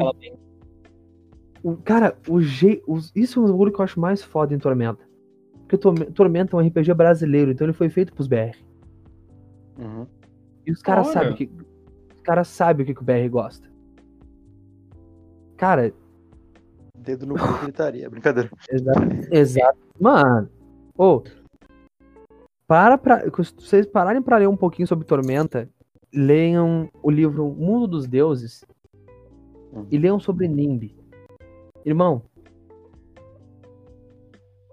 O, 1.64 1.76
cara, 1.78 2.18
o 2.28 2.40
je... 2.42 2.82
isso 3.16 3.40
é 3.40 3.44
um 3.44 3.52
bagulho 3.52 3.72
que 3.72 3.80
eu 3.80 3.86
acho 3.86 4.00
mais 4.00 4.24
foda 4.24 4.54
em 4.54 4.60
Tormenta. 4.60 5.08
Porque 5.68 5.78
Tormenta 5.78 6.56
é 6.56 6.60
um 6.60 6.66
RPG 6.66 6.94
brasileiro, 6.94 7.52
então 7.52 7.66
ele 7.66 7.74
foi 7.74 7.90
feito 7.90 8.14
pros 8.14 8.28
BR. 8.28 8.56
Uhum. 9.78 10.08
E 10.66 10.72
os 10.72 10.82
caras 10.82 11.08
sabem 11.08 11.36
que. 11.36 11.52
Os 12.16 12.22
caras 12.22 12.48
sabem 12.48 12.84
o 12.84 12.86
que, 12.86 12.94
que 12.94 13.02
o 13.02 13.06
BR 13.06 13.30
gosta. 13.30 13.68
Cara. 15.56 15.94
Dedo 16.98 17.26
no 17.26 17.36
cu 17.36 17.60
gritaria, 17.64 18.10
brincadeira. 18.10 18.50
Exato. 18.70 19.00
Exato. 19.32 19.78
Mano. 20.00 20.50
Ô. 20.98 21.16
Oh, 21.16 21.24
para 22.68 22.98
pra. 22.98 23.24
Se 23.44 23.54
vocês 23.58 23.86
pararem 23.86 24.22
pra 24.22 24.38
ler 24.38 24.48
um 24.48 24.58
pouquinho 24.58 24.88
sobre 24.88 25.06
Tormenta, 25.06 25.70
leiam 26.14 26.90
o 27.02 27.10
livro 27.10 27.48
Mundo 27.50 27.88
dos 27.88 28.08
Deuses 28.08 28.66
uhum. 29.72 29.88
e 29.90 29.98
leiam 29.98 30.20
sobre 30.20 30.48
Nimbi. 30.48 30.97
Irmão, 31.88 32.22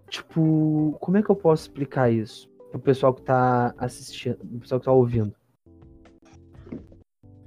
tipo, 0.08 0.96
como 1.00 1.16
é 1.16 1.22
que 1.22 1.30
eu 1.30 1.36
posso 1.36 1.62
explicar 1.62 2.10
isso 2.10 2.50
pro 2.72 2.80
pessoal 2.80 3.14
que 3.14 3.22
tá 3.22 3.72
assistindo, 3.78 4.36
pro 4.38 4.58
pessoal 4.58 4.80
que 4.80 4.86
tá 4.86 4.92
ouvindo? 4.92 5.32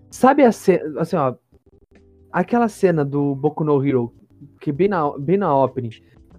Sabe 0.10 0.46
a 0.46 0.54
cena, 0.54 1.02
assim, 1.02 1.18
ó, 1.18 1.36
aquela 2.32 2.70
cena 2.70 3.04
do 3.04 3.36
Boku 3.36 3.66
no 3.66 3.86
Hero, 3.86 4.14
que 4.62 4.72
bem 4.72 4.88
na, 4.88 5.18
bem 5.18 5.36
na 5.36 5.54
opening, 5.54 5.90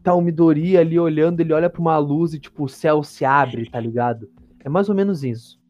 tá 0.03 0.15
o 0.15 0.23
Midori 0.23 0.79
ali 0.79 0.99
olhando, 0.99 1.41
ele 1.41 1.53
olha 1.53 1.69
pra 1.69 1.83
uma 1.83 1.99
luz 1.99 2.33
e, 2.33 2.41
tipo, 2.41 2.65
o 2.65 2.69
céu 2.69 3.03
se 3.03 3.27
abre, 3.27 3.69
tá 3.69 3.79
ligado? 3.79 4.27
É 4.65 4.71
mais 4.71 4.89
ou 4.89 4.95
menos 4.95 5.23
isso. 5.23 5.61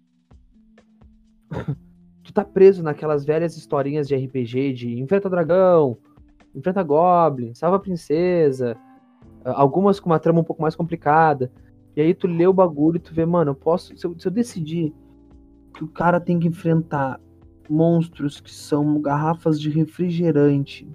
tu 2.23 2.33
tá 2.33 2.45
preso 2.45 2.85
naquelas 2.85 3.25
velhas 3.25 3.57
historinhas 3.57 4.07
de 4.07 4.15
RPG 4.15 4.75
de 4.75 5.01
enfrenta 5.01 5.29
dragão, 5.29 5.99
enfrenta 6.55 6.83
Goblin, 6.83 7.55
salva 7.55 7.77
a 7.77 7.81
princesa, 7.81 8.77
algumas 9.45 10.01
com 10.01 10.11
uma 10.11 10.19
trama 10.19 10.41
um 10.41 10.45
pouco 10.45 10.63
mais 10.63 10.75
complicada. 10.75 11.51
E 11.97 12.01
aí 12.01 12.15
tu 12.15 12.27
lê 12.27 12.47
o 12.47 12.53
bagulho 12.53 12.97
e 12.97 13.01
tu 13.01 13.13
vê, 13.13 13.27
mano, 13.27 13.51
eu 13.51 13.55
posso. 13.55 13.97
Se 13.97 14.07
eu, 14.07 14.19
se 14.19 14.27
eu 14.27 14.33
decidir 14.33 14.95
que 15.75 15.85
o 15.85 15.89
cara 15.89 16.21
tem 16.21 16.39
que 16.39 16.49
enfrentar 16.49 17.21
monstros 17.69 18.41
que 18.41 18.53
são 18.53 19.01
garrafas 19.01 19.61
de 19.61 19.71
refrigerante 19.71 20.89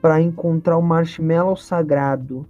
para 0.00 0.20
encontrar 0.20 0.76
o 0.76 0.82
marshmallow 0.82 1.56
sagrado 1.56 2.46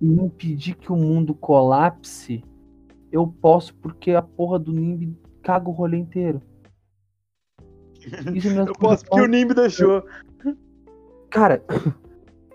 e 0.00 0.06
impedir 0.06 0.74
que 0.76 0.92
o 0.92 0.96
mundo 0.96 1.34
colapse, 1.34 2.42
eu 3.12 3.26
posso 3.26 3.74
porque 3.76 4.12
a 4.12 4.22
porra 4.22 4.58
do 4.58 4.72
Nimb 4.72 5.16
caga 5.42 5.68
o 5.68 5.72
rolê 5.72 5.98
inteiro. 5.98 6.40
Isso 8.34 8.48
eu 8.48 8.72
posso 8.74 9.04
porque 9.04 9.20
o 9.20 9.26
Nimb 9.26 9.54
deixou. 9.54 10.04
Cara, 11.30 11.62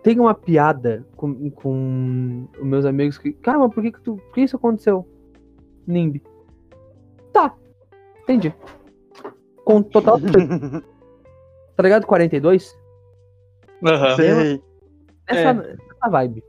tem 0.03 0.19
uma 0.19 0.33
piada 0.33 1.05
com, 1.15 1.49
com 1.51 2.47
os 2.59 2.65
meus 2.65 2.85
amigos 2.85 3.17
que. 3.17 3.33
Cara, 3.33 3.59
mas 3.59 3.73
por 3.73 3.83
que, 3.83 3.91
que, 3.91 4.01
tu, 4.01 4.17
por 4.17 4.33
que 4.33 4.41
isso 4.41 4.55
aconteceu? 4.55 5.07
Nimb. 5.87 6.21
Tá, 7.31 7.55
entendi. 8.23 8.53
Com 9.63 9.81
total. 9.81 10.19
tá 11.75 11.83
ligado? 11.83 12.05
42? 12.05 12.77
Aham. 13.83 14.07
Uhum. 14.09 14.61
Essa, 15.27 15.49
é. 15.49 15.75
essa 15.91 16.09
vibe. 16.09 16.43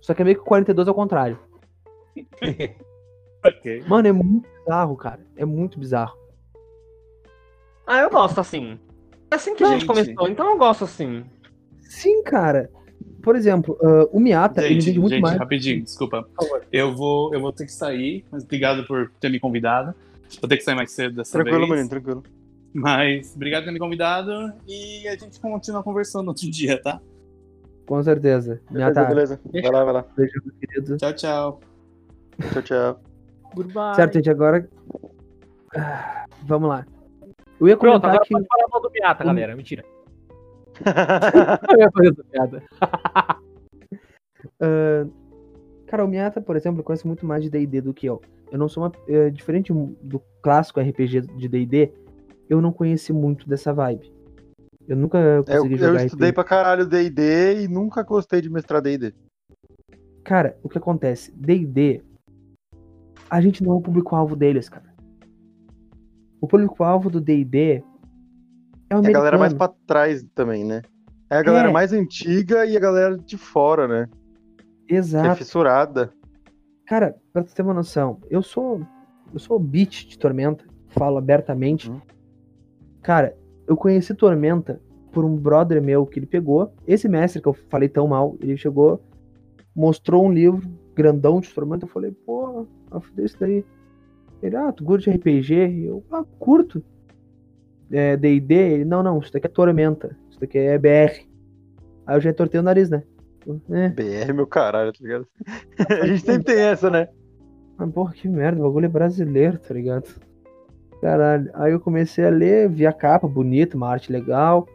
Só 0.00 0.12
que 0.12 0.22
é 0.22 0.24
meio 0.24 0.38
que 0.38 0.44
42 0.44 0.86
ao 0.86 0.94
contrário. 0.94 1.38
okay. 3.46 3.82
Mano, 3.88 4.08
é 4.08 4.12
muito 4.12 4.46
bizarro, 4.58 4.96
cara. 4.96 5.20
É 5.36 5.44
muito 5.44 5.78
bizarro. 5.78 6.18
Ah, 7.86 8.00
eu 8.00 8.10
gosto 8.10 8.40
assim. 8.40 8.78
É 9.30 9.34
assim 9.34 9.54
que 9.54 9.64
a 9.64 9.68
gente 9.68 9.86
começou, 9.86 10.28
então 10.28 10.50
eu 10.50 10.58
gosto 10.58 10.84
assim. 10.84 11.24
Sim, 11.82 12.22
cara. 12.22 12.70
Por 13.22 13.36
exemplo, 13.36 13.76
uh, 13.80 14.08
o 14.12 14.20
Miata, 14.20 14.60
gente, 14.62 14.72
ele 14.72 14.80
vende 14.80 14.98
muito 14.98 15.12
gente, 15.14 15.22
mais. 15.22 15.38
rapidinho, 15.38 15.82
desculpa. 15.82 16.28
Eu 16.70 16.94
vou, 16.94 17.32
eu 17.32 17.40
vou 17.40 17.52
ter 17.52 17.64
que 17.64 17.72
sair, 17.72 18.24
mas 18.30 18.44
obrigado 18.44 18.86
por 18.86 19.10
ter 19.18 19.30
me 19.30 19.40
convidado. 19.40 19.94
Vou 20.40 20.48
ter 20.48 20.58
que 20.58 20.62
sair 20.62 20.74
mais 20.74 20.90
cedo 20.92 21.16
dessa 21.16 21.32
tranquilo, 21.32 21.66
vez. 21.66 21.88
Tranquilo, 21.88 22.22
menino, 22.22 22.22
tranquilo. 22.22 22.44
Mas 22.74 23.34
obrigado 23.34 23.62
por 23.62 23.66
ter 23.68 23.72
me 23.72 23.78
convidado 23.78 24.52
e 24.66 25.06
a 25.08 25.16
gente 25.16 25.40
continua 25.40 25.82
conversando 25.82 26.28
outro 26.28 26.50
dia, 26.50 26.80
tá? 26.82 27.00
Com 27.86 28.02
certeza. 28.02 28.60
Beleza, 28.70 29.04
beleza. 29.04 29.40
Vai 29.52 29.70
lá, 29.70 29.84
vai 29.84 29.94
lá. 29.94 30.04
Beijo, 30.16 30.42
querido. 30.60 30.96
Tchau, 30.96 31.12
tchau. 31.12 31.60
Tchau, 32.52 32.62
tchau. 32.62 33.00
Goodbye. 33.54 33.94
Certo, 33.94 34.14
gente, 34.14 34.30
agora. 34.30 34.68
Ah, 35.76 36.26
vamos 36.42 36.68
lá. 36.68 36.86
Eu 37.60 37.68
ia 37.68 37.76
comentar 37.76 38.00
Pronto, 38.00 38.12
agora 38.12 38.24
que... 38.24 38.34
pode 38.34 38.46
falar 38.46 38.68
mal 38.70 38.80
do 38.80 38.90
Miata, 38.90 39.24
galera. 39.24 39.56
Mentira. 39.56 39.84
eu 41.70 41.78
ia 41.78 41.90
fazer 41.92 42.10
essa 42.10 42.24
piada. 42.24 42.62
uh, 44.60 45.12
cara, 45.86 46.04
o 46.04 46.08
Miata, 46.08 46.40
por 46.40 46.56
exemplo, 46.56 46.82
conhece 46.82 47.06
muito 47.06 47.24
mais 47.24 47.42
de 47.42 47.50
D&D 47.50 47.80
do 47.80 47.94
que 47.94 48.06
eu. 48.06 48.20
Eu 48.50 48.58
não 48.58 48.68
sou 48.68 48.82
uma... 48.82 48.92
Uh, 49.08 49.30
diferente 49.30 49.72
do 49.72 50.20
clássico 50.42 50.80
RPG 50.80 51.22
de 51.22 51.48
D&D, 51.48 51.92
eu 52.48 52.60
não 52.60 52.72
conheci 52.72 53.12
muito 53.12 53.48
dessa 53.48 53.72
vibe. 53.72 54.12
Eu 54.86 54.96
nunca 54.96 55.42
consegui 55.44 55.74
eu, 55.74 55.78
jogar 55.78 56.00
Eu 56.00 56.06
estudei 56.06 56.28
RPG. 56.30 56.34
pra 56.34 56.44
caralho 56.44 56.86
D&D 56.86 57.62
e 57.62 57.68
nunca 57.68 58.02
gostei 58.02 58.40
de 58.40 58.50
mestrar 58.50 58.82
D&D. 58.82 59.14
Cara, 60.22 60.56
o 60.62 60.68
que 60.68 60.78
acontece? 60.78 61.32
D&D, 61.32 62.02
a 63.30 63.40
gente 63.40 63.62
não 63.62 63.72
é 63.72 63.76
o 63.76 63.80
público-alvo 63.80 64.36
deles, 64.36 64.68
cara. 64.68 64.93
O 66.44 66.46
público-alvo 66.46 67.08
do 67.08 67.22
D&D 67.22 67.82
é, 68.90 68.94
é 68.94 68.94
a 68.94 69.00
galera 69.00 69.38
mais 69.38 69.54
pra 69.54 69.72
trás 69.86 70.22
também, 70.34 70.62
né? 70.62 70.82
É 71.30 71.38
a 71.38 71.42
galera 71.42 71.70
é. 71.70 71.72
mais 71.72 71.90
antiga 71.90 72.66
e 72.66 72.76
a 72.76 72.80
galera 72.80 73.16
de 73.16 73.38
fora, 73.38 73.88
né? 73.88 74.10
Exato. 74.86 75.24
Que 75.24 75.30
é 75.30 75.34
fissurada. 75.36 76.12
Cara, 76.86 77.16
pra 77.32 77.42
tu 77.42 77.54
ter 77.54 77.62
uma 77.62 77.72
noção, 77.72 78.20
eu 78.28 78.42
sou. 78.42 78.82
Eu 79.32 79.38
sou 79.38 79.58
beat 79.58 80.06
de 80.06 80.18
Tormenta, 80.18 80.66
falo 80.88 81.16
abertamente. 81.16 81.90
Hum. 81.90 81.98
Cara, 83.00 83.34
eu 83.66 83.74
conheci 83.74 84.14
Tormenta 84.14 84.78
por 85.12 85.24
um 85.24 85.34
brother 85.34 85.82
meu 85.82 86.04
que 86.04 86.18
ele 86.18 86.26
pegou. 86.26 86.74
Esse 86.86 87.08
mestre 87.08 87.40
que 87.40 87.48
eu 87.48 87.54
falei 87.54 87.88
tão 87.88 88.06
mal, 88.06 88.36
ele 88.38 88.54
chegou, 88.58 89.02
mostrou 89.74 90.26
um 90.26 90.32
livro 90.32 90.70
grandão 90.94 91.40
de 91.40 91.48
Tormenta. 91.48 91.86
Eu 91.86 91.90
falei, 91.90 92.10
pô, 92.10 92.66
eu 92.92 93.24
isso 93.24 93.40
daí. 93.40 93.64
Ele, 94.42 94.56
ah, 94.56 94.72
tu 94.72 94.84
curte 94.84 95.10
RPG? 95.10 95.86
Eu, 95.86 96.04
ah, 96.12 96.24
curto 96.38 96.82
é, 97.90 98.16
D&D, 98.16 98.54
ele, 98.54 98.84
não, 98.84 99.02
não, 99.02 99.18
isso 99.18 99.32
daqui 99.32 99.46
é 99.46 99.50
Tormenta, 99.50 100.16
isso 100.28 100.40
daqui 100.40 100.58
é 100.58 100.78
BR. 100.78 101.26
Aí 102.06 102.16
eu 102.16 102.20
já 102.20 102.32
tortei 102.32 102.60
o 102.60 102.62
nariz, 102.62 102.90
né? 102.90 103.02
É. 103.70 103.88
BR, 103.90 104.32
meu 104.32 104.46
caralho, 104.46 104.92
tá 104.92 104.98
ligado? 105.00 105.26
a 106.00 106.06
gente 106.06 106.24
sempre 106.24 106.44
tem 106.44 106.62
essa, 106.62 106.90
né? 106.90 107.08
Mas, 107.76 107.90
porra, 107.92 108.12
que 108.12 108.28
merda, 108.28 108.60
o 108.60 108.64
bagulho 108.64 108.86
é 108.86 108.88
brasileiro, 108.88 109.58
tá 109.58 109.74
ligado? 109.74 110.08
Caralho. 111.00 111.50
Aí 111.54 111.72
eu 111.72 111.80
comecei 111.80 112.24
a 112.24 112.30
ler, 112.30 112.68
vi 112.68 112.86
a 112.86 112.92
capa 112.92 113.28
bonita, 113.28 113.76
uma 113.76 113.88
arte 113.88 114.10
legal. 114.10 114.66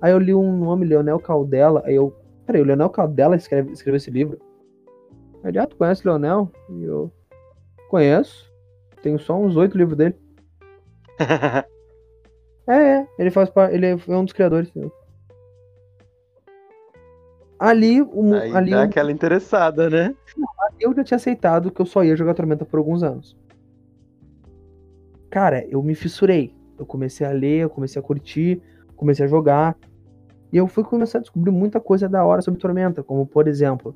Aí 0.00 0.12
eu 0.12 0.18
li 0.18 0.34
um 0.34 0.56
nome, 0.58 0.86
Leonel 0.86 1.18
Caldela. 1.18 1.82
Aí 1.84 1.94
eu. 1.94 2.14
Peraí, 2.46 2.62
o 2.62 2.64
Leonel 2.64 2.90
Caldela 2.90 3.36
escreve, 3.36 3.72
escreveu 3.72 3.96
esse 3.96 4.10
livro? 4.10 4.38
Aí, 5.42 5.56
ah, 5.58 5.66
tu 5.66 5.76
conhece 5.76 6.06
o 6.06 6.10
Leonel? 6.10 6.50
E 6.70 6.84
eu. 6.84 7.12
Conheço. 7.90 8.50
Tenho 9.04 9.18
só 9.18 9.38
uns 9.38 9.54
oito 9.54 9.76
livros 9.76 9.98
dele. 9.98 10.16
É, 12.66 12.72
é. 12.72 13.08
Ele 13.18 13.30
faz 13.30 13.50
parte. 13.50 13.74
Ele 13.74 13.84
é 13.84 13.94
um 14.08 14.24
dos 14.24 14.32
criadores. 14.32 14.72
Ali, 17.58 18.00
o, 18.00 18.32
Aí 18.32 18.56
ali 18.56 18.70
dá 18.70 18.84
aquela 18.84 19.12
interessada, 19.12 19.90
né? 19.90 20.14
Eu 20.80 20.94
já 20.94 21.04
tinha 21.04 21.16
aceitado 21.16 21.70
que 21.70 21.82
eu 21.82 21.84
só 21.84 22.02
ia 22.02 22.16
jogar 22.16 22.32
Tormenta 22.32 22.64
por 22.64 22.78
alguns 22.78 23.02
anos. 23.02 23.36
Cara, 25.28 25.62
eu 25.66 25.82
me 25.82 25.94
fissurei. 25.94 26.56
Eu 26.78 26.86
comecei 26.86 27.26
a 27.26 27.32
ler, 27.32 27.64
eu 27.64 27.68
comecei 27.68 28.00
a 28.00 28.02
curtir, 28.02 28.62
comecei 28.96 29.26
a 29.26 29.28
jogar. 29.28 29.76
E 30.50 30.56
eu 30.56 30.66
fui 30.66 30.84
começar 30.84 31.18
a 31.18 31.20
descobrir 31.20 31.50
muita 31.50 31.78
coisa 31.78 32.08
da 32.08 32.24
hora 32.24 32.40
sobre 32.40 32.58
Tormenta, 32.58 33.02
como 33.02 33.26
por 33.26 33.46
exemplo, 33.46 33.94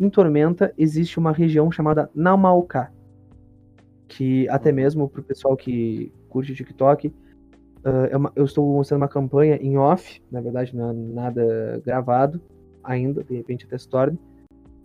em 0.00 0.08
Tormenta 0.08 0.72
existe 0.78 1.18
uma 1.18 1.30
região 1.30 1.70
chamada 1.70 2.08
Namauka, 2.14 2.90
que 4.16 4.48
até 4.48 4.70
mesmo 4.70 5.08
pro 5.08 5.22
pessoal 5.22 5.56
que 5.56 6.12
curte 6.28 6.54
TikTok, 6.54 7.12
Uh, 7.82 8.30
eu 8.36 8.44
estou 8.44 8.72
mostrando 8.72 9.00
uma 9.00 9.08
campanha 9.08 9.56
em 9.56 9.76
off, 9.76 10.22
na 10.30 10.40
verdade 10.40 10.74
não 10.76 10.90
é 10.90 10.92
nada 10.92 11.82
gravado 11.84 12.40
ainda, 12.80 13.24
de 13.24 13.34
repente 13.34 13.66
até 13.66 13.76
se 13.76 13.88
torne, 13.88 14.16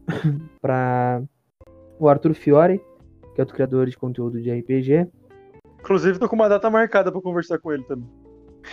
para 0.59 1.21
o 1.99 2.09
Arthur 2.09 2.33
Fiore, 2.33 2.79
que 3.35 3.39
é 3.39 3.43
outro 3.43 3.53
criador 3.53 3.87
de 3.87 3.95
conteúdo 3.95 4.41
de 4.41 4.51
RPG. 4.51 5.07
Inclusive, 5.79 6.17
tô 6.17 6.27
com 6.27 6.35
uma 6.35 6.49
data 6.49 6.71
marcada 6.71 7.11
para 7.11 7.21
conversar 7.21 7.59
com 7.59 7.71
ele 7.71 7.83
também. 7.83 8.09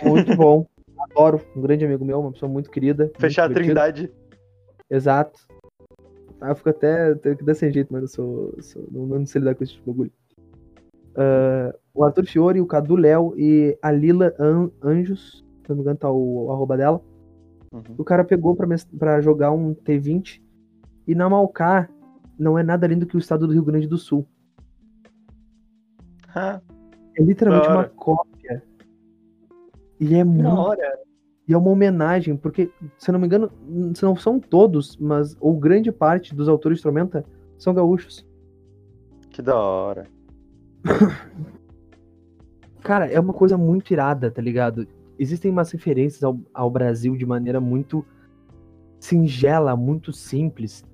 Muito 0.03 0.33
bom. 0.35 0.65
Adoro. 1.11 1.39
Um 1.55 1.61
grande 1.61 1.85
amigo 1.85 2.03
meu, 2.03 2.19
uma 2.19 2.31
pessoa 2.31 2.51
muito 2.51 2.71
querida. 2.71 3.11
Fechar 3.19 3.47
muito 3.47 3.59
a 3.59 3.63
trindade. 3.63 4.11
Exato. 4.89 5.39
Ah, 6.41 6.49
eu 6.49 6.55
fico 6.55 6.69
até, 6.69 7.11
até 7.11 7.35
desse 7.35 7.71
jeito, 7.71 7.93
mas 7.93 8.01
eu 8.01 8.07
sou, 8.07 8.55
sou 8.59 8.87
não, 8.91 9.05
não 9.05 9.25
sei 9.25 9.39
lidar 9.39 9.53
com 9.53 9.63
esse 9.63 9.73
tipo 9.73 9.85
de 9.85 9.91
bagulho. 9.91 10.11
Uh, 11.15 11.77
o 11.93 12.03
Arthur 12.03 12.25
Fiore, 12.25 12.59
o 12.59 12.65
Cadu 12.65 12.95
Léo 12.95 13.33
e 13.37 13.77
a 13.81 13.89
Lila 13.89 14.33
An 14.37 14.69
Anjos, 14.83 15.45
se 15.63 15.69
não 15.69 15.77
me 15.77 15.81
engano 15.81 15.97
tá 15.97 16.11
o, 16.11 16.47
o 16.47 16.51
arroba 16.51 16.75
dela. 16.75 17.01
Uhum. 17.71 17.95
O 17.97 18.03
cara 18.03 18.23
pegou 18.23 18.55
pra, 18.55 18.67
pra 18.99 19.21
jogar 19.21 19.51
um 19.51 19.73
T20 19.73 20.41
e 21.07 21.15
na 21.15 21.29
Malcar 21.29 21.89
não 22.37 22.59
é 22.59 22.63
nada 22.63 22.85
além 22.85 22.99
do 22.99 23.05
que 23.05 23.15
o 23.15 23.19
estado 23.19 23.47
do 23.47 23.53
Rio 23.53 23.63
Grande 23.63 23.87
do 23.87 23.97
Sul. 23.97 24.27
é 27.17 27.23
literalmente 27.23 27.69
uma 27.69 27.85
cópia. 27.85 28.61
E 29.99 30.15
é 30.15 30.23
muito. 30.23 30.77
E 31.47 31.53
é 31.53 31.57
uma 31.57 31.69
homenagem, 31.69 32.35
porque, 32.35 32.71
se 32.97 33.11
não 33.11 33.19
me 33.19 33.27
engano, 33.27 33.51
se 33.93 34.03
não 34.03 34.15
são 34.15 34.39
todos, 34.39 34.97
mas 34.97 35.37
ou 35.39 35.55
grande 35.57 35.91
parte 35.91 36.33
dos 36.33 36.49
autores 36.49 36.79
de 36.79 36.83
Tormenta 36.83 37.23
são 37.57 37.73
gaúchos. 37.73 38.25
Que 39.29 39.41
da 39.41 39.55
hora. 39.55 40.07
Cara, 42.81 43.07
é 43.07 43.19
uma 43.19 43.33
coisa 43.33 43.57
muito 43.57 43.91
irada, 43.91 44.29
tá 44.29 44.41
ligado? 44.41 44.87
Existem 45.17 45.51
umas 45.51 45.71
referências 45.71 46.23
ao, 46.23 46.39
ao 46.53 46.69
Brasil 46.69 47.15
de 47.15 47.25
maneira 47.25 47.59
muito 47.59 48.05
singela, 48.99 49.75
muito 49.75 50.13
simples. 50.13 50.85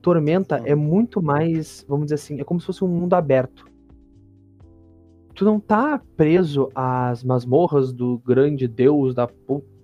Tormenta 0.00 0.62
é 0.64 0.74
muito 0.74 1.22
mais, 1.22 1.84
vamos 1.88 2.06
dizer 2.06 2.14
assim, 2.14 2.40
é 2.40 2.44
como 2.44 2.60
se 2.60 2.66
fosse 2.66 2.84
um 2.84 2.88
mundo 2.88 3.14
aberto. 3.14 3.66
Tu 5.34 5.44
não 5.44 5.60
tá 5.60 6.00
preso 6.16 6.70
às 6.74 7.22
masmorras 7.22 7.92
do 7.92 8.18
grande 8.18 8.66
deus 8.66 9.14
da 9.14 9.28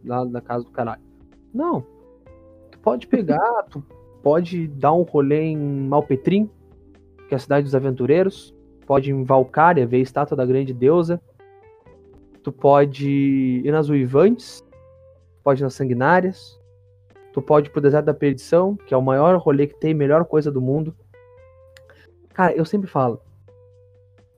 lá 0.05 0.25
na 0.25 0.41
casa 0.41 0.65
do 0.65 0.71
caralho. 0.71 1.03
Não. 1.53 1.85
Tu 2.71 2.79
pode 2.79 3.07
pegar, 3.07 3.39
tu 3.71 3.85
pode 4.23 4.67
dar 4.69 4.95
um 4.95 5.03
rolê 5.03 5.43
em 5.43 5.57
Malpetrim, 5.57 6.49
que 7.29 7.35
é 7.35 7.37
a 7.37 7.39
cidade 7.39 7.65
dos 7.65 7.75
aventureiros. 7.75 8.55
Pode 8.93 9.09
ir 9.09 9.15
em 9.15 9.25
Valcária, 9.25 9.87
ver 9.87 9.97
a 9.97 10.01
estátua 10.01 10.37
da 10.37 10.45
grande 10.45 10.75
deusa. 10.75 11.19
Tu 12.43 12.53
pode 12.53 13.09
ir 13.65 13.73
nas 13.73 13.89
Uivantes. 13.89 14.63
Pode 15.43 15.63
ir 15.63 15.65
nas 15.65 15.73
Sanguinárias. 15.73 16.61
Tu 17.33 17.41
pode 17.41 17.71
ir 17.71 17.73
pro 17.73 17.81
Deserto 17.81 18.05
da 18.05 18.13
Perdição, 18.13 18.77
que 18.77 18.93
é 18.93 18.97
o 18.97 19.01
maior 19.01 19.35
rolê 19.39 19.67
que 19.67 19.81
tem, 19.81 19.95
melhor 19.95 20.27
coisa 20.27 20.53
do 20.53 20.61
mundo. 20.61 20.95
Cara, 22.35 22.53
eu 22.53 22.67
sempre 22.67 22.87
falo. 22.87 23.23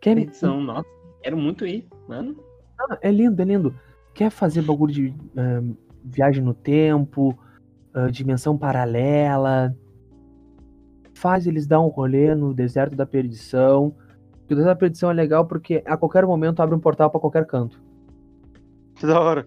Quer 0.01 0.15
Perdição, 0.15 0.61
nossa, 0.61 0.89
quero 1.21 1.37
muito 1.37 1.67
ir, 1.67 1.89
mano. 2.07 2.37
Ah, 2.79 2.97
é 3.03 3.11
lindo, 3.11 3.43
é 3.43 3.45
lindo. 3.45 3.75
Quer 4.15 4.31
fazer 4.31 4.63
bagulho 4.63 4.93
de 4.93 5.09
uh, 5.09 5.77
viagem 6.05 6.45
no 6.45 6.55
tempo, 6.55 7.37
uh, 7.93 8.09
dimensão 8.09 8.57
paralela? 8.57 9.77
Faz 11.13 11.45
eles 11.45 11.67
dar 11.67 11.81
um 11.81 11.89
rolê 11.89 12.37
no 12.37 12.55
Deserto 12.55 12.95
da 12.95 13.05
Perdição. 13.05 13.93
O 14.45 14.49
Deserto 14.49 14.67
da 14.67 14.77
Perdição 14.77 15.11
é 15.11 15.15
legal 15.15 15.47
porque 15.47 15.83
a 15.87 15.97
qualquer 15.97 16.27
momento 16.27 16.61
abre 16.61 16.75
um 16.75 16.81
portal 16.81 17.11
para 17.11 17.21
qualquer 17.21 17.47
canto. 17.47 17.81
Que 18.95 19.07
da 19.07 19.19
hora. 19.19 19.47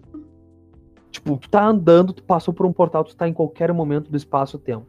Tipo, 1.10 1.36
tu 1.36 1.48
tá 1.48 1.64
andando, 1.64 2.12
tu 2.12 2.22
passou 2.22 2.52
por 2.52 2.66
um 2.66 2.72
portal, 2.72 3.04
tu 3.04 3.16
tá 3.16 3.28
em 3.28 3.32
qualquer 3.32 3.72
momento 3.72 4.10
do 4.10 4.16
espaço-tempo. 4.16 4.86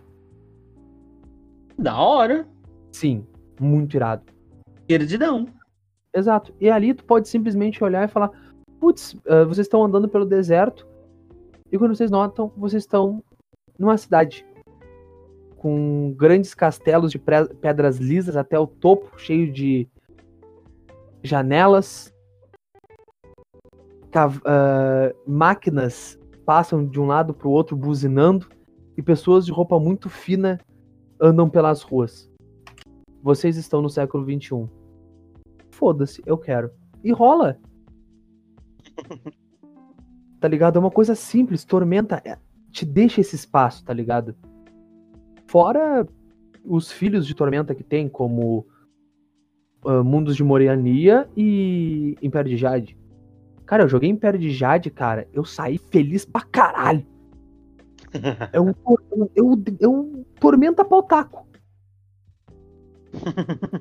Da 1.78 1.98
hora. 1.98 2.48
Sim, 2.92 3.26
muito 3.60 3.96
irado. 3.96 4.24
Perdidão. 4.88 5.46
Exato. 6.14 6.54
E 6.60 6.70
ali 6.70 6.94
tu 6.94 7.06
pode 7.06 7.30
simplesmente 7.30 7.84
olhar 7.84 8.04
e 8.04 8.12
falar: 8.12 8.32
putz, 8.80 9.14
uh, 9.14 9.46
vocês 9.48 9.68
estão 9.68 9.84
andando 9.84 10.10
pelo 10.10 10.26
deserto 10.26 10.88
e 11.72 11.78
quando 11.78 11.96
vocês 11.96 12.10
notam, 12.10 12.52
vocês 12.58 12.84
estão 12.84 13.24
numa 13.78 13.98
cidade 13.98 14.46
com 15.58 16.14
grandes 16.18 16.54
castelos 16.56 17.12
de 17.12 17.20
pedras 17.20 17.98
lisas 17.98 18.36
até 18.36 18.58
o 18.58 18.66
topo, 18.66 19.20
cheio 19.20 19.52
de 19.52 19.88
janelas. 21.24 22.14
Uh, 24.16 25.14
máquinas 25.30 26.18
passam 26.46 26.84
de 26.84 27.00
um 27.00 27.06
lado 27.06 27.32
para 27.34 27.48
o 27.48 27.52
outro 27.52 27.78
buzinando 27.78 28.50
e 28.98 29.04
pessoas 29.04 29.46
de 29.46 29.52
roupa 29.52 29.80
muito 29.80 30.10
fina 30.10 30.60
andam 31.22 31.50
pelas 31.50 31.84
ruas. 31.84 32.30
Vocês 33.22 33.56
estão 33.56 33.82
no 33.82 33.90
século 33.90 34.26
21. 34.26 34.68
Foda-se, 35.70 36.24
eu 36.26 36.38
quero. 36.38 36.72
E 37.04 37.12
rola 37.12 37.58
tá 40.40 40.48
ligado? 40.48 40.78
É 40.78 40.80
uma 40.80 40.92
coisa 40.92 41.16
simples. 41.16 41.66
Tormenta 41.66 42.22
é, 42.26 42.38
te 42.72 42.86
deixa 42.86 43.22
esse 43.22 43.36
espaço, 43.36 43.84
tá 43.84 43.94
ligado? 43.94 44.36
Fora 45.48 46.08
os 46.64 46.92
filhos 46.92 47.26
de 47.26 47.34
Tormenta 47.34 47.74
que 47.74 47.84
tem, 47.84 48.08
como 48.08 48.66
uh, 49.84 50.04
Mundos 50.04 50.36
de 50.36 50.44
Moriania 50.44 51.28
e 51.36 52.16
Império 52.22 52.50
de 52.50 52.58
Jade. 52.58 52.98
Cara, 53.66 53.84
eu 53.84 53.90
joguei 53.90 54.10
Império 54.10 54.40
de 54.40 54.52
Jade, 54.52 54.90
cara, 54.90 55.28
eu 55.34 55.46
saí 55.46 55.78
feliz 55.78 56.26
pra 56.26 56.42
caralho. 56.42 57.06
É 58.52 58.60
um, 58.60 58.70
é 59.36 59.42
um, 59.44 59.64
é 59.80 59.88
um 59.88 60.26
Tormenta 60.40 60.84
Pautaco. 60.84 61.46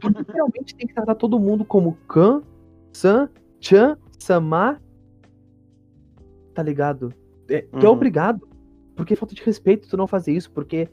Tu 0.01 0.09
literalmente 0.19 0.77
tem 0.77 0.87
que 0.87 0.93
tratar 0.93 1.15
todo 1.15 1.41
mundo 1.41 1.65
como 1.65 1.97
Kan, 2.07 2.43
San, 2.93 3.31
Chan, 3.59 3.97
Samar 4.19 4.83
tá 6.59 6.63
ligado? 6.65 7.15
É, 7.49 7.63
tu 7.63 7.77
é 7.77 7.79
uhum. 7.79 7.87
é 7.87 7.89
obrigado. 7.89 8.49
Porque 8.97 9.13
é 9.13 9.17
falta 9.17 9.33
de 9.33 9.43
respeito 9.45 9.89
tu 9.89 9.97
não 9.97 10.09
fazer 10.09 10.33
isso, 10.33 10.51
porque 10.51 10.89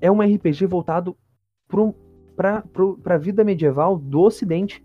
é 0.00 0.10
um 0.10 0.22
RPG 0.22 0.64
voltado 0.64 1.14
pro, 1.68 1.94
pra, 2.36 2.62
pro, 2.72 2.96
pra 2.98 3.18
vida 3.18 3.44
medieval 3.44 3.96
do 3.98 4.20
ocidente. 4.22 4.84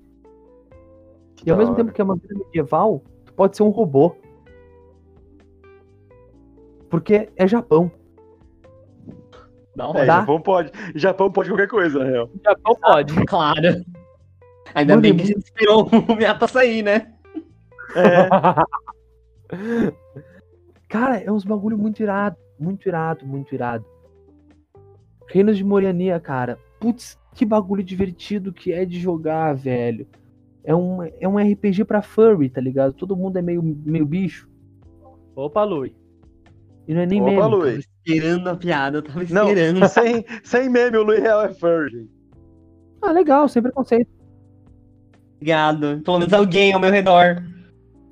E 1.45 1.51
ao 1.51 1.57
mesmo 1.57 1.75
tempo 1.75 1.91
que 1.91 2.01
é 2.01 2.03
uma 2.03 2.15
vida 2.15 2.35
medieval, 2.35 3.03
tu 3.25 3.33
pode 3.33 3.55
ser 3.55 3.63
um 3.63 3.69
robô. 3.69 4.15
Porque 6.89 7.29
é 7.35 7.47
Japão. 7.47 7.91
Não, 9.75 9.95
é, 9.95 10.05
Japão 10.05 10.41
pode. 10.41 10.71
Japão 10.95 11.31
pode 11.31 11.49
qualquer 11.49 11.67
coisa, 11.67 11.99
na 11.99 12.05
real. 12.05 12.29
Japão 12.43 12.75
pode. 12.81 13.13
Claro. 13.25 13.85
Ainda 14.73 14.93
Mano, 14.93 15.01
bem 15.01 15.15
que 15.15 15.21
a 15.21 15.25
gente 15.25 15.43
esperou 15.43 15.87
o 15.87 16.15
Miata 16.15 16.47
sair, 16.47 16.81
né? 16.81 17.13
É. 17.95 18.27
Cara, 20.89 21.19
é 21.19 21.31
uns 21.31 21.43
bagulho 21.43 21.77
muito 21.77 22.01
irado. 22.01 22.37
Muito 22.59 22.87
irado, 22.87 23.25
muito 23.25 23.53
irado. 23.53 23.85
Reinos 25.27 25.57
de 25.57 25.63
Moriania, 25.63 26.19
cara. 26.19 26.57
Putz, 26.79 27.19
que 27.37 27.45
bagulho 27.45 27.83
divertido 27.83 28.51
que 28.51 28.73
é 28.73 28.83
de 28.83 28.99
jogar, 28.99 29.53
velho. 29.53 30.07
É 30.63 30.75
um, 30.75 31.03
é 31.03 31.27
um 31.27 31.37
RPG 31.37 31.85
pra 31.85 32.01
furry, 32.01 32.49
tá 32.49 32.59
ligado? 32.59 32.93
Todo 32.93 33.15
mundo 33.15 33.37
é 33.37 33.43
meio, 33.43 33.61
meio 33.61 34.07
bicho. 34.07 34.49
Opa, 35.35 35.63
Lui. 35.63 35.95
E 36.87 36.95
não 36.95 37.01
é 37.01 37.05
nem 37.05 37.21
Opa, 37.21 37.29
meme. 37.29 37.47
Lui. 37.47 37.69
Tava 37.69 37.79
esperando 37.79 38.49
a 38.49 38.55
piada, 38.55 38.97
eu 38.97 39.01
tava 39.03 39.23
esperando. 39.23 39.79
Não, 39.79 39.87
sem, 39.87 40.25
sem 40.43 40.67
meme, 40.67 40.97
o 40.97 41.03
Lui 41.03 41.19
real 41.19 41.43
é 41.43 41.53
furry. 41.53 42.09
Ah, 43.03 43.11
legal, 43.11 43.47
sem 43.47 43.61
preconceito. 43.61 44.09
Obrigado. 45.35 46.01
Pelo 46.03 46.17
menos 46.17 46.33
alguém 46.33 46.73
ao 46.73 46.79
meu 46.79 46.91
redor. 46.91 47.43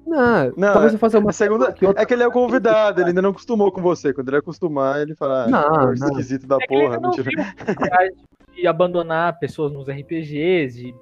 Não, 0.05 0.53
não 0.55 0.73
talvez 0.73 0.93
eu 0.93 0.99
faça 0.99 1.17
uma 1.17 1.33
segunda. 1.33 1.73
Que 1.73 1.85
outra... 1.85 2.03
É 2.03 2.05
que 2.05 2.13
ele 2.13 2.21
é 2.21 2.27
o 2.27 2.31
convidado, 2.31 3.01
ele 3.01 3.09
ainda 3.09 3.21
não 3.21 3.31
acostumou 3.31 3.71
com 3.71 3.81
você. 3.81 4.13
Quando 4.13 4.29
ele 4.29 4.37
acostumar, 4.37 5.01
ele 5.01 5.15
fala, 5.15 5.45
ah, 5.45 5.49
não, 5.49 5.93
esquisito 5.93 6.45
da 6.45 6.57
é 6.61 6.67
porra, 6.67 6.99
mentira. 6.99 7.31
De 8.55 8.67
abandonar 8.67 9.37
pessoas 9.37 9.73
nos 9.73 9.89
RPGs, 9.89 10.81
de 10.81 10.95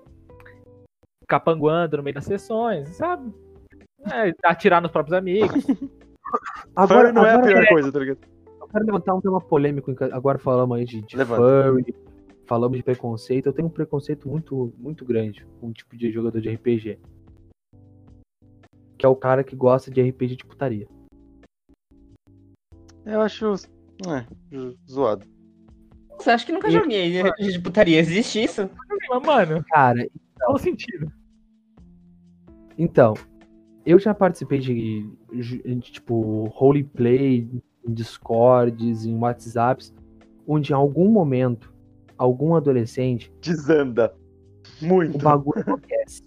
ficar 1.19 1.39
panguando 1.39 1.97
no 1.97 2.01
meio 2.01 2.15
das 2.15 2.25
sessões, 2.25 2.89
sabe? 2.95 3.31
É, 4.11 4.33
atirar 4.43 4.81
nos 4.81 4.89
próprios 4.89 5.15
amigos. 5.15 5.63
agora 6.75 7.11
não 7.11 7.23
é 7.23 7.35
a 7.35 7.39
pior 7.39 7.63
é... 7.63 7.67
coisa, 7.67 7.91
tá 7.91 7.99
ligado? 7.99 8.17
Eu 8.59 8.67
quero 8.69 8.85
levantar 8.85 9.13
um 9.13 9.21
tema 9.21 9.39
polêmico. 9.39 9.93
Agora 10.11 10.39
falamos 10.39 10.75
aí 10.75 10.83
de, 10.83 11.03
de 11.03 11.25
furry, 11.25 11.93
falamos 12.47 12.75
de 12.75 12.83
preconceito. 12.83 13.45
Eu 13.45 13.53
tenho 13.53 13.67
um 13.67 13.71
preconceito 13.71 14.27
muito, 14.27 14.73
muito 14.79 15.05
grande 15.05 15.45
com 15.61 15.67
o 15.67 15.73
tipo 15.73 15.95
de 15.95 16.11
jogador 16.11 16.41
de 16.41 16.49
RPG 16.49 16.97
que 19.03 19.05
é 19.05 19.09
o 19.09 19.17
cara 19.17 19.43
que 19.43 19.53
gosta 19.53 19.91
de 19.91 20.01
RPG 20.01 20.37
de 20.37 20.45
putaria. 20.45 20.87
Eu 23.05 23.19
acho. 23.19 23.53
É, 24.07 24.25
zoado. 24.89 25.25
Você 26.17 26.29
acha 26.29 26.45
que 26.45 26.53
nunca 26.53 26.71
joguei 26.71 27.21
RPG 27.21 27.51
de 27.51 27.59
putaria? 27.59 27.99
Existe 27.99 28.41
isso? 28.41 28.69
Mano, 29.25 29.61
cara. 29.65 30.09
Qual 30.39 30.55
o 30.55 30.57
sentido? 30.57 31.11
Então, 32.77 33.13
eu 33.85 33.99
já 33.99 34.13
participei 34.13 34.59
de, 34.59 35.05
de 35.33 35.81
tipo, 35.81 36.45
roleplay 36.45 37.45
em 37.85 37.93
Discords, 37.93 39.05
em 39.05 39.17
WhatsApps, 39.17 39.93
onde 40.47 40.71
em 40.71 40.75
algum 40.75 41.09
momento, 41.09 41.73
algum 42.17 42.55
adolescente, 42.55 43.29
Desanda. 43.41 44.15
Muito. 44.81 45.17
o 45.17 45.21
bagulho 45.21 45.59
acontece. 45.59 46.23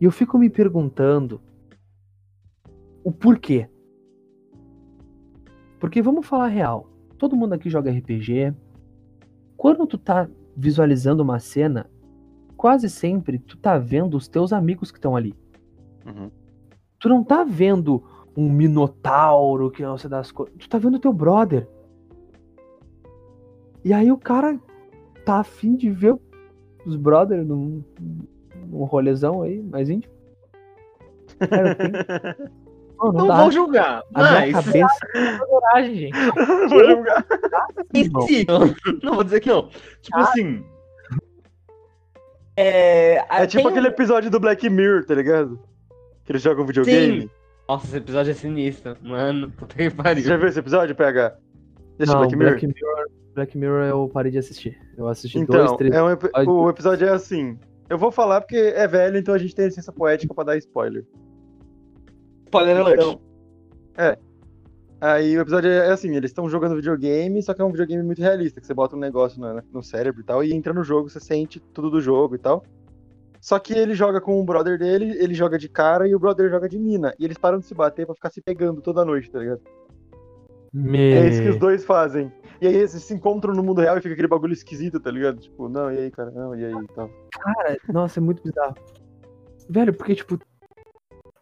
E 0.00 0.04
eu 0.04 0.10
fico 0.10 0.38
me 0.38 0.50
perguntando 0.50 1.40
o 3.02 3.10
porquê. 3.10 3.68
Porque 5.78 6.02
vamos 6.02 6.26
falar 6.26 6.48
real. 6.48 6.88
Todo 7.18 7.36
mundo 7.36 7.54
aqui 7.54 7.70
joga 7.70 7.90
RPG. 7.90 8.54
Quando 9.56 9.86
tu 9.86 9.96
tá 9.96 10.28
visualizando 10.56 11.22
uma 11.22 11.38
cena, 11.38 11.88
quase 12.56 12.90
sempre 12.90 13.38
tu 13.38 13.56
tá 13.56 13.78
vendo 13.78 14.16
os 14.16 14.28
teus 14.28 14.52
amigos 14.52 14.90
que 14.90 14.98
estão 14.98 15.16
ali. 15.16 15.34
Uhum. 16.04 16.30
Tu 16.98 17.08
não 17.08 17.22
tá 17.22 17.44
vendo 17.44 18.02
um 18.36 18.50
minotauro 18.50 19.70
que 19.70 19.82
não 19.82 19.96
sei 19.96 20.10
das 20.10 20.30
coisas. 20.30 20.54
Tu 20.58 20.68
tá 20.68 20.78
vendo 20.78 20.96
o 20.96 21.00
teu 21.00 21.12
brother. 21.12 21.68
E 23.84 23.92
aí 23.92 24.10
o 24.10 24.18
cara 24.18 24.58
tá 25.24 25.38
afim 25.40 25.74
de 25.74 25.90
ver 25.90 26.18
os 26.84 26.96
brothers 26.96 27.46
num, 27.46 27.82
num 28.76 28.84
rolezão 28.84 29.42
aí, 29.42 29.62
mais 29.62 29.88
íntimo. 29.90 30.12
Cara, 31.48 31.68
eu 31.70 31.74
tenho- 31.76 32.50
Não, 32.98 33.12
não 33.12 33.12
Não 33.12 33.26
dá. 33.28 33.42
vou 33.42 33.50
julgar, 33.52 34.02
A 34.14 34.22
minha 34.22 34.52
mas. 34.54 34.64
cabeça. 34.64 34.98
Coragem, 35.48 35.94
gente. 35.96 36.16
Vou 36.70 36.84
julgar. 36.90 37.26
Sim, 38.26 38.44
não 39.02 39.14
vou 39.14 39.24
dizer 39.24 39.40
que 39.40 39.48
não. 39.50 39.68
Tipo 40.00 40.18
assim. 40.18 40.64
É, 42.56 43.16
É 43.28 43.46
tipo 43.46 43.64
tem 43.64 43.70
aquele 43.72 43.88
um- 43.88 43.90
episódio 43.90 44.30
do 44.30 44.40
Black 44.40 44.68
Mirror, 44.70 45.04
tá 45.04 45.14
ligado? 45.14 45.58
Que 46.24 46.32
eles 46.32 46.42
jogam 46.42 46.64
videogame. 46.64 47.30
Nossa, 47.68 47.86
esse 47.86 47.96
episódio 47.96 48.30
é 48.30 48.34
sinistro. 48.34 48.96
Mano, 49.02 49.50
puta 49.50 49.74
que 49.76 49.90
Você 49.90 49.96
pariu. 49.96 50.22
já 50.24 50.36
viu 50.36 50.48
esse 50.48 50.58
episódio, 50.58 50.94
PH? 50.94 51.36
Esse 51.98 52.12
Não, 52.12 52.20
Black 52.20 52.36
Mirror? 52.36 52.52
Black 52.52 52.66
Mirror. 52.66 53.06
Black 53.34 53.58
Mirror 53.58 53.82
eu 53.84 54.08
parei 54.12 54.32
de 54.32 54.38
assistir. 54.38 54.78
Eu 54.96 55.06
assisti 55.08 55.38
Então, 55.38 55.56
dois, 55.66 55.72
três. 55.76 55.94
é 55.94 56.02
um 56.02 56.10
episódios. 56.10 56.48
o 56.48 56.70
episódio 56.70 57.06
é 57.08 57.10
assim. 57.12 57.58
Eu 57.88 57.98
vou 57.98 58.10
falar 58.10 58.40
porque 58.40 58.56
é 58.56 58.86
velho, 58.86 59.16
então 59.16 59.34
a 59.34 59.38
gente 59.38 59.54
tem 59.54 59.66
licença 59.66 59.92
poética 59.92 60.34
pra 60.34 60.44
dar 60.44 60.56
spoiler. 60.56 61.04
Spoiler 62.46 62.76
alert. 62.78 63.00
Então, 63.00 63.20
é. 63.96 64.18
Aí 65.00 65.36
o 65.36 65.40
episódio 65.40 65.70
é 65.70 65.90
assim, 65.90 66.16
eles 66.16 66.30
estão 66.30 66.48
jogando 66.48 66.76
videogame, 66.76 67.42
só 67.42 67.52
que 67.52 67.60
é 67.60 67.64
um 67.64 67.70
videogame 67.70 68.02
muito 68.02 68.20
realista, 68.20 68.60
que 68.60 68.66
você 68.66 68.72
bota 68.72 68.96
um 68.96 68.98
negócio 68.98 69.40
no, 69.40 69.62
no 69.72 69.82
cérebro 69.82 70.22
e 70.22 70.24
tal, 70.24 70.42
e 70.42 70.54
entra 70.54 70.72
no 70.72 70.82
jogo, 70.82 71.10
você 71.10 71.20
sente 71.20 71.60
tudo 71.60 71.90
do 71.90 72.00
jogo 72.00 72.34
e 72.34 72.38
tal. 72.38 72.64
Só 73.40 73.58
que 73.58 73.74
ele 73.74 73.94
joga 73.94 74.20
com 74.20 74.40
o 74.40 74.44
brother 74.44 74.78
dele, 74.78 75.16
ele 75.22 75.34
joga 75.34 75.58
de 75.58 75.68
cara 75.68 76.08
e 76.08 76.14
o 76.14 76.18
brother 76.18 76.50
joga 76.50 76.68
de 76.68 76.78
mina. 76.78 77.14
E 77.18 77.24
eles 77.24 77.38
param 77.38 77.58
de 77.58 77.66
se 77.66 77.74
bater 77.74 78.06
pra 78.06 78.14
ficar 78.14 78.30
se 78.30 78.40
pegando 78.40 78.80
toda 78.80 79.04
noite, 79.04 79.30
tá 79.30 79.38
ligado? 79.38 79.60
Me... 80.72 81.12
É 81.12 81.28
isso 81.28 81.42
que 81.42 81.48
os 81.50 81.56
dois 81.56 81.84
fazem. 81.84 82.32
E 82.60 82.66
aí 82.66 82.74
eles 82.74 82.90
se 82.92 83.14
encontram 83.14 83.54
no 83.54 83.62
mundo 83.62 83.80
real 83.80 83.98
e 83.98 84.00
fica 84.00 84.14
aquele 84.14 84.28
bagulho 84.28 84.52
esquisito, 84.52 84.98
tá 85.00 85.10
ligado? 85.10 85.40
Tipo, 85.40 85.68
não, 85.68 85.92
e 85.92 85.98
aí, 85.98 86.10
cara, 86.10 86.30
não, 86.30 86.54
e 86.54 86.64
aí 86.64 86.72
e 86.72 86.94
tal. 86.94 87.10
Cara, 87.32 87.76
nossa, 87.92 88.20
é 88.20 88.22
muito 88.22 88.42
bizarro. 88.42 88.74
Velho, 89.68 89.94
porque, 89.94 90.14
tipo, 90.14 90.38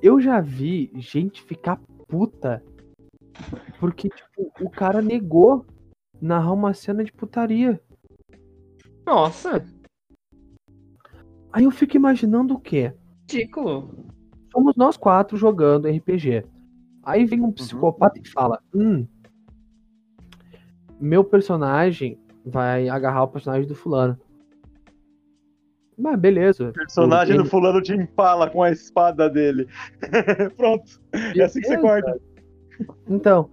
eu 0.01 0.21
já 0.21 0.41
vi 0.41 0.91
gente 0.97 1.43
ficar 1.43 1.81
puta 2.09 2.63
porque, 3.79 4.09
tipo, 4.09 4.53
o 4.61 4.71
cara 4.71 5.03
negou 5.03 5.67
narrar 6.21 6.53
uma 6.53 6.73
cena 6.73 7.05
de 7.05 7.13
putaria. 7.13 7.81
Nossa, 9.05 9.65
Aí 11.55 11.63
eu 11.63 11.71
fico 11.71 11.97
imaginando 11.97 12.55
o 12.55 12.59
quê? 12.59 12.93
ridículo. 13.31 13.89
Somos 14.53 14.75
nós 14.77 14.97
quatro 14.97 15.37
jogando 15.37 15.87
RPG. 15.87 16.45
Aí 17.01 17.25
vem 17.25 17.43
um 17.43 17.53
psicopata 17.53 18.19
e 18.19 18.29
fala: 18.29 18.61
Hum, 18.75 19.07
meu 21.01 21.25
personagem 21.25 22.19
vai 22.45 22.89
agarrar 22.89 23.25
o 23.25 23.29
personagem 23.29 23.67
do 23.67 23.75
fulano. 23.75 24.19
Mas 25.97 26.19
beleza. 26.19 26.71
O 26.71 26.73
personagem 26.73 27.35
Ele- 27.35 27.45
do 27.45 27.49
fulano 27.49 27.81
te 27.81 27.93
empala 27.95 28.51
com 28.51 28.63
a 28.63 28.71
espada 28.71 29.31
dele. 29.31 29.69
Pronto. 30.57 31.01
É 31.13 31.43
assim 31.43 31.61
que 31.61 31.69
você 31.69 31.77
Beleza. 31.77 32.03
corta. 32.03 32.21
Então, 33.09 33.49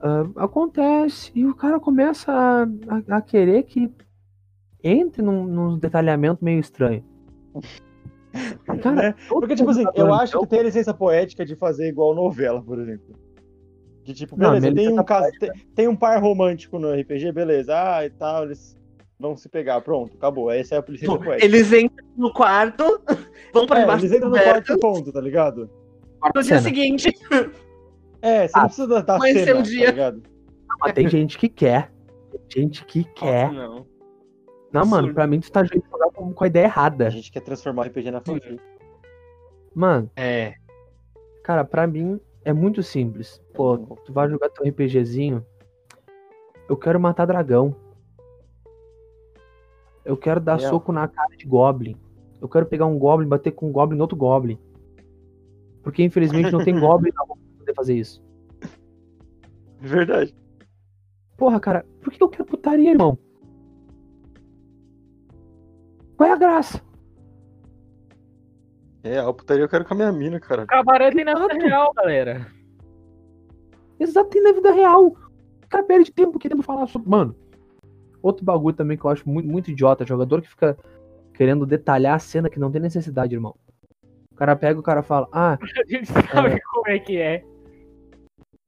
ah, 0.00 0.26
acontece 0.36 1.30
e 1.34 1.46
o 1.46 1.54
cara 1.54 1.78
começa 1.78 2.32
a, 2.32 2.62
a- 2.64 3.16
a 3.18 3.20
querer 3.22 3.62
que 3.62 3.90
entre 4.82 5.22
num, 5.22 5.44
num 5.46 5.78
detalhamento 5.78 6.44
meio 6.44 6.58
estranho. 6.60 7.04
Cara, 8.82 8.92
Né? 8.92 9.14
Porque, 9.28 9.54
tipo 9.54 9.70
assim, 9.70 9.84
mundo 9.84 9.92
eu 9.94 10.08
tá 10.08 10.16
acho 10.22 10.40
que 10.40 10.46
tem 10.48 10.58
a 10.58 10.62
licença 10.64 10.92
poética 10.92 11.46
de 11.46 11.54
fazer 11.54 11.88
igual 11.88 12.12
novela, 12.16 12.60
por 12.60 12.80
exemplo. 12.80 13.14
De 14.04 14.12
tipo, 14.14 14.36
Não, 14.38 14.50
beleza, 14.50 14.66
minha 14.70 14.74
tem 14.74 14.86
um, 14.86 14.90
licença 14.90 15.04
caso, 15.04 15.32
tem, 15.40 15.50
tem 15.74 15.88
um 15.88 15.96
par 15.96 16.20
romântico 16.22 16.78
no 16.78 16.92
RPG, 16.92 17.32
beleza. 17.32 17.72
Ah, 17.74 18.04
e 18.04 18.10
tal, 18.10 18.44
eles 18.44 18.76
vão 19.18 19.34
se 19.36 19.48
pegar. 19.48 19.80
Pronto, 19.80 20.14
acabou. 20.16 20.50
Essa 20.50 20.74
é 20.74 20.78
a 20.78 20.82
Tipo, 20.82 21.18
poética. 21.18 21.44
eles 21.44 21.72
entram 21.72 22.06
no 22.16 22.32
quarto, 22.32 22.84
vão 23.54 23.66
pra 23.66 23.78
É, 23.78 23.80
debaixo 23.80 24.04
eles 24.04 24.16
entram 24.16 24.30
no 24.30 24.38
quarto 24.38 24.78
ponto, 24.78 25.10
tá 25.12 25.20
ligado? 25.20 25.70
no 26.34 26.42
dia 26.42 26.60
seguinte. 26.60 27.10
É, 28.20 28.46
você 28.48 28.52
Ah, 28.54 28.60
não 28.60 28.66
precisa 28.66 29.02
da, 29.02 29.20
cena, 29.20 29.60
o 29.60 29.62
dia. 29.62 29.84
tá 29.86 29.90
ligado? 29.92 30.22
Mas 30.80 30.92
tem 30.92 31.08
gente 31.08 31.38
que 31.38 31.48
quer. 31.48 31.90
Tem 32.52 32.62
gente 32.64 32.84
que 32.84 33.04
quer. 33.04 33.50
Nossa, 33.52 33.68
não. 33.68 33.86
Não, 34.72 34.80
absurdo. 34.82 35.02
mano, 35.02 35.14
pra 35.14 35.26
mim 35.26 35.40
tu 35.40 35.50
tá 35.52 35.62
jogando 35.64 36.12
com, 36.14 36.32
com 36.32 36.44
a 36.44 36.46
ideia 36.46 36.66
A 36.66 36.68
errada. 36.68 37.10
gente 37.10 37.30
quer 37.30 37.40
transformar 37.40 37.82
o 37.82 37.86
RPG 37.86 38.10
na 38.10 38.20
fanfic. 38.20 38.58
Mano, 39.74 40.10
É. 40.16 40.54
cara, 41.42 41.64
pra 41.64 41.86
mim 41.86 42.18
é 42.44 42.52
muito 42.52 42.82
simples. 42.82 43.42
Pô, 43.54 43.78
tu 43.78 44.12
vai 44.12 44.28
jogar 44.28 44.50
teu 44.50 44.66
RPGzinho. 44.66 45.44
Eu 46.68 46.76
quero 46.76 47.00
matar 47.00 47.26
dragão. 47.26 47.74
Eu 50.04 50.16
quero 50.16 50.40
dar 50.40 50.58
Real. 50.58 50.70
soco 50.70 50.92
na 50.92 51.08
cara 51.08 51.36
de 51.36 51.46
Goblin. 51.46 51.96
Eu 52.40 52.48
quero 52.48 52.66
pegar 52.66 52.86
um 52.86 52.98
Goblin, 52.98 53.26
bater 53.26 53.52
com 53.52 53.68
um 53.68 53.72
Goblin 53.72 53.96
no 53.96 54.04
outro 54.04 54.16
Goblin. 54.16 54.58
Porque 55.82 56.02
infelizmente 56.02 56.50
não 56.50 56.62
tem 56.62 56.74
Goblin 56.78 57.10
na 57.14 57.24
pra 57.24 57.36
poder 57.58 57.74
fazer 57.74 57.94
isso. 57.94 58.22
Verdade. 59.80 60.34
Porra, 61.36 61.58
cara, 61.58 61.86
por 62.02 62.12
que 62.12 62.22
eu 62.22 62.28
quero 62.28 62.44
putaria, 62.44 62.90
irmão? 62.90 63.18
Qual 66.16 66.28
é 66.28 66.32
a 66.32 66.36
graça? 66.36 66.80
É, 69.04 69.18
a 69.18 69.30
putaria 69.30 69.62
eu 69.62 69.68
quero 69.68 69.84
com 69.84 69.92
a 69.92 69.96
minha 69.98 70.10
mina, 70.10 70.40
cara. 70.40 70.64
Cabaré 70.66 71.10
tem 71.10 71.26
na 71.26 71.34
vida 71.34 71.54
real, 71.62 71.92
galera. 71.92 72.46
Exato, 74.00 74.30
tem 74.30 74.42
na 74.42 74.52
vida 74.52 74.72
real. 74.72 75.08
O 75.08 75.68
cara 75.68 75.84
perde 75.84 76.10
tempo 76.10 76.38
querendo 76.38 76.62
falar 76.62 76.86
sobre. 76.86 77.10
Mano, 77.10 77.36
outro 78.22 78.42
bagulho 78.42 78.74
também 78.74 78.96
que 78.96 79.04
eu 79.04 79.10
acho 79.10 79.28
muito, 79.28 79.46
muito 79.46 79.70
idiota, 79.70 80.06
jogador 80.06 80.40
que 80.40 80.48
fica 80.48 80.74
querendo 81.34 81.66
detalhar 81.66 82.14
a 82.14 82.18
cena 82.18 82.48
que 82.48 82.58
não 82.58 82.72
tem 82.72 82.80
necessidade, 82.80 83.34
irmão. 83.34 83.54
O 84.32 84.36
cara 84.36 84.56
pega 84.56 84.78
e 84.78 84.80
o 84.80 84.82
cara 84.82 85.02
fala, 85.02 85.28
ah, 85.30 85.58
A 85.60 85.86
gente 85.86 86.06
sabe 86.06 86.58
como 86.72 86.88
é 86.88 86.98
que 86.98 87.18
é. 87.18 87.44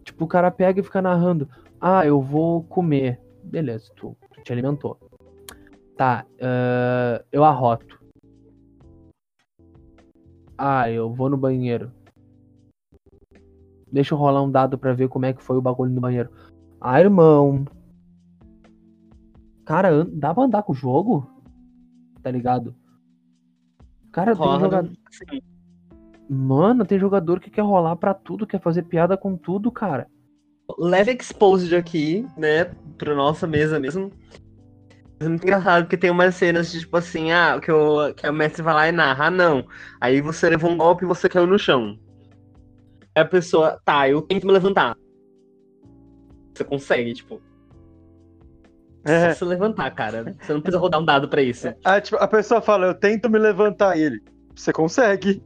tipo, 0.04 0.24
o 0.24 0.28
cara 0.28 0.50
pega 0.50 0.80
e 0.80 0.84
fica 0.84 1.00
narrando, 1.00 1.48
ah, 1.80 2.06
eu 2.06 2.20
vou 2.20 2.62
comer. 2.64 3.18
Beleza, 3.42 3.90
tu, 3.96 4.14
tu 4.34 4.42
te 4.42 4.52
alimentou. 4.52 4.98
Tá, 5.96 6.26
ah, 6.42 7.24
eu 7.32 7.42
arroto. 7.42 7.96
Ah, 10.58 10.90
eu 10.90 11.12
vou 11.12 11.28
no 11.28 11.36
banheiro. 11.36 11.92
Deixa 13.92 14.14
eu 14.14 14.18
rolar 14.18 14.42
um 14.42 14.50
dado 14.50 14.78
pra 14.78 14.92
ver 14.92 15.08
como 15.08 15.26
é 15.26 15.32
que 15.32 15.42
foi 15.42 15.56
o 15.56 15.62
bagulho 15.62 15.92
no 15.92 16.00
banheiro. 16.00 16.30
Ah, 16.80 17.00
irmão. 17.00 17.64
Cara, 19.64 20.04
dá 20.04 20.34
pra 20.34 20.44
andar 20.44 20.62
com 20.62 20.72
o 20.72 20.76
jogo? 20.76 21.28
Tá 22.22 22.30
ligado? 22.30 22.74
Cara, 24.12 24.34
tem 24.34 24.60
jogador. 24.60 24.92
Mano, 26.28 26.84
tem 26.84 26.98
jogador 26.98 27.38
que 27.38 27.50
quer 27.50 27.62
rolar 27.62 27.96
pra 27.96 28.14
tudo, 28.14 28.46
quer 28.46 28.60
fazer 28.60 28.82
piada 28.82 29.16
com 29.16 29.36
tudo, 29.36 29.70
cara. 29.70 30.08
leve 30.78 31.12
exposed 31.12 31.74
aqui, 31.74 32.26
né, 32.36 32.64
pra 32.98 33.14
nossa 33.14 33.46
mesa 33.46 33.78
mesmo. 33.78 34.10
É 35.18 35.28
muito 35.28 35.42
engraçado 35.42 35.84
porque 35.84 35.96
tem 35.96 36.10
umas 36.10 36.34
cenas 36.34 36.70
de 36.70 36.80
tipo 36.80 36.96
assim, 36.96 37.32
ah, 37.32 37.58
que 37.60 37.72
o, 37.72 38.12
que 38.12 38.28
o 38.28 38.32
mestre 38.32 38.62
vai 38.62 38.74
lá 38.74 38.88
e 38.88 38.92
narra, 38.92 39.26
ah, 39.26 39.30
não. 39.30 39.66
Aí 40.00 40.20
você 40.20 40.48
levou 40.50 40.70
um 40.70 40.76
golpe 40.76 41.04
e 41.04 41.08
você 41.08 41.28
caiu 41.28 41.46
no 41.46 41.58
chão. 41.58 41.98
Aí 43.14 43.22
a 43.22 43.24
pessoa, 43.24 43.80
tá, 43.84 44.08
eu 44.08 44.20
tento 44.20 44.46
me 44.46 44.52
levantar. 44.52 44.94
Você 46.54 46.64
consegue, 46.64 47.14
tipo. 47.14 47.40
É. 49.04 49.32
Só 49.32 49.38
se 49.38 49.44
levantar, 49.44 49.90
cara. 49.92 50.36
Você 50.40 50.52
não 50.52 50.60
precisa 50.60 50.80
rodar 50.80 51.00
um 51.00 51.04
dado 51.04 51.28
pra 51.28 51.40
isso. 51.40 51.72
Ah, 51.84 52.00
tipo, 52.00 52.16
a 52.16 52.28
pessoa 52.28 52.60
fala, 52.60 52.86
eu 52.86 52.94
tento 52.94 53.30
me 53.30 53.38
levantar 53.38 53.96
e 53.96 54.02
ele. 54.02 54.22
Você 54.54 54.72
consegue. 54.72 55.42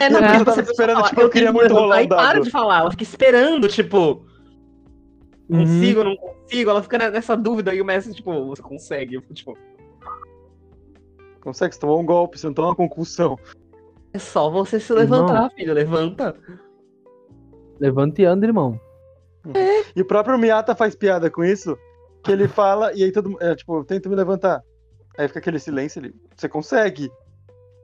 É, 0.00 0.08
não, 0.08 0.20
eu 0.20 0.38
você 0.38 0.44
tava 0.44 0.60
esperando, 0.62 0.96
falar, 0.96 1.08
tipo, 1.08 1.20
eu 1.20 1.30
queria 1.30 1.48
tento 1.48 1.56
me 1.56 1.60
muito 1.60 1.74
rolar 1.74 2.02
um 2.02 2.08
para 2.08 2.40
de 2.40 2.50
falar, 2.50 2.80
ela 2.80 2.90
fica 2.90 3.02
esperando, 3.02 3.68
tipo. 3.68 4.24
Consigo 5.58 6.00
ou 6.00 6.04
não 6.04 6.16
consigo? 6.16 6.70
Ela 6.70 6.82
fica 6.82 7.10
nessa 7.10 7.36
dúvida 7.36 7.74
e 7.74 7.80
o 7.80 7.84
mestre, 7.84 8.14
tipo, 8.14 8.46
você 8.46 8.62
consegue. 8.62 9.20
Tipo, 9.32 9.56
Consegue, 11.42 11.74
você 11.74 11.80
tomou 11.80 12.00
um 12.00 12.06
golpe, 12.06 12.38
você 12.38 12.46
não 12.46 12.54
tomou 12.54 12.70
uma 12.70 12.76
concussão. 12.76 13.36
É 14.12 14.18
só 14.18 14.48
você 14.48 14.78
se 14.78 14.92
levantar, 14.92 15.34
Irmão. 15.34 15.50
filho. 15.50 15.74
Levanta. 15.74 16.36
Levanta 17.80 18.22
e 18.22 18.24
anda, 18.24 18.46
irmão. 18.46 18.80
E 19.94 20.00
o 20.00 20.04
próprio 20.04 20.38
Miata 20.38 20.74
faz 20.74 20.94
piada 20.94 21.28
com 21.28 21.44
isso, 21.44 21.76
que 22.22 22.30
ele 22.30 22.46
fala, 22.46 22.92
e 22.92 23.02
aí 23.02 23.10
todo 23.10 23.30
mundo, 23.30 23.42
é, 23.42 23.56
tipo, 23.56 23.78
eu 23.78 23.84
tento 23.84 24.08
me 24.08 24.14
levantar. 24.14 24.62
Aí 25.18 25.26
fica 25.26 25.40
aquele 25.40 25.58
silêncio, 25.58 25.98
ele, 25.98 26.14
você 26.36 26.48
consegue. 26.48 27.10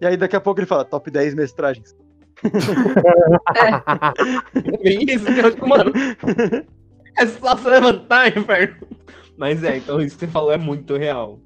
E 0.00 0.06
aí 0.06 0.16
daqui 0.16 0.36
a 0.36 0.40
pouco 0.40 0.60
ele 0.60 0.66
fala, 0.66 0.84
top 0.84 1.10
10 1.10 1.34
mestragens. 1.34 1.96
É 4.54 4.82
bem 4.82 5.04
isso 5.08 5.24
que 5.24 5.40
eu 5.40 5.66
mano. 5.66 5.92
É 7.18 7.26
só 7.26 7.56
se 7.56 7.68
levantar, 7.68 8.36
inferno. 8.36 8.86
Mas 9.36 9.62
é, 9.64 9.76
então 9.78 10.00
isso 10.00 10.16
que 10.16 10.26
você 10.26 10.30
falou 10.30 10.52
é 10.52 10.56
muito 10.58 10.96
real. 10.96 11.38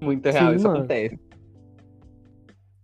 Muito 0.00 0.28
real, 0.28 0.50
Sim, 0.50 0.56
isso 0.56 0.64
mano. 0.66 0.78
acontece. 0.78 1.18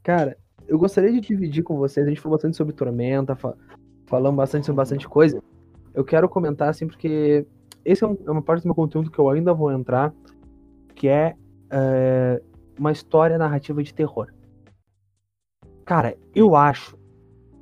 Cara, 0.03 0.37
eu 0.67 0.79
gostaria 0.79 1.11
de 1.13 1.21
dividir 1.21 1.63
com 1.63 1.77
vocês. 1.77 2.07
A 2.07 2.09
gente 2.09 2.21
falou 2.21 2.37
bastante 2.37 2.57
sobre 2.57 2.73
Tormenta, 2.75 3.35
fa 3.37 3.55
falamos 4.07 4.37
bastante 4.39 4.65
sobre 4.65 4.77
bastante 4.77 5.07
coisa. 5.09 5.43
Eu 5.93 6.05
quero 6.05 6.29
comentar 6.29 6.69
assim, 6.71 6.87
porque 6.87 7.47
esse 7.85 8.03
é, 8.05 8.07
um- 8.07 8.17
é 8.27 8.31
uma 8.31 8.41
parte 8.43 8.63
do 8.63 8.67
meu 8.69 8.75
conteúdo 8.75 9.11
que 9.11 9.19
eu 9.19 9.29
ainda 9.29 9.53
vou 9.53 9.71
entrar, 9.71 10.15
que 10.95 11.09
é, 11.09 11.35
é, 11.71 12.41
uma 12.79 12.93
história 12.93 13.37
narrativa 13.37 13.83
de 13.83 13.93
terror. 13.93 14.29
Cara, 15.85 16.17
eu 16.35 16.55
acho 16.57 16.97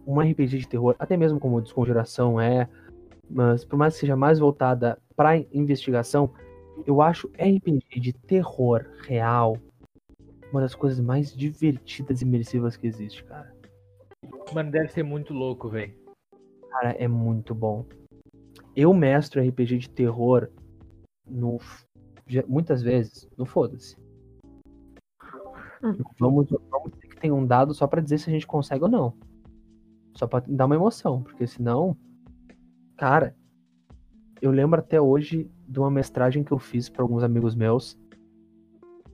um 0.07 0.21
RPG 0.21 0.59
de 0.59 0.69
terror, 0.69 0.95
até 0.99 1.17
mesmo 1.17 1.41
como 1.41 1.61
Desconjuração 1.61 2.41
é, 2.41 2.69
mas 3.29 3.65
por 3.65 3.77
mais 3.77 3.95
que 3.95 4.01
seja 4.01 4.17
mais 4.17 4.39
voltada 4.39 4.99
pra 5.15 5.37
investigação, 5.53 6.33
eu 6.87 7.01
acho 7.01 7.29
RPG 7.39 8.01
de 8.01 8.13
terror 8.13 8.87
real 9.07 9.57
uma 10.51 10.61
das 10.61 10.75
coisas 10.75 11.01
mais 11.01 11.35
divertidas 11.35 12.23
e 12.23 12.25
imersivas 12.25 12.77
que 12.77 12.87
existe, 12.87 13.25
cara. 13.25 13.55
Mano, 14.55 14.71
deve 14.71 14.89
ser 14.89 15.03
muito 15.03 15.35
louco, 15.35 15.69
velho. 15.69 15.95
Cara, 16.71 16.93
é 16.93 17.09
muito 17.09 17.55
bom. 17.55 17.85
Eu 18.75 18.93
mestro 18.95 19.43
RPG 19.43 19.79
de 19.79 19.91
terror 19.91 20.49
no 21.29 21.59
muitas 22.49 22.83
vezes, 22.83 23.29
no 23.37 23.47
foda-se. 23.47 23.97
Vamos, 26.19 26.49
vamos 26.71 26.91
ter 26.99 27.09
que 27.09 27.17
ter 27.17 27.31
um 27.31 27.47
dado 27.47 27.73
só 27.75 27.87
pra 27.87 28.01
dizer 28.01 28.19
se 28.19 28.29
a 28.29 28.33
gente 28.33 28.47
consegue 28.47 28.85
ou 28.85 28.91
não. 28.91 29.15
Só 30.15 30.27
pra 30.27 30.41
dar 30.41 30.67
uma 30.67 30.75
emoção, 30.75 31.23
porque 31.23 31.47
senão, 31.47 31.97
cara, 32.97 33.35
eu 34.41 34.51
lembro 34.51 34.79
até 34.81 35.01
hoje 35.01 35.51
de 35.69 35.79
uma 35.79 35.91
mestragem 35.91 36.45
que 36.45 36.53
eu 36.53 36.59
fiz 36.59 36.89
pra 36.89 37.03
alguns 37.03 37.23
amigos 37.23 37.55
meus 37.55 37.99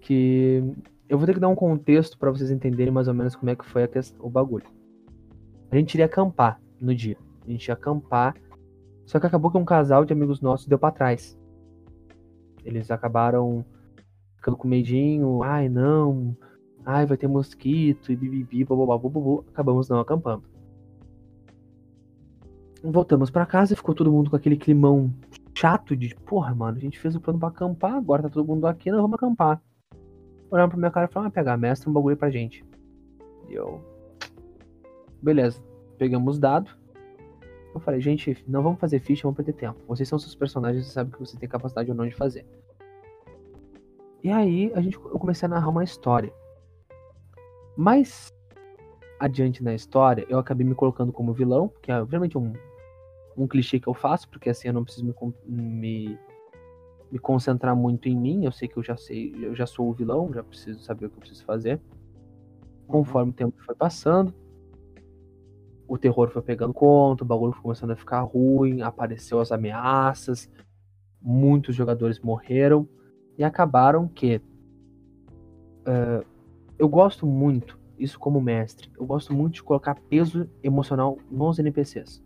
que 0.01 0.63
eu 1.09 1.17
vou 1.19 1.27
ter 1.27 1.35
que 1.35 1.41
dar 1.41 1.49
um 1.49 1.55
contexto 1.55 2.19
pra 2.19 2.31
vocês 2.31 2.51
entenderem 2.51 2.93
mais 2.93 3.07
ou 3.09 3.15
menos 3.15 3.37
como 3.37 3.51
é 3.51 3.57
que 3.57 3.65
foi 3.65 3.85
a 3.85 3.89
quest- 3.89 4.17
o 4.19 4.29
bagulho. 4.29 4.67
A 5.71 5.77
gente 5.77 5.95
iria 5.95 6.07
acampar 6.07 6.61
no 6.81 6.95
dia. 6.95 7.17
A 7.47 7.51
gente 7.51 7.69
ia 7.69 7.75
acampar. 7.75 8.35
Só 9.07 9.19
que 9.21 9.27
acabou 9.27 9.51
que 9.51 9.59
um 9.59 9.65
casal 9.65 10.05
de 10.05 10.13
amigos 10.13 10.41
nossos 10.41 10.67
deu 10.67 10.79
pra 10.79 10.91
trás. 10.91 11.39
Eles 12.65 12.91
acabaram 12.91 13.65
ficando 14.37 14.57
com 14.57 14.69
medinho. 14.69 15.43
Ai, 15.43 15.69
não. 15.69 16.37
Ai, 16.85 17.07
vai 17.07 17.17
ter 17.17 17.29
mosquito 17.29 18.11
e 18.13 18.17
bibibi, 18.17 18.65
bububu. 18.65 19.45
Acabamos 19.49 19.89
não 19.89 20.01
acampando. 20.01 20.45
Voltamos 22.83 23.31
pra 23.31 23.47
casa 23.47 23.73
e 23.73 23.77
ficou 23.77 23.95
todo 23.95 24.11
mundo 24.11 24.31
com 24.31 24.37
aquele 24.37 24.57
climão 24.57 25.13
chato 25.55 25.97
de, 25.97 26.15
porra, 26.27 26.55
mano, 26.55 26.79
a 26.79 26.81
gente 26.81 26.99
fez 26.99 27.15
o 27.15 27.21
plano 27.21 27.39
pra 27.39 27.49
acampar, 27.49 27.95
agora 27.95 28.23
tá 28.23 28.29
todo 28.29 28.47
mundo 28.47 28.67
aqui, 28.67 28.91
nós 28.91 29.01
vamos 29.01 29.15
acampar. 29.15 29.63
Olharam 30.51 30.69
pra 30.69 30.79
minha 30.79 30.91
cara 30.91 31.07
e 31.07 31.13
falaram, 31.13 31.29
ah, 31.29 31.33
pegar, 31.33 31.57
mestre, 31.57 31.89
um 31.89 31.93
bagulho 31.93 32.17
pra 32.17 32.31
gente. 32.31 32.65
E 33.49 33.55
eu. 33.55 33.81
Beleza. 35.23 35.63
Pegamos 35.97 36.39
dado. 36.39 36.71
Eu 37.75 37.81
falei, 37.81 38.01
gente, 38.01 38.37
não 38.47 38.63
vamos 38.63 38.81
fazer 38.81 38.99
ficha, 38.99 39.23
vamos 39.23 39.37
perder 39.37 39.55
tempo. 39.55 39.79
Vocês 39.89 40.09
são 40.09 40.19
seus 40.19 40.35
personagens, 40.35 40.85
vocês 40.85 40.93
sabem 40.93 41.13
que 41.13 41.21
você 41.21 41.39
tem 41.39 41.49
capacidade 41.49 41.91
ou 41.91 41.97
não 41.97 42.07
de 42.07 42.15
fazer. 42.15 42.45
E 44.23 44.31
aí, 44.31 44.71
a 44.75 44.81
gente, 44.81 44.97
eu 44.97 45.19
comecei 45.19 45.47
a 45.47 45.49
narrar 45.49 45.69
uma 45.71 45.85
história. 45.85 46.33
Mais 47.77 48.33
adiante 49.19 49.63
na 49.63 49.75
história, 49.75 50.27
eu 50.29 50.39
acabei 50.39 50.67
me 50.67 50.75
colocando 50.75 51.13
como 51.13 51.33
vilão, 51.33 51.73
que 51.81 51.91
é 51.91 52.03
realmente 52.05 52.37
um, 52.37 52.53
um 53.37 53.47
clichê 53.47 53.81
que 53.81 53.89
eu 53.89 53.95
faço, 53.95 54.29
porque 54.29 54.51
assim 54.51 54.69
eu 54.69 54.75
não 54.75 54.85
preciso 54.85 55.05
me, 55.07 55.15
me, 55.47 56.19
me 57.11 57.19
concentrar 57.19 57.75
muito 57.75 58.09
em 58.09 58.17
mim. 58.17 58.45
Eu 58.45 58.53
sei 58.53 58.69
que 58.69 58.77
eu 58.77 58.83
já 58.83 58.97
sei, 58.97 59.35
eu 59.41 59.55
já 59.55 59.67
sou 59.67 59.89
o 59.89 59.93
vilão, 59.93 60.33
já 60.33 60.43
preciso 60.43 60.81
saber 60.81 61.07
o 61.07 61.11
que 61.11 61.17
eu 61.17 61.21
preciso 61.21 61.45
fazer. 61.45 61.81
Conforme 62.87 63.31
o 63.31 63.35
tempo 63.35 63.55
foi 63.65 63.75
passando, 63.75 64.35
o 65.89 65.99
terror 65.99 66.31
foi 66.31 66.43
pegando 66.43 66.73
conta, 66.73 67.25
o 67.25 67.27
bagulho 67.27 67.53
foi 67.53 67.63
começando 67.63 67.91
a 67.91 67.97
ficar 67.97 68.23
ruim, 68.23 68.83
apareceu 68.83 69.41
as 69.41 69.53
ameaças, 69.53 70.51
muitos 71.21 71.75
jogadores 71.75 72.19
morreram 72.21 72.89
e 73.37 73.45
acabaram 73.45 74.09
que 74.09 74.41
eh, 75.87 76.25
eu 76.79 76.89
gosto 76.89 77.27
muito, 77.27 77.79
isso 77.99 78.19
como 78.19 78.41
mestre, 78.41 78.91
eu 78.99 79.05
gosto 79.07 79.33
muito 79.33 79.55
de 79.55 79.63
colocar 79.63 79.95
peso 80.09 80.49
emocional 80.63 81.19
nos 81.31 81.59
NPCs. 81.59 82.23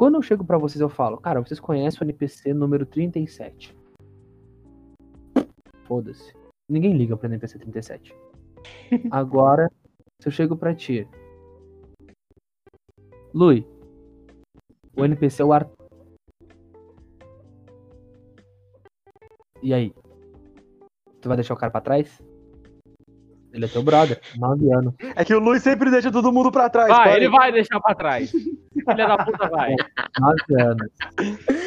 Quando 0.00 0.14
eu 0.14 0.22
chego 0.22 0.42
pra 0.42 0.56
vocês 0.56 0.80
eu 0.80 0.88
falo, 0.88 1.18
cara, 1.18 1.42
vocês 1.42 1.60
conhecem 1.60 2.00
o 2.00 2.04
NPC 2.04 2.54
número 2.54 2.86
37. 2.86 3.76
Foda-se. 5.84 6.34
Ninguém 6.66 6.96
liga 6.96 7.18
pra 7.18 7.28
NPC 7.28 7.58
37. 7.58 8.16
Agora, 9.12 9.70
se 10.18 10.26
eu 10.26 10.32
chego 10.32 10.56
pra 10.56 10.74
ti, 10.74 11.06
Lui, 13.34 13.66
o 14.96 15.04
NPC 15.04 15.42
é 15.42 15.44
o 15.44 15.52
Arthur. 15.52 15.76
E 19.62 19.74
aí? 19.74 19.92
Tu 21.20 21.28
vai 21.28 21.36
deixar 21.36 21.52
o 21.52 21.58
cara 21.58 21.70
pra 21.70 21.82
trás? 21.82 22.22
Ele 23.52 23.64
é 23.64 23.68
teu 23.68 23.82
brother, 23.82 24.20
9 24.38 24.72
anos. 24.72 24.94
É 25.16 25.24
que 25.24 25.34
o 25.34 25.40
Luiz 25.40 25.62
sempre 25.62 25.90
deixa 25.90 26.10
todo 26.12 26.32
mundo 26.32 26.52
pra 26.52 26.68
trás. 26.70 26.88
Vai, 26.88 27.16
ele 27.16 27.28
vai 27.28 27.50
deixar 27.50 27.80
pra 27.80 27.94
trás. 27.94 28.30
Filha 28.30 29.06
da 29.08 29.18
puta, 29.24 29.48
vai. 29.48 29.74
9 30.20 30.62
anos. 30.62 30.86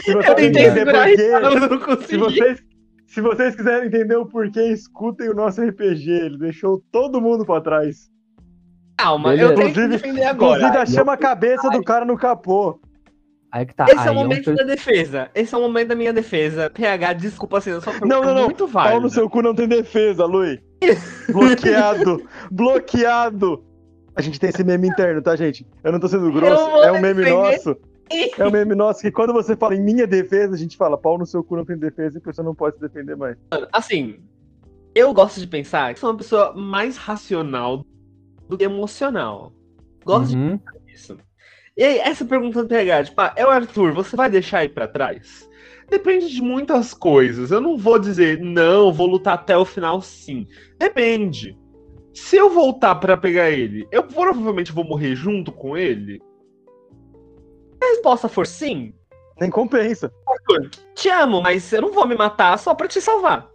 Se 0.04 0.14
você 0.14 0.30
Eu 0.30 0.36
tentei 0.36 0.72
segurar 0.72 1.04
a 1.04 1.08
por 1.08 1.16
quê, 1.16 1.24
risada, 1.24 1.52
mas 1.52 1.62
eu 1.64 1.70
não 1.70 1.80
se 1.80 1.86
consegui. 1.86 2.18
vocês, 2.18 2.64
se 3.08 3.22
vocês 3.22 3.56
quiserem 3.56 3.88
entender 3.88 4.16
o 4.16 4.26
porquê, 4.26 4.62
escutem 4.72 5.30
o 5.30 5.36
nosso 5.36 5.62
RPG. 5.62 6.10
Ele 6.10 6.38
deixou 6.38 6.82
todo 6.92 7.22
mundo 7.22 7.46
pra 7.46 7.60
trás. 7.62 8.10
Calma, 8.98 9.32
Beleza. 9.32 9.52
eu 9.52 9.56
tenho 9.56 9.74
que 9.74 9.80
Inclusive- 9.82 9.98
defender 9.98 10.24
agora. 10.26 10.68
Inclusive, 10.68 10.96
chama 10.96 11.14
a 11.14 11.18
cabeça 11.18 11.70
do 11.70 11.84
cara 11.84 12.06
no 12.06 12.16
capô. 12.18 12.80
Aí 13.52 13.66
que 13.68 13.76
tá. 13.76 13.86
Esse 13.86 14.00
aí 14.00 14.08
é 14.08 14.12
o 14.12 14.16
momento 14.16 14.46
per- 14.46 14.56
da 14.56 14.64
defesa. 14.64 15.30
Esse 15.36 15.54
é 15.54 15.58
o 15.58 15.62
momento 15.62 15.90
da 15.90 15.96
minha 15.96 16.12
defesa. 16.14 16.70
PH, 16.72 17.14
desculpa 17.14 17.58
assim, 17.60 17.70
eu 17.72 17.82
só 17.82 17.92
Não, 18.02 18.22
não, 18.24 18.34
não. 18.34 18.44
muito 18.46 18.68
Pau 18.68 18.84
válida. 18.84 19.00
no 19.02 19.10
seu 19.12 19.30
cu 19.30 19.42
não 19.44 19.54
tem 19.54 19.68
defesa, 19.68 20.26
Lui. 20.26 20.60
Bloqueado. 21.32 22.22
bloqueado. 22.52 23.64
A 24.16 24.22
gente 24.22 24.40
tem 24.40 24.50
esse 24.50 24.64
meme 24.64 24.88
interno, 24.88 25.22
tá, 25.22 25.36
gente? 25.36 25.66
Eu 25.84 25.92
não 25.92 26.00
tô 26.00 26.08
sendo 26.08 26.32
grosso. 26.32 26.64
É 26.84 26.92
um 26.92 27.00
meme 27.02 27.24
defender. 27.24 27.30
nosso. 27.36 27.78
É 28.38 28.48
um 28.48 28.52
meme 28.52 28.76
nosso 28.76 29.02
que 29.02 29.12
quando 29.12 29.34
você 29.34 29.56
fala 29.56 29.76
em 29.76 29.82
minha 29.82 30.06
defesa, 30.06 30.54
a 30.54 30.58
gente 30.58 30.78
fala 30.78 30.98
pau 30.98 31.18
no 31.18 31.26
seu 31.26 31.44
cu 31.44 31.56
não 31.56 31.66
tem 31.66 31.78
defesa 31.78 32.18
e 32.18 32.20
a 32.20 32.22
pessoa 32.22 32.46
não 32.46 32.54
pode 32.54 32.76
se 32.76 32.82
defender 32.82 33.16
mais. 33.16 33.36
Assim, 33.72 34.20
eu 34.94 35.12
gosto 35.14 35.40
de 35.40 35.48
pensar 35.48 35.94
que 35.94 36.00
sou 36.00 36.12
uma 36.12 36.18
pessoa 36.18 36.54
mais 36.54 36.96
racional 36.98 37.84
do 38.48 38.58
que 38.58 38.64
emocional. 38.64 39.52
Gosto 40.06 40.36
Uhum. 40.36 40.60
disso. 40.86 41.18
E 41.76 41.84
aí, 41.84 41.98
essa 41.98 42.24
pergunta 42.24 42.62
do 42.62 42.70
PH, 42.70 43.06
tipo, 43.06 43.20
ah, 43.20 43.34
é 43.36 43.44
o 43.44 43.50
Arthur, 43.50 43.94
você 43.94 44.16
vai 44.16 44.30
deixar 44.30 44.64
ele 44.64 44.74
pra 44.74 44.88
trás? 44.88 45.50
Depende 45.90 46.30
de 46.30 46.42
muitas 46.42 46.94
coisas. 46.94 47.52
Eu 47.52 47.62
não 47.62 47.78
vou 47.78 48.00
dizer, 48.00 48.40
não, 48.40 48.92
vou 48.92 49.08
lutar 49.08 49.36
até 49.36 49.58
o 49.58 49.66
final 49.66 50.02
sim. 50.02 50.48
Depende. 50.78 51.58
Se 52.14 52.36
eu 52.36 52.50
voltar 52.50 52.96
pra 52.96 53.18
pegar 53.18 53.50
ele, 53.50 53.88
eu 53.92 54.04
provavelmente 54.04 54.72
vou 54.72 54.84
morrer 54.84 55.16
junto 55.16 55.52
com 55.52 55.76
ele? 55.76 56.22
Se 57.82 57.86
a 57.86 57.90
resposta 57.90 58.28
for 58.30 58.46
sim, 58.46 58.94
Nem 59.40 59.50
compensa. 59.50 60.14
Te 60.94 61.10
amo, 61.10 61.42
mas 61.42 61.72
eu 61.74 61.82
não 61.82 61.92
vou 61.92 62.08
me 62.08 62.16
matar 62.16 62.58
só 62.60 62.74
pra 62.76 62.88
te 62.88 63.02
salvar. 63.02 63.50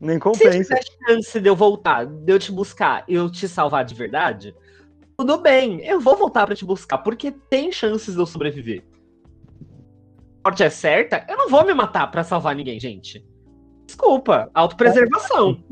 Nem 0.00 0.16
Se 0.16 0.20
compensa. 0.20 0.74
tiver 0.76 0.82
chance 1.06 1.40
de 1.40 1.48
eu 1.48 1.56
voltar, 1.56 2.06
de 2.06 2.32
eu 2.32 2.38
te 2.38 2.52
buscar 2.52 3.04
e 3.08 3.14
eu 3.14 3.30
te 3.30 3.48
salvar 3.48 3.84
de 3.84 3.94
verdade, 3.94 4.54
tudo 5.16 5.38
bem, 5.38 5.84
eu 5.84 5.98
vou 5.98 6.16
voltar 6.16 6.46
pra 6.46 6.54
te 6.54 6.64
buscar, 6.64 6.98
porque 6.98 7.32
tem 7.32 7.72
chances 7.72 8.14
de 8.14 8.20
eu 8.20 8.26
sobreviver. 8.26 8.84
A 10.48 10.50
morte 10.50 10.62
é 10.62 10.70
certa, 10.70 11.26
eu 11.28 11.36
não 11.36 11.50
vou 11.50 11.62
me 11.66 11.74
matar 11.74 12.10
pra 12.10 12.24
salvar 12.24 12.56
ninguém, 12.56 12.80
gente. 12.80 13.22
Desculpa, 13.86 14.50
autopreservação. 14.54 15.62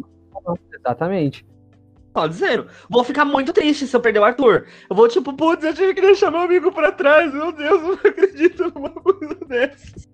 Exatamente. 0.78 1.46
Só 2.14 2.26
dizendo. 2.26 2.66
Vou 2.90 3.02
ficar 3.02 3.24
muito 3.24 3.54
triste 3.54 3.86
se 3.86 3.96
eu 3.96 4.00
perder 4.02 4.18
o 4.18 4.24
Arthur. 4.24 4.66
Eu 4.90 4.94
vou 4.94 5.08
tipo, 5.08 5.32
putz, 5.32 5.64
eu 5.64 5.72
tive 5.72 5.94
que 5.94 6.02
deixar 6.02 6.30
meu 6.30 6.40
amigo 6.40 6.70
pra 6.70 6.92
trás. 6.92 7.32
Meu 7.32 7.52
Deus, 7.52 7.80
eu 7.82 7.88
não 7.88 7.94
acredito 7.94 8.70
numa 8.74 8.90
coisa 8.90 9.34
dessas. 9.46 10.06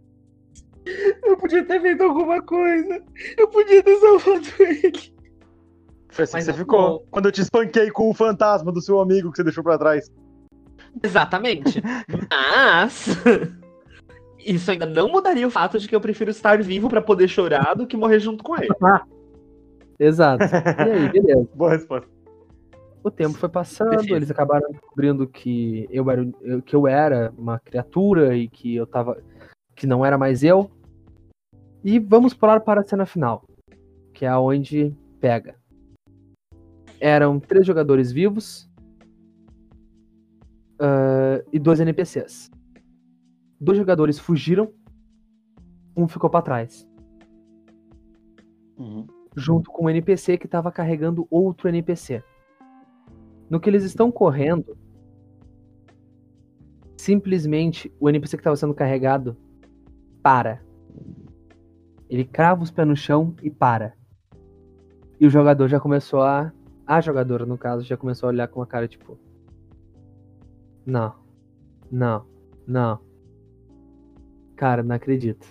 Eu 1.24 1.36
podia 1.36 1.64
ter 1.64 1.80
feito 1.82 2.02
alguma 2.04 2.40
coisa. 2.40 3.02
Eu 3.36 3.48
podia 3.48 3.82
ter 3.82 3.96
salvado 3.96 4.46
ele. 4.60 4.92
Foi 6.08 6.22
assim 6.22 6.32
Mas 6.34 6.44
que 6.44 6.44
você 6.44 6.50
não- 6.52 6.58
ficou. 6.58 7.06
Quando 7.10 7.26
eu 7.26 7.32
te 7.32 7.40
espanquei 7.40 7.90
com 7.90 8.08
o 8.08 8.14
fantasma 8.14 8.70
do 8.70 8.80
seu 8.80 9.00
amigo 9.00 9.32
que 9.32 9.36
você 9.38 9.42
deixou 9.44 9.64
pra 9.64 9.76
trás. 9.76 10.08
Exatamente. 11.02 11.82
Mas. 12.30 13.06
Isso 14.44 14.70
ainda 14.70 14.86
não 14.86 15.08
mudaria 15.08 15.46
o 15.46 15.50
fato 15.50 15.78
de 15.78 15.88
que 15.88 15.94
eu 15.94 16.00
prefiro 16.00 16.30
estar 16.30 16.62
vivo 16.62 16.88
pra 16.88 17.00
poder 17.00 17.28
chorar 17.28 17.74
do 17.74 17.86
que 17.86 17.96
morrer 17.96 18.20
junto 18.20 18.42
com 18.42 18.56
ele. 18.56 18.68
Exato. 19.98 20.44
E 20.44 20.90
aí, 20.90 21.08
beleza. 21.12 21.48
Boa 21.54 21.70
resposta. 21.70 22.08
O 23.04 23.10
tempo 23.10 23.34
foi 23.34 23.48
passando, 23.48 24.14
eles 24.14 24.30
acabaram 24.30 24.70
descobrindo 24.70 25.26
que 25.26 25.88
eu 25.90 26.08
era, 26.08 26.24
que 26.64 26.76
eu 26.76 26.86
era 26.86 27.32
uma 27.36 27.58
criatura 27.58 28.36
e 28.36 28.48
que 28.48 28.76
eu 28.76 28.86
tava. 28.86 29.20
que 29.74 29.86
não 29.86 30.06
era 30.06 30.16
mais 30.16 30.44
eu. 30.44 30.70
E 31.84 31.98
vamos 31.98 32.32
pular 32.32 32.60
para 32.60 32.80
a 32.80 32.84
cena 32.84 33.04
final, 33.04 33.44
que 34.12 34.24
é 34.24 34.28
aonde 34.28 34.96
pega. 35.20 35.56
Eram 37.00 37.40
três 37.40 37.66
jogadores 37.66 38.12
vivos 38.12 38.70
ah, 40.82 41.42
e 41.52 41.58
dois 41.60 41.78
NPCs. 41.78 42.51
Dois 43.62 43.78
jogadores 43.78 44.18
fugiram, 44.18 44.72
um 45.96 46.08
ficou 46.08 46.28
para 46.28 46.42
trás, 46.42 46.88
Uhum. 48.76 49.06
junto 49.36 49.70
com 49.70 49.84
um 49.84 49.88
NPC 49.88 50.36
que 50.36 50.46
estava 50.46 50.72
carregando 50.72 51.28
outro 51.30 51.68
NPC. 51.68 52.24
No 53.48 53.60
que 53.60 53.70
eles 53.70 53.84
estão 53.84 54.10
correndo, 54.10 54.76
simplesmente 56.96 57.94
o 58.00 58.08
NPC 58.08 58.36
que 58.36 58.40
estava 58.40 58.56
sendo 58.56 58.74
carregado 58.74 59.36
para. 60.24 60.60
Ele 62.10 62.24
crava 62.24 62.64
os 62.64 62.70
pés 62.72 62.88
no 62.88 62.96
chão 62.96 63.32
e 63.42 63.48
para. 63.48 63.94
E 65.20 65.26
o 65.26 65.30
jogador 65.30 65.68
já 65.68 65.78
começou 65.78 66.22
a. 66.22 66.52
A 66.84 67.00
jogadora, 67.00 67.46
no 67.46 67.56
caso, 67.56 67.84
já 67.84 67.96
começou 67.96 68.26
a 68.26 68.32
olhar 68.32 68.48
com 68.48 68.58
uma 68.58 68.66
cara 68.66 68.88
tipo. 68.88 69.16
Não. 70.84 71.14
Não. 71.88 72.26
Não. 72.66 73.11
Cara, 74.56 74.82
não 74.82 74.94
acredito. 74.94 75.46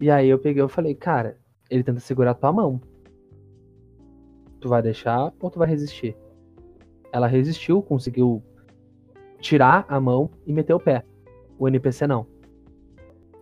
E 0.00 0.10
aí 0.10 0.28
eu 0.28 0.38
peguei 0.38 0.64
e 0.64 0.68
falei, 0.68 0.94
cara, 0.94 1.38
ele 1.70 1.82
tenta 1.82 2.00
segurar 2.00 2.34
tua 2.34 2.52
mão. 2.52 2.80
Tu 4.60 4.68
vai 4.68 4.82
deixar 4.82 5.32
ou 5.40 5.50
tu 5.50 5.58
vai 5.58 5.68
resistir? 5.68 6.16
Ela 7.12 7.26
resistiu, 7.26 7.82
conseguiu 7.82 8.42
tirar 9.38 9.84
a 9.88 10.00
mão 10.00 10.30
e 10.46 10.52
meter 10.52 10.74
o 10.74 10.80
pé. 10.80 11.04
O 11.58 11.68
NPC 11.68 12.06
não. 12.06 12.26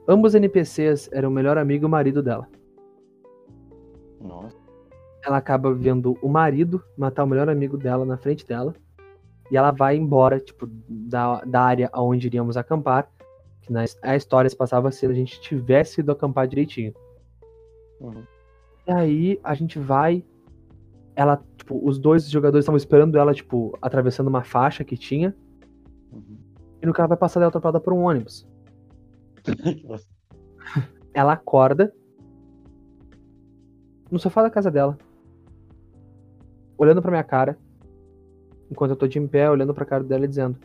Ambos 0.08 0.34
NPCs 0.34 1.08
eram 1.12 1.28
o 1.28 1.32
melhor 1.32 1.56
amigo 1.56 1.84
e 1.84 1.86
o 1.86 1.90
marido 1.90 2.22
dela. 2.22 2.48
Nossa. 4.20 4.56
Ela 5.24 5.36
acaba 5.36 5.72
vendo 5.72 6.18
o 6.22 6.28
marido 6.28 6.82
matar 6.96 7.24
o 7.24 7.26
melhor 7.26 7.48
amigo 7.48 7.76
dela 7.76 8.04
na 8.04 8.16
frente 8.16 8.46
dela. 8.46 8.74
E 9.50 9.56
ela 9.56 9.70
vai 9.70 9.96
embora, 9.96 10.38
tipo, 10.38 10.66
da, 10.88 11.40
da 11.44 11.62
área 11.62 11.90
onde 11.94 12.26
iríamos 12.26 12.56
acampar. 12.56 13.10
Na, 13.70 13.84
a 14.02 14.16
história 14.16 14.50
se 14.50 14.56
passava 14.56 14.90
se 14.90 15.06
a 15.06 15.12
gente 15.12 15.40
tivesse 15.40 16.00
ido 16.00 16.10
acampar 16.10 16.48
direitinho. 16.48 16.92
Uhum. 18.00 18.24
E 18.84 18.90
aí 18.90 19.40
a 19.44 19.54
gente 19.54 19.78
vai. 19.78 20.24
Ela, 21.14 21.40
tipo, 21.56 21.80
os 21.86 21.96
dois 21.96 22.28
jogadores 22.28 22.64
estavam 22.64 22.76
esperando 22.76 23.16
ela, 23.16 23.32
tipo, 23.32 23.78
atravessando 23.80 24.26
uma 24.26 24.42
faixa 24.42 24.82
que 24.82 24.96
tinha. 24.96 25.36
Uhum. 26.12 26.36
E 26.82 26.86
no 26.86 26.92
ela 26.98 27.06
vai 27.06 27.16
passar, 27.16 27.38
ela 27.38 27.46
é 27.46 27.48
atropelada 27.48 27.78
por 27.78 27.92
um 27.92 28.02
ônibus. 28.02 28.44
Ela 31.12 31.32
acorda 31.32 31.92
no 34.10 34.18
sofá 34.18 34.42
da 34.42 34.50
casa 34.50 34.70
dela, 34.70 34.96
olhando 36.78 37.02
pra 37.02 37.10
minha 37.10 37.24
cara, 37.24 37.58
enquanto 38.70 38.92
eu 38.92 38.96
tô 38.96 39.08
de 39.08 39.18
em 39.18 39.26
pé, 39.26 39.50
olhando 39.50 39.74
pra 39.74 39.84
cara 39.84 40.04
dela 40.04 40.24
e 40.24 40.28
dizendo: 40.28 40.56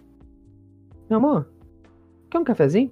Meu 1.10 1.18
amor, 1.18 1.50
quer 2.36 2.42
um 2.42 2.44
cafezinho? 2.44 2.92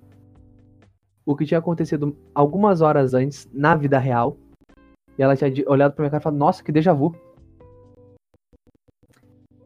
O 1.26 1.36
que 1.36 1.46
tinha 1.46 1.60
acontecido 1.60 2.16
algumas 2.34 2.82
horas 2.82 3.14
antes, 3.14 3.50
na 3.54 3.76
vida 3.76 3.98
real. 3.98 4.38
E 5.18 5.24
ela 5.24 5.36
tinha 5.36 5.52
olhado 5.68 5.94
pra 5.94 6.04
minha 6.04 6.12
cara 6.12 6.22
e 6.22 6.24
falado: 6.24 6.40
Nossa, 6.40 6.64
que 6.64 6.72
déjà 6.72 6.94
vu. 6.94 7.16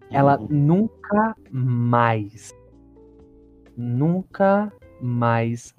Ela 0.10 0.40
Uhum. 0.40 0.48
nunca 0.50 1.36
mais, 1.52 2.56
nunca 3.76 4.72
mais 5.02 5.76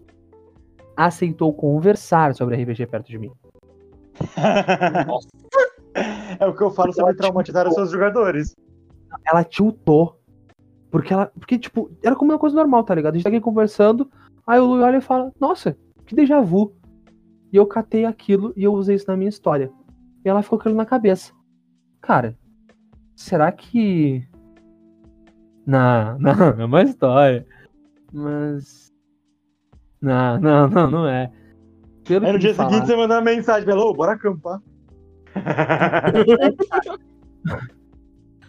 aceitou 0.97 1.53
conversar 1.55 2.35
sobre 2.35 2.57
RPG 2.57 2.87
perto 2.87 3.09
de 3.09 3.19
mim. 3.19 3.33
é 6.39 6.47
o 6.47 6.55
que 6.55 6.63
eu 6.63 6.71
falo 6.71 6.93
sobre 6.93 7.15
traumatizar 7.15 7.67
os 7.67 7.75
seus 7.75 7.91
jogadores. 7.91 8.55
Ela 9.25 9.43
tiltou. 9.45 10.19
Porque 10.91 11.13
ela. 11.13 11.27
Porque, 11.39 11.59
tipo, 11.59 11.91
era 12.03 12.17
como 12.17 12.33
uma 12.33 12.39
coisa 12.39 12.57
normal, 12.57 12.85
tá 12.85 12.95
ligado? 12.95 13.15
A 13.15 13.17
gente 13.17 13.25
tá 13.25 13.29
aqui 13.31 13.41
conversando, 13.41 14.11
aí 14.47 14.59
o 14.59 14.67
Lui 14.67 14.81
olha 14.83 14.99
e 14.99 15.03
fala, 15.03 15.33
nossa, 15.41 15.77
que 16.07 16.15
déjà 16.15 16.41
vu. 16.41 16.75
E 17.53 17.57
eu 17.57 17.67
catei 17.67 18.05
aquilo 18.05 18.53
e 18.57 18.65
eu 18.65 18.73
usei 18.73 18.97
isso 18.97 19.07
na 19.09 19.17
minha 19.17 19.29
história. 19.29 19.71
E 20.25 20.29
ela 20.29 20.43
ficou 20.43 20.59
com 20.59 20.63
aquilo 20.63 20.77
na 20.77 20.87
cabeça. 20.87 21.33
Cara, 22.01 22.37
será 23.17 23.51
que. 23.53 24.27
Não, 25.67 26.19
não, 26.19 26.33
é 26.61 26.65
uma 26.65 26.83
história. 26.83 27.47
Mas. 28.13 28.89
Não, 30.01 30.39
não, 30.41 30.69
não, 30.69 30.91
não 30.91 31.09
é. 31.09 31.31
Pelo 32.05 32.25
Aí 32.27 32.33
no 32.33 32.39
dia 32.39 32.55
falaram- 32.55 32.75
seguinte 32.77 32.89
você 32.91 32.97
manda 32.97 33.15
uma 33.17 33.21
mensagem 33.21 33.65
pra 33.65 33.75
ela, 33.75 33.85
ô, 33.85 33.93
bora 33.93 34.13
acampar. 34.13 34.61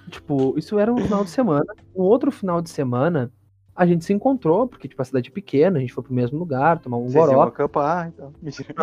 Tipo, 0.09 0.57
isso 0.57 0.77
era 0.79 0.91
um 0.93 0.97
final 0.97 1.23
de 1.23 1.29
semana. 1.29 1.65
Um 1.95 2.01
outro 2.03 2.31
final 2.31 2.61
de 2.61 2.69
semana, 2.69 3.31
a 3.75 3.85
gente 3.85 4.03
se 4.03 4.11
encontrou, 4.13 4.67
porque, 4.67 4.87
tipo, 4.87 5.01
a 5.01 5.05
cidade 5.05 5.29
é 5.29 5.31
pequena, 5.33 5.77
a 5.77 5.81
gente 5.81 5.93
foi 5.93 6.03
pro 6.03 6.13
mesmo 6.13 6.37
lugar, 6.39 6.79
tomar 6.79 6.97
um 6.97 7.03
Vocês 7.09 7.15
iam 7.15 7.25
goró. 7.35 7.41
acampar, 7.43 8.07
então. 8.07 8.33
Mentira. 8.41 8.73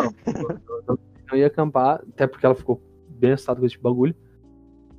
Não 1.31 1.37
ia 1.39 1.47
acampar, 1.49 2.03
até 2.09 2.27
porque 2.27 2.47
ela 2.47 2.55
ficou 2.55 2.81
bem 3.09 3.33
assustada 3.33 3.59
com 3.61 3.67
esse 3.67 3.79
bagulho. 3.79 4.15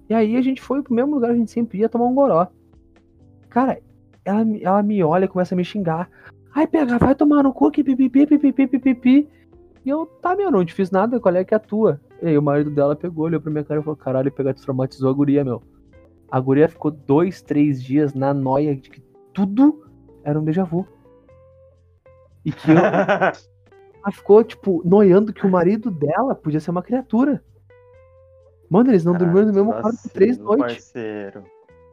E 0.10 0.14
aí 0.14 0.36
a 0.38 0.42
gente 0.42 0.62
foi 0.62 0.82
pro 0.82 0.94
mesmo 0.94 1.16
lugar, 1.16 1.32
a 1.32 1.36
gente 1.36 1.52
sempre 1.52 1.80
ia 1.80 1.90
tomar 1.90 2.06
um 2.06 2.16
goró. 2.16 2.48
Cara, 3.50 3.80
ela, 4.26 4.44
me- 4.44 4.62
ela 4.64 4.84
me 4.84 5.04
olha 5.04 5.26
e 5.26 5.28
começa 5.28 5.56
a 5.56 5.58
me 5.58 5.64
xingar. 5.64 6.10
Ai, 6.54 6.68
pega, 6.68 6.98
vai 6.98 7.14
tomar 7.16 7.44
no 7.44 7.54
cu, 7.54 7.72
que 7.72 7.84
pipipi, 7.84 8.26
pipipi, 8.26 8.68
pipipi. 8.68 9.30
E 9.86 9.90
eu, 9.90 10.06
tá, 10.06 10.36
meu, 10.36 10.52
não 10.52 10.66
te 10.66 10.74
fiz 10.74 10.92
nada, 10.92 11.20
qual 11.20 11.34
é 11.36 11.44
que 11.46 11.54
é 11.54 11.58
a 11.58 11.60
tua? 11.60 12.02
E 12.22 12.28
aí 12.28 12.38
o 12.38 12.42
marido 12.42 12.70
dela 12.72 12.96
pegou, 12.96 13.26
olhou 13.26 13.40
pra 13.40 13.52
minha 13.52 13.64
cara 13.64 13.80
e 13.80 13.84
falou, 13.84 13.96
caralho, 13.96 14.32
pegar 14.32 14.54
traumatizou 14.54 15.10
a 15.10 15.14
guria, 15.14 15.44
meu. 15.46 15.62
A 16.30 16.40
guria 16.40 16.68
ficou 16.68 16.92
dois, 16.92 17.42
três 17.42 17.82
dias 17.82 18.14
na 18.14 18.34
noia 18.34 18.76
de 18.76 18.90
que 18.90 19.02
tudo 19.34 19.86
era 20.24 20.40
um 20.40 20.44
déjà 20.44 20.64
vu. 20.64 20.86
E 22.44 22.52
que 22.52 22.72
eu, 22.72 22.78
ela 22.78 24.12
ficou, 24.12 24.44
tipo, 24.44 24.82
noiando 24.86 25.34
que 25.34 25.46
o 25.46 25.50
marido 25.50 25.90
dela 25.90 26.36
podia 26.36 26.60
ser 26.60 26.72
uma 26.72 26.84
criatura. 26.84 27.44
Mano, 28.70 28.92
eles 28.92 29.06
não 29.06 29.14
dormiram 29.18 29.48
no 29.48 29.54
mesmo 29.54 29.72
quarto 29.72 30.02
por 30.02 30.12
três 30.12 30.38
Vacilo, 30.38 30.58
noites. 30.58 30.86
Parceiro. 30.86 31.44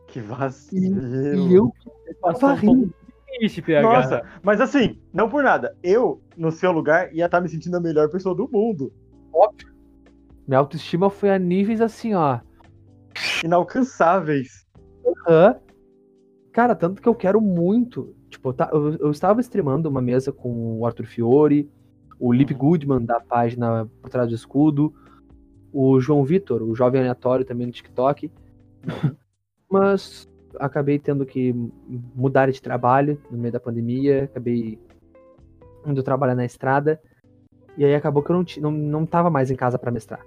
Que 0.08 0.20
vacilo. 0.20 1.48
E 1.48 1.54
eu 1.54 1.72
Passou 2.20 2.50
tava 2.50 2.66
um 2.66 2.74
rindo. 2.74 2.94
triste, 3.38 3.62
PH. 3.62 3.82
Nossa, 3.82 4.22
mas 4.42 4.60
assim, 4.60 5.00
não 5.12 5.28
por 5.28 5.42
nada. 5.42 5.76
Eu, 5.82 6.20
no 6.36 6.50
seu 6.50 6.72
lugar, 6.72 7.14
ia 7.14 7.26
estar 7.26 7.40
me 7.40 7.48
sentindo 7.48 7.76
a 7.76 7.80
melhor 7.80 8.08
pessoa 8.10 8.34
do 8.34 8.48
mundo. 8.48 8.92
Minha 10.46 10.58
autoestima 10.58 11.08
foi 11.08 11.30
a 11.30 11.38
níveis 11.38 11.80
assim, 11.80 12.14
ó. 12.14 12.40
Inalcançáveis. 13.42 14.66
Hã? 15.28 15.56
Cara, 16.52 16.74
tanto 16.74 17.02
que 17.02 17.08
eu 17.08 17.14
quero 17.14 17.40
muito. 17.40 18.14
Tipo, 18.28 18.52
tá, 18.52 18.70
eu, 18.72 18.94
eu 18.96 19.10
estava 19.10 19.40
streamando 19.40 19.88
uma 19.88 20.00
mesa 20.00 20.32
com 20.32 20.78
o 20.78 20.86
Arthur 20.86 21.06
Fiore, 21.06 21.70
o 22.18 22.32
Lip 22.32 22.52
Uhum. 22.52 22.58
Goodman 22.58 23.04
da 23.04 23.20
página 23.20 23.88
Por 24.00 24.10
Trás 24.10 24.28
do 24.28 24.34
Escudo, 24.34 24.94
o 25.72 26.00
João 26.00 26.24
Vitor, 26.24 26.62
o 26.62 26.74
jovem 26.74 27.00
aleatório 27.00 27.44
também 27.44 27.66
no 27.66 27.72
TikTok. 27.72 28.30
Mas 29.70 30.28
acabei 30.58 30.98
tendo 30.98 31.26
que 31.26 31.52
mudar 32.14 32.50
de 32.50 32.62
trabalho 32.62 33.20
no 33.30 33.36
meio 33.36 33.52
da 33.52 33.60
pandemia, 33.60 34.24
acabei 34.24 34.78
indo 35.84 36.02
trabalhar 36.02 36.34
na 36.34 36.44
estrada. 36.44 37.00
E 37.76 37.84
aí 37.84 37.94
acabou 37.94 38.22
que 38.22 38.30
eu 38.30 38.36
não, 38.36 38.44
não, 38.60 38.70
não 38.70 39.06
tava 39.06 39.28
mais 39.30 39.50
em 39.50 39.56
casa 39.56 39.78
para 39.78 39.90
mestrar. 39.90 40.24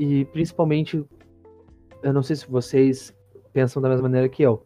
E 0.00 0.24
principalmente, 0.24 1.04
eu 2.02 2.12
não 2.14 2.22
sei 2.22 2.34
se 2.34 2.50
vocês 2.50 3.14
pensam 3.52 3.82
da 3.82 3.88
mesma 3.90 4.04
maneira 4.04 4.30
que 4.30 4.42
eu. 4.42 4.64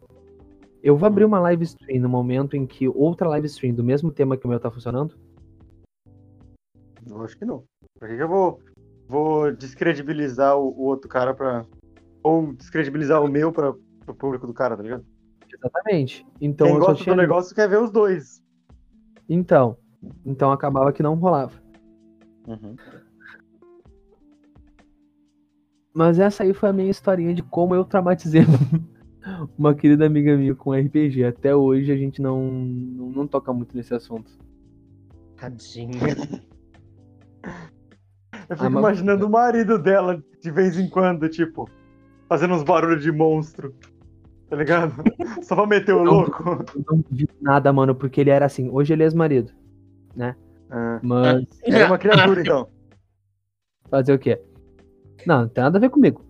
Eu 0.81 0.95
vou 0.95 1.05
abrir 1.05 1.25
uma 1.25 1.41
live 1.41 1.65
stream 1.65 2.01
no 2.01 2.07
momento 2.07 2.55
em 2.55 2.65
que 2.65 2.87
outra 2.87 3.27
live 3.27 3.45
stream 3.47 3.75
do 3.75 3.83
mesmo 3.83 4.13
tema 4.13 4.37
que 4.37 4.45
o 4.45 4.49
meu 4.49 4.61
tá 4.61 4.71
funcionando? 4.71 5.13
Eu 7.05 7.21
acho 7.21 7.37
que 7.37 7.43
não. 7.43 7.65
Por 7.99 8.07
que, 8.07 8.15
que 8.15 8.23
eu 8.23 8.29
vou, 8.29 8.61
vou 9.09 9.51
descredibilizar 9.51 10.57
o, 10.57 10.69
o 10.69 10.83
outro 10.83 11.09
cara 11.09 11.33
pra. 11.33 11.65
Ou 12.23 12.53
descredibilizar 12.53 13.21
o 13.21 13.27
meu 13.27 13.51
pra, 13.51 13.73
pro 14.05 14.15
público 14.15 14.47
do 14.47 14.53
cara, 14.53 14.77
tá 14.77 14.83
ligado? 14.83 15.05
Exatamente. 15.53 16.25
Então 16.39 16.67
Quem 16.67 16.79
gosta 16.79 17.03
tinha. 17.03 17.13
do 17.13 17.21
negócio 17.21 17.53
quer 17.53 17.67
ver 17.67 17.81
os 17.81 17.91
dois. 17.91 18.41
Então. 19.27 19.75
Então 20.25 20.49
acabava 20.49 20.93
que 20.93 21.03
não 21.03 21.15
rolava. 21.15 21.61
Uhum. 22.47 22.77
Mas 25.95 26.19
essa 26.19 26.43
aí 26.43 26.53
foi 26.53 26.67
a 26.69 26.73
minha 26.73 26.91
historinha 26.91 27.33
de 27.33 27.41
como 27.41 27.73
eu 27.73 27.85
traumatizei 27.85 28.41
uma 29.57 29.73
querida 29.73 30.05
amiga 30.05 30.35
minha 30.35 30.53
com 30.53 30.73
RPG. 30.73 31.23
Até 31.23 31.55
hoje 31.55 31.89
a 31.91 31.95
gente 31.95 32.21
não, 32.21 32.41
não, 32.51 33.09
não 33.11 33.27
toca 33.27 33.53
muito 33.53 33.75
nesse 33.75 33.93
assunto. 33.93 34.29
Tadinha. 35.37 35.91
Eu 38.49 38.55
fico 38.57 38.65
Ah, 38.65 38.69
mas- 38.69 38.79
imaginando 38.81 39.25
o 39.25 39.29
marido 39.29 39.79
dela 39.79 40.21
de 40.41 40.51
vez 40.51 40.77
em 40.77 40.89
quando, 40.89 41.27
tipo, 41.29 41.69
fazendo 42.27 42.53
uns 42.55 42.63
barulhos 42.63 43.01
de 43.01 43.11
monstro. 43.11 43.73
Tá 44.49 44.55
ligado? 44.57 44.93
Só 45.43 45.55
pra 45.55 45.65
meter 45.65 45.93
o 45.95 46.03
Não. 46.03 46.11
louco. 46.13 46.43
Eu 46.75 46.85
não 46.91 46.97
duvido 47.09 47.33
nada, 47.41 47.71
mano, 47.73 47.95
porque 47.95 48.21
ele 48.21 48.29
era 48.29 48.45
assim. 48.45 48.69
Hoje 48.69 48.93
ele 48.93 49.01
é 49.03 49.05
ex-marido. 49.05 49.51
Ah, 50.69 50.99
Mas 51.01 51.45
é 51.63 51.85
uma 51.85 51.97
criatura, 51.97 52.41
então. 52.41 52.67
fazer 53.89 54.13
o 54.13 54.19
quê? 54.19 54.41
Não, 55.25 55.41
não 55.41 55.47
tem 55.49 55.63
nada 55.63 55.77
a 55.77 55.81
ver 55.81 55.89
comigo. 55.89 56.21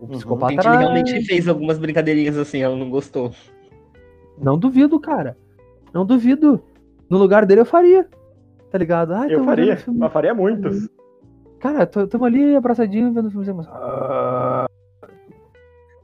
O 0.00 0.04
Uhum. 0.04 0.10
psicopata 0.10 0.52
Gente, 0.52 0.66
era... 0.66 0.78
realmente 0.78 1.24
fez 1.24 1.48
algumas 1.48 1.78
brincadeirinhas 1.78 2.36
assim, 2.36 2.60
ela 2.62 2.76
não 2.76 2.90
gostou. 2.90 3.32
Não 4.38 4.58
duvido, 4.58 4.98
cara. 5.00 5.36
Não 5.92 6.04
duvido. 6.04 6.62
No 7.08 7.18
lugar 7.18 7.46
dele 7.46 7.60
eu 7.60 7.66
faria. 7.66 8.08
Tá 8.70 8.78
ligado? 8.78 9.12
Ai, 9.14 9.32
Eu 9.32 9.44
faria, 9.44 9.78
mas 9.86 10.12
faria 10.12 10.34
muitos. 10.34 10.88
Cara, 11.60 11.86
tamo 11.86 12.24
ali 12.24 12.56
abraçadinho 12.56 13.12
vendo 13.12 13.30
filme. 13.30 13.52
Mas... 13.52 13.68
Ah, 13.68 14.66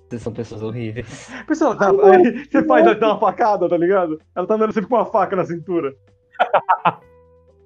Vocês 0.09 0.23
são 0.23 0.32
pessoas 0.32 0.62
horríveis. 0.62 1.28
Pessoal, 1.47 1.77
tá, 1.77 1.90
aí 1.90 2.47
você 2.47 2.65
faz 2.65 2.86
ela 2.86 2.94
dar 2.94 3.09
uma 3.09 3.19
facada, 3.19 3.69
tá 3.69 3.77
ligado? 3.77 4.20
Ela 4.35 4.47
tá 4.47 4.55
andando 4.55 4.73
sempre 4.73 4.89
com 4.89 4.94
uma 4.97 5.05
faca 5.05 5.35
na 5.36 5.44
cintura. 5.44 5.93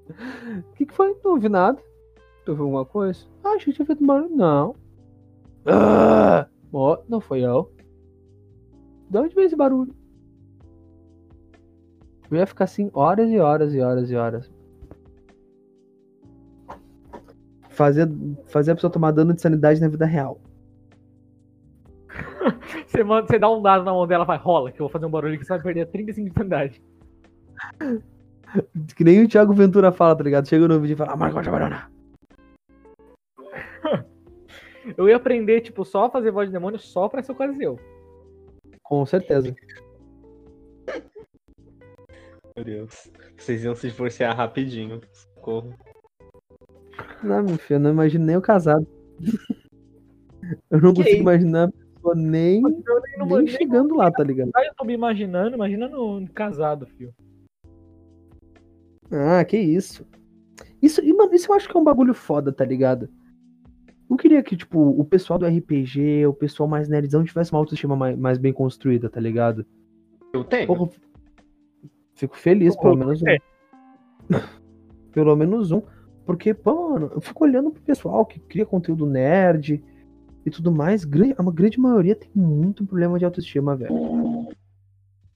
O 0.09 0.74
que, 0.74 0.86
que 0.86 0.95
foi? 0.95 1.15
Não 1.23 1.32
ouvi 1.32 1.49
nada. 1.49 1.78
Tu 2.44 2.50
ouviu 2.50 2.64
alguma 2.64 2.84
coisa? 2.84 3.26
Ah, 3.42 3.50
achei 3.50 3.72
que 3.72 3.76
tinha 3.76 3.86
feito 3.86 4.04
barulho. 4.04 4.34
Não. 4.34 4.76
Ah, 5.66 6.46
ó, 6.72 6.98
não 7.08 7.20
foi 7.20 7.40
eu. 7.40 7.72
De 9.08 9.18
onde 9.18 9.34
veio 9.34 9.46
esse 9.46 9.56
barulho? 9.56 9.94
Eu 12.30 12.38
ia 12.38 12.46
ficar 12.46 12.64
assim 12.64 12.90
horas 12.92 13.30
e 13.30 13.38
horas 13.38 13.74
e 13.74 13.80
horas 13.80 14.10
e 14.10 14.16
horas. 14.16 14.50
Fazer, 17.70 18.08
fazer 18.46 18.72
a 18.72 18.74
pessoa 18.74 18.92
tomar 18.92 19.10
dano 19.10 19.32
de 19.32 19.40
sanidade 19.40 19.80
na 19.80 19.88
vida 19.88 20.06
real. 20.06 20.40
Você, 22.86 23.02
manda, 23.02 23.26
você 23.26 23.38
dá 23.38 23.50
um 23.50 23.60
dado 23.60 23.84
na 23.84 23.92
mão 23.92 24.06
dela 24.06 24.22
e 24.22 24.26
vai, 24.26 24.36
rola, 24.36 24.70
que 24.70 24.80
eu 24.80 24.84
vou 24.84 24.92
fazer 24.92 25.06
um 25.06 25.10
barulho 25.10 25.36
que 25.36 25.44
você 25.44 25.54
vai 25.54 25.62
perder 25.62 25.86
35 25.86 26.28
de 26.28 26.34
sanidade. 26.34 26.82
Que 28.94 29.02
nem 29.02 29.24
o 29.24 29.28
Thiago 29.28 29.52
Ventura 29.52 29.90
fala, 29.90 30.14
tá 30.14 30.22
ligado? 30.22 30.46
Chega 30.46 30.68
no 30.68 30.78
vídeo 30.78 30.94
e 30.94 30.96
fala, 30.96 31.12
ah, 31.12 31.16
Margot 31.16 31.42
Barona. 31.50 31.90
Eu 34.98 35.09
ia 35.09 35.16
aprender, 35.16 35.62
tipo, 35.62 35.85
só 35.85 36.05
a 36.05 36.11
fazer 36.11 36.31
voz 36.31 36.48
de 36.48 36.52
demônio 36.52 36.78
só 36.78 37.09
pra 37.09 37.20
essa 37.20 37.32
ocasião. 37.32 37.78
Com 38.82 39.06
certeza. 39.06 39.55
Meu 42.55 42.65
Deus. 42.65 43.11
Vocês 43.36 43.65
iam 43.65 43.74
se 43.74 43.89
divorciar 43.89 44.36
rapidinho. 44.36 45.01
Socorro. 45.12 45.74
Não, 47.23 47.43
meu 47.43 47.56
filho, 47.56 47.77
eu 47.77 47.81
não 47.81 47.90
imagino 47.90 48.27
nem 48.27 48.35
eu 48.35 48.43
casado. 48.43 48.86
Eu 50.70 50.81
não 50.81 50.93
Que 50.93 50.98
consigo 50.98 51.09
isso? 51.09 51.16
imaginar 51.23 51.69
a 51.69 51.73
pessoa 51.73 52.15
nem, 52.15 52.61
nem 52.61 53.27
nem 53.27 53.47
chegando 53.47 53.97
lá, 53.97 54.11
tá 54.11 54.23
ligado? 54.23 54.51
Eu 54.55 54.74
tô 54.77 54.85
me 54.85 54.93
imaginando, 54.93 55.56
imagina 55.56 55.89
no 55.89 56.28
casado, 56.28 56.86
filho. 56.86 57.15
Ah, 59.11 59.43
que 59.44 59.56
isso. 59.56 60.06
Isso, 60.82 61.01
e, 61.02 61.12
mano, 61.15 61.35
isso 61.35 61.51
eu 61.51 61.56
acho 61.56 61.69
que 61.69 61.77
é 61.77 61.81
um 61.81 61.85
bagulho 61.85 62.12
foda, 62.12 62.52
tá 62.52 62.65
ligado? 62.65 63.09
Eu 64.10 64.16
queria 64.16 64.43
que, 64.43 64.56
tipo, 64.56 64.78
o 64.78 65.05
pessoal 65.05 65.39
do 65.39 65.47
RPG, 65.47 66.26
o 66.26 66.32
pessoal 66.35 66.68
mais 66.68 66.89
nerdzão 66.89 67.24
tivesse 67.24 67.52
uma 67.52 67.59
autoestima 67.59 67.97
mais, 67.97 68.16
mais 68.18 68.39
bem 68.39 68.52
construída, 68.52 69.09
tá 69.09 69.18
ligado? 69.20 69.64
Eu 70.32 70.44
tenho. 70.44 70.66
Porra, 70.66 70.90
fico 72.14 72.36
feliz, 72.36 72.76
pelo 72.76 72.97
menos 72.97 73.22
um. 73.22 73.28
É. 73.28 73.39
Pelo 75.12 75.36
menos 75.36 75.70
um. 75.70 75.81
Porque, 76.26 76.52
pô, 76.52 76.90
mano, 76.90 77.10
eu 77.14 77.20
fico 77.20 77.44
olhando 77.44 77.70
pro 77.70 77.81
pessoal 77.82 78.26
que 78.26 78.40
cria 78.40 78.66
conteúdo 78.66 79.06
nerd 79.06 79.82
e 80.44 80.51
tudo 80.51 80.72
mais. 80.72 81.05
grande- 81.05 81.35
A 81.39 81.43
grande 81.52 81.78
maioria 81.78 82.16
tem 82.16 82.28
muito 82.35 82.85
problema 82.85 83.16
de 83.18 83.24
autoestima, 83.24 83.76
velho. 83.76 83.94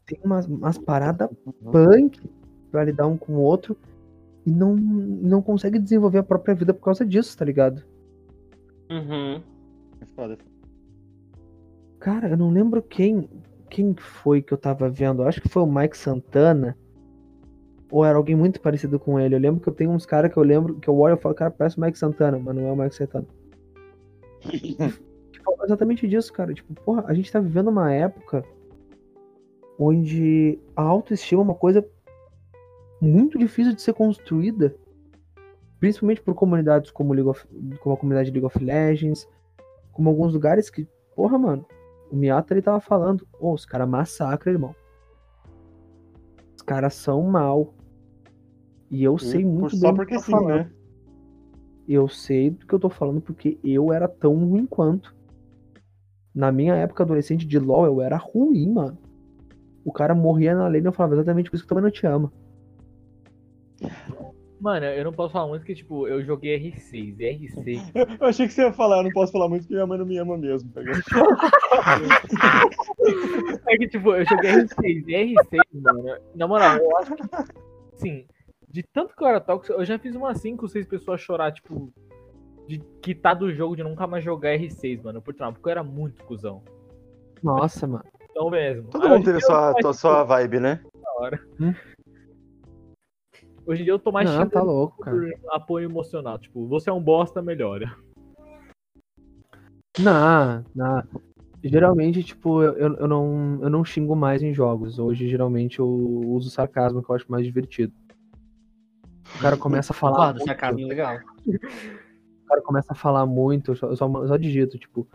Tem 0.05 0.19
umas, 0.25 0.47
umas 0.47 0.77
paradas 0.79 1.29
punk 1.71 2.29
pra 2.73 2.83
lidar 2.85 3.07
um 3.07 3.17
com 3.17 3.35
o 3.35 3.41
outro 3.41 3.77
e 4.45 4.51
não, 4.51 4.75
não 4.75 5.41
consegue 5.43 5.79
desenvolver 5.79 6.19
a 6.19 6.23
própria 6.25 6.55
vida 6.55 6.75
por 6.75 6.83
causa 6.83 7.05
disso, 7.07 7.37
tá 7.37 7.45
ligado? 7.45 7.85
Uhum. 8.91 9.43
É 10.01 10.07
foda. 10.15 10.39
Cara, 11.99 12.29
eu 12.29 12.37
não 12.37 12.51
lembro 12.51 12.83
quem 12.83 13.29
quem 13.69 13.95
foi 13.95 14.43
que 14.43 14.53
eu 14.53 14.59
tava 14.59 14.89
vendo. 14.89 15.23
Eu 15.23 15.29
acho 15.29 15.41
que 15.41 15.49
foi 15.49 15.63
o 15.63 15.67
Mike 15.67 15.97
Santana. 15.97 16.77
Ou 17.91 18.05
era 18.05 18.17
alguém 18.17 18.37
muito 18.37 18.61
parecido 18.61 18.99
com 18.99 19.19
ele. 19.19 19.35
Eu 19.35 19.39
lembro 19.39 19.61
que 19.61 19.69
eu 19.69 19.75
tenho 19.75 19.91
uns 19.91 20.05
caras 20.05 20.33
que 20.33 20.39
eu 20.39 20.43
lembro 20.43 20.75
que 20.75 20.89
eu 20.89 20.97
olho 20.99 21.15
e 21.15 21.21
falo, 21.21 21.35
cara, 21.35 21.51
parece 21.51 21.79
o 21.79 21.81
Mike 21.81 21.99
Santana, 21.99 22.39
mas 22.39 22.55
não 22.55 22.67
é 22.67 22.73
o 22.73 22.77
Mike 22.77 22.95
Santana. 22.95 23.27
Fala 25.45 25.65
exatamente 25.65 26.07
disso, 26.07 26.33
cara. 26.33 26.53
Tipo, 26.53 26.75
porra, 26.83 27.05
a 27.07 27.15
gente 27.15 27.33
tá 27.33 27.41
vivendo 27.41 27.69
uma 27.69 27.93
época 27.93 28.45
onde 29.79 30.59
a 30.77 30.83
autoestima 30.83 31.41
é 31.41 31.45
uma 31.45 31.55
coisa 31.55 31.87
muito 33.01 33.39
difícil 33.39 33.75
de 33.75 33.81
ser 33.81 33.95
construída. 33.95 34.75
Principalmente 35.79 36.21
por 36.21 36.35
comunidades 36.35 36.91
como, 36.91 37.13
League 37.13 37.29
of, 37.29 37.47
como 37.81 37.95
a 37.95 37.99
comunidade 37.99 38.31
League 38.31 38.45
of 38.47 38.63
Legends, 38.63 39.29
como 39.93 40.09
alguns 40.09 40.33
lugares 40.33 40.71
que, 40.71 40.89
porra, 41.15 41.39
mano, 41.39 41.65
o 42.11 42.17
Miata 42.17 42.55
ele 42.55 42.63
tava 42.63 42.81
falando, 42.81 43.27
ô, 43.39 43.53
os 43.53 43.65
caras 43.65 43.89
massacram, 43.89 44.53
irmão. 44.53 44.75
Os 46.57 46.63
caras 46.63 46.95
são 46.95 47.23
mal. 47.23 47.75
E 48.91 49.05
eu 49.05 49.19
sei 49.19 49.45
muito 49.45 49.77
Só 49.77 49.93
bem 49.93 49.93
do 49.93 49.97
porque 49.97 50.15
que 50.15 50.17
eu 50.17 50.21
tô 50.21 50.25
sim, 50.27 50.33
falando. 50.33 50.49
né? 50.49 50.71
Eu 51.87 52.09
sei 52.09 52.51
do 52.51 52.67
que 52.67 52.75
eu 52.75 52.79
tô 52.79 52.91
falando 52.91 53.21
porque 53.21 53.59
eu 53.63 53.93
era 53.93 54.09
tão 54.09 54.35
ruim 54.35 54.67
quanto. 54.67 55.15
Na 56.35 56.51
minha 56.53 56.75
época 56.75 57.03
adolescente 57.03 57.47
de 57.47 57.59
LoL, 57.59 57.87
eu 57.87 58.01
era 58.03 58.17
ruim, 58.17 58.71
mano. 58.71 58.99
O 59.85 59.93
cara 59.93 60.15
morria 60.15 60.55
na 60.55 60.65
lane 60.65 60.81
e 60.81 60.85
eu 60.85 60.93
falava 60.93 61.15
exatamente 61.15 61.51
por 61.51 61.57
isso 61.57 61.65
que 61.65 61.69
também 61.69 61.85
não 61.85 61.91
te 61.91 62.07
amo. 62.07 62.33
Mano, 64.61 64.87
eu 64.87 65.05
não 65.05 65.13
posso 65.13 65.33
falar 65.33 65.47
muito 65.47 65.65
que, 65.65 65.75
tipo, 65.75 66.09
eu 66.09 66.25
joguei 66.25 66.59
R6. 66.59 67.17
E 67.19 67.49
R6. 67.49 67.93
Eu 68.21 68.27
achei 68.27 68.47
que 68.47 68.53
você 68.53 68.63
ia 68.63 68.73
falar, 68.73 68.99
eu 68.99 69.05
não 69.05 69.11
posso 69.11 69.33
falar 69.33 69.49
muito 69.49 69.63
porque 69.63 69.75
minha 69.75 69.87
mãe 69.87 69.99
não 69.99 70.07
me 70.07 70.19
ama 70.19 70.37
mesmo. 70.37 70.71
Tá 70.73 70.81
ligado? 70.81 71.03
É 73.69 73.77
que, 73.77 73.89
tipo, 73.89 74.15
eu 74.15 74.25
joguei 74.25 74.51
R6. 74.51 75.05
E 75.07 75.35
R6, 75.35 75.61
mano, 75.75 76.19
na 76.35 76.47
moral, 76.49 76.77
eu 76.77 76.97
acho 76.99 77.15
que, 77.15 77.23
assim, 77.95 78.27
de 78.69 78.83
tanto 78.83 79.15
que 79.15 79.23
eu 79.23 79.29
era 79.29 79.41
tóxico, 79.41 79.79
eu 79.79 79.85
já 79.85 79.99
fiz 79.99 80.15
umas 80.17 80.41
5 80.41 80.65
ou 80.65 80.69
6 80.69 80.87
pessoas 80.87 81.21
chorar, 81.21 81.53
tipo, 81.53 81.93
de 82.67 82.79
quitar 83.01 83.37
do 83.37 83.53
jogo, 83.53 83.77
de 83.77 83.83
nunca 83.83 84.07
mais 84.07 84.25
jogar 84.25 84.59
R6, 84.59 85.03
mano, 85.03 85.23
por 85.23 85.35
trás, 85.35 85.53
porque 85.55 85.69
eu 85.69 85.73
era 85.73 85.85
muito 85.85 86.25
cuzão. 86.25 86.63
Nossa, 87.43 87.87
mano. 87.87 88.05
Então 88.31 88.51
mesmo. 88.51 88.91
Todo 88.91 89.05
Aí, 89.05 89.11
mundo 89.11 89.25
teve 89.25 89.41
sua, 89.41 89.93
sua 89.93 90.25
vibe, 90.25 90.61
né? 90.61 90.81
da 91.01 91.25
hora. 91.25 91.41
Hum? 91.61 91.75
Hoje 93.69 93.83
em 93.83 93.85
dia 93.85 93.93
eu 93.93 93.99
tô 93.99 94.11
mais 94.11 94.27
Não, 94.27 94.33
xingando 94.33 94.51
tá 94.51 94.63
louco, 94.63 95.03
cara. 95.03 95.15
por 95.15 95.35
apoio 95.51 95.85
emocional. 95.85 96.39
Tipo, 96.39 96.67
você 96.67 96.89
é 96.89 96.93
um 96.93 97.03
bosta, 97.03 97.43
melhora. 97.43 97.95
Não, 99.99 100.65
não. 100.75 101.03
Geralmente, 101.63 102.23
tipo, 102.23 102.63
eu, 102.63 102.97
eu, 102.97 103.07
não, 103.07 103.59
eu 103.61 103.69
não 103.69 103.85
xingo 103.85 104.17
mais 104.17 104.43
em 104.43 104.55
jogos. 104.55 104.99
Hoje, 104.99 105.29
geralmente, 105.29 105.81
eu 105.81 105.87
uso 105.87 106.49
sarcasmo, 106.49 107.03
que 107.03 107.11
eu 107.11 107.15
acho 107.15 107.31
mais 107.31 107.45
divertido. 107.45 107.93
O 109.37 109.39
cara 109.39 109.59
começa 109.59 109.93
a 109.93 109.97
falar. 109.97 110.33
Muito, 110.33 110.47
sarcasmo 110.47 110.87
legal. 110.87 111.19
o 111.47 112.47
cara 112.47 112.63
começa 112.63 112.95
a 112.95 112.97
falar 112.97 113.27
muito, 113.27 113.73
eu 113.73 113.77
só, 113.77 113.87
eu 113.89 113.97
só, 113.97 114.07
eu 114.07 114.29
só 114.29 114.37
digito, 114.39 114.79
tipo, 114.79 115.07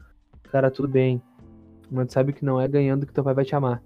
cara, 0.43 0.69
tudo 0.69 0.87
bem. 0.87 1.19
Mas 1.89 2.05
tu 2.05 2.13
sabe 2.13 2.31
que 2.31 2.45
não 2.45 2.61
é 2.61 2.67
ganhando 2.67 3.07
que 3.07 3.13
teu 3.13 3.23
pai 3.23 3.33
vai 3.33 3.45
te 3.45 3.55
amar. 3.55 3.81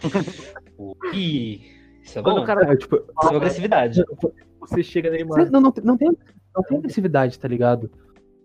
Ih, 1.12 1.81
isso 2.02 2.18
é 2.18 2.22
Quando 2.22 2.36
bom. 2.36 2.42
o 2.42 2.46
cara 2.46 2.72
É, 2.72 2.76
tipo, 2.76 2.96
é 2.96 3.36
agressividade. 3.36 4.04
você 4.60 4.82
chega 4.82 5.10
nele, 5.10 5.24
mano. 5.24 5.50
Não, 5.50 5.60
não, 5.60 5.72
tem- 5.72 5.84
não, 5.84 5.96
tem, 5.96 6.08
não 6.54 6.62
tem 6.62 6.78
agressividade, 6.78 7.38
tá 7.38 7.48
ligado? 7.48 7.90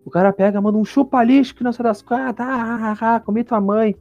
O 0.05 0.09
cara 0.09 0.31
pega, 0.31 0.61
manda 0.61 0.77
um 0.77 0.85
chupa 0.85 1.21
lixo 1.23 1.53
que 1.55 1.63
não 1.63 1.73
sai 1.73 1.83
das 1.85 2.01
coisas, 2.01 2.27
ah, 2.27 2.33
tá, 2.33 2.45
ah, 2.45 2.95
ah, 3.01 3.15
ah, 3.15 3.19
comi 3.19 3.43
tua 3.43 3.59
mãe. 3.59 3.95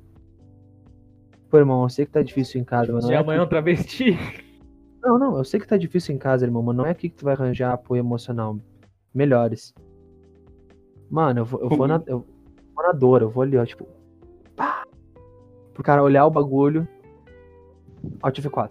Pô, 1.50 1.58
irmão, 1.58 1.82
eu 1.82 1.88
sei 1.88 2.06
que 2.06 2.12
tá 2.12 2.22
difícil 2.22 2.60
em 2.60 2.64
casa, 2.64 2.92
Minha 2.92 3.18
é 3.18 3.22
mãe 3.24 3.36
é 3.38 3.42
um 3.42 3.46
travesti. 3.46 4.16
Não, 5.02 5.20
não, 5.20 5.38
eu 5.38 5.44
sei 5.44 5.60
que 5.60 5.68
tá 5.68 5.76
difícil 5.76 6.12
em 6.12 6.18
casa, 6.18 6.44
irmão, 6.44 6.64
mas 6.64 6.74
não 6.74 6.84
é 6.84 6.90
aqui 6.90 7.08
que 7.08 7.14
tu 7.14 7.24
vai 7.24 7.34
arranjar 7.34 7.72
apoio 7.72 8.00
emocional. 8.00 8.58
Melhores. 9.14 9.72
Mano, 11.08 11.40
eu 11.40 11.44
vou, 11.44 11.60
eu 11.60 11.68
vou, 11.68 11.86
na, 11.86 12.02
eu 12.08 12.26
vou 12.74 12.84
na 12.84 12.90
dor, 12.90 13.22
eu 13.22 13.30
vou 13.30 13.44
ali, 13.44 13.56
ó, 13.56 13.64
tipo. 13.64 13.86
Pá, 14.56 14.84
pro 15.72 15.84
cara 15.84 16.02
olhar 16.02 16.26
o 16.26 16.30
bagulho. 16.30 16.88
Alt 18.20 18.40
F4. 18.40 18.70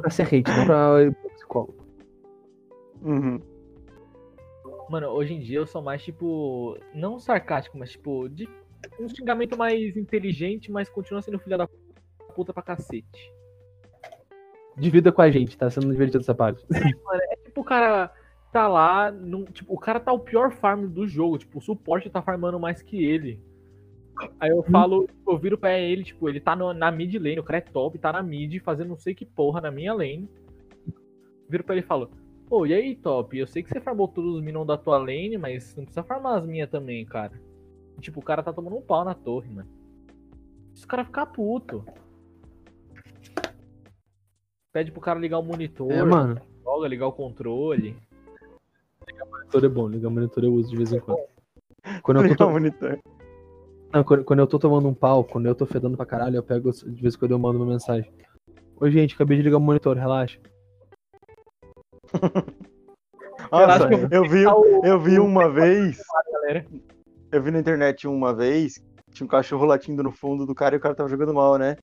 Pra 0.00 0.10
ser 0.10 0.22
hate, 0.22 0.50
não 0.50 0.66
pra 0.66 1.12
pra 1.12 1.30
psicólogo. 1.30 1.76
Uhum. 3.02 3.40
Mano, 4.88 5.08
hoje 5.08 5.34
em 5.34 5.40
dia 5.40 5.58
eu 5.58 5.66
sou 5.66 5.82
mais, 5.82 6.02
tipo, 6.02 6.78
não 6.94 7.18
sarcástico, 7.18 7.76
mas, 7.78 7.90
tipo, 7.90 8.28
de 8.28 8.48
um 9.00 9.08
xingamento 9.08 9.56
mais 9.56 9.96
inteligente, 9.96 10.70
mas 10.70 10.88
continua 10.88 11.22
sendo 11.22 11.38
filha 11.38 11.58
da 11.58 11.68
puta 12.34 12.52
pra 12.52 12.62
cacete. 12.62 13.32
Divida 14.76 15.10
com 15.10 15.22
a 15.22 15.30
gente, 15.30 15.56
tá 15.56 15.70
sendo 15.70 15.90
divertido 15.90 16.22
essa 16.22 16.34
parte. 16.34 16.64
Mano, 16.70 17.20
é 17.30 17.36
tipo 17.36 17.60
o 17.60 17.64
cara 17.64 18.12
tá 18.52 18.68
lá, 18.68 19.10
num, 19.10 19.44
tipo, 19.44 19.74
o 19.74 19.78
cara 19.78 19.98
tá 19.98 20.12
o 20.12 20.20
pior 20.20 20.52
farm 20.52 20.86
do 20.86 21.06
jogo, 21.06 21.38
tipo, 21.38 21.58
o 21.58 21.62
suporte 21.62 22.10
tá 22.10 22.22
farmando 22.22 22.60
mais 22.60 22.82
que 22.82 23.04
ele. 23.04 23.42
Aí 24.40 24.50
eu 24.50 24.62
falo, 24.62 25.08
eu 25.26 25.38
viro 25.38 25.58
pra 25.58 25.78
ele, 25.78 26.02
tipo, 26.04 26.28
ele 26.28 26.40
tá 26.40 26.56
no- 26.56 26.72
na 26.72 26.90
mid 26.90 27.14
lane, 27.16 27.38
o 27.38 27.44
cara 27.44 27.58
é 27.58 27.60
top, 27.60 27.98
tá 27.98 28.12
na 28.12 28.22
mid, 28.22 28.58
fazendo 28.62 28.88
não 28.88 28.96
sei 28.96 29.14
que 29.14 29.26
porra 29.26 29.60
na 29.60 29.70
minha 29.70 29.92
lane. 29.92 30.28
Viro 31.48 31.62
pra 31.62 31.74
ele 31.74 31.84
e 31.84 31.86
falo, 31.86 32.10
pô, 32.48 32.64
e 32.66 32.72
aí, 32.74 32.96
top? 32.96 33.36
Eu 33.38 33.46
sei 33.46 33.62
que 33.62 33.68
você 33.68 33.80
farmou 33.80 34.08
todos 34.08 34.36
os 34.36 34.42
minions 34.42 34.66
da 34.66 34.76
tua 34.78 34.96
lane, 34.98 35.36
mas 35.36 35.76
não 35.76 35.84
precisa 35.84 36.02
farmar 36.02 36.38
as 36.38 36.46
minhas 36.46 36.70
também, 36.70 37.04
cara. 37.04 37.40
E, 37.98 38.00
tipo, 38.00 38.20
o 38.20 38.22
cara 38.22 38.42
tá 38.42 38.52
tomando 38.52 38.76
um 38.76 38.82
pau 38.82 39.04
na 39.04 39.14
torre, 39.14 39.48
mano. 39.50 39.68
Esse 40.74 40.86
cara 40.86 41.04
ficar 41.04 41.26
puto. 41.26 41.84
Pede 44.72 44.90
pro 44.92 45.00
cara 45.00 45.18
ligar 45.18 45.38
o 45.38 45.42
monitor, 45.42 45.90
É, 45.92 46.04
mano. 46.04 46.40
joga, 46.62 46.88
ligar 46.88 47.06
o 47.06 47.12
controle. 47.12 47.96
Monitor 49.30 49.64
é 49.64 49.68
bom, 49.68 49.88
ligar 49.88 50.10
monitor 50.10 50.44
eu 50.44 50.52
uso 50.52 50.70
de 50.70 50.76
vez 50.76 50.92
em 50.92 51.00
quando. 51.00 51.20
Quando 52.02 52.22
eu 52.22 52.22
tô, 52.28 52.32
Ligar 52.32 52.46
o 52.46 52.50
monitor. 52.52 52.98
Não, 53.96 54.04
quando, 54.04 54.24
quando 54.24 54.40
eu 54.40 54.46
tô 54.46 54.58
tomando 54.58 54.86
um 54.86 54.92
pau, 54.92 55.24
quando 55.24 55.46
eu 55.46 55.54
tô 55.54 55.64
fedendo 55.64 55.96
pra 55.96 56.04
caralho, 56.04 56.36
eu 56.36 56.42
pego, 56.42 56.70
de 56.70 57.00
vez 57.00 57.14
em 57.14 57.18
quando 57.18 57.30
eu 57.30 57.38
mando 57.38 57.58
uma 57.58 57.72
mensagem. 57.72 58.12
Oi, 58.78 58.90
gente, 58.90 59.14
acabei 59.14 59.38
de 59.38 59.44
ligar 59.44 59.56
o 59.56 59.60
monitor, 59.60 59.96
relaxa. 59.96 60.38
Nossa, 63.50 63.88
eu 64.10 64.28
vi, 64.28 64.42
eu 64.84 65.00
vi 65.00 65.18
uma 65.18 65.50
vez, 65.50 65.98
eu 67.32 67.42
vi 67.42 67.50
na 67.50 67.58
internet 67.58 68.06
uma 68.06 68.34
vez, 68.34 68.74
tinha 69.12 69.24
um 69.24 69.30
cachorro 69.30 69.64
latindo 69.64 70.02
no 70.02 70.12
fundo 70.12 70.44
do 70.44 70.54
cara 70.54 70.74
e 70.74 70.78
o 70.78 70.80
cara 70.80 70.94
tava 70.94 71.08
jogando 71.08 71.32
mal, 71.32 71.56
né? 71.56 71.78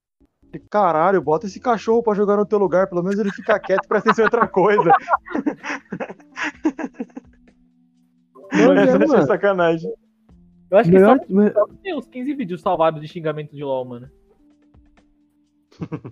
E, 0.54 0.60
Caralho, 0.60 1.20
bota 1.20 1.48
esse 1.48 1.60
cachorro 1.60 2.04
pra 2.04 2.14
jogar 2.14 2.38
no 2.38 2.46
teu 2.46 2.60
lugar, 2.60 2.88
pelo 2.88 3.02
menos 3.02 3.18
ele 3.18 3.32
fica 3.32 3.60
quieto 3.60 3.88
e 3.90 3.98
atenção 3.98 4.24
em 4.24 4.28
outra 4.28 4.48
coisa. 4.48 4.84
Não, 8.54 8.74
Essa 8.74 8.98
é, 8.98 9.00
mano. 9.00 9.26
sacanagem. 9.26 9.92
Eu 10.74 10.80
acho 10.80 10.90
que 10.90 10.96
Melhor, 10.96 11.20
só 11.54 11.68
tem 11.84 11.96
uns 11.96 12.08
15 12.08 12.34
vídeos 12.34 12.62
salvados 12.62 13.00
de 13.00 13.08
xingamento 13.08 13.56
de 13.56 13.64
LOL, 13.64 13.86
mano. 13.86 14.10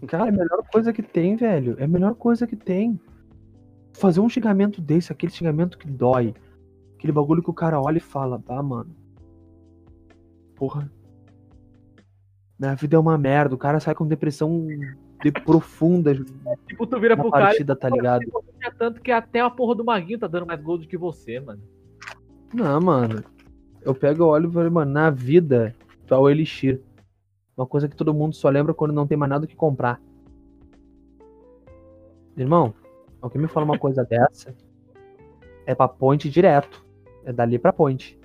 Cara, 0.08 0.26
é 0.26 0.30
a 0.30 0.32
melhor 0.32 0.64
coisa 0.72 0.94
que 0.94 1.02
tem, 1.02 1.36
velho. 1.36 1.76
É 1.80 1.86
a 1.86 1.88
melhor 1.88 2.14
coisa 2.14 2.46
que 2.46 2.56
tem. 2.56 3.02
Fazer 3.92 4.20
um 4.20 4.30
xingamento 4.30 4.80
desse, 4.80 5.12
aquele 5.12 5.32
xingamento 5.32 5.80
que 5.80 5.88
dói. 5.88 6.36
Aquele 6.96 7.12
bagulho 7.12 7.42
que 7.42 7.50
o 7.50 7.56
cara 7.56 7.82
olha 7.82 7.98
e 7.98 8.02
fala, 8.02 8.38
tá, 8.38 8.62
mano. 8.62 8.96
Porra. 10.56 10.92
Minha 12.60 12.76
vida 12.76 12.98
é 12.98 13.00
uma 13.00 13.18
merda. 13.18 13.56
O 13.56 13.58
cara 13.58 13.80
sai 13.80 13.96
com 13.96 14.06
depressão 14.06 14.68
de 15.24 15.32
profunda 15.32 16.14
Tipo, 16.68 16.86
tu 16.86 17.00
vira 17.00 17.18
pro 17.18 17.32
cara 17.32 17.46
partida, 17.46 17.76
tá 17.76 17.90
ligado? 17.90 18.26
é 18.62 18.70
tanto 18.70 19.02
que 19.02 19.12
até 19.12 19.40
a 19.40 19.50
porra 19.50 19.74
do 19.74 19.84
Maguinho 19.84 20.20
tá 20.20 20.28
dando 20.28 20.46
mais 20.46 20.62
gol 20.62 20.78
do 20.78 20.88
que 20.88 20.98
você, 20.98 21.40
mano. 21.40 21.64
Não, 22.54 22.80
mano. 22.80 23.24
Eu 23.82 23.96
pego, 23.96 24.24
eu 24.24 24.28
olho 24.28 24.50
e 24.50 24.54
falo, 24.54 24.72
mano, 24.72 24.92
na 24.92 25.10
vida, 25.10 25.76
tu 26.06 26.14
é 26.14 26.18
o 26.18 26.30
Elixir. 26.30 26.82
Uma 27.58 27.66
coisa 27.66 27.88
que 27.88 27.96
todo 27.96 28.14
mundo 28.14 28.36
só 28.36 28.50
lembra 28.50 28.74
quando 28.74 28.94
não 28.94 29.08
tem 29.08 29.18
mais 29.18 29.30
nada 29.30 29.46
o 29.46 29.48
que 29.48 29.56
comprar. 29.56 30.00
Irmão, 32.38 32.74
alguém 33.22 33.42
me 33.42 33.48
fala 33.48 33.66
uma 33.66 33.78
coisa 33.78 34.04
dessa, 34.04 34.56
é 35.66 35.76
pra 35.76 35.88
ponte 35.88 36.30
direto. 36.30 36.86
É 37.24 37.32
dali 37.32 37.60
pra 37.60 37.74
ponte. 37.74 38.20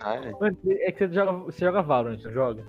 Ah, 0.00 0.14
é. 0.14 0.30
Mano, 0.32 0.56
É 0.64 0.92
que 0.92 1.06
você 1.06 1.14
joga, 1.14 1.32
você 1.32 1.64
joga 1.64 1.82
Valorant, 1.82 2.22
não 2.22 2.32
joga? 2.32 2.64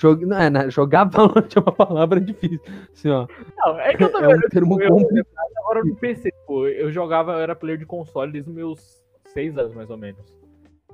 Jog... 0.00 0.24
Não, 0.24 0.38
é, 0.38 0.48
né? 0.50 0.70
Jogar 0.70 1.04
Valorant 1.10 1.48
é 1.54 1.60
uma 1.60 1.72
palavra 1.72 2.20
difícil. 2.20 2.60
Assim, 2.92 3.08
ó. 3.10 3.26
Não, 3.58 3.78
é 3.80 3.94
que 3.94 4.02
eu 4.02 4.08
É 4.08 4.12
também. 4.12 4.36
um 4.36 4.40
termo 4.48 4.82
eu, 4.82 4.90
complicado. 4.96 5.46
agora 5.58 5.84
no 5.84 5.94
PC, 5.96 6.32
pô, 6.46 6.66
eu 6.66 6.90
jogava, 6.90 7.32
eu 7.32 7.38
era 7.40 7.54
player 7.54 7.78
de 7.78 7.86
console 7.86 8.32
desde 8.32 8.48
os 8.50 8.56
meus 8.56 9.04
6 9.26 9.58
anos, 9.58 9.74
mais 9.74 9.90
ou 9.90 9.98
menos. 9.98 10.38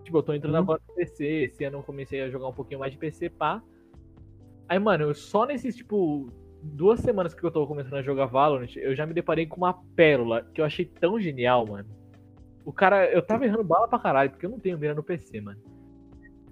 Tipo, 0.02 0.18
eu 0.18 0.22
tô 0.22 0.32
entrando 0.34 0.54
Hum. 0.56 0.58
agora 0.58 0.80
no 0.88 0.94
PC, 0.94 1.24
esse 1.24 1.64
ano 1.64 1.78
eu 1.78 1.82
comecei 1.82 2.20
a 2.22 2.28
jogar 2.30 2.48
um 2.48 2.52
pouquinho 2.52 2.80
mais 2.80 2.92
de 2.92 2.98
PC, 2.98 3.30
pá. 3.30 3.62
Aí, 4.68 4.78
mano, 4.78 5.04
eu 5.04 5.14
só 5.14 5.46
nesses, 5.46 5.76
tipo, 5.76 6.28
duas 6.62 6.98
semanas 7.00 7.32
que 7.34 7.42
eu 7.44 7.50
tô 7.50 7.66
começando 7.66 7.94
a 7.94 8.02
jogar 8.02 8.26
Valorant, 8.26 8.74
eu 8.76 8.94
já 8.96 9.06
me 9.06 9.14
deparei 9.14 9.46
com 9.46 9.56
uma 9.58 9.74
pérola 9.94 10.42
que 10.52 10.60
eu 10.60 10.64
achei 10.64 10.84
tão 10.84 11.20
genial, 11.20 11.66
mano. 11.66 11.88
O 12.64 12.72
cara, 12.72 13.08
eu 13.12 13.22
tava 13.22 13.44
errando 13.44 13.62
bala 13.62 13.86
pra 13.86 13.98
caralho, 14.00 14.30
porque 14.30 14.44
eu 14.46 14.50
não 14.50 14.58
tenho 14.58 14.76
mira 14.78 14.92
no 14.94 15.02
PC, 15.02 15.40
mano. 15.40 15.60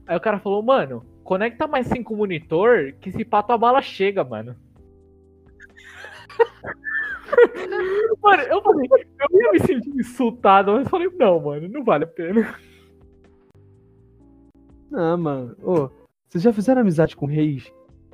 Aí 0.07 0.17
o 0.17 0.21
cara 0.21 0.39
falou, 0.39 0.63
mano, 0.63 1.05
conecta 1.25 1.67
mais 1.67 1.87
cinco 1.87 2.15
monitor, 2.15 2.93
que 3.01 3.11
se 3.11 3.25
pá 3.25 3.43
tua 3.43 3.59
bala 3.59 3.81
chega, 3.83 4.23
mano. 4.23 4.55
mano, 8.23 8.43
eu 8.43 8.63
falei, 8.63 8.89
eu 9.33 9.41
ia 9.43 9.53
me 9.53 9.61
sentir 9.61 9.91
insultado, 9.91 10.73
mas 10.73 10.85
eu 10.85 10.91
falei, 10.91 11.09
não, 11.19 11.41
mano, 11.41 11.69
não 11.69 11.83
vale 11.83 12.05
a 12.05 12.07
pena. 12.07 12.55
Não, 14.91 15.19
mano. 15.19 15.57
Ô, 15.63 15.91
vocês 16.29 16.45
já 16.45 16.53
fizeram 16.53 16.83
amizade 16.83 17.17
com 17.17 17.27
o 17.27 17.29
Reis? 17.29 17.73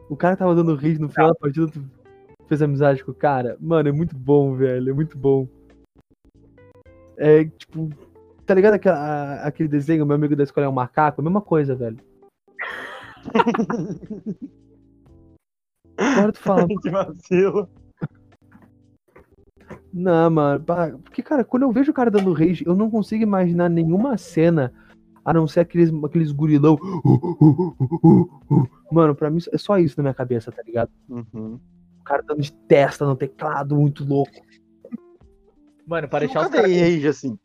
O 0.09 0.17
cara 0.17 0.37
tava 0.37 0.55
dando 0.55 0.77
Reis 0.77 0.99
no 0.99 1.09
final 1.09 1.29
da 1.29 1.35
partida, 1.35 1.67
tu 1.69 1.85
fez 2.47 2.63
amizade 2.63 3.05
com 3.05 3.11
o 3.11 3.15
cara? 3.15 3.57
Mano, 3.61 3.89
é 3.89 3.93
muito 3.93 4.17
bom, 4.17 4.55
velho. 4.55 4.91
É 4.91 4.93
muito 4.93 5.19
bom. 5.19 5.47
É, 7.17 7.45
tipo, 7.45 7.91
tá 8.47 8.55
ligado 8.55 8.75
aquela- 8.75 9.43
aquele 9.43 9.69
desenho, 9.69 10.07
meu 10.07 10.15
amigo 10.15 10.35
da 10.35 10.45
escola 10.45 10.67
é 10.67 10.69
um 10.71 10.73
macaco? 10.73 11.21
A 11.21 11.25
mesma 11.25 11.43
coisa, 11.43 11.75
velho. 11.75 11.99
Agora 15.97 16.33
tu 16.33 16.39
fala, 16.39 16.67
que 16.83 16.91
vacilo. 16.91 17.69
Não, 19.93 20.31
mano. 20.31 20.65
Porque, 21.05 21.23
cara, 21.23 21.45
quando 21.45 21.65
eu 21.65 21.73
vejo 21.73 21.91
o 21.91 21.95
cara 21.95 22.11
dando 22.11 22.33
rage, 22.33 22.65
eu 22.67 22.75
não 22.75 22.91
consigo 22.91 23.23
imaginar 23.23 23.69
nenhuma 23.69 24.17
cena 24.17 24.73
a 25.25 25.33
não 25.35 25.47
ser 25.47 25.61
aqueles, 25.61 25.93
aqueles 26.05 26.33
gurilão. 26.33 26.79
Mano, 28.91 29.15
pra 29.15 29.31
mim 29.31 29.41
é 29.53 29.59
só 29.59 29.79
isso 29.79 29.97
na 29.99 30.05
minha 30.05 30.15
cabeça, 30.15 30.51
tá 30.51 30.63
ligado? 30.63 30.91
Uhum. 31.09 31.61
O 32.01 32.05
cara 32.05 32.23
dando 32.23 32.41
de 32.41 32.53
testa 32.53 33.05
no 33.05 33.15
teclado, 33.15 33.77
muito 33.77 34.05
louco. 34.05 34.33
Mano, 35.87 36.09
para 36.09 36.21
deixar 36.21 36.43
os 36.43 36.49
caras. 36.49 36.71
rage 36.71 37.07
assim. 37.07 37.39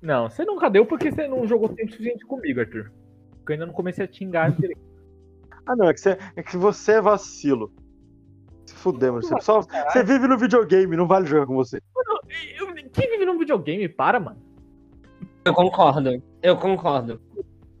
Não, 0.00 0.28
você 0.28 0.44
nunca 0.44 0.68
deu 0.68 0.84
porque 0.84 1.12
você 1.12 1.28
não 1.28 1.46
jogou 1.46 1.68
tempo 1.68 1.92
suficiente 1.92 2.26
comigo, 2.26 2.60
Arthur. 2.60 2.92
Porque 3.36 3.52
eu 3.52 3.54
ainda 3.54 3.66
não 3.66 3.72
comecei 3.72 4.04
a 4.04 4.08
te 4.08 4.18
xingar 4.18 4.50
direito. 4.50 4.91
Ah, 5.66 5.76
não, 5.76 5.88
é 5.88 5.94
que 5.94 6.00
você 6.00 6.18
é, 6.36 6.42
que 6.42 6.56
você 6.56 6.92
é 6.92 7.00
vacilo. 7.00 7.72
Se 8.66 8.74
fuder, 8.74 9.10
mano. 9.12 9.22
Você, 9.22 9.34
só, 9.40 9.60
você 9.62 10.02
vive 10.02 10.26
no 10.26 10.38
videogame, 10.38 10.96
não 10.96 11.06
vale 11.06 11.26
jogar 11.26 11.46
com 11.46 11.54
você. 11.54 11.78
Eu- 12.58 12.72
Quem 12.92 13.08
vive 13.10 13.24
num 13.24 13.38
videogame? 13.38 13.88
Para, 13.88 14.20
mano. 14.20 14.38
Eu 15.44 15.54
concordo. 15.54 16.22
Eu 16.42 16.56
concordo. 16.56 17.20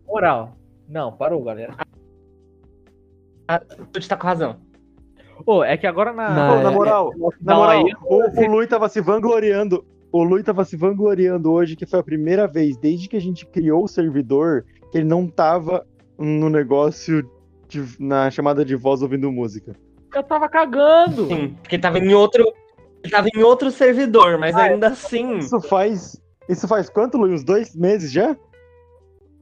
Moral. 0.06 0.56
Não, 0.88 1.12
parou, 1.12 1.42
galera. 1.42 1.74
Tu 3.92 4.08
tá 4.08 4.16
com 4.16 4.26
razão. 4.26 4.56
Ô, 5.44 5.62
é 5.64 5.76
que 5.76 5.86
agora 5.86 6.12
na. 6.12 6.30
Na- 6.30 6.48
Pô, 6.48 6.54
é- 6.58 6.62
na 6.62 6.70
moral, 6.70 7.10
na 7.40 7.52
Não, 7.54 7.60
moral, 7.60 7.70
aí- 7.86 7.92
o, 8.04 8.40
o 8.40 8.46
Lui 8.50 8.66
tava 8.66 8.88
se 8.88 9.00
vangloriando. 9.00 9.84
O 10.10 10.22
Lui 10.22 10.42
tava 10.42 10.64
se 10.64 10.76
vangloriando 10.76 11.50
hoje 11.50 11.74
que 11.74 11.86
foi 11.86 11.98
a 12.00 12.02
primeira 12.02 12.46
vez 12.46 12.76
desde 12.76 13.08
que 13.08 13.16
a 13.16 13.20
gente 13.20 13.46
criou 13.46 13.84
o 13.84 13.88
servidor 13.88 14.64
que 14.90 14.98
ele 14.98 15.06
não 15.06 15.26
tava 15.26 15.86
no 16.18 16.48
negócio 16.50 17.28
de- 17.80 17.96
na 18.02 18.30
chamada 18.30 18.64
de 18.64 18.76
voz 18.76 19.02
ouvindo 19.02 19.30
música. 19.32 19.74
Eu 20.14 20.22
tava 20.22 20.48
cagando. 20.48 21.26
Sim, 21.26 21.56
porque 21.62 21.78
tava 21.78 21.98
em 21.98 22.12
outro. 22.14 22.44
Tava 23.10 23.28
em 23.34 23.42
outro 23.42 23.70
servidor, 23.70 24.38
mas 24.38 24.54
ainda 24.54 24.88
assim. 24.88 25.38
Isso 25.38 25.60
faz. 25.62 26.20
Isso 26.48 26.68
faz 26.68 26.88
quanto, 26.90 27.16
Lui? 27.18 27.32
Uns 27.32 27.42
dois 27.44 27.74
meses 27.74 28.12
já? 28.12 28.36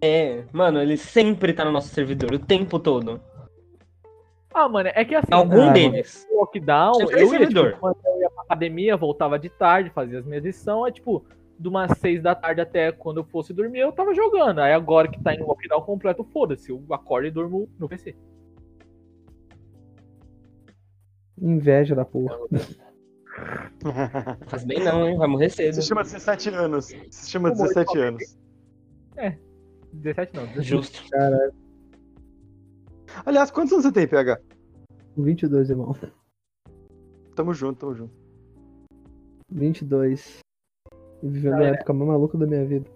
É, 0.02 0.44
mano, 0.52 0.80
ele 0.80 0.96
sempre 0.96 1.52
tá 1.52 1.64
no 1.64 1.72
nosso 1.72 1.88
servidor, 1.88 2.32
o 2.32 2.38
tempo 2.38 2.78
todo. 2.78 3.20
Ah, 4.52 4.68
mano, 4.68 4.90
é 4.94 5.04
que 5.04 5.14
assim. 5.14 5.28
Algum 5.32 5.68
Ah, 5.68 5.72
deles. 5.72 6.26
lockdown, 6.32 6.94
Sempre 6.94 7.14
eu 7.16 7.24
ia, 7.24 7.28
servidor. 7.28 7.68
tipo, 7.68 7.80
quando 7.80 7.96
eu 8.04 8.20
ia 8.20 8.30
pra 8.30 8.42
academia, 8.44 8.96
voltava 8.96 9.38
de 9.38 9.48
tarde, 9.48 9.90
fazia 9.90 10.18
as 10.20 10.24
minhas 10.24 10.42
lições, 10.44 10.88
é 10.90 10.92
tipo, 10.94 11.24
de 11.60 11.68
umas 11.68 11.98
seis 11.98 12.22
da 12.22 12.34
tarde 12.34 12.62
até 12.62 12.90
quando 12.90 13.18
eu 13.18 13.24
fosse 13.24 13.52
dormir, 13.52 13.80
eu 13.80 13.92
tava 13.92 14.14
jogando. 14.14 14.60
Aí 14.60 14.72
agora 14.72 15.06
que 15.08 15.22
tá 15.22 15.34
em 15.34 15.42
lockdown 15.42 15.82
completo, 15.82 16.24
foda-se, 16.24 16.70
eu 16.70 16.82
acordo 16.90 17.26
e 17.26 17.30
durmo 17.30 17.68
no 17.78 17.86
PC. 17.86 18.16
Inveja 21.38 21.94
da 21.94 22.04
porra. 22.04 22.38
Faz 24.46 24.64
bem 24.64 24.82
não, 24.82 25.06
hein? 25.06 25.18
Vai 25.18 25.28
morrer 25.28 25.50
cedo. 25.50 25.74
Se 25.74 25.82
chama 25.82 26.02
17 26.02 26.48
anos. 26.48 26.86
Se 27.10 27.30
chama 27.30 27.50
17 27.50 27.98
anos. 27.98 28.38
17 29.92 30.36
não, 30.36 30.46
18. 30.46 30.62
Justo. 30.62 31.02
Aliás, 33.26 33.50
quantos 33.50 33.72
anos 33.72 33.84
você 33.84 33.92
tem, 33.92 34.08
PH? 34.08 34.40
22, 35.16 35.68
irmão. 35.68 35.94
Tamo 37.34 37.52
junto, 37.52 37.80
tamo 37.80 37.94
junto. 37.94 38.14
22. 39.50 40.40
Vivendo 41.22 41.54
a 41.54 41.56
Galera. 41.58 41.76
época 41.76 41.92
mais 41.92 42.08
maluca 42.08 42.38
da 42.38 42.46
minha 42.46 42.64
vida. 42.64 42.90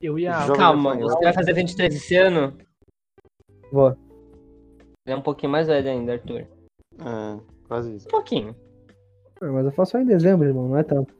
Eu 0.00 0.18
ia. 0.18 0.32
Jovem 0.40 0.56
Calma, 0.56 0.96
você 0.96 1.24
vai 1.24 1.32
fazer 1.32 1.52
23 1.52 1.94
esse 1.94 2.16
ano? 2.16 2.56
Vó. 3.72 3.94
Ele 5.06 5.14
é 5.14 5.16
um 5.16 5.22
pouquinho 5.22 5.52
mais 5.52 5.66
velho 5.66 5.88
ainda, 5.90 6.12
Arthur. 6.12 6.46
É, 6.98 7.40
quase 7.66 7.96
isso. 7.96 8.08
Um 8.08 8.10
pouquinho. 8.10 8.54
Ah, 9.40 9.50
Mas 9.50 9.66
eu 9.66 9.72
faço 9.72 9.92
só 9.92 9.98
em 9.98 10.06
dezembro, 10.06 10.46
irmão, 10.46 10.68
não 10.68 10.76
é 10.76 10.82
tanto. 10.82 11.14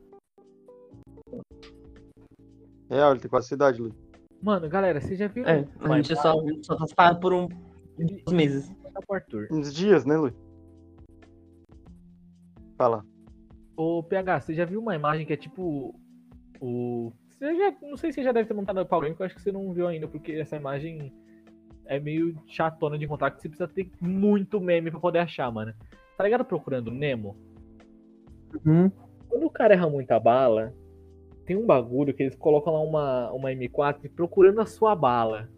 Real, 2.90 3.12
ele 3.12 3.20
tem 3.20 3.30
quase 3.30 3.46
essa 3.46 3.54
idade, 3.54 3.80
Lu. 3.80 3.94
Mano, 4.42 4.68
galera, 4.68 5.00
vocês 5.00 5.18
já 5.18 5.28
viram? 5.28 5.48
É, 5.48 5.68
a 5.80 5.96
gente 5.96 6.16
só, 6.16 6.32
a 6.32 6.62
só 6.62 6.76
tá 6.76 6.86
separado 6.86 7.20
por 7.20 7.32
um, 7.32 7.48
uns 7.98 8.32
meses. 8.32 8.68
Tá. 8.68 9.00
Uns 9.50 9.72
dias, 9.72 10.04
né, 10.04 10.16
Lu? 10.16 10.32
Fala. 12.76 13.04
Ô, 13.76 14.02
PH, 14.02 14.40
você 14.40 14.54
já 14.54 14.64
viu 14.64 14.80
uma 14.80 14.94
imagem 14.94 15.26
que 15.26 15.32
é 15.32 15.36
tipo. 15.36 15.94
O. 16.60 17.12
Você 17.30 17.56
já, 17.56 17.74
não 17.82 17.96
sei 17.96 18.12
se 18.12 18.16
você 18.16 18.22
já 18.22 18.32
deve 18.32 18.48
ter 18.48 18.54
montado 18.54 18.86
alguém, 18.90 19.10
porque 19.10 19.22
eu 19.22 19.26
acho 19.26 19.34
que 19.34 19.42
você 19.42 19.50
não 19.50 19.72
viu 19.72 19.86
ainda, 19.86 20.06
porque 20.06 20.32
essa 20.32 20.56
imagem 20.56 21.12
é 21.86 21.98
meio 21.98 22.36
chatona 22.46 22.98
de 22.98 23.04
encontrar, 23.04 23.30
que 23.30 23.40
você 23.40 23.48
precisa 23.48 23.68
ter 23.68 23.90
muito 24.00 24.60
meme 24.60 24.90
pra 24.90 25.00
poder 25.00 25.20
achar, 25.20 25.50
mano. 25.50 25.74
Tá 26.16 26.24
ligado 26.24 26.44
procurando 26.44 26.90
Nemo? 26.90 27.36
Uhum. 28.64 28.90
Quando 29.28 29.46
o 29.46 29.50
cara 29.50 29.74
erra 29.74 29.88
muita 29.88 30.20
bala, 30.20 30.74
tem 31.46 31.56
um 31.56 31.66
bagulho 31.66 32.12
que 32.14 32.22
eles 32.22 32.36
colocam 32.36 32.72
lá 32.74 32.80
uma, 32.80 33.32
uma 33.32 33.50
M4 33.50 34.10
procurando 34.14 34.60
a 34.60 34.66
sua 34.66 34.94
bala. 34.94 35.48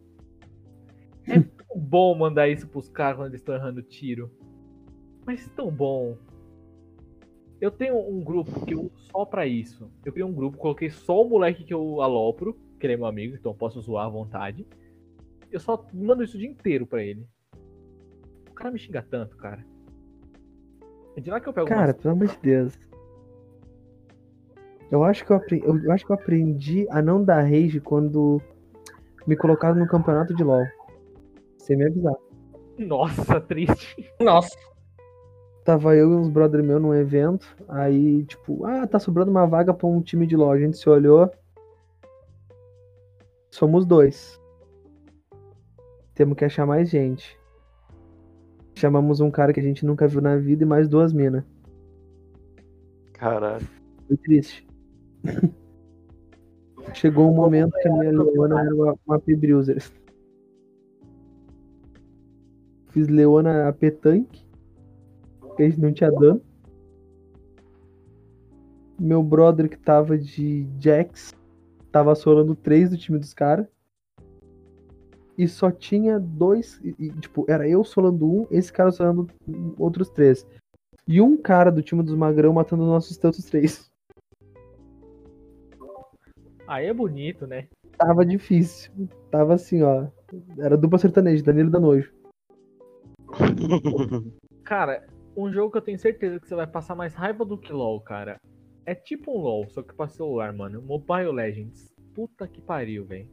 É 1.27 1.35
tão 1.69 1.79
bom 1.79 2.15
mandar 2.15 2.49
isso 2.49 2.69
pros 2.69 2.89
caras 2.89 3.17
quando 3.17 3.29
eles 3.29 3.41
estão 3.41 3.55
errando 3.55 3.83
tiro. 3.83 4.31
Mas 5.27 5.49
tão 5.51 5.71
bom. 5.71 6.17
Eu 7.63 7.71
tenho 7.71 7.97
um 7.97 8.25
grupo 8.25 8.67
que 8.67 8.75
eu 8.75 8.81
uso 8.87 8.99
só 9.13 9.25
pra 9.25 9.47
isso. 9.47 9.89
Eu 10.05 10.13
criei 10.13 10.29
um 10.29 10.33
grupo, 10.35 10.59
coloquei 10.59 10.91
só 10.91 11.23
o 11.23 11.29
moleque 11.29 11.63
que 11.63 11.73
eu 11.73 12.03
alopro, 12.03 12.59
que 12.81 12.85
ele 12.85 12.95
é 12.95 12.97
meu 12.97 13.07
amigo, 13.07 13.37
então 13.37 13.53
eu 13.53 13.57
posso 13.57 13.81
zoar 13.81 14.07
à 14.07 14.09
vontade. 14.09 14.67
Eu 15.49 15.61
só 15.61 15.87
mando 15.95 16.25
isso 16.25 16.37
o 16.37 16.41
dia 16.41 16.49
inteiro 16.51 16.85
pra 16.85 17.05
ele. 17.05 17.25
O 18.51 18.53
cara 18.53 18.73
me 18.73 18.81
xinga 18.81 19.01
tanto, 19.09 19.37
cara. 19.37 19.65
É 21.17 21.21
de 21.21 21.31
lá 21.31 21.39
que 21.39 21.49
eu 21.49 21.53
pego 21.53 21.69
Cara, 21.69 21.93
umas- 21.93 21.97
pelo 22.03 22.15
amor 22.15 22.27
de 22.27 22.39
Deus. 22.39 22.77
Eu 24.91 25.05
acho 25.05 25.25
que 25.25 25.31
eu, 25.31 25.37
apre- 25.37 25.63
eu 25.65 25.93
acho 25.93 26.05
que 26.05 26.11
eu 26.11 26.17
aprendi 26.17 26.87
a 26.91 27.01
não 27.01 27.23
dar 27.25 27.43
rage 27.43 27.79
quando 27.81 28.43
me 29.25 29.37
colocaram 29.37 29.77
no 29.79 29.87
campeonato 29.87 30.35
de 30.35 30.43
LoL. 30.43 30.67
Sem 31.59 31.77
me 31.77 31.87
avisar. 31.87 32.17
Nossa, 32.77 33.41
triste. 33.41 33.95
Nossa, 34.21 34.57
Tava 35.65 35.95
eu 35.95 36.11
e 36.11 36.15
uns 36.15 36.29
brother 36.29 36.63
meu 36.63 36.81
num 36.81 36.93
evento, 36.93 37.57
aí, 37.69 38.25
tipo, 38.25 38.65
ah, 38.65 38.87
tá 38.87 38.99
sobrando 38.99 39.31
uma 39.31 39.47
vaga 39.47 39.73
pra 39.73 39.87
um 39.87 40.03
time 40.03 40.27
de 40.27 40.37
LoL. 40.37 40.51
A 40.51 40.59
gente 40.59 40.77
se 40.77 40.89
olhou. 40.89 41.31
Somos 43.51 43.87
dois. 43.87 44.41
Temos 46.15 46.37
que 46.37 46.45
achar 46.45 46.67
mais 46.67 46.91
gente. 46.91 47.39
Chamamos 48.75 49.21
um 49.21 49.31
cara 49.31 49.53
que 49.53 49.61
a 49.61 49.63
gente 49.63 49.87
nunca 49.87 50.09
viu 50.09 50.21
na 50.21 50.37
vida 50.37 50.65
e 50.65 50.67
mais 50.67 50.89
duas 50.89 51.13
minas. 51.13 51.45
Caralho. 53.13 53.69
Foi 54.09 54.17
triste. 54.17 54.67
Chegou 56.93 57.31
um 57.31 57.35
momento 57.35 57.73
que 57.81 57.89
a 57.89 57.93
minha 57.93 58.11
Leona 58.11 58.61
era 58.61 58.75
uma, 58.75 58.99
uma 59.07 59.21
P-Bruiser. 59.21 59.81
Fiz 62.89 63.09
Leona 63.09 63.69
AP 63.69 63.91
tanque. 64.01 64.42
Porque 65.53 65.65
a 65.65 65.69
gente 65.69 65.81
não 65.81 65.93
tinha 65.93 66.11
dano. 66.11 66.41
Meu 68.99 69.23
brother 69.23 69.69
que 69.69 69.77
tava 69.79 70.17
de 70.17 70.67
Jax 70.81 71.35
tava 71.91 72.15
solando 72.15 72.55
três 72.55 72.89
do 72.89 72.97
time 72.97 73.19
dos 73.19 73.35
caras. 73.35 73.67
E 75.37 75.47
só 75.47 75.71
tinha 75.71 76.19
dois. 76.19 76.81
e- 76.83 76.95
e, 76.99 77.11
tipo, 77.13 77.45
era 77.49 77.69
eu 77.69 77.85
solando 77.85 78.27
um, 78.27 78.47
esse 78.51 78.73
cara 78.73 78.91
solando 78.91 79.27
outros 79.79 80.09
três. 80.09 80.47
E 81.07 81.21
um 81.21 81.37
cara 81.37 81.71
do 81.71 81.83
time 81.83 82.03
dos 82.03 82.15
Magrão 82.15 82.53
matando 82.55 82.87
nossos 82.87 83.17
tantos 83.19 83.45
três. 83.45 83.91
Aí 86.67 86.87
é 86.87 86.95
bonito, 86.95 87.47
né? 87.47 87.67
Tava 87.99 88.25
difícil. 88.25 88.91
Tava 89.31 89.55
assim, 89.55 89.83
ó. 89.83 90.07
Era 90.59 90.77
dupla 90.79 90.99
sertaneja, 90.99 91.43
Danilo 91.43 91.69
da 91.71 91.79
Nojo. 91.79 92.11
Cara, 94.65 95.07
um 95.37 95.53
jogo 95.53 95.71
que 95.73 95.79
eu 95.79 95.83
tenho 95.83 95.99
certeza 95.99 96.39
que 96.41 96.47
você 96.49 96.55
vai 96.55 96.67
passar 96.67 96.95
mais 96.95 97.15
raiva 97.15 97.45
do 97.45 97.57
que 97.59 97.73
LoL, 97.73 98.01
cara. 98.01 98.41
É 98.85 98.95
tipo 98.95 99.31
um 99.37 99.41
LoL, 99.41 99.69
só 99.69 99.83
que 99.83 99.95
pra 99.95 100.09
celular, 100.09 100.53
mano. 100.53 100.83
Mobile 100.83 101.33
Legends. 101.33 101.93
Puta 102.15 102.47
que 102.47 102.61
pariu, 102.61 103.05
velho. 103.07 103.29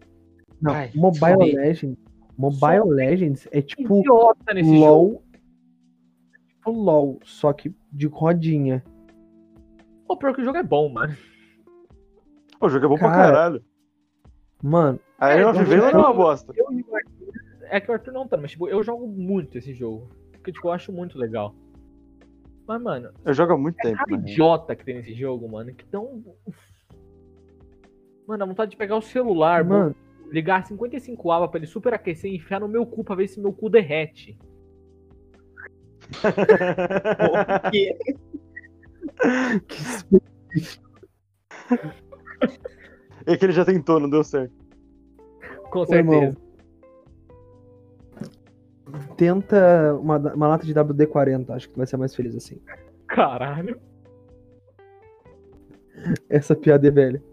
Não, 0.61 0.73
Ai, 0.73 0.91
Mobile 0.95 1.33
sorry. 1.33 1.51
Legends. 1.55 1.97
Mobile 2.37 2.89
Legends 2.89 3.47
é 3.51 3.61
tipo 3.61 3.99
Idiota 3.99 4.53
nesse 4.53 4.69
jogo. 4.69 4.79
LOL. 4.85 5.23
Tipo 6.47 6.71
LOL, 6.71 7.19
só 7.23 7.51
que 7.53 7.73
de 7.91 8.07
rodinha. 8.07 8.83
Pô, 10.07 10.17
pior 10.17 10.33
que 10.33 10.41
o 10.41 10.45
jogo 10.45 10.57
é 10.57 10.63
bom, 10.63 10.89
mano. 10.89 11.15
Pô, 12.59 12.67
o 12.67 12.69
jogo 12.69 12.85
é 12.85 12.89
bom 12.89 12.97
pra 12.97 13.09
Cara. 13.11 13.23
caralho. 13.33 13.63
Mano, 14.61 14.99
A 15.17 15.29
É, 15.29 15.33
Arena 15.33 15.49
of 15.51 15.63
Valor 15.63 15.91
não 15.93 15.99
é 16.01 16.03
uma 16.07 16.13
bosta. 16.13 16.53
Eu 16.55 16.71
e 16.71 16.81
o 16.81 16.95
Arthur. 16.95 17.33
É 17.71 17.79
que 17.79 17.89
o 17.89 17.93
Arthur 17.93 18.11
não 18.13 18.27
tá, 18.27 18.35
mas 18.37 18.51
tipo, 18.51 18.67
eu 18.67 18.81
jogo 18.83 19.07
muito 19.07 19.57
esse 19.57 19.73
jogo. 19.73 20.09
Porque, 20.31 20.51
tipo, 20.51 20.67
eu 20.67 20.71
acho 20.71 20.91
muito 20.91 21.17
legal. 21.17 21.53
Mas, 22.69 22.79
mano, 22.83 23.09
Eu 23.25 23.33
jogo 23.33 23.53
há 23.53 23.57
muito 23.57 23.77
tempo, 23.77 23.97
cara 23.97 24.11
né? 24.11 24.29
idiota 24.29 24.75
que 24.75 24.85
tem 24.85 24.93
nesse 24.97 25.15
jogo, 25.15 25.49
mano, 25.49 25.73
que 25.73 25.83
tão. 25.87 26.23
Mano, 28.27 28.43
a 28.43 28.45
vontade 28.45 28.69
de 28.69 28.77
pegar 28.77 28.95
o 28.95 29.01
celular, 29.01 29.63
mano, 29.63 29.95
ligar 30.31 30.63
55 30.67 31.31
abas 31.31 31.49
pra 31.49 31.57
ele 31.57 31.65
superaquecer 31.65 32.31
e 32.31 32.35
enfiar 32.35 32.59
no 32.59 32.67
meu 32.67 32.85
cu 32.85 33.03
pra 33.03 33.15
ver 33.15 33.27
se 33.27 33.39
meu 33.41 33.51
cu 33.51 33.71
derrete. 33.71 34.37
que- 37.71 37.97
que 39.67 39.77
É 43.25 43.35
que 43.35 43.45
ele 43.45 43.51
já 43.53 43.65
tentou, 43.65 43.99
não 43.99 44.07
deu 44.09 44.23
certo. 44.23 44.53
Com 45.71 45.79
Ô, 45.79 45.85
certeza. 45.87 46.15
irmão. 46.15 46.48
Tenta 49.17 49.95
uma, 49.95 50.17
uma 50.17 50.47
lata 50.47 50.65
de 50.65 50.73
WD-40, 50.73 51.49
acho 51.51 51.67
que 51.67 51.73
tu 51.73 51.77
vai 51.77 51.87
ser 51.87 51.97
mais 51.97 52.15
feliz 52.15 52.35
assim. 52.35 52.61
Caralho. 53.07 53.79
Essa 56.29 56.55
piada 56.55 56.87
é 56.87 56.91
velha. 56.91 57.23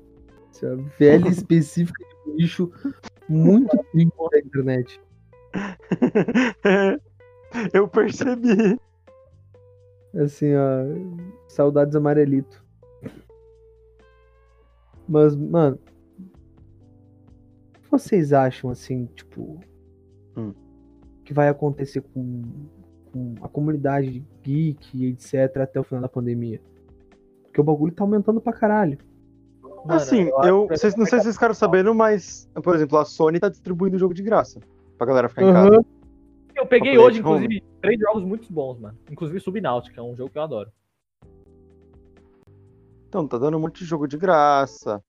Essa 0.50 0.66
é 0.66 0.76
velha 0.98 1.28
específica 1.28 2.02
de 2.04 2.30
um 2.30 2.36
lixo 2.36 2.72
muito 3.28 3.76
triste 3.92 4.12
da 4.30 4.38
internet. 4.38 5.00
Eu 7.72 7.88
percebi. 7.88 8.78
Assim, 10.14 10.54
ó. 10.54 10.84
Saudades 11.48 11.94
amarelito. 11.94 12.64
Mas, 15.08 15.36
mano. 15.36 15.78
O 17.76 17.80
que 17.80 17.90
vocês 17.90 18.32
acham, 18.32 18.70
assim, 18.70 19.06
tipo. 19.14 19.60
Hum. 20.36 20.52
Que 21.26 21.34
vai 21.34 21.48
acontecer 21.48 22.02
com, 22.14 22.42
com 23.12 23.34
a 23.42 23.48
comunidade 23.48 24.24
geek 24.44 24.96
e 24.96 25.06
etc. 25.06 25.56
até 25.60 25.80
o 25.80 25.84
final 25.84 26.00
da 26.00 26.08
pandemia? 26.08 26.60
Porque 27.42 27.60
o 27.60 27.64
bagulho 27.64 27.92
tá 27.92 28.04
aumentando 28.04 28.40
pra 28.40 28.52
caralho. 28.52 28.96
Mano, 29.60 30.00
assim, 30.00 30.30
eu. 30.44 30.68
Vocês, 30.68 30.94
ser 30.94 30.98
não 30.98 31.04
sei 31.04 31.18
se 31.18 31.24
vocês 31.24 31.34
ficaram 31.34 31.54
sabendo, 31.54 31.92
mas, 31.92 32.48
por 32.62 32.76
exemplo, 32.76 32.96
a 32.96 33.04
Sony 33.04 33.40
tá 33.40 33.48
distribuindo 33.48 33.96
o 33.96 33.98
jogo 33.98 34.14
de 34.14 34.22
graça. 34.22 34.60
Pra 34.96 35.06
galera 35.06 35.28
ficar 35.28 35.42
em 35.42 35.50
Aham. 35.50 35.70
casa. 35.70 35.84
Eu 36.54 36.66
peguei 36.66 36.96
hoje, 36.96 37.18
inclusive, 37.18 37.62
três 37.82 38.00
jogos 38.00 38.22
muito 38.22 38.50
bons, 38.52 38.78
mano. 38.78 38.96
Inclusive 39.10 39.40
Subnautica, 39.40 40.00
é 40.00 40.04
um 40.04 40.14
jogo 40.14 40.30
que 40.30 40.38
eu 40.38 40.42
adoro. 40.42 40.70
Então, 43.08 43.26
tá 43.26 43.36
dando 43.36 43.56
um 43.56 43.60
monte 43.60 43.80
de 43.80 43.84
jogo 43.84 44.06
de 44.06 44.16
graça. 44.16 45.02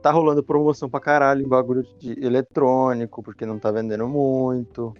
Tá 0.00 0.12
rolando 0.12 0.44
promoção 0.44 0.88
pra 0.88 1.00
caralho 1.00 1.44
em 1.44 1.48
bagulho 1.48 1.82
de 1.98 2.12
eletrônico, 2.24 3.22
porque 3.22 3.44
não 3.44 3.58
tá 3.58 3.72
vendendo 3.72 4.06
muito. 4.08 4.94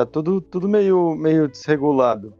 Tá 0.00 0.06
tudo, 0.06 0.40
tudo 0.40 0.66
meio, 0.66 1.14
meio 1.14 1.46
desregulado. 1.46 2.32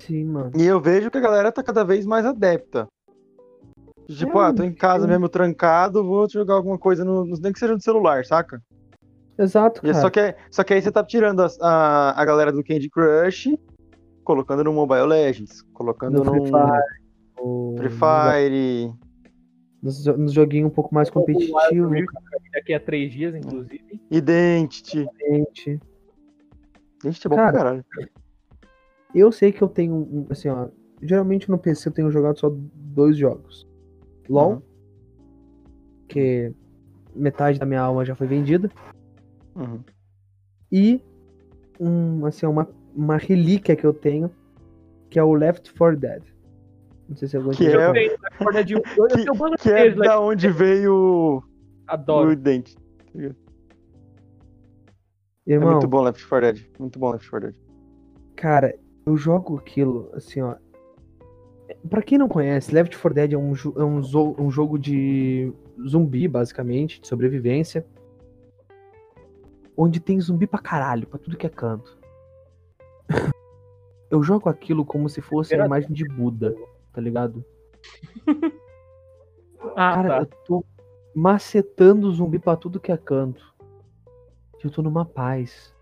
Sim, 0.00 0.24
mano. 0.24 0.50
E 0.56 0.64
eu 0.66 0.80
vejo 0.80 1.12
que 1.12 1.18
a 1.18 1.20
galera 1.20 1.52
tá 1.52 1.62
cada 1.62 1.84
vez 1.84 2.04
mais 2.04 2.26
adepta. 2.26 2.88
Tipo, 4.08 4.40
É, 4.40 4.46
ah, 4.46 4.52
tô 4.52 4.64
em 4.64 4.74
casa 4.74 5.04
sim. 5.04 5.10
mesmo 5.12 5.28
trancado, 5.28 6.02
vou 6.04 6.28
jogar 6.28 6.54
alguma 6.54 6.76
coisa, 6.76 7.04
no, 7.04 7.24
no- 7.24 7.36
nem 7.38 7.52
que 7.52 7.58
seja 7.60 7.74
no 7.74 7.80
celular, 7.80 8.24
saca? 8.24 8.60
Exato, 9.38 9.80
E 9.86 9.92
cara. 9.92 10.00
só, 10.00 10.10
que, 10.10 10.34
só 10.50 10.64
que 10.64 10.74
aí 10.74 10.82
você 10.82 10.90
tá 10.90 11.04
tirando 11.04 11.40
as- 11.40 11.56
a, 11.60 12.20
a 12.20 12.24
galera 12.24 12.50
do 12.50 12.64
Candy 12.64 12.90
Crush, 12.90 13.56
colocando 14.24 14.64
no 14.64 14.72
Mobile 14.72 15.06
Legends, 15.06 15.62
colocando 15.72 16.18
No 16.18 16.24
no 16.24 16.32
Free 16.32 16.50
Fire. 16.50 16.82
o- 17.38 17.74
Free 17.78 17.90
Fire. 17.90 18.92
Nos, 19.82 20.04
nos 20.04 20.32
joguinhos 20.32 20.70
um 20.70 20.74
pouco 20.74 20.94
mais 20.94 21.08
competitivos, 21.08 22.04
Daqui 22.52 22.74
a 22.74 22.80
três 22.80 23.12
dias, 23.12 23.34
inclusive. 23.34 24.00
Identity. 24.10 25.06
gente. 25.18 25.80
Gente, 27.02 27.26
é 27.26 27.30
bom 27.30 27.36
Cara, 27.36 27.52
pra 27.52 27.58
caralho. 27.58 27.84
Eu 29.14 29.32
sei 29.32 29.52
que 29.52 29.62
eu 29.62 29.68
tenho 29.68 29.94
um, 29.94 30.26
assim, 30.30 30.48
ó. 30.48 30.68
Geralmente 31.02 31.50
no 31.50 31.56
PC 31.56 31.88
eu 31.88 31.92
tenho 31.92 32.10
jogado 32.10 32.38
só 32.38 32.52
dois 32.54 33.16
jogos. 33.16 33.66
LOL. 34.28 34.52
Uhum. 34.52 34.62
Que 36.08 36.52
metade 37.14 37.58
da 37.58 37.64
minha 37.64 37.80
alma 37.80 38.04
já 38.04 38.14
foi 38.14 38.26
vendida. 38.26 38.70
Uhum. 39.54 39.80
E 40.70 41.02
um, 41.78 42.26
assim, 42.26 42.46
uma, 42.46 42.68
uma 42.94 43.16
relíquia 43.16 43.74
que 43.74 43.84
eu 43.84 43.94
tenho, 43.94 44.30
que 45.08 45.18
é 45.18 45.22
o 45.22 45.32
Left 45.32 45.72
4 45.74 45.98
Dead. 45.98 46.22
Não 47.10 47.16
sei 47.16 47.26
se 47.28 47.36
alguém 47.36 47.52
Que 47.52 47.66
é- 47.66 47.74
Eu 47.88 47.92
tenho 47.92 48.10
Left 48.12 48.38
4 48.38 48.52
Dead 48.54 48.70
1, 48.70 48.74
eu 48.96 49.06
Que, 49.08 49.14
tenho 49.16 49.34
banda 49.34 49.56
que 49.58 49.68
é 49.70 49.90
da 49.90 50.20
onde 50.20 50.48
veio 50.48 50.94
o, 50.94 51.42
Adoro. 51.86 52.30
o 52.30 52.36
dente. 52.36 52.76
É 53.16 53.32
Irmão, 55.46 55.72
muito 55.72 55.88
bom 55.88 56.02
Left 56.02 56.24
4 56.26 56.52
Dead. 56.52 56.66
Muito 56.78 56.98
bom 56.98 57.10
Left 57.10 57.28
4 57.28 57.48
Dead. 57.50 57.60
cara, 58.36 58.74
eu 59.04 59.16
jogo 59.16 59.58
aquilo, 59.58 60.10
assim, 60.14 60.40
ó. 60.40 60.54
Pra 61.88 62.02
quem 62.02 62.16
não 62.18 62.28
conhece, 62.28 62.72
Left 62.74 62.96
4 62.96 63.14
Dead 63.14 63.32
é 63.32 63.36
um, 63.36 63.52
é 63.76 63.84
um, 63.84 64.00
um 64.38 64.50
jogo 64.50 64.78
de 64.78 65.52
zumbi, 65.86 66.28
basicamente, 66.28 67.00
de 67.00 67.08
sobrevivência. 67.08 67.84
Onde 69.76 69.98
tem 69.98 70.20
zumbi 70.20 70.46
pra 70.46 70.58
caralho, 70.60 71.06
pra 71.06 71.18
tudo 71.18 71.36
que 71.36 71.46
é 71.46 71.50
canto. 71.50 71.98
Eu 74.10 74.22
jogo 74.24 74.48
aquilo 74.48 74.84
como 74.84 75.08
se 75.08 75.20
fosse 75.20 75.54
a 75.54 75.64
imagem 75.64 75.92
de 75.92 76.04
Buda, 76.04 76.54
tá 76.92 77.00
ligado? 77.00 77.44
Ah, 79.76 79.94
Cara, 79.94 80.08
tá. 80.08 80.18
eu 80.20 80.26
tô 80.46 80.64
macetando 81.14 82.10
zumbi 82.10 82.38
pra 82.38 82.56
tudo 82.56 82.80
que 82.80 82.90
é 82.90 82.96
canto. 82.96 83.54
Eu 84.62 84.70
tô 84.70 84.82
numa 84.82 85.04
paz. 85.04 85.74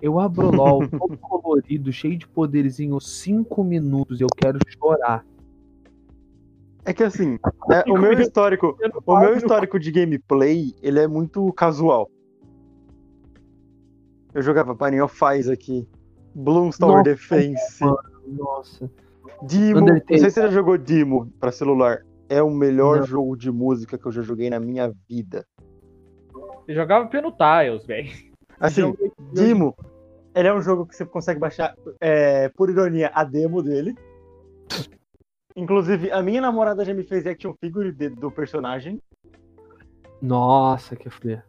Eu 0.00 0.18
abro 0.18 0.48
o 0.48 0.50
LOL, 0.56 0.88
todo 0.88 1.18
colorido, 1.18 1.92
cheio 1.92 2.16
de 2.18 2.26
poderzinho, 2.26 2.98
5 3.00 3.62
minutos 3.62 4.20
e 4.20 4.24
eu 4.24 4.28
quero 4.34 4.58
chorar. 4.68 5.24
É 6.84 6.92
que 6.92 7.04
assim, 7.04 7.38
é, 7.70 7.88
o 7.90 7.96
meu 7.96 8.12
histórico, 8.14 8.76
o 9.06 9.20
meu 9.20 9.36
histórico 9.36 9.78
de 9.78 9.92
gameplay, 9.92 10.74
ele 10.82 10.98
é 10.98 11.06
muito 11.06 11.52
casual. 11.52 12.10
Eu 14.34 14.42
jogava 14.42 14.74
of 15.04 15.16
Fires 15.16 15.48
aqui, 15.48 15.86
Nossa, 16.86 17.02
Defense, 17.04 17.84
Nossa. 18.26 18.90
Dimo. 19.46 19.80
Undertale. 19.80 20.04
Não 20.10 20.18
sei 20.18 20.30
se 20.30 20.30
você 20.34 20.42
já 20.42 20.48
jogou 20.48 20.76
Dimo 20.78 21.30
pra 21.40 21.52
celular. 21.52 22.02
É 22.28 22.42
o 22.42 22.50
melhor 22.50 22.98
Não. 23.00 23.06
jogo 23.06 23.36
de 23.36 23.50
música 23.50 23.98
que 23.98 24.06
eu 24.06 24.12
já 24.12 24.22
joguei 24.22 24.48
na 24.48 24.58
minha 24.58 24.92
vida. 25.08 25.46
Eu 26.66 26.74
jogava 26.74 27.06
Piano 27.08 27.32
Tiles, 27.32 27.84
velho. 27.86 28.10
Assim, 28.58 28.80
Joguei- 28.82 29.12
Dimo, 29.32 29.76
ele 30.34 30.48
é 30.48 30.54
um 30.54 30.62
jogo 30.62 30.86
que 30.86 30.94
você 30.96 31.04
consegue 31.04 31.38
baixar, 31.40 31.74
é, 32.00 32.48
por 32.50 32.70
ironia, 32.70 33.10
a 33.12 33.24
demo 33.24 33.62
dele. 33.62 33.94
Inclusive, 35.54 36.10
a 36.10 36.22
minha 36.22 36.40
namorada 36.40 36.84
já 36.84 36.94
me 36.94 37.02
fez 37.02 37.26
action 37.26 37.52
figure 37.60 37.92
de- 37.92 38.08
do 38.08 38.30
personagem. 38.30 39.02
Nossa, 40.20 40.96
que 40.96 41.10
fuder. 41.10 41.44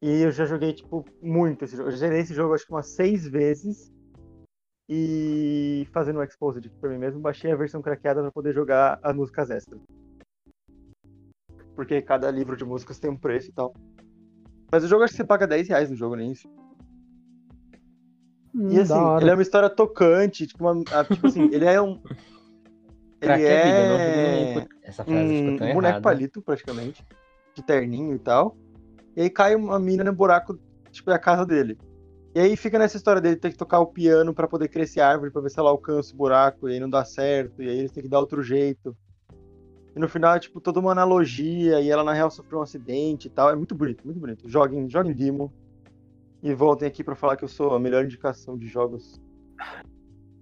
E 0.00 0.22
eu 0.22 0.30
já 0.30 0.44
joguei, 0.44 0.72
tipo, 0.74 1.04
muito 1.20 1.64
esse 1.64 1.76
jogo. 1.76 1.88
Eu 1.88 1.92
já 1.92 1.98
zerei 1.98 2.20
esse 2.20 2.34
jogo, 2.34 2.54
acho 2.54 2.64
que 2.66 2.72
umas 2.72 2.86
seis 2.94 3.26
vezes. 3.26 3.90
E 4.88 5.86
fazendo 5.92 6.18
o 6.18 6.22
Exposed 6.22 6.70
pra 6.80 6.88
mim 6.88 6.98
mesmo, 6.98 7.20
baixei 7.20 7.52
a 7.52 7.56
versão 7.56 7.82
craqueada 7.82 8.22
pra 8.22 8.32
poder 8.32 8.54
jogar 8.54 8.98
as 9.02 9.14
músicas 9.14 9.50
extras. 9.50 9.80
Porque 11.76 12.00
cada 12.00 12.30
livro 12.30 12.56
de 12.56 12.64
músicas 12.64 12.98
tem 12.98 13.10
um 13.10 13.16
preço 13.16 13.50
e 13.50 13.52
tal. 13.52 13.74
Mas 14.72 14.84
o 14.84 14.88
jogo 14.88 15.04
acho 15.04 15.12
que 15.12 15.18
você 15.18 15.24
paga 15.24 15.46
10 15.46 15.68
reais 15.68 15.90
no 15.90 15.96
jogo, 15.96 16.16
nem 16.16 16.32
isso. 16.32 16.48
Hum, 18.54 18.70
E 18.72 18.78
assim, 18.80 18.94
da 18.94 19.18
ele 19.20 19.30
é 19.30 19.34
uma 19.34 19.42
história 19.42 19.68
tocante, 19.70 20.46
tipo, 20.46 20.64
uma- 20.68 20.82
tipo 21.04 21.26
assim, 21.26 21.44
ele 21.52 21.64
é 21.66 21.80
um. 21.80 22.00
Ele 23.20 23.32
vida? 23.36 23.36
Vi 23.36 23.42
é 23.42 24.44
ninguém- 24.54 24.68
Essa 24.84 25.04
frase 25.04 25.34
ficou 25.34 25.52
um 25.52 25.56
tão 25.56 25.66
boneco 25.74 25.86
errada. 25.88 26.00
palito, 26.02 26.40
praticamente. 26.40 27.04
De 27.52 27.62
terninho 27.64 28.14
e 28.14 28.18
tal. 28.20 28.56
E 29.16 29.22
aí 29.22 29.28
cai 29.30 29.56
uma 29.56 29.76
mina 29.80 30.04
no 30.04 30.12
buraco, 30.12 30.56
tipo, 30.92 31.10
é 31.10 31.14
a 31.14 31.18
casa 31.18 31.44
dele. 31.44 31.76
E 32.38 32.40
aí 32.40 32.56
fica 32.56 32.78
nessa 32.78 32.96
história 32.96 33.20
dele 33.20 33.34
ter 33.34 33.50
que 33.50 33.56
tocar 33.56 33.80
o 33.80 33.86
piano 33.86 34.32
pra 34.32 34.46
poder 34.46 34.68
crescer 34.68 35.00
a 35.00 35.08
árvore, 35.08 35.32
pra 35.32 35.42
ver 35.42 35.50
se 35.50 35.58
ela 35.58 35.70
alcança 35.70 36.14
o 36.14 36.16
buraco, 36.16 36.68
e 36.68 36.74
aí 36.74 36.78
não 36.78 36.88
dá 36.88 37.04
certo, 37.04 37.60
e 37.60 37.68
aí 37.68 37.80
eles 37.80 37.90
têm 37.90 38.00
que 38.00 38.08
dar 38.08 38.20
outro 38.20 38.44
jeito. 38.44 38.96
E 39.96 39.98
no 39.98 40.08
final 40.08 40.36
é, 40.36 40.38
tipo, 40.38 40.60
toda 40.60 40.78
uma 40.78 40.92
analogia, 40.92 41.80
e 41.80 41.90
ela 41.90 42.04
na 42.04 42.12
real 42.12 42.30
sofreu 42.30 42.60
um 42.60 42.62
acidente 42.62 43.26
e 43.26 43.30
tal. 43.30 43.50
É 43.50 43.56
muito 43.56 43.74
bonito, 43.74 44.04
muito 44.04 44.20
bonito. 44.20 44.48
Joguem, 44.48 44.88
joguem 44.88 45.12
Dimo. 45.12 45.52
E 46.40 46.54
voltem 46.54 46.86
aqui 46.86 47.02
pra 47.02 47.16
falar 47.16 47.36
que 47.36 47.42
eu 47.42 47.48
sou 47.48 47.74
a 47.74 47.80
melhor 47.80 48.04
indicação 48.04 48.56
de 48.56 48.68
jogos 48.68 49.20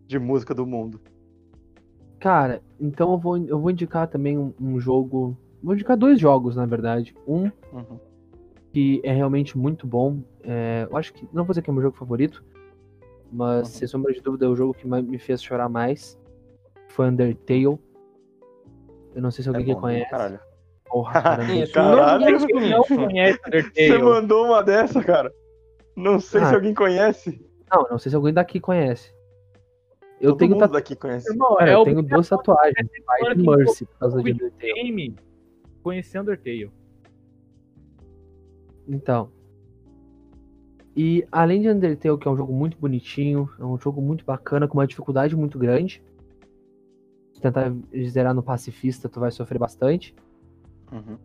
de 0.06 0.18
música 0.18 0.52
do 0.52 0.66
mundo. 0.66 1.00
Cara, 2.20 2.60
então 2.78 3.10
eu 3.12 3.18
vou, 3.18 3.38
eu 3.38 3.58
vou 3.58 3.70
indicar 3.70 4.06
também 4.06 4.36
um, 4.36 4.52
um 4.60 4.78
jogo. 4.78 5.34
Vou 5.62 5.72
indicar 5.72 5.96
dois 5.96 6.20
jogos, 6.20 6.56
na 6.56 6.66
verdade. 6.66 7.14
Um 7.26 7.44
Uhum. 7.72 8.05
Que 8.76 9.00
é 9.02 9.10
realmente 9.10 9.56
muito 9.56 9.86
bom. 9.86 10.20
É, 10.42 10.86
eu 10.90 10.96
acho 10.98 11.14
que. 11.14 11.26
Não 11.32 11.44
vou 11.44 11.52
dizer 11.52 11.62
que 11.62 11.70
é 11.70 11.72
meu 11.72 11.80
jogo 11.80 11.96
favorito, 11.96 12.44
mas 13.32 13.68
Uhum. 13.68 13.74
sem 13.74 13.88
sombra 13.88 14.12
de 14.12 14.20
dúvida 14.20 14.44
é 14.44 14.48
o 14.50 14.54
jogo 14.54 14.74
que 14.74 14.86
mais 14.86 15.02
me 15.02 15.18
fez 15.18 15.42
chorar 15.42 15.66
mais. 15.66 16.20
Foi 16.88 17.08
Undertale. 17.08 17.64
Eu 17.64 19.22
não 19.22 19.30
sei 19.30 19.42
se 19.42 19.48
alguém 19.48 19.62
É 19.62 19.66
que 19.68 19.74
bom, 19.74 19.80
conhece. 19.80 20.10
Caralho. 20.10 20.38
Porra, 20.84 21.22
Caralho. 21.72 22.46
Quem 22.46 22.68
não 22.70 22.82
conhece 22.82 23.38
Você 23.40 23.46
Undertale? 23.46 24.02
mandou 24.02 24.44
uma 24.44 24.62
dessa, 24.62 25.02
cara? 25.02 25.32
Não 25.96 26.20
sei 26.20 26.42
Ah. 26.42 26.46
se 26.50 26.54
alguém 26.54 26.74
conhece. 26.74 27.48
Não, 27.72 27.86
não 27.90 27.98
sei 27.98 28.10
se 28.10 28.16
alguém 28.16 28.34
daqui 28.34 28.60
conhece. 28.60 29.10
Eu 30.20 30.32
Todo 30.32 30.38
tenho, 30.40 30.50
mundo 30.50 30.60
tatu... 30.60 30.72
daqui 30.74 30.94
conhece. 30.94 31.30
Irmão, 31.32 31.56
é 31.60 31.72
eu 31.74 31.82
tenho 31.84 32.02
duas 32.02 32.28
tatuagens. 32.28 32.74
E 32.78 33.34
que 33.34 33.42
Mercy 33.42 33.86
por 33.86 33.98
causa 33.98 34.22
de 34.22 34.32
Undertale. 34.32 35.16
conhecer 35.82 36.20
Undertale. 36.20 36.70
Então. 38.88 39.30
E 40.96 41.26
além 41.30 41.60
de 41.60 41.68
Undertale, 41.68 42.18
que 42.18 42.26
é 42.26 42.30
um 42.30 42.36
jogo 42.36 42.52
muito 42.52 42.78
bonitinho, 42.78 43.50
é 43.58 43.64
um 43.64 43.78
jogo 43.78 44.00
muito 44.00 44.24
bacana, 44.24 44.66
com 44.66 44.78
uma 44.78 44.86
dificuldade 44.86 45.36
muito 45.36 45.58
grande. 45.58 46.02
Se 47.34 47.40
tentar 47.40 47.70
zerar 48.08 48.34
no 48.34 48.42
pacifista, 48.42 49.08
tu 49.08 49.20
vai 49.20 49.30
sofrer 49.30 49.58
bastante. 49.58 50.14
Uhum. 50.90 51.18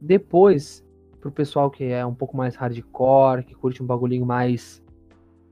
Depois, 0.00 0.82
pro 1.20 1.30
pessoal 1.30 1.70
que 1.70 1.84
é 1.84 2.04
um 2.06 2.14
pouco 2.14 2.34
mais 2.34 2.56
hardcore, 2.56 3.44
que 3.44 3.54
curte 3.54 3.82
um 3.82 3.86
bagulhinho 3.86 4.24
mais 4.24 4.82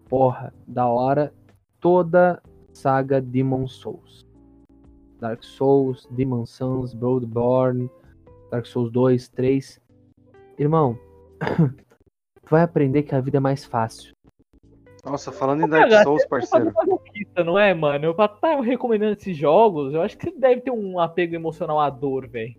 porra, 0.09 0.55
da 0.67 0.87
hora, 0.89 1.33
toda 1.79 2.43
saga 2.73 3.21
Demon 3.21 3.67
Souls. 3.67 4.27
Dark 5.21 5.43
Souls, 5.45 6.09
Demon 6.11 6.47
Souls, 6.47 6.95
Bloodborne, 6.95 7.91
Dark 8.51 8.67
Souls 8.67 8.91
2, 8.91 9.29
3. 9.29 9.81
Irmão, 10.59 10.99
tu 12.43 12.51
vai 12.51 12.63
aprender 12.63 13.03
que 13.03 13.15
a 13.15 13.21
vida 13.21 13.37
é 13.37 13.41
mais 13.41 13.65
fácil. 13.65 14.13
Nossa, 15.05 15.31
falando 15.33 15.63
em 15.65 15.69
Dark 15.69 15.91
Souls, 16.03 16.23
é 16.23 16.27
parceiro. 16.29 16.73
masoquista, 16.75 17.45
não 17.45 17.59
é, 17.59 17.73
mano? 17.73 18.05
Eu 18.07 18.15
pra 18.15 18.27
estar 18.27 18.61
recomendando 18.61 19.13
esses 19.13 19.37
jogos, 19.37 19.95
eu 19.95 20.03
acho 20.03 20.19
que 20.19 20.29
você 20.31 20.37
deve 20.39 20.61
ter 20.61 20.71
um 20.71 20.99
apego 20.99 21.35
emocional 21.35 21.79
à 21.81 21.89
dor, 21.89 22.29
velho. 22.29 22.55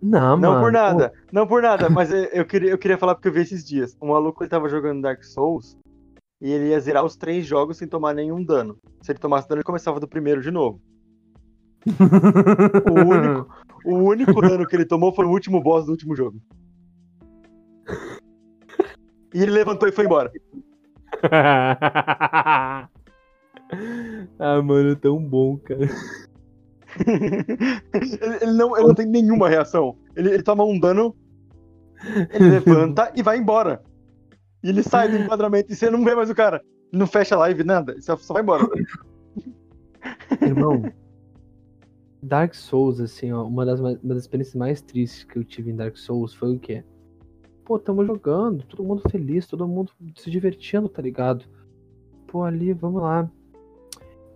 Não, 0.00 0.36
Não 0.36 0.50
mano. 0.52 0.60
por 0.64 0.72
nada, 0.72 1.12
não 1.32 1.46
por 1.46 1.62
nada, 1.62 1.88
mas 1.90 2.10
eu- 2.12 2.24
eu 2.26 2.46
queria, 2.46 2.70
eu 2.70 2.78
queria 2.78 2.96
falar 2.98 3.14
porque 3.14 3.28
eu 3.28 3.32
vi 3.32 3.40
esses 3.40 3.64
dias. 3.64 3.96
Um 4.00 4.08
maluco 4.08 4.42
ele 4.42 4.50
tava 4.50 4.68
jogando 4.68 5.02
Dark 5.02 5.22
Souls 5.24 5.76
e 6.40 6.50
ele 6.50 6.68
ia 6.70 6.80
zerar 6.80 7.04
os 7.04 7.16
três 7.16 7.44
jogos 7.46 7.76
sem 7.78 7.88
tomar 7.88 8.14
nenhum 8.14 8.42
dano. 8.42 8.76
Se 9.02 9.10
ele 9.12 9.18
tomasse 9.18 9.48
dano, 9.48 9.58
ele 9.58 9.64
começava 9.66 9.98
do 9.98 10.08
primeiro 10.08 10.40
de 10.40 10.50
novo. 10.50 10.80
O 12.86 12.94
único, 12.94 13.54
o 13.84 13.94
único 13.96 14.40
dano 14.40 14.66
que 14.66 14.74
ele 14.76 14.86
tomou 14.86 15.12
foi 15.12 15.26
o 15.26 15.30
último 15.30 15.60
boss 15.62 15.84
do 15.84 15.90
último 15.92 16.14
jogo. 16.16 16.38
E 19.34 19.42
ele 19.42 19.52
levantou 19.52 19.88
e 19.88 19.92
foi 19.92 20.04
embora. 20.04 20.30
ah, 24.38 24.62
mano, 24.62 24.92
é 24.92 24.94
tão 24.94 25.18
bom, 25.18 25.56
cara. 25.58 25.88
ele, 27.94 28.18
ele 28.40 28.52
não, 28.52 28.76
ele 28.76 28.86
não 28.86 28.94
tem 28.94 29.06
nenhuma 29.06 29.48
reação. 29.48 29.96
Ele, 30.14 30.30
ele 30.34 30.42
toma 30.42 30.64
um 30.64 30.78
dano, 30.78 31.14
ele 32.30 32.50
levanta 32.50 33.12
e 33.16 33.22
vai 33.22 33.38
embora. 33.38 33.82
E 34.62 34.68
ele 34.68 34.82
sai 34.82 35.10
do 35.10 35.16
enquadramento 35.16 35.72
e 35.72 35.76
você 35.76 35.90
não 35.90 36.04
vê 36.04 36.14
mais 36.14 36.30
o 36.30 36.34
cara. 36.34 36.62
Ele 36.92 37.00
não 37.00 37.06
fecha 37.06 37.34
a 37.34 37.38
live, 37.38 37.64
nada. 37.64 38.00
Só, 38.00 38.16
só 38.16 38.34
vai 38.34 38.42
embora. 38.42 38.64
Irmão, 40.40 40.82
Dark 42.22 42.54
Souls, 42.54 43.00
assim, 43.00 43.32
ó, 43.32 43.44
uma 43.44 43.66
das, 43.66 43.80
uma 43.80 43.96
das 44.02 44.22
experiências 44.22 44.54
mais 44.54 44.80
tristes 44.80 45.24
que 45.24 45.38
eu 45.38 45.44
tive 45.44 45.70
em 45.70 45.76
Dark 45.76 45.96
Souls 45.96 46.32
foi 46.32 46.54
o 46.54 46.58
quê? 46.58 46.84
Pô, 47.64 47.78
tamo 47.78 48.04
jogando, 48.04 48.64
todo 48.64 48.84
mundo 48.84 49.02
feliz, 49.10 49.46
todo 49.46 49.66
mundo 49.66 49.90
se 50.16 50.30
divertindo, 50.30 50.88
tá 50.88 51.00
ligado? 51.00 51.44
Pô, 52.26 52.42
ali, 52.42 52.72
vamos 52.72 53.02
lá. 53.02 53.30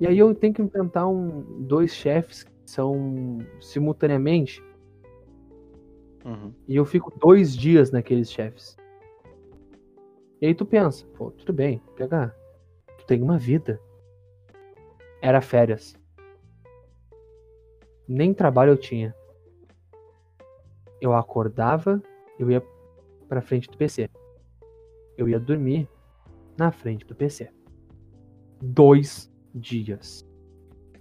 E 0.01 0.07
aí 0.07 0.19
eu 0.19 0.35
tenho 0.35 0.55
que 0.55 0.63
enfrentar 0.63 1.07
um, 1.09 1.43
dois 1.65 1.95
chefes 1.95 2.45
que 2.45 2.53
são 2.65 3.39
simultaneamente, 3.61 4.63
Uhum. 6.25 6.53
e 6.67 6.77
eu 6.77 6.85
fico 6.85 7.17
dois 7.19 7.57
dias 7.57 7.91
naqueles 7.91 8.31
chefes. 8.31 8.77
E 10.41 10.47
aí 10.47 10.55
tu 10.55 10.67
pensa, 10.67 11.07
pô, 11.17 11.31
tudo 11.31 11.53
bem, 11.53 11.81
PH, 11.97 12.35
tu 12.99 13.07
tem 13.07 13.23
uma 13.23 13.39
vida. 13.39 13.81
Era 15.21 15.41
férias. 15.41 15.97
Nem 18.07 18.33
trabalho 18.33 18.73
eu 18.73 18.77
tinha. 18.77 19.15
Eu 21.01 21.15
acordava, 21.15 22.03
eu 22.39 22.51
ia 22.51 22.61
pra 23.29 23.43
frente 23.43 23.69
do 23.69 23.77
PC. 23.77 24.09
Eu 25.17 25.29
ia 25.29 25.39
dormir 25.39 25.89
na 26.57 26.73
frente 26.73 27.05
do 27.07 27.15
PC. 27.15 27.51
Dois 28.61 29.31
dias. 29.55 30.27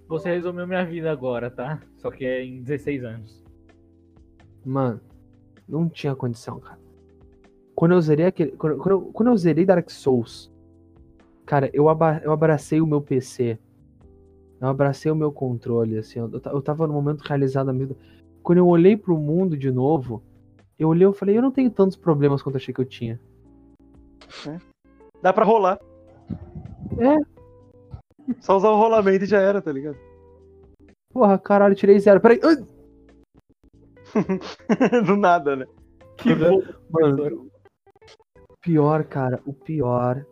Você 0.08 0.30
resumiu 0.30 0.66
minha 0.66 0.84
vida 0.84 1.10
agora, 1.10 1.50
tá? 1.50 1.80
Só 1.96 2.10
que 2.10 2.24
é 2.24 2.44
em 2.44 2.62
16 2.62 3.04
anos. 3.04 3.44
Mano, 4.64 5.00
não 5.68 5.88
tinha 5.88 6.14
condição, 6.14 6.58
cara. 6.60 6.78
Quando 7.74 7.92
eu 7.92 8.00
zerei 8.00 8.26
aquele. 8.26 8.52
Quando, 8.52 8.76
quando 8.78 8.90
eu, 8.90 9.00
quando 9.12 9.28
eu 9.28 9.36
zerei 9.36 9.64
Dark 9.64 9.88
Souls, 9.90 10.52
cara, 11.44 11.70
eu, 11.72 11.88
aba, 11.88 12.20
eu 12.24 12.32
abracei 12.32 12.80
o 12.80 12.86
meu 12.86 13.00
PC. 13.00 13.58
Eu 14.60 14.68
abracei 14.68 15.12
o 15.12 15.16
meu 15.16 15.30
controle, 15.30 15.98
assim. 15.98 16.18
Eu, 16.18 16.30
eu 16.32 16.62
tava 16.62 16.86
no 16.86 16.92
momento 16.92 17.20
realizado 17.20 17.66
da 17.66 17.72
vida. 17.72 17.96
Quando 18.42 18.58
eu 18.58 18.66
olhei 18.66 18.96
pro 18.96 19.16
mundo 19.16 19.56
de 19.56 19.70
novo, 19.70 20.22
eu 20.78 20.88
olhei 20.88 21.08
e 21.08 21.12
falei, 21.12 21.36
eu 21.36 21.42
não 21.42 21.50
tenho 21.50 21.70
tantos 21.70 21.96
problemas 21.96 22.42
quanto 22.42 22.54
eu 22.54 22.60
achei 22.60 22.72
que 22.72 22.80
eu 22.80 22.84
tinha. 22.84 23.20
Dá 25.22 25.32
pra 25.32 25.44
rolar. 25.44 25.78
É. 26.98 27.16
Só 28.40 28.56
usar 28.56 28.70
o 28.70 28.76
rolamento 28.76 29.24
e 29.24 29.28
já 29.28 29.40
era, 29.40 29.60
tá 29.60 29.72
ligado? 29.72 29.96
Porra, 31.12 31.38
caralho, 31.38 31.74
tirei 31.74 31.98
zero. 31.98 32.20
Peraí. 32.20 32.40
Ai! 32.44 32.56
Do 35.04 35.16
nada, 35.16 35.56
né? 35.56 35.66
Que 36.18 36.34
bom. 36.34 36.62
Mano, 36.90 37.50
o 38.48 38.56
pior, 38.60 39.04
cara, 39.04 39.40
o 39.46 39.52
pior 39.52 40.24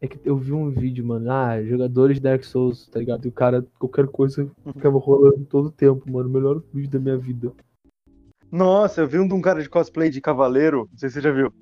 é 0.00 0.06
que 0.08 0.18
eu 0.24 0.36
vi 0.36 0.52
um 0.52 0.70
vídeo, 0.70 1.04
mano. 1.04 1.30
Ah, 1.30 1.62
jogadores 1.62 2.16
de 2.16 2.22
Dark 2.22 2.44
Souls, 2.44 2.88
tá 2.88 2.98
ligado? 2.98 3.24
E 3.24 3.28
o 3.28 3.32
cara, 3.32 3.66
qualquer 3.78 4.06
coisa, 4.06 4.50
ficava 4.72 4.98
rolando 4.98 5.44
todo 5.44 5.66
o 5.66 5.72
tempo, 5.72 6.10
mano. 6.10 6.28
O 6.28 6.32
melhor 6.32 6.62
vídeo 6.72 6.90
da 6.90 6.98
minha 6.98 7.16
vida. 7.16 7.52
Nossa, 8.50 9.00
eu 9.00 9.08
vi 9.08 9.18
um 9.18 9.26
de 9.28 9.34
um 9.34 9.40
cara 9.40 9.62
de 9.62 9.68
cosplay 9.68 10.08
de 10.10 10.20
cavaleiro, 10.20 10.88
não 10.90 10.98
sei 10.98 11.08
se 11.08 11.14
você 11.14 11.20
já 11.20 11.32
viu. 11.32 11.52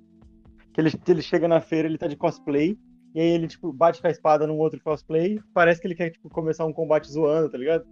Que 0.72 0.80
ele, 0.80 0.90
ele 1.08 1.22
chega 1.22 1.48
na 1.48 1.60
feira, 1.60 1.88
ele 1.88 1.98
tá 1.98 2.06
de 2.06 2.16
cosplay, 2.16 2.76
e 3.14 3.20
aí 3.20 3.28
ele, 3.28 3.46
tipo, 3.46 3.72
bate 3.72 4.00
com 4.00 4.06
a 4.08 4.10
espada 4.10 4.46
num 4.46 4.58
outro 4.58 4.80
cosplay, 4.82 5.40
parece 5.52 5.80
que 5.80 5.86
ele 5.86 5.94
quer, 5.94 6.10
tipo, 6.10 6.28
começar 6.28 6.64
um 6.64 6.72
combate 6.72 7.10
zoando, 7.10 7.48
tá 7.50 7.56
ligado? 7.58 7.84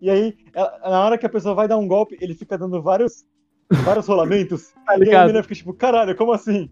E 0.00 0.10
aí, 0.10 0.34
a- 0.54 0.90
na 0.90 1.04
hora 1.04 1.18
que 1.18 1.26
a 1.26 1.30
pessoa 1.30 1.54
vai 1.54 1.68
dar 1.68 1.78
um 1.78 1.86
golpe, 1.88 2.16
ele 2.20 2.34
fica 2.34 2.58
dando 2.58 2.82
vários, 2.82 3.24
vários 3.84 4.06
rolamentos, 4.06 4.72
Tá 4.86 4.98
e 4.98 5.02
aí 5.08 5.14
a 5.14 5.20
menina 5.26 5.42
fica, 5.42 5.54
tipo, 5.54 5.72
caralho, 5.74 6.16
como 6.16 6.32
assim? 6.32 6.70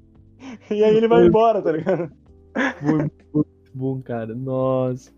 E 0.70 0.82
aí 0.84 0.96
ele 0.96 1.08
vai 1.08 1.24
embora, 1.26 1.62
tá 1.62 1.72
ligado? 1.72 2.12
Muito, 2.82 3.12
muito 3.32 3.48
bom, 3.72 4.02
cara. 4.02 4.34
Nossa. 4.34 5.10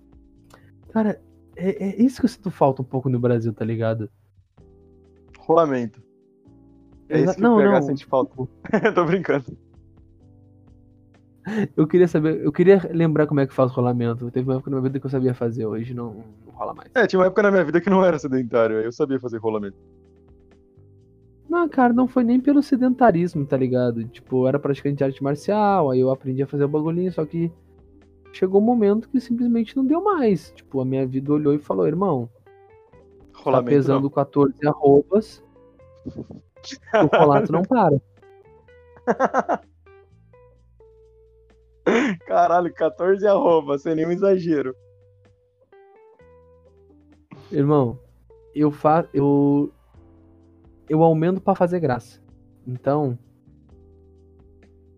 Cara, 0.92 1.20
é, 1.56 1.84
é 1.88 2.02
isso 2.02 2.20
que 2.20 2.26
eu 2.26 2.30
sinto 2.30 2.50
falta 2.50 2.82
um 2.82 2.84
pouco 2.84 3.08
no 3.08 3.18
Brasil, 3.18 3.52
tá 3.52 3.64
ligado? 3.64 4.10
Rolamento. 5.38 6.02
É 7.08 7.20
isso 7.20 7.34
que 7.34 7.40
não, 7.40 7.56
o 7.56 7.58
PH 7.58 7.72
não. 7.72 7.82
sente 7.82 8.06
falta. 8.06 8.34
Tô 8.94 9.04
brincando. 9.04 9.44
Eu 11.76 11.86
queria 11.86 12.08
saber, 12.08 12.44
eu 12.44 12.50
queria 12.50 12.90
lembrar 12.92 13.26
como 13.26 13.38
é 13.38 13.46
que 13.46 13.54
faz 13.54 13.70
rolamento. 13.70 14.30
Teve 14.32 14.48
uma 14.48 14.56
época 14.56 14.70
na 14.70 14.76
minha 14.76 14.88
vida 14.88 14.98
que 14.98 15.06
eu 15.06 15.10
sabia 15.10 15.32
fazer, 15.32 15.64
hoje 15.64 15.94
não, 15.94 16.24
não 16.44 16.52
rola 16.52 16.74
mais. 16.74 16.90
É, 16.94 17.06
tinha 17.06 17.20
uma 17.20 17.26
época 17.26 17.42
na 17.42 17.52
minha 17.52 17.64
vida 17.64 17.80
que 17.80 17.88
não 17.88 18.04
era 18.04 18.18
sedentário, 18.18 18.78
aí 18.78 18.84
eu 18.84 18.92
sabia 18.92 19.20
fazer 19.20 19.38
rolamento. 19.38 19.76
Não, 21.48 21.68
cara, 21.68 21.92
não 21.92 22.08
foi 22.08 22.24
nem 22.24 22.40
pelo 22.40 22.62
sedentarismo, 22.62 23.46
tá 23.46 23.56
ligado? 23.56 24.04
Tipo, 24.08 24.42
eu 24.42 24.48
era 24.48 24.58
praticante 24.58 24.96
de 24.96 25.04
arte 25.04 25.22
marcial, 25.22 25.90
aí 25.92 26.00
eu 26.00 26.10
aprendi 26.10 26.42
a 26.42 26.46
fazer 26.46 26.64
o 26.64 26.68
bagulhinho, 26.68 27.12
só 27.12 27.24
que 27.24 27.52
chegou 28.32 28.60
um 28.60 28.64
momento 28.64 29.08
que 29.08 29.20
simplesmente 29.20 29.76
não 29.76 29.86
deu 29.86 30.02
mais. 30.02 30.50
Tipo, 30.50 30.80
a 30.80 30.84
minha 30.84 31.06
vida 31.06 31.32
olhou 31.32 31.54
e 31.54 31.58
falou, 31.58 31.86
irmão, 31.86 32.28
tá 33.32 33.40
Rolamento 33.42 33.70
pesando 33.70 34.10
14 34.10 34.54
arrobas, 34.66 35.42
o 36.94 37.06
rolato 37.16 37.52
não 37.52 37.62
para. 37.62 38.00
Caralho, 42.26 42.72
14 42.74 43.26
arroba, 43.26 43.78
sem 43.78 43.94
nenhum 43.94 44.10
exagero. 44.10 44.74
Irmão, 47.50 47.98
eu 48.54 48.70
faço. 48.70 49.08
Eu. 49.14 49.72
Eu 50.88 51.02
aumento 51.02 51.40
pra 51.40 51.54
fazer 51.54 51.80
graça. 51.80 52.20
Então. 52.66 53.18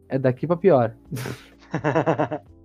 É 0.09 0.19
daqui 0.19 0.47
pra 0.47 0.57
pior. 0.57 0.97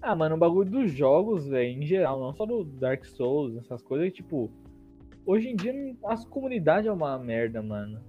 Ah, 0.00 0.14
mano, 0.14 0.36
o 0.36 0.38
bagulho 0.38 0.70
dos 0.70 0.92
jogos, 0.92 1.48
velho, 1.48 1.82
em 1.82 1.84
geral, 1.84 2.20
não 2.20 2.32
só 2.32 2.46
do 2.46 2.64
Dark 2.64 3.04
Souls, 3.04 3.56
essas 3.56 3.82
coisas, 3.82 4.12
tipo, 4.12 4.50
hoje 5.28 5.50
em 5.50 5.54
dia 5.54 5.74
as 6.04 6.24
comunidades 6.24 6.88
é 6.88 6.92
uma 6.92 7.18
merda, 7.18 7.62
mano. 7.62 8.02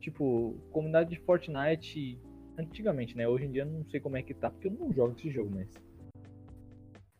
Tipo, 0.00 0.56
comunidade 0.72 1.10
de 1.10 1.20
Fortnite, 1.20 2.18
antigamente, 2.56 3.14
né? 3.14 3.28
Hoje 3.28 3.44
em 3.44 3.52
dia 3.52 3.62
eu 3.62 3.66
não 3.66 3.84
sei 3.84 4.00
como 4.00 4.16
é 4.16 4.22
que 4.22 4.32
tá, 4.32 4.50
porque 4.50 4.68
eu 4.68 4.72
não 4.72 4.90
jogo 4.92 5.14
esse 5.16 5.30
jogo, 5.30 5.50
mas. 5.54 5.68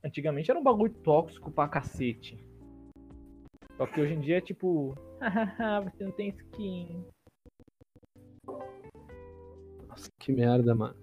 Antigamente 0.03 0.51
era 0.51 0.59
um 0.59 0.63
bagulho 0.63 0.93
tóxico 0.93 1.51
pra 1.51 1.69
cacete. 1.69 2.39
Só 3.77 3.87
que 3.87 4.01
hoje 4.01 4.15
em 4.15 4.21
dia 4.21 4.39
é 4.39 4.41
tipo. 4.41 4.95
Hahaha, 5.21 5.83
você 5.83 6.05
não 6.05 6.13
tem 6.13 6.29
skin. 6.29 7.05
Nossa, 9.89 10.11
que 10.19 10.33
merda, 10.33 10.75
mano. 10.75 10.97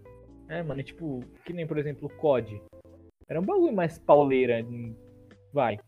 É, 0.49 0.63
mano, 0.63 0.81
e 0.81 0.83
tipo, 0.83 1.19
que 1.45 1.53
nem, 1.53 1.67
por 1.67 1.77
exemplo, 1.77 2.07
o 2.07 2.17
COD. 2.17 2.61
Era 3.27 3.39
um 3.39 3.45
bagulho 3.45 3.73
mais 3.73 3.97
pauleira, 3.97 4.65
vai, 5.53 5.79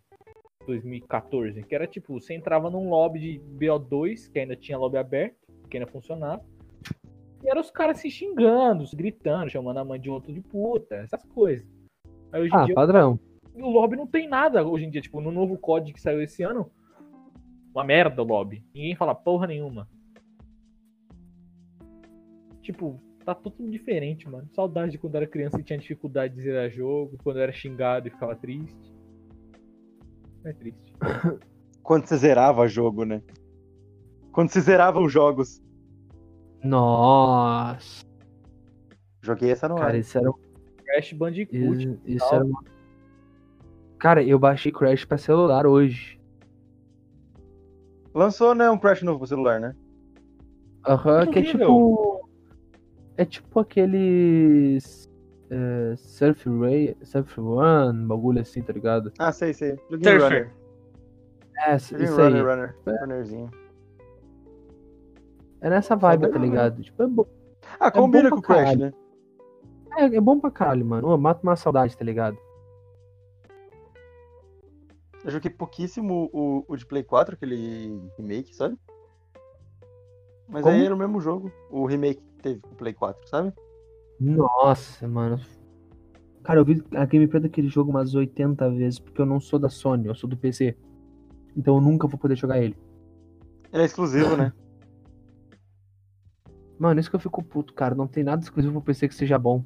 2014. 0.65 1.63
Que 1.63 1.75
era 1.75 1.87
tipo, 1.87 2.19
você 2.19 2.33
entrava 2.33 2.69
num 2.69 2.89
lobby 2.89 3.19
de 3.19 3.39
BO2, 3.57 4.31
que 4.31 4.39
ainda 4.39 4.55
tinha 4.55 4.77
lobby 4.77 4.97
aberto, 4.97 5.35
que 5.69 5.77
ainda 5.77 5.89
funcionava. 5.91 6.43
E 7.43 7.49
eram 7.49 7.61
os 7.61 7.69
caras 7.71 7.99
se 7.99 8.09
xingando, 8.09 8.87
se 8.87 8.95
gritando, 8.95 9.49
chamando 9.49 9.77
a 9.77 9.83
mãe 9.85 9.99
de 9.99 10.09
outro 10.09 10.31
de 10.33 10.39
puta, 10.41 10.95
essas 10.95 11.23
coisas. 11.25 11.67
Aí 12.31 12.47
Ah, 12.51 12.65
dia 12.65 12.73
padrão. 12.75 13.19
o 13.55 13.69
lobby 13.69 13.95
não 13.97 14.07
tem 14.07 14.27
nada 14.27 14.65
hoje 14.65 14.85
em 14.85 14.89
dia. 14.89 15.01
Tipo, 15.01 15.19
no 15.21 15.31
novo 15.31 15.57
COD 15.57 15.91
que 15.93 16.01
saiu 16.01 16.21
esse 16.21 16.41
ano, 16.43 16.71
uma 17.73 17.83
merda 17.83 18.21
o 18.21 18.25
lobby. 18.25 18.63
Ninguém 18.73 18.95
fala 18.95 19.13
porra 19.13 19.47
nenhuma. 19.47 19.87
Tipo, 22.61 22.99
tá 23.25 23.35
tudo 23.35 23.69
diferente, 23.69 24.27
mano. 24.29 24.47
Saudade 24.53 24.93
de 24.93 24.97
quando 24.97 25.15
era 25.15 25.27
criança 25.27 25.59
e 25.59 25.63
tinha 25.63 25.77
dificuldade 25.77 26.33
de 26.35 26.41
zerar 26.41 26.69
jogo, 26.69 27.17
quando 27.23 27.39
era 27.39 27.51
xingado 27.51 28.07
e 28.07 28.11
ficava 28.11 28.35
triste. 28.35 28.93
É 30.45 30.53
triste. 30.53 30.93
Quando 31.83 32.05
você 32.07 32.17
zerava 32.17 32.67
jogo, 32.67 33.03
né? 33.05 33.21
Quando 34.31 34.49
você 34.49 34.61
zerava 34.61 34.99
os 34.99 35.11
jogos. 35.11 35.61
Nossa. 36.63 38.05
Joguei 39.21 39.51
essa 39.51 39.67
no 39.67 39.75
Cara, 39.75 39.89
ar. 39.89 39.95
isso 39.95 40.17
era. 40.17 40.31
Crash 40.85 41.13
Bandicoot. 41.13 41.57
Isso, 41.57 41.99
isso 42.05 42.33
era 42.33 42.43
uma... 42.43 42.63
Cara, 43.97 44.23
eu 44.23 44.37
baixei 44.37 44.71
Crash 44.71 45.05
pra 45.05 45.17
celular 45.17 45.65
hoje. 45.65 46.19
Lançou, 48.13 48.53
né, 48.53 48.69
um 48.69 48.77
Crash 48.77 49.01
novo 49.01 49.19
pro 49.19 49.27
celular, 49.27 49.59
né? 49.59 49.75
Aham, 50.85 51.25
que 51.27 51.39
é 51.39 51.41
tipo. 51.41 52.29
É 53.15 53.25
tipo 53.25 53.59
aqueles. 53.59 55.09
É, 55.55 55.95
surf 55.97 56.49
Ray, 56.49 56.97
Surf 57.03 57.39
Run, 57.39 58.07
bagulho 58.07 58.41
assim, 58.41 58.63
tá 58.63 58.73
ligado? 58.73 59.11
Ah, 59.19 59.31
sei, 59.31 59.53
sei. 59.53 59.77
Joguinho 59.89 60.19
Surfer. 60.19 60.43
Runner. 60.47 60.53
É, 61.67 61.77
Joguinho 61.79 62.03
isso 62.09 62.21
aí. 62.21 62.33
Runner, 62.41 62.45
Runner. 62.45 62.75
Runnerzinho. 63.01 63.51
É 65.61 65.69
nessa 65.69 65.95
vibe, 65.95 66.27
tá 66.29 66.39
ligado? 66.39 66.81
Tipo, 66.81 67.03
é, 67.03 67.07
bo- 67.07 67.27
Ah, 67.79 67.91
combina 67.91 68.29
bom 68.29 68.35
com 68.37 68.39
o 68.39 68.41
Crash, 68.41 68.57
caralho. 68.75 68.79
né? 68.79 68.93
é, 69.95 70.05
é 70.15 70.21
bom 70.21 70.39
pra 70.39 70.49
caralho, 70.49 70.85
mano. 70.85 71.07
Ô, 71.07 71.17
mata 71.17 71.43
uma 71.43 71.55
saudade, 71.55 71.95
tá 71.95 72.03
ligado? 72.03 72.37
Eu 75.23 75.31
joguei 75.31 75.51
pouquíssimo 75.51 76.29
o, 76.33 76.65
o 76.67 76.75
de 76.75 76.85
Play 76.85 77.03
4, 77.03 77.35
aquele 77.35 78.01
remake, 78.17 78.53
sabe? 78.55 78.75
Mas 80.49 80.63
Como? 80.63 80.75
aí 80.75 80.85
era 80.85 80.93
o 80.93 80.97
mesmo 80.97 81.21
jogo, 81.21 81.49
o 81.69 81.85
remake 81.85 82.21
que 82.21 82.41
teve 82.41 82.59
pro 82.59 82.75
Play 82.75 82.93
4, 82.93 83.25
sabe? 83.29 83.53
Nossa, 84.23 85.07
mano. 85.07 85.39
Cara, 86.43 86.59
eu 86.59 86.65
vi 86.65 86.83
a 86.95 87.05
gameplay 87.05 87.41
daquele 87.41 87.67
jogo 87.67 87.89
umas 87.89 88.15
80 88.15 88.69
vezes, 88.71 88.99
porque 88.99 89.21
eu 89.21 89.25
não 89.25 89.39
sou 89.39 89.59
da 89.59 89.69
Sony, 89.69 90.07
eu 90.07 90.15
sou 90.15 90.29
do 90.29 90.37
PC. 90.37 90.77
Então 91.55 91.75
eu 91.75 91.81
nunca 91.81 92.07
vou 92.07 92.17
poder 92.17 92.35
jogar 92.35 92.61
ele. 92.61 92.75
Ele 93.71 93.83
é 93.83 93.85
exclusivo, 93.85 94.37
né? 94.37 94.53
Mano, 96.79 96.99
isso 96.99 97.09
que 97.09 97.15
eu 97.15 97.19
fico 97.19 97.43
puto, 97.43 97.73
cara. 97.73 97.95
Não 97.95 98.07
tem 98.07 98.23
nada 98.23 98.41
exclusivo 98.41 98.73
pro 98.73 98.81
PC 98.81 99.07
que 99.07 99.15
seja 99.15 99.37
bom. 99.37 99.63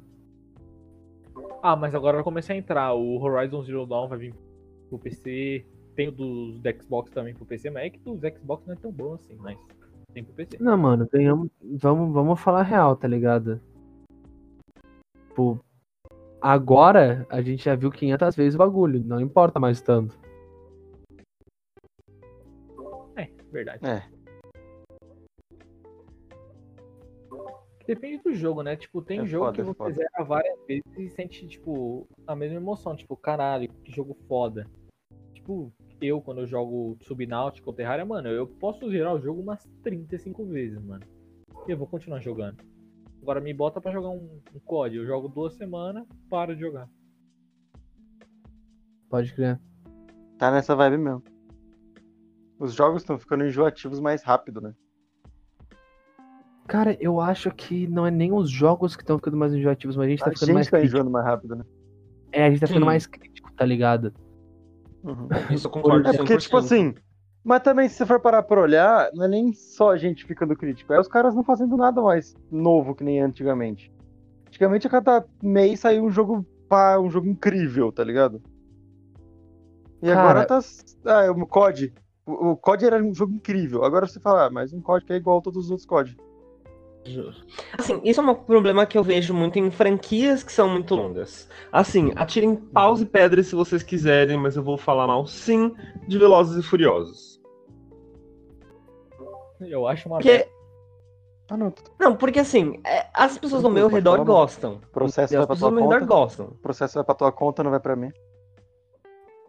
Ah, 1.62 1.74
mas 1.74 1.94
agora 1.94 2.16
vai 2.18 2.24
começar 2.24 2.52
a 2.52 2.56
entrar. 2.56 2.94
O 2.94 3.20
Horizon 3.20 3.62
Zero 3.62 3.86
Dawn 3.86 4.08
vai 4.08 4.18
vir 4.18 4.34
pro 4.88 4.98
PC. 4.98 5.64
Tem 5.96 6.08
o 6.08 6.12
dos 6.12 6.60
do 6.60 6.82
Xbox 6.82 7.10
também 7.10 7.34
pro 7.34 7.44
PC, 7.44 7.70
mas 7.70 7.86
é 7.86 7.90
que 7.90 7.98
dos 7.98 8.20
Xbox 8.20 8.64
não 8.66 8.74
é 8.74 8.76
tão 8.76 8.92
bom 8.92 9.14
assim, 9.14 9.36
mas 9.40 9.58
tem 10.14 10.22
pro 10.22 10.32
PC. 10.32 10.58
Não, 10.60 10.76
mano, 10.76 11.08
venhamos, 11.10 11.48
vamos, 11.60 12.12
vamos 12.12 12.38
falar 12.40 12.62
real, 12.62 12.94
tá 12.94 13.08
ligado? 13.08 13.60
Tipo, 15.38 15.64
agora 16.40 17.24
a 17.30 17.40
gente 17.40 17.64
já 17.64 17.76
viu 17.76 17.92
500 17.92 18.34
vezes 18.34 18.56
o 18.56 18.58
bagulho, 18.58 19.04
não 19.04 19.20
importa 19.20 19.60
mais 19.60 19.80
tanto. 19.80 20.18
Verdade. 23.50 23.80
É. 23.86 24.06
Depende 27.86 28.22
do 28.22 28.34
jogo, 28.34 28.62
né? 28.62 28.76
Tipo, 28.76 29.00
tem 29.00 29.20
É 29.20 29.26
jogo 29.26 29.46
foda, 29.46 29.54
que 29.54 29.60
é 29.62 29.64
você 29.64 29.78
foda. 29.78 29.94
zera 29.94 30.24
várias 30.24 30.58
vezes 30.66 30.84
e 30.98 31.08
sente, 31.08 31.48
tipo, 31.48 32.06
a 32.26 32.36
mesma 32.36 32.58
emoção. 32.58 32.94
Tipo, 32.94 33.16
caralho, 33.16 33.70
que 33.82 33.90
jogo 33.90 34.14
foda. 34.28 34.66
Tipo, 35.32 35.72
eu, 35.98 36.20
quando 36.20 36.42
eu 36.42 36.46
jogo 36.46 36.98
Subnautica 37.00 37.70
ou 37.70 37.74
Terraria, 37.74 38.04
mano, 38.04 38.28
eu 38.28 38.46
posso 38.46 38.90
zerar 38.90 39.14
o 39.14 39.20
jogo 39.20 39.40
umas 39.40 39.64
35 39.82 40.44
vezes, 40.44 40.78
mano. 40.82 41.06
E 41.66 41.70
eu 41.70 41.78
vou 41.78 41.86
continuar 41.86 42.20
jogando. 42.20 42.62
Agora 43.22 43.40
me 43.40 43.52
bota 43.52 43.80
pra 43.80 43.92
jogar 43.92 44.08
um, 44.10 44.40
um 44.54 44.60
COD. 44.60 44.96
Eu 44.96 45.06
jogo 45.06 45.28
duas 45.28 45.54
semanas, 45.54 46.06
paro 46.30 46.54
de 46.54 46.60
jogar. 46.62 46.88
Pode 49.08 49.34
crer. 49.34 49.60
Tá 50.38 50.50
nessa 50.50 50.74
vibe 50.76 50.98
mesmo. 50.98 51.22
Os 52.58 52.74
jogos 52.74 53.02
estão 53.02 53.18
ficando 53.18 53.44
enjoativos 53.44 54.00
mais 54.00 54.22
rápido, 54.22 54.60
né? 54.60 54.74
Cara, 56.66 56.96
eu 57.00 57.20
acho 57.20 57.50
que 57.50 57.86
não 57.86 58.06
é 58.06 58.10
nem 58.10 58.32
os 58.32 58.50
jogos 58.50 58.94
que 58.94 59.02
estão 59.02 59.16
ficando 59.16 59.36
mais 59.36 59.54
enjoativos, 59.54 59.96
mas 59.96 60.06
a 60.06 60.10
gente 60.10 60.18
tá 60.20 60.28
a 60.28 60.32
ficando 60.32 60.46
gente 60.48 60.54
mais 60.54 60.66
tá 60.68 60.78
crítico. 60.78 60.96
enjoando 60.96 61.10
mais 61.10 61.24
rápido, 61.24 61.56
né? 61.56 61.64
É, 62.30 62.44
a 62.44 62.50
gente 62.50 62.60
tá 62.60 62.66
ficando 62.66 62.82
Sim. 62.82 62.86
mais 62.86 63.06
crítico, 63.06 63.52
tá 63.54 63.64
ligado? 63.64 64.12
Uhum. 65.02 65.28
Isso 65.50 65.66
eu 65.66 65.70
concordo. 65.70 66.08
É 66.08 66.16
porque, 66.16 66.34
100%. 66.34 66.40
tipo 66.40 66.56
assim. 66.58 66.94
Mas 67.48 67.62
também, 67.62 67.88
se 67.88 67.94
você 67.94 68.04
for 68.04 68.20
parar 68.20 68.42
pra 68.42 68.60
olhar, 68.60 69.10
não 69.14 69.24
é 69.24 69.28
nem 69.28 69.54
só 69.54 69.92
a 69.92 69.96
gente 69.96 70.26
ficando 70.26 70.54
crítico, 70.54 70.92
é 70.92 71.00
os 71.00 71.08
caras 71.08 71.34
não 71.34 71.42
fazendo 71.42 71.78
nada 71.78 72.02
mais 72.02 72.36
novo 72.52 72.94
que 72.94 73.02
nem 73.02 73.22
antigamente. 73.22 73.90
Antigamente, 74.46 74.86
a 74.86 74.90
cada 74.90 75.24
mês 75.42 75.80
saiu 75.80 76.04
um 76.04 76.10
jogo 76.10 76.44
pá, 76.68 76.98
um 76.98 77.08
jogo 77.08 77.26
incrível, 77.26 77.90
tá 77.90 78.04
ligado? 78.04 78.42
E 80.02 80.08
Cara- 80.08 80.20
agora 80.20 80.44
tá. 80.44 80.60
Ah, 81.06 81.32
o 81.32 81.46
COD. 81.46 81.94
O, 82.26 82.50
o 82.50 82.56
COD 82.58 82.84
era 82.84 83.02
um 83.02 83.14
jogo 83.14 83.32
incrível. 83.32 83.82
Agora 83.82 84.06
você 84.06 84.20
fala, 84.20 84.44
ah, 84.44 84.50
mas 84.50 84.74
um 84.74 84.82
COD 84.82 85.06
que 85.06 85.14
é 85.14 85.16
igual 85.16 85.38
a 85.38 85.40
todos 85.40 85.64
os 85.64 85.70
outros 85.70 85.86
COD. 85.86 86.18
Assim, 87.78 87.98
isso 88.04 88.20
é 88.20 88.24
um 88.24 88.34
problema 88.34 88.84
que 88.84 88.98
eu 88.98 89.02
vejo 89.02 89.32
muito 89.32 89.58
em 89.58 89.70
franquias 89.70 90.42
que 90.42 90.52
são 90.52 90.68
muito 90.68 90.94
longas. 90.94 91.48
Assim, 91.72 92.12
atirem 92.14 92.54
paus 92.54 93.00
e 93.00 93.06
pedras 93.06 93.46
se 93.46 93.54
vocês 93.54 93.82
quiserem, 93.82 94.36
mas 94.36 94.56
eu 94.56 94.62
vou 94.62 94.76
falar 94.76 95.06
mal 95.06 95.26
sim 95.26 95.74
de 96.06 96.18
Velozes 96.18 96.62
e 96.62 96.62
Furiosos. 96.62 97.27
Eu 99.60 99.86
acho 99.86 100.08
uma 100.08 100.18
Porque, 100.18 100.48
Ah, 101.50 101.56
não. 101.56 101.72
não, 101.98 102.14
porque 102.16 102.40
assim, 102.40 102.80
é, 102.86 103.06
as 103.14 103.36
pessoas 103.38 103.64
ao 103.64 103.70
meu 103.70 103.88
redor 103.88 104.24
gostam. 104.24 104.80
Processo 104.92 105.32
vai 105.34 105.40
As 105.42 105.46
pra 105.46 105.56
tua 105.56 105.68
ao 105.68 105.72
meu 105.72 105.84
redor 105.84 106.00
conta. 106.00 106.06
gostam. 106.14 106.46
O 106.46 106.54
processo 106.56 106.94
vai 106.94 107.04
pra 107.04 107.14
tua 107.14 107.32
conta, 107.32 107.62
não 107.64 107.70
vai 107.70 107.80
pra 107.80 107.96
mim. 107.96 108.12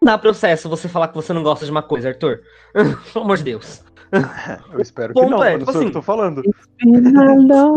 Não 0.01 0.13
dá 0.13 0.17
processo 0.17 0.69
você 0.69 0.87
falar 0.87 1.09
que 1.09 1.15
você 1.15 1.33
não 1.33 1.43
gosta 1.43 1.65
de 1.65 1.71
uma 1.71 1.83
coisa, 1.83 2.07
Arthur. 2.09 2.41
Pelo 3.13 3.25
amor 3.25 3.37
de 3.37 3.43
Deus. 3.43 3.83
Eu 4.73 4.79
espero 4.81 5.13
que 5.13 5.19
Ponto 5.19 5.29
não, 5.29 5.43
é, 5.43 5.57
tipo 5.59 5.69
eu 5.69 5.75
assim, 5.77 5.85
que 5.87 5.91
tô 5.93 6.01
falando. 6.01 6.39
Os 6.39 6.65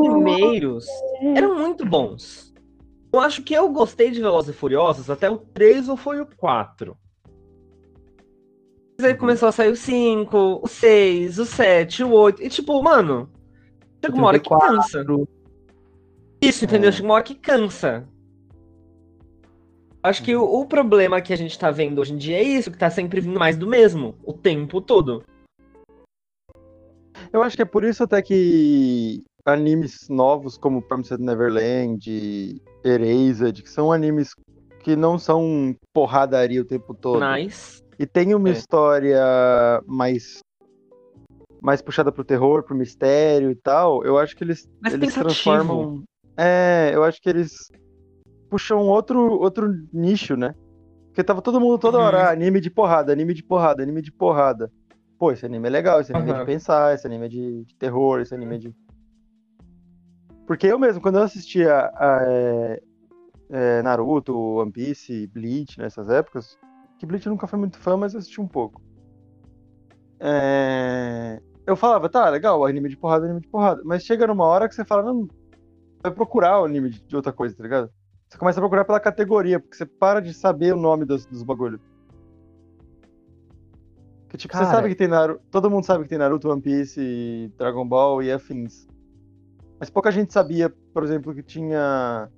primeiros 0.00 0.86
eram 1.34 1.56
muito 1.58 1.84
bons. 1.84 2.54
Eu 3.12 3.20
acho 3.20 3.42
que 3.42 3.52
eu 3.52 3.68
gostei 3.70 4.10
de 4.10 4.22
Velozes 4.22 4.54
e 4.54 4.58
Furiosos 4.58 5.10
até 5.10 5.28
o 5.28 5.36
3 5.36 5.90
ou 5.90 5.96
foi 5.98 6.20
o 6.22 6.26
4. 6.38 6.96
Aí 9.00 9.12
Uhum. 9.12 9.18
começou 9.18 9.48
a 9.48 9.52
sair 9.52 9.70
o 9.70 9.76
5, 9.76 10.60
o 10.62 10.66
6, 10.66 11.38
o 11.38 11.44
7, 11.46 12.04
o 12.04 12.12
8. 12.12 12.42
E 12.42 12.48
tipo, 12.48 12.80
mano, 12.82 13.28
chega 14.04 14.16
uma 14.16 14.28
hora 14.28 14.38
que 14.38 14.48
cansa. 14.48 15.04
Isso, 16.40 16.64
entendeu? 16.64 16.88
É. 16.88 16.92
Chega 16.92 17.06
uma 17.06 17.14
hora 17.14 17.24
que 17.24 17.34
cansa. 17.34 18.06
Acho 20.02 20.22
que 20.24 20.34
o, 20.34 20.42
o 20.42 20.66
problema 20.66 21.20
que 21.20 21.32
a 21.32 21.36
gente 21.36 21.56
tá 21.58 21.70
vendo 21.70 22.00
hoje 22.00 22.12
em 22.12 22.16
dia 22.16 22.38
é 22.38 22.42
isso, 22.42 22.70
que 22.70 22.78
tá 22.78 22.90
sempre 22.90 23.20
vindo 23.20 23.38
mais 23.38 23.56
do 23.56 23.66
mesmo, 23.66 24.16
o 24.24 24.32
tempo 24.32 24.80
todo. 24.80 25.22
Eu 27.32 27.42
acho 27.42 27.56
que 27.56 27.62
é 27.62 27.64
por 27.64 27.84
isso 27.84 28.02
até 28.02 28.20
que 28.20 29.22
animes 29.44 30.08
novos 30.08 30.56
como 30.58 30.82
Promised 30.82 31.20
Neverland, 31.20 32.60
Erased, 32.84 33.62
que 33.62 33.70
são 33.70 33.92
animes 33.92 34.34
que 34.80 34.96
não 34.96 35.18
são 35.18 35.74
porradaria 35.94 36.60
o 36.60 36.64
tempo 36.64 36.94
todo. 36.94 37.20
Mas. 37.20 37.81
E 37.98 38.06
tem 38.06 38.34
uma 38.34 38.48
É. 38.48 38.52
história 38.52 39.20
mais 39.86 40.40
mais 41.62 41.80
puxada 41.80 42.10
pro 42.10 42.24
terror, 42.24 42.64
pro 42.64 42.74
mistério 42.74 43.50
e 43.50 43.54
tal. 43.54 44.04
Eu 44.04 44.18
acho 44.18 44.34
que 44.34 44.42
eles 44.42 44.68
Mais 44.80 44.94
eles 44.94 45.08
pensativo. 45.14 45.24
transformam 45.24 46.02
É, 46.36 46.90
eu 46.92 47.04
acho 47.04 47.20
que 47.20 47.28
eles 47.28 47.52
puxam 48.50 48.80
outro 48.88 49.38
outro 49.40 49.68
nicho, 49.92 50.36
né? 50.36 50.54
Porque 51.08 51.22
tava 51.22 51.42
todo 51.42 51.60
mundo 51.60 51.78
toda 51.78 51.98
Uhum. 51.98 52.04
hora, 52.04 52.22
ah, 52.28 52.30
anime 52.30 52.60
de 52.60 52.70
porrada, 52.70 53.12
anime 53.12 53.34
de 53.34 53.42
porrada, 53.44 53.82
anime 53.82 54.00
de 54.02 54.10
porrada. 54.10 54.70
Pô, 55.18 55.30
esse 55.30 55.44
anime 55.46 55.68
é 55.68 55.70
legal, 55.70 56.00
esse 56.00 56.10
anime 56.12 56.30
é 56.30 56.32
Aham. 56.32 56.40
de 56.40 56.46
pensar, 56.46 56.94
esse 56.94 57.06
anime 57.06 57.26
é 57.26 57.28
de, 57.28 57.64
de 57.64 57.74
terror, 57.76 58.20
esse 58.20 58.34
anime 58.34 58.54
é 58.56 58.58
de. 58.58 58.74
Porque 60.46 60.66
eu 60.66 60.78
mesmo, 60.78 61.00
quando 61.00 61.18
eu 61.18 61.22
assistia 61.22 61.90
a, 61.94 62.18
é, 62.26 62.82
é, 63.50 63.82
Naruto, 63.82 64.36
One 64.36 64.72
Piece, 64.72 65.26
Bleach 65.28 65.78
nessas 65.78 66.08
épocas, 66.08 66.58
que 67.02 67.06
Bleach 67.06 67.28
nunca 67.28 67.48
fui 67.48 67.58
muito 67.58 67.78
fã, 67.78 67.96
mas 67.96 68.14
eu 68.14 68.20
assisti 68.20 68.40
um 68.40 68.46
pouco. 68.46 68.80
É, 70.20 71.42
Eu 71.66 71.74
falava, 71.74 72.08
tá, 72.08 72.30
legal, 72.30 72.64
anime 72.64 72.88
de 72.88 72.96
porrada, 72.96 73.24
anime 73.24 73.40
de 73.40 73.48
porrada. 73.48 73.82
Mas 73.84 74.04
chega 74.04 74.24
numa 74.24 74.44
hora 74.44 74.68
que 74.68 74.74
você 74.74 74.84
fala, 74.84 75.02
não, 75.02 75.26
vai 76.00 76.12
procurar 76.12 76.60
o 76.60 76.64
anime 76.64 76.90
de, 76.90 77.16
outra 77.16 77.32
coisa, 77.32 77.56
tá 77.56 77.62
ligado? 77.64 77.90
Você 78.28 78.38
começa 78.38 78.60
a 78.60 78.62
procurar 78.62 78.84
pela 78.84 79.00
categoria, 79.00 79.58
porque 79.58 79.76
você 79.76 79.84
para 79.84 80.20
de 80.20 80.32
saber 80.32 80.74
o 80.74 80.76
nome 80.76 81.04
dos, 81.04 81.26
dos 81.26 81.42
bagulho. 81.42 81.80
Que, 84.28 84.36
tipo, 84.36 84.54
você 84.54 84.62
Cara. 84.62 84.76
sabe 84.76 84.88
que 84.88 84.94
tem 84.94 85.08
Naruto. 85.08 85.42
Todo 85.50 85.68
mundo 85.68 85.84
sabe 85.84 86.04
que 86.04 86.08
tem 86.08 86.18
Naruto, 86.18 86.48
One 86.48 86.62
Piece, 86.62 87.52
Dragon 87.58 87.86
Ball 87.86 88.22
e 88.22 88.30
afins. 88.30 88.86
Mas 89.80 89.90
pouca 89.90 90.12
gente 90.12 90.32
sabia, 90.32 90.70
por 90.94 91.02
exemplo, 91.02 91.34
que 91.34 91.42
tinha. 91.42 92.30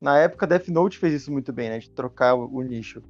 Na 0.00 0.18
época, 0.18 0.44
Death 0.44 0.66
Note 0.68 0.98
fez 0.98 1.14
isso 1.14 1.30
muito 1.30 1.52
bem, 1.52 1.70
né? 1.70 1.78
De 1.78 1.88
trocar 1.88 2.34
o, 2.34 2.52
o 2.52 2.62
nicho. 2.62 3.00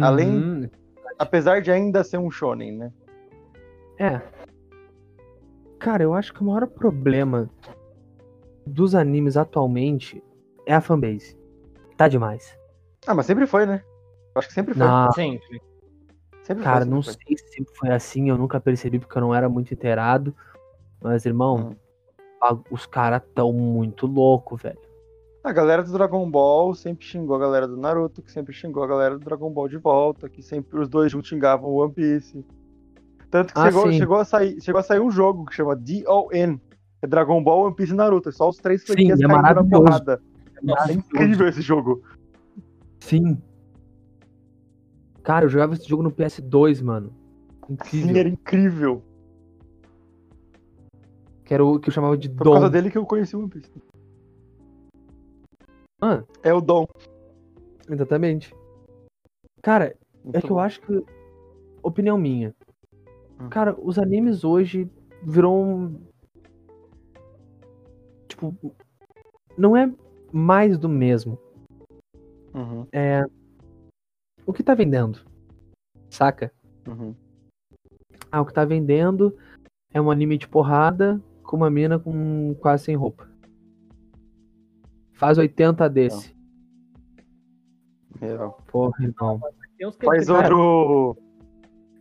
Além- 0.00 0.30
Uhum. 0.36 0.70
Apesar 1.18 1.60
de 1.60 1.70
ainda 1.70 2.02
ser 2.02 2.18
um 2.18 2.30
shonen, 2.30 2.72
né? 2.72 2.92
É. 3.98 4.20
Cara, 5.78 6.02
eu 6.02 6.14
acho 6.14 6.32
que 6.32 6.40
o 6.42 6.44
maior 6.46 6.66
problema 6.66 7.48
dos 8.66 8.94
animes 8.94 9.36
atualmente 9.36 10.22
é 10.66 10.74
a 10.74 10.80
fanbase. 10.80 11.36
Tá 11.96 12.08
demais. 12.08 12.56
Ah, 13.06 13.14
mas 13.14 13.26
sempre 13.26 13.46
foi, 13.46 13.66
né? 13.66 13.82
Eu 14.34 14.38
acho 14.38 14.48
que 14.48 14.54
sempre 14.54 14.74
foi. 14.74 14.86
Não, 14.86 15.12
Sempre. 15.12 15.60
Sempre 16.42 16.64
cara, 16.64 16.78
foi, 16.78 16.84
sempre 16.84 16.94
não 16.94 17.02
foi. 17.02 17.14
sei 17.14 17.36
se 17.36 17.48
sempre 17.52 17.74
foi 17.76 17.90
assim, 17.90 18.28
eu 18.28 18.36
nunca 18.38 18.60
percebi 18.60 18.98
porque 18.98 19.16
eu 19.16 19.22
não 19.22 19.34
era 19.34 19.48
muito 19.48 19.72
inteirado. 19.72 20.34
Mas, 21.00 21.24
irmão, 21.26 21.76
Hum. 22.42 22.62
os 22.70 22.86
caras 22.86 23.22
tão 23.34 23.52
muito 23.52 24.06
louco, 24.06 24.56
velho. 24.56 24.78
A 25.44 25.52
galera 25.52 25.82
do 25.82 25.90
Dragon 25.92 26.30
Ball 26.30 26.72
sempre 26.74 27.04
xingou 27.04 27.34
a 27.34 27.38
galera 27.38 27.66
do 27.66 27.76
Naruto, 27.76 28.22
que 28.22 28.30
sempre 28.30 28.52
xingou 28.52 28.82
a 28.84 28.86
galera 28.86 29.18
do 29.18 29.24
Dragon 29.24 29.50
Ball 29.50 29.68
de 29.68 29.76
volta, 29.76 30.28
que 30.28 30.40
sempre 30.42 30.78
os 30.78 30.88
dois 30.88 31.10
juntos 31.10 31.28
xingavam 31.28 31.68
o 31.70 31.82
One 31.82 31.92
Piece. 31.92 32.44
Tanto 33.28 33.52
que 33.52 33.58
Ah, 33.58 33.64
chegou, 33.66 33.90
sim. 33.90 33.98
chegou, 33.98 34.16
a 34.18 34.24
sair, 34.24 34.60
chegou 34.60 34.78
a 34.78 34.82
sair 34.84 35.00
um 35.00 35.10
jogo 35.10 35.44
que 35.46 35.54
chama 35.54 35.74
D.O.N. 35.74 36.60
É 37.00 37.06
Dragon 37.08 37.42
Ball, 37.42 37.66
One 37.66 37.74
Piece 37.74 37.92
e 37.92 37.96
Naruto. 37.96 38.28
É 38.28 38.32
só 38.32 38.48
os 38.48 38.58
três 38.58 38.82
Sim, 38.82 38.86
franquias 38.88 39.20
é 39.20 39.26
caindo 39.26 39.42
na 39.42 39.64
porrada. 39.64 40.22
Nossa, 40.62 40.92
É 40.92 40.94
incrível 40.94 41.48
esse 41.48 41.60
jogo. 41.60 42.02
Sim. 43.00 43.36
Cara, 45.24 45.46
eu 45.46 45.48
jogava 45.48 45.74
esse 45.74 45.88
jogo 45.88 46.04
no 46.04 46.12
PS2, 46.12 46.80
mano. 46.82 47.12
Sim, 47.66 47.72
Incrível. 48.02 48.16
era 48.16 48.28
incrível. 48.28 49.02
Que 51.44 51.54
era 51.54 51.64
o 51.64 51.80
que 51.80 51.88
eu 51.88 51.92
chamava 51.92 52.16
de 52.16 52.28
Foi 52.28 52.36
por 52.36 52.44
causa 52.44 52.60
Dom. 52.66 52.70
dele 52.70 52.90
que 52.90 52.98
eu 52.98 53.04
conheci 53.04 53.34
o 53.34 53.40
One 53.40 53.48
Piece. 53.48 53.70
Ah, 56.02 56.22
É 56.42 56.52
o 56.52 56.60
Dom. 56.60 56.86
exatamente. 57.88 58.52
Cara, 59.62 59.94
Muito 60.24 60.36
É 60.36 60.40
que 60.40 60.46
eu 60.50 60.56
bom. 60.56 60.60
acho 60.60 60.80
que. 60.80 61.04
Opinião 61.82 62.16
minha. 62.18 62.54
Hum. 63.40 63.48
Cara, 63.48 63.74
os 63.80 63.98
animes 63.98 64.44
hoje 64.44 64.88
viram. 65.24 65.62
um- 65.62 66.00
Tipo. 68.28 68.54
Não 69.58 69.76
é 69.76 69.92
mais 70.32 70.78
do 70.78 70.88
mesmo. 70.88 71.38
Uhum, 72.54 72.86
É. 72.92 73.24
O 74.46 74.52
que 74.52 74.62
tá 74.62 74.74
vendendo? 74.74 75.20
Saca? 76.10 76.52
uhum. 76.88 77.14
Ah, 78.30 78.40
o 78.40 78.46
que 78.46 78.52
tá 78.52 78.64
vendendo 78.64 79.36
é 79.92 80.00
um 80.00 80.10
anime 80.10 80.38
de 80.38 80.48
porrada 80.48 81.20
com 81.42 81.56
uma 81.56 81.70
mina 81.70 81.98
com 81.98 82.54
quase 82.60 82.84
sem 82.84 82.96
roupa. 82.96 83.28
Faz 85.22 85.38
80 85.38 85.88
desse. 85.88 86.34
Real. 88.20 88.58
Porra, 88.72 88.92
que 88.98 90.04
Faz 90.04 90.28
outro 90.28 91.16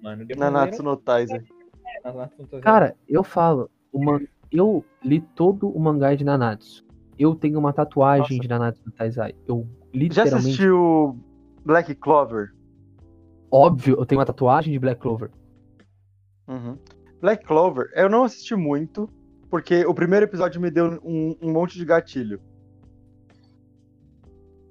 Mano, 0.02 0.26
Nanatsu 0.36 0.82
no 0.82 0.98
Taizai. 0.98 1.38
Slayer- 1.38 2.04
Nanatsu 2.04 2.42
no 2.42 2.48
Taizai- 2.48 2.62
Cara, 2.64 2.96
eu 3.08 3.24
falo, 3.24 3.70
o 3.94 4.04
man... 4.04 4.22
eu 4.52 4.84
li 5.04 5.22
todo 5.22 5.70
o 5.70 5.80
mangá 5.80 6.16
de 6.16 6.24
Nanatsu. 6.24 6.84
Eu 7.20 7.36
tenho 7.36 7.60
uma 7.60 7.72
tatuagem 7.72 8.38
Nossa. 8.38 8.42
de 8.42 8.48
Nanatsu 8.48 8.82
no 8.88 8.92
Taizai. 8.92 9.36
Eu 9.48 9.68
Já 9.94 10.00
literalmente, 10.00 10.38
assistiu 10.48 11.20
Black 11.64 11.94
Clover? 11.94 12.56
óbvio, 13.52 13.98
eu 14.00 14.06
tenho 14.08 14.18
uma 14.20 14.26
tatuagem 14.26 14.74
de 14.74 14.80
Black 14.80 15.00
Clover. 15.00 15.30
Uhum. 16.48 16.76
Black 17.22 17.46
Clover, 17.46 17.92
eu 17.94 18.10
não 18.10 18.24
assisti 18.24 18.56
muito, 18.56 19.08
porque 19.48 19.86
o 19.86 19.94
primeiro 19.94 20.26
episódio 20.26 20.60
me 20.60 20.72
deu 20.72 21.00
um, 21.04 21.36
um 21.40 21.52
monte 21.52 21.78
de 21.78 21.86
gatilho. 21.86 22.42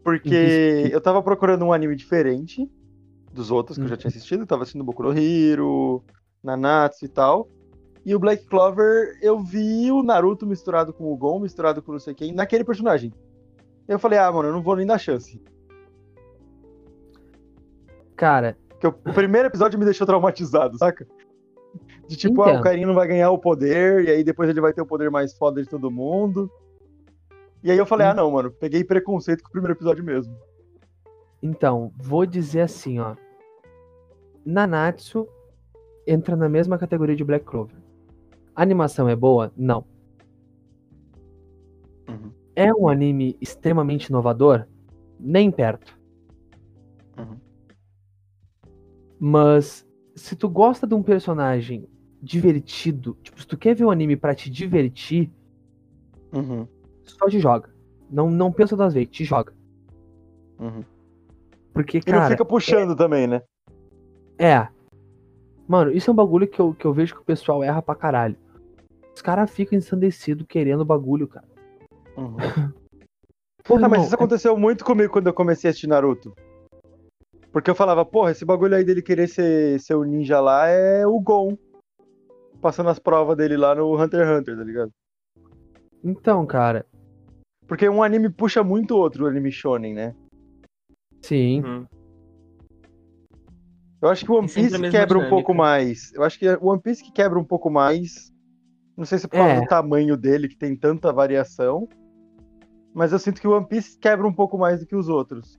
Porque 0.03 0.89
eu 0.91 1.01
tava 1.01 1.23
procurando 1.23 1.65
um 1.65 1.73
anime 1.73 1.95
diferente 1.95 2.71
dos 3.33 3.51
outros 3.51 3.77
que 3.77 3.85
eu 3.85 3.89
já 3.89 3.97
tinha 3.97 4.09
assistido. 4.09 4.41
Eu 4.41 4.47
tava 4.47 4.63
assistindo 4.63 4.85
Boku 4.85 5.03
no 5.03 5.13
Hero, 5.17 6.03
Nanatsu 6.43 7.05
e 7.05 7.09
tal. 7.09 7.49
E 8.05 8.15
o 8.15 8.19
Black 8.19 8.47
Clover, 8.47 9.19
eu 9.21 9.39
vi 9.39 9.91
o 9.91 10.03
Naruto 10.03 10.47
misturado 10.47 10.93
com 10.93 11.13
o 11.13 11.17
Gon, 11.17 11.39
misturado 11.39 11.83
com 11.83 11.93
não 11.93 11.99
sei 11.99 12.15
quem, 12.15 12.33
naquele 12.33 12.65
personagem. 12.65 13.13
Eu 13.87 13.99
falei, 13.99 14.19
ah, 14.19 14.33
mano, 14.33 14.49
eu 14.49 14.53
não 14.53 14.63
vou 14.63 14.77
nem 14.77 14.87
dar 14.87 14.99
chance. 14.99 15.41
Cara, 18.17 18.57
Porque 18.69 18.87
o 18.87 18.93
primeiro 19.15 19.49
episódio 19.49 19.79
me 19.79 19.85
deixou 19.85 20.07
traumatizado, 20.07 20.79
saca? 20.79 21.07
De 22.07 22.17
tipo, 22.17 22.43
ah, 22.43 22.49
Entendo. 22.49 22.61
o 22.61 22.63
carinha 22.63 22.87
não 22.87 22.95
vai 22.95 23.07
ganhar 23.07 23.31
o 23.31 23.39
poder, 23.39 24.05
e 24.05 24.11
aí 24.11 24.25
depois 24.25 24.49
ele 24.49 24.61
vai 24.61 24.73
ter 24.73 24.81
o 24.81 24.87
poder 24.87 25.11
mais 25.11 25.37
foda 25.37 25.63
de 25.63 25.69
todo 25.69 25.91
mundo. 25.91 26.51
E 27.63 27.71
aí 27.71 27.77
eu 27.79 27.85
falei, 27.87 28.07
Hum. 28.07 28.11
ah, 28.11 28.15
não, 28.15 28.31
mano, 28.31 28.51
peguei 28.51 28.83
preconceito 28.85 29.43
com 29.43 29.49
o 29.49 29.53
primeiro 29.53 29.75
episódio 29.75 30.03
mesmo. 30.05 30.35
então, 31.43 31.93
vou 31.97 32.25
dizer 32.27 32.63
assim, 32.63 32.99
ó. 32.99 33.17
Nanatsu 34.45 35.27
entra 36.07 36.35
na 36.37 36.49
mesma 36.49 36.79
categoria 36.79 37.15
de 37.17 37.25
Black 37.25 37.45
Clover. 37.45 37.77
A 38.55 38.63
animação 38.63 39.09
é 39.09 39.15
boa? 39.17 39.53
Não. 39.57 39.85
Uhum. 42.09 42.33
É 42.57 42.73
um 42.75 42.89
anime 42.89 43.37
extremamente 43.41 44.07
inovador? 44.07 44.67
Nem 45.19 45.51
perto. 45.51 45.99
Uhum. 47.19 47.37
Mas 49.19 49.87
se 50.15 50.35
tu 50.35 50.49
gosta 50.49 50.87
de 50.87 50.95
um 50.95 51.03
personagem 51.03 51.87
divertido, 52.23 53.17
tipo, 53.23 53.41
se 53.41 53.47
tu 53.47 53.57
quer 53.57 53.75
ver 53.75 53.85
um 53.85 53.91
anime 53.91 54.17
pra 54.17 54.35
te 54.35 54.51
divertir, 54.51 55.31
Uhum. 56.33 56.67
Só 57.17 57.29
te 57.29 57.39
joga. 57.39 57.71
Não, 58.11 58.31
não 58.31 58.53
pensa 58.53 58.77
duas 58.77 58.95
vezes, 58.95 59.11
te 59.11 59.25
joga. 59.25 59.53
Uhum. 60.59 60.85
Porque, 61.73 61.99
E 61.99 62.11
não 62.11 62.19
cara, 62.19 62.31
fica 62.31 62.45
puxando 62.45 62.97
também, 62.97 63.27
né? 63.27 63.43
é. 64.39 64.69
Mano, 65.69 65.93
isso 65.93 66.11
é 66.11 66.13
um 66.13 66.17
bagulho 66.17 66.49
que 66.49 66.59
eu, 66.61 66.75
que 66.75 66.85
eu 66.85 66.93
vejo 66.93 67.15
que 67.15 67.21
o 67.21 67.25
pessoal 67.25 67.63
erra 67.63 67.81
pra 67.81 67.95
caralho. 67.95 68.37
Os 69.15 69.23
caras 69.23 69.49
ficam 69.49 69.79
ensandecidos 69.79 70.45
querendo 70.49 70.81
o 70.81 70.85
bagulho, 70.85 71.29
cara. 71.29 71.47
Uhum. 72.17 72.37
Ah, 73.69 73.79
mas 73.79 73.83
irmão, 73.93 74.05
isso 74.05 74.15
aconteceu 74.15 74.57
muito 74.57 74.85
comigo 74.85 75.13
quando 75.13 75.29
eu 75.29 75.35
comecei 75.35 75.69
a 75.69 75.71
assistir 75.71 75.87
Naruto. 75.87 76.35
Porque 77.53 77.71
eu 77.71 77.75
falava, 77.75 78.05
porra, 78.05 78.31
esse 78.33 78.45
bagulho 78.45 78.75
aí 78.75 78.83
dele 78.83 79.03
querer 79.03 79.29
ser, 79.29 79.79
ser 79.79 79.95
o 79.95 80.03
ninja 80.03 80.41
lá 80.41 80.67
é 80.67 81.07
o 81.07 81.21
Gon. 81.21 81.57
Passando 82.61 82.89
as 82.91 82.99
provas 82.99 83.37
dele 83.37 83.57
lá 83.57 83.75
no 83.75 83.95
Hunter 84.01 84.27
x 84.27 84.41
Hunter, 84.41 84.57
tá 84.57 84.65
ligado? 84.65 84.91
Então, 86.03 86.45
cara, 86.47 86.87
Porque 87.71 87.89
um 87.89 88.03
anime 88.03 88.29
puxa 88.29 88.65
muito 88.65 88.97
outro, 88.97 89.25
o 89.25 89.29
anime 89.29 89.53
shonen, 89.53 89.95
né? 89.95 90.13
sim. 91.23 91.63
Uhum. 91.63 91.87
Eu 94.03 94.09
acho 94.09 94.25
que 94.25 94.33
o 94.33 94.35
One 94.35 94.47
E 94.47 94.49
sempre 94.49 94.75
a 94.75 94.79
Piece 94.81 94.91
quebra 94.91 95.19
um 95.21 95.29
pouco 95.29 95.55
mais. 95.55 96.13
Eu 96.15 96.25
acho 96.25 96.37
que 96.37 96.49
o 96.49 96.67
One 96.67 96.81
Piece 96.83 97.05
que 97.05 97.13
quebra 97.13 97.39
um 97.39 97.45
pouco 97.45 97.71
mais. 97.71 98.33
Não 98.97 99.05
sei 99.05 99.19
se 99.19 99.27
é 99.27 99.29
por 99.29 99.37
causa 99.37 99.53
É. 99.53 99.61
do 99.61 99.67
tamanho 99.69 100.17
dele, 100.17 100.49
que 100.49 100.57
tem 100.57 100.75
tanta 100.75 101.13
variação. 101.13 101.89
Mas 102.93 103.13
eu 103.13 103.21
sinto 103.21 103.41
que 103.41 103.47
o 103.47 103.57
One 103.57 103.69
Piece 103.69 103.97
quebra 104.01 104.27
um 104.27 104.33
pouco 104.33 104.59
mais 104.59 104.81
do 104.81 104.87
que 104.87 104.97
os 104.97 105.09
outros. 105.09 105.57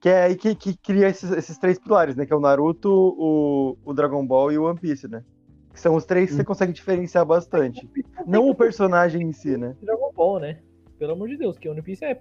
Que 0.00 0.10
é 0.10 0.22
aí 0.22 0.36
que, 0.36 0.54
que 0.54 0.76
cria 0.76 1.08
esses, 1.08 1.32
esses 1.32 1.58
três 1.58 1.80
pilares, 1.80 2.14
né? 2.14 2.26
Que 2.26 2.32
é 2.32 2.36
o 2.36 2.40
Naruto, 2.40 2.88
o, 2.92 3.76
o 3.84 3.92
Dragon 3.92 4.24
Ball 4.24 4.52
e 4.52 4.58
o 4.58 4.66
One 4.68 4.78
Piece, 4.78 5.08
né? 5.08 5.24
Que 5.72 5.80
são 5.80 5.96
os 5.96 6.04
três 6.04 6.30
que 6.30 6.36
você 6.36 6.44
consegue 6.44 6.72
diferenciar 6.72 7.26
bastante. 7.26 7.90
Não 8.24 8.48
o 8.48 8.54
personagem 8.54 9.22
em 9.22 9.32
si, 9.32 9.56
né? 9.56 9.74
Dragon 9.82 10.12
Ball, 10.14 10.38
né? 10.38 10.60
Pelo 10.98 11.12
amor 11.12 11.28
de 11.28 11.36
Deus, 11.36 11.56
que 11.56 11.68
One 11.68 11.82
Piece 11.82 12.04
é 12.04 12.20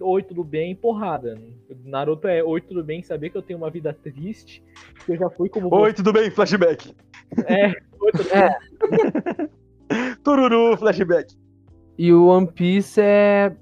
oi, 0.00 0.22
tudo 0.22 0.42
bem, 0.44 0.74
porrada. 0.74 1.38
Naruto 1.84 2.28
é 2.28 2.42
oi, 2.42 2.60
tudo 2.60 2.82
bem, 2.82 3.02
saber 3.02 3.30
que 3.30 3.36
eu 3.36 3.42
tenho 3.42 3.58
uma 3.58 3.70
vida 3.70 3.92
triste, 3.92 4.62
que 5.04 5.12
eu 5.12 5.16
já 5.16 5.30
fui 5.30 5.48
como 5.48 5.74
Oi, 5.74 5.92
tudo 5.92 6.12
bem? 6.12 6.30
Flashback. 6.30 6.94
É, 7.46 7.68
oi, 8.00 8.12
tudo 8.12 8.28
bem. 8.30 9.48
Tururu, 10.22 10.76
flashback. 10.76 11.34
E 11.98 12.12
o 12.12 12.26
One 12.26 12.46
Piece 12.46 13.00
é. 13.00 13.54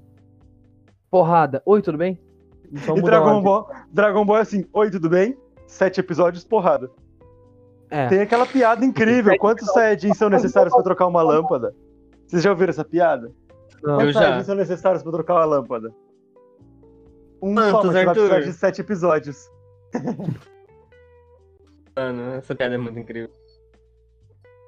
Porrada. 1.09 1.61
Oi, 1.65 1.81
tudo 1.81 1.97
bem? 1.97 2.19
Só 2.85 2.95
E 2.95 3.01
Dragon. 3.01 3.41
Ball, 3.41 3.69
Dragon 3.91 4.25
Ball 4.25 4.37
é 4.37 4.41
assim, 4.41 4.65
oi, 4.73 4.91
tudo 4.91 5.09
bem? 5.09 5.37
Sete 5.67 5.99
episódios, 5.99 6.43
porrada. 6.43 6.89
É. 7.89 8.07
Tem 8.07 8.21
aquela 8.21 8.45
piada 8.45 8.85
incrível. 8.85 9.35
Quantos 9.39 9.67
Saiyajins 9.71 10.17
são 10.17 10.29
necessários 10.29 10.73
pra 10.73 10.83
trocar 10.83 11.07
uma 11.07 11.21
lâmpada? 11.21 11.73
Vocês 12.27 12.43
já 12.43 12.51
ouviram 12.51 12.69
essa 12.69 12.85
piada? 12.85 13.31
Não. 13.83 13.97
Quantos 13.97 14.13
já. 14.13 14.43
São 14.43 14.55
necessários 14.55 15.03
pra 15.03 15.11
trocar 15.11 15.35
uma 15.35 15.45
lâmpada? 15.45 15.93
Um 17.41 17.55
Quantos, 17.55 17.93
vai 17.93 18.05
Arthur? 18.05 18.41
de 18.43 18.53
sete 18.53 18.81
episódios. 18.81 19.49
Mano, 21.95 22.33
essa 22.35 22.55
piada 22.55 22.75
é 22.75 22.77
muito 22.77 22.99
incrível. 22.99 23.29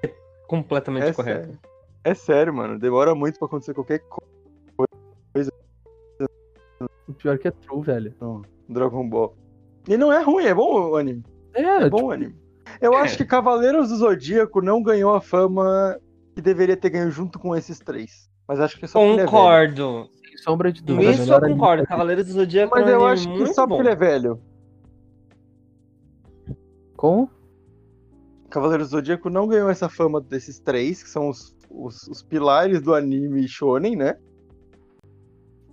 É 0.03 0.07
completamente 0.47 1.07
É 1.07 1.13
correto. 1.13 1.45
sério. 1.47 1.59
É 2.03 2.13
sério, 2.13 2.53
mano. 2.53 2.79
Demora 2.79 3.13
muito 3.13 3.37
pra 3.37 3.45
acontecer 3.47 3.73
qualquer 3.73 3.99
coisa 3.99 5.51
O 7.07 7.13
pior 7.13 7.37
que 7.37 7.47
é 7.47 7.51
true, 7.51 7.81
velho. 7.83 8.13
no 8.19 8.41
Dragon 8.69 9.07
Ball. 9.07 9.35
E 9.87 9.97
não 9.97 10.11
é 10.11 10.21
ruim, 10.23 10.45
é 10.45 10.53
bom 10.53 10.91
o 10.91 10.95
anime. 10.95 11.23
É, 11.53 11.61
É 11.61 11.89
bom 11.89 11.97
tipo, 11.97 12.07
o 12.07 12.11
anime. 12.11 12.35
Eu 12.79 12.95
acho 12.95 13.17
que 13.17 13.25
Cavaleiros 13.25 13.89
do 13.89 13.97
Zodíaco 13.97 14.61
não 14.61 14.81
ganhou 14.81 15.13
a 15.13 15.19
fama 15.21 15.99
que 16.33 16.41
deveria 16.41 16.77
ter 16.77 16.89
ganho 16.89 17.11
junto 17.11 17.37
com 17.37 17.55
esses 17.55 17.79
três. 17.79 18.30
Mas 18.51 18.59
acho 18.59 18.77
que 18.77 18.83
é 18.83 18.87
só 18.89 19.01
é 19.01 19.15
velho. 19.15 19.25
Concordo. 19.29 20.09
sem 20.27 20.37
sombra 20.39 20.73
de 20.73 20.83
dúvida. 20.83 21.11
Isso 21.11 21.33
eu 21.33 21.39
concordo. 21.39 21.85
Cavaleiros 21.85 22.27
do 22.27 22.33
Zodíaco 22.33 22.75
Mas 22.75 22.85
é 22.85 22.93
eu 22.93 23.07
acho 23.07 23.33
que 23.33 23.45
só 23.53 23.65
bom. 23.65 23.77
porque 23.77 23.87
ele 23.87 23.93
é 23.93 23.95
velho. 23.95 24.41
Com? 26.97 27.29
Cavaleiros 28.49 28.89
do 28.89 28.97
Zodíaco 28.97 29.29
não 29.29 29.47
ganhou 29.47 29.69
essa 29.69 29.87
fama 29.87 30.19
desses 30.19 30.59
três, 30.59 31.01
que 31.01 31.07
são 31.07 31.29
os, 31.29 31.55
os, 31.69 32.05
os 32.09 32.21
pilares 32.21 32.81
do 32.81 32.93
anime 32.93 33.47
shonen, 33.47 33.95
né? 33.95 34.17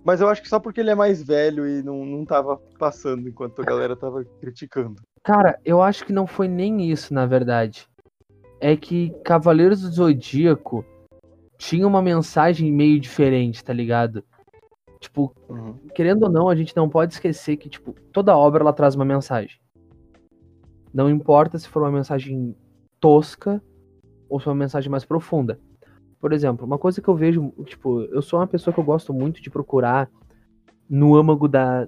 Mas 0.01 0.21
eu 0.21 0.29
acho 0.29 0.41
que 0.41 0.47
só 0.47 0.57
porque 0.57 0.79
ele 0.79 0.91
é 0.91 0.95
mais 0.95 1.21
velho 1.21 1.67
e 1.67 1.83
não, 1.83 2.05
não 2.05 2.23
tava 2.23 2.55
passando 2.79 3.27
enquanto 3.27 3.61
a 3.61 3.65
galera 3.65 3.93
tava 3.93 4.23
criticando. 4.39 4.95
Cara, 5.21 5.59
eu 5.65 5.81
acho 5.81 6.05
que 6.05 6.13
não 6.13 6.25
foi 6.25 6.47
nem 6.47 6.89
isso, 6.89 7.13
na 7.13 7.25
verdade. 7.25 7.89
É 8.61 8.77
que 8.77 9.09
Cavaleiros 9.25 9.81
do 9.81 9.91
Zodíaco 9.91 10.85
tinha 11.59 11.85
uma 11.85 12.01
mensagem 12.01 12.71
meio 12.71 12.99
diferente, 12.99 13.63
tá 13.63 13.73
ligado? 13.73 14.23
Tipo, 14.99 15.35
Uhum. 15.49 15.75
querendo 15.93 16.23
ou 16.23 16.31
não, 16.31 16.49
a 16.49 16.55
gente 16.55 16.75
não 16.75 16.89
pode 16.89 17.13
esquecer 17.13 17.57
que, 17.57 17.69
tipo, 17.69 17.93
toda 18.13 18.35
obra 18.35 18.63
ela 18.63 18.73
traz 18.73 18.95
uma 18.95 19.05
mensagem. 19.05 19.59
Não 20.93 21.09
importa 21.09 21.59
se 21.59 21.67
for 21.67 21.83
uma 21.83 21.91
mensagem 21.91 22.55
tosca 22.99 23.61
ou 24.29 24.39
se 24.39 24.45
for 24.45 24.51
uma 24.51 24.55
mensagem 24.63 24.89
mais 24.89 25.03
profunda. 25.05 25.59
Por 26.19 26.31
exemplo, 26.33 26.65
uma 26.65 26.77
coisa 26.77 27.01
que 27.01 27.07
eu 27.07 27.15
vejo, 27.15 27.53
tipo, 27.65 28.01
eu 28.03 28.21
sou 28.21 28.39
uma 28.39 28.47
pessoa 28.47 28.73
que 28.73 28.79
eu 28.79 28.83
gosto 28.83 29.13
muito 29.13 29.41
de 29.41 29.49
procurar 29.49 30.09
no 30.89 31.15
âmago 31.15 31.47
da, 31.47 31.87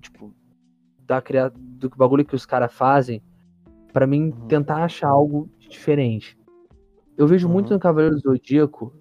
tipo, 0.00 0.32
da 1.06 1.20
cria... 1.20 1.50
do 1.54 1.90
bagulho 1.90 2.24
que 2.24 2.34
os 2.36 2.46
caras 2.46 2.72
fazem, 2.72 3.20
pra 3.92 4.06
mim 4.06 4.30
Uhum. 4.30 4.46
tentar 4.46 4.84
achar 4.84 5.08
algo 5.08 5.48
diferente. 5.68 6.38
Eu 7.16 7.26
vejo 7.26 7.48
muito 7.48 7.70
Uhum. 7.70 7.74
no 7.74 7.80
Cavaleiro 7.80 8.16
do 8.16 8.20
Zodíaco 8.22 8.92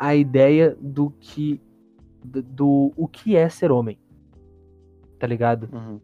a 0.00 0.16
ideia 0.16 0.74
do 0.80 1.10
que 1.20 1.60
do, 2.24 2.42
do 2.42 2.92
o 2.96 3.06
que 3.06 3.36
é 3.36 3.48
ser 3.50 3.70
homem. 3.70 3.98
Tá 5.18 5.26
ligado? 5.26 5.68
Uhum. 5.70 6.00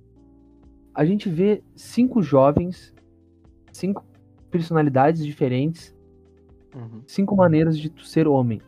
A 0.95 1.03
gente 1.07 1.31
vê 1.31 1.63
cinco 1.75 2.23
jovens, 2.23 2.95
cinco 3.73 4.05
personalidades 4.51 5.25
diferentes, 5.25 5.97
Uhum. 6.75 7.01
cinco 7.07 7.35
maneiras 7.35 7.79
de 7.79 7.91
ser 8.07 8.29
homem. 8.29 8.61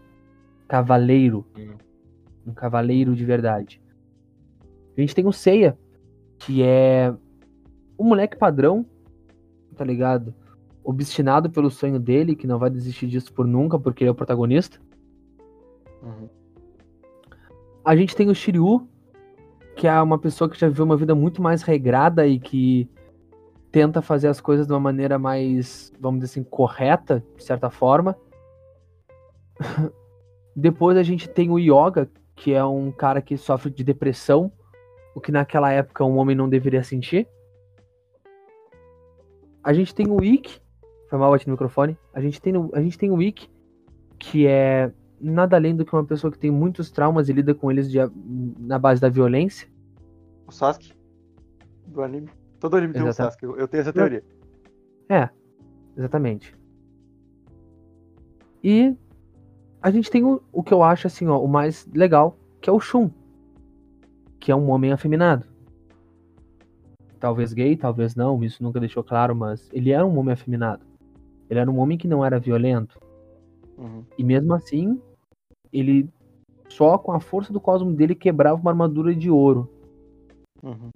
Cavaleiro. 0.66 1.44
Hum. 1.58 1.74
Um 2.46 2.54
cavaleiro 2.54 3.14
de 3.14 3.22
verdade. 3.22 3.82
A 4.96 5.00
gente 5.00 5.14
tem 5.14 5.26
o 5.26 5.32
Seiya, 5.32 5.78
que 6.38 6.62
é 6.62 7.14
um 7.98 8.04
moleque 8.04 8.34
padrão, 8.34 8.86
tá 9.76 9.84
ligado? 9.84 10.34
Obstinado 10.82 11.50
pelo 11.50 11.70
sonho 11.70 12.00
dele, 12.00 12.34
que 12.34 12.46
não 12.46 12.58
vai 12.58 12.70
desistir 12.70 13.06
disso 13.06 13.30
por 13.30 13.46
nunca, 13.46 13.78
porque 13.78 14.04
ele 14.04 14.08
é 14.08 14.12
o 14.12 14.14
protagonista. 14.14 14.80
Uhum. 16.02 16.28
A 17.84 17.96
gente 17.96 18.14
tem 18.14 18.28
o 18.28 18.34
Shiryu, 18.34 18.88
que 19.76 19.86
é 19.86 20.02
uma 20.02 20.18
pessoa 20.18 20.50
que 20.50 20.58
já 20.58 20.68
viveu 20.68 20.84
uma 20.84 20.96
vida 20.96 21.14
muito 21.14 21.40
mais 21.40 21.62
regrada 21.62 22.26
e 22.26 22.38
que 22.38 22.88
tenta 23.70 24.02
fazer 24.02 24.28
as 24.28 24.40
coisas 24.40 24.66
de 24.66 24.72
uma 24.72 24.80
maneira 24.80 25.18
mais, 25.18 25.92
vamos 26.00 26.20
dizer 26.20 26.32
assim, 26.32 26.44
correta, 26.44 27.22
de 27.36 27.44
certa 27.44 27.70
forma. 27.70 28.16
Depois 30.54 30.96
a 30.96 31.02
gente 31.02 31.28
tem 31.28 31.50
o 31.50 31.58
Yoga, 31.58 32.10
que 32.34 32.52
é 32.52 32.64
um 32.64 32.90
cara 32.90 33.22
que 33.22 33.36
sofre 33.36 33.70
de 33.70 33.84
depressão, 33.84 34.50
o 35.14 35.20
que 35.20 35.32
naquela 35.32 35.70
época 35.70 36.04
um 36.04 36.16
homem 36.18 36.36
não 36.36 36.48
deveria 36.48 36.82
sentir. 36.82 37.28
A 39.62 39.72
gente 39.72 39.94
tem 39.94 40.10
o 40.10 40.22
Ikki, 40.22 40.60
Foi 41.08 41.18
mal 41.18 41.30
bati 41.30 41.46
no 41.46 41.52
microfone. 41.52 41.96
A 42.12 42.20
gente 42.20 42.40
tem, 42.40 42.52
a 42.72 42.80
gente 42.80 42.98
tem 42.98 43.10
o 43.10 43.16
Wick, 43.16 43.48
que 44.18 44.46
é 44.46 44.90
nada 45.20 45.56
além 45.56 45.74
do 45.74 45.84
que 45.84 45.94
uma 45.94 46.04
pessoa 46.04 46.32
que 46.32 46.38
tem 46.38 46.50
muitos 46.50 46.90
traumas 46.90 47.28
e 47.28 47.32
lida 47.32 47.54
com 47.54 47.70
eles 47.70 47.90
de, 47.90 47.98
na 48.58 48.78
base 48.78 49.00
da 49.00 49.08
violência. 49.08 49.68
O 50.46 50.52
Sasuke 50.52 50.92
do 51.86 52.02
anime. 52.02 52.28
Todo 52.60 52.76
anime 52.76 52.92
tem 52.92 53.02
um 53.02 53.08
Exatamente. 53.08 53.32
Sasuke. 53.32 53.44
Eu 53.44 53.56
eu 53.56 53.68
tenho 53.68 53.80
essa 53.80 53.92
teoria. 53.92 54.24
É, 55.08 55.28
exatamente. 55.96 56.56
E 58.62 58.94
a 59.80 59.90
gente 59.90 60.10
tem 60.10 60.24
o, 60.24 60.42
o 60.52 60.62
que 60.62 60.74
eu 60.74 60.82
acho 60.82 61.06
assim, 61.06 61.26
ó, 61.28 61.38
o 61.38 61.48
mais 61.48 61.88
legal, 61.94 62.36
que 62.60 62.68
é 62.68 62.72
o 62.72 62.80
Shun, 62.80 63.10
que 64.38 64.50
é 64.50 64.56
um 64.56 64.70
homem 64.70 64.92
afeminado. 64.92 65.46
Talvez 67.20 67.52
gay, 67.52 67.76
talvez 67.76 68.14
não, 68.14 68.42
isso 68.44 68.62
nunca 68.62 68.78
deixou 68.78 69.02
claro, 69.02 69.34
mas 69.34 69.68
ele 69.72 69.90
era 69.90 70.06
um 70.06 70.18
homem 70.18 70.32
afeminado. 70.32 70.84
Ele 71.48 71.58
era 71.58 71.70
um 71.70 71.78
homem 71.78 71.96
que 71.96 72.06
não 72.06 72.24
era 72.24 72.38
violento. 72.38 73.00
Uhum. 73.76 74.04
E 74.16 74.24
mesmo 74.24 74.52
assim, 74.54 75.00
ele 75.72 76.08
só 76.68 76.98
com 76.98 77.12
a 77.12 77.20
força 77.20 77.52
do 77.52 77.60
cosmo 77.60 77.92
dele 77.92 78.14
quebrava 78.14 78.60
uma 78.60 78.70
armadura 78.70 79.14
de 79.14 79.30
ouro. 79.30 79.70
Uhum. 80.62 80.90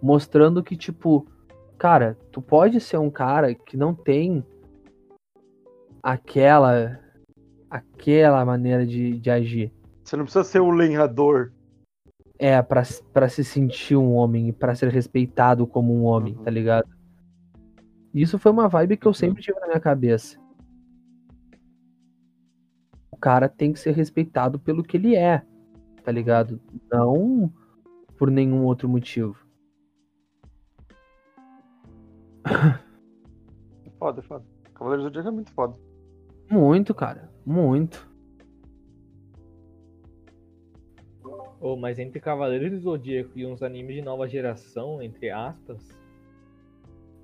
mostrando 0.00 0.62
que, 0.62 0.76
tipo, 0.76 1.26
cara, 1.76 2.16
tu 2.30 2.40
pode 2.40 2.78
ser 2.80 2.98
um 2.98 3.10
cara 3.10 3.52
que 3.54 3.76
não 3.76 3.92
tem 3.94 4.44
aquela 6.02 7.00
aquela 7.68 8.44
maneira 8.44 8.86
de, 8.86 9.18
de 9.18 9.30
agir. 9.30 9.72
Você 10.04 10.16
não 10.16 10.24
precisa 10.24 10.44
ser 10.44 10.60
o 10.60 10.70
lenhador. 10.70 11.52
É, 12.38 12.60
pra, 12.62 12.82
pra 13.12 13.28
se 13.28 13.42
sentir 13.42 13.96
um 13.96 14.12
homem 14.14 14.48
e 14.48 14.52
pra 14.52 14.74
ser 14.74 14.88
respeitado 14.90 15.66
como 15.66 15.92
um 15.94 16.04
homem, 16.04 16.36
Uhum. 16.36 16.44
tá 16.44 16.50
ligado? 16.50 16.88
Isso 18.14 18.38
foi 18.38 18.52
uma 18.52 18.68
vibe 18.68 18.96
que 18.98 19.06
eu 19.06 19.12
sempre 19.14 19.42
tive 19.42 19.58
na 19.60 19.66
minha 19.66 19.80
cabeça. 19.80 20.38
O 23.16 23.18
cara 23.18 23.48
tem 23.48 23.72
que 23.72 23.78
ser 23.80 23.92
respeitado 23.92 24.58
pelo 24.58 24.82
que 24.82 24.94
ele 24.98 25.16
é, 25.16 25.42
tá 26.04 26.12
ligado? 26.12 26.60
Não 26.92 27.50
por 28.18 28.30
nenhum 28.30 28.62
outro 28.64 28.86
motivo. 28.88 29.36
Foda, 33.98 34.22
foda. 34.22 34.44
Cavaleiro 34.74 35.02
do 35.02 35.06
Zodíaco 35.06 35.28
é 35.28 35.32
muito 35.32 35.50
foda. 35.52 35.78
Muito, 36.50 36.94
cara. 36.94 37.30
Muito. 37.44 38.06
Oh, 41.58 41.74
mas 41.74 41.98
entre 41.98 42.20
Cavaleiros 42.20 42.70
do 42.70 42.78
Zodíaco 42.78 43.30
e 43.34 43.46
uns 43.46 43.62
animes 43.62 43.96
de 43.96 44.02
nova 44.02 44.28
geração, 44.28 45.00
entre 45.00 45.30
aspas. 45.30 45.80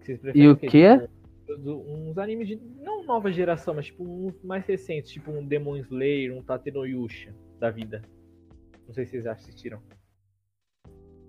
que 0.00 0.06
vocês 0.06 0.18
preferem 0.20 0.48
E 0.48 0.50
o 0.50 0.56
quê? 0.56 0.66
quê? 0.68 1.08
Do- 1.46 1.80
uns 1.80 2.16
animes 2.18 2.48
de. 2.48 2.56
Não 2.56 3.04
nova 3.04 3.30
geração, 3.32 3.74
mas 3.74 3.86
tipo 3.86 4.04
uns 4.04 4.40
mais 4.42 4.64
recentes, 4.64 5.10
tipo 5.10 5.30
um 5.30 5.46
Demon 5.46 5.76
Slayer, 5.76 6.32
um 6.34 6.42
Tatenoyusha 6.42 7.34
da 7.58 7.70
vida. 7.70 8.02
Não 8.86 8.94
sei 8.94 9.04
se 9.04 9.12
vocês 9.12 9.26
assistiram. 9.26 9.80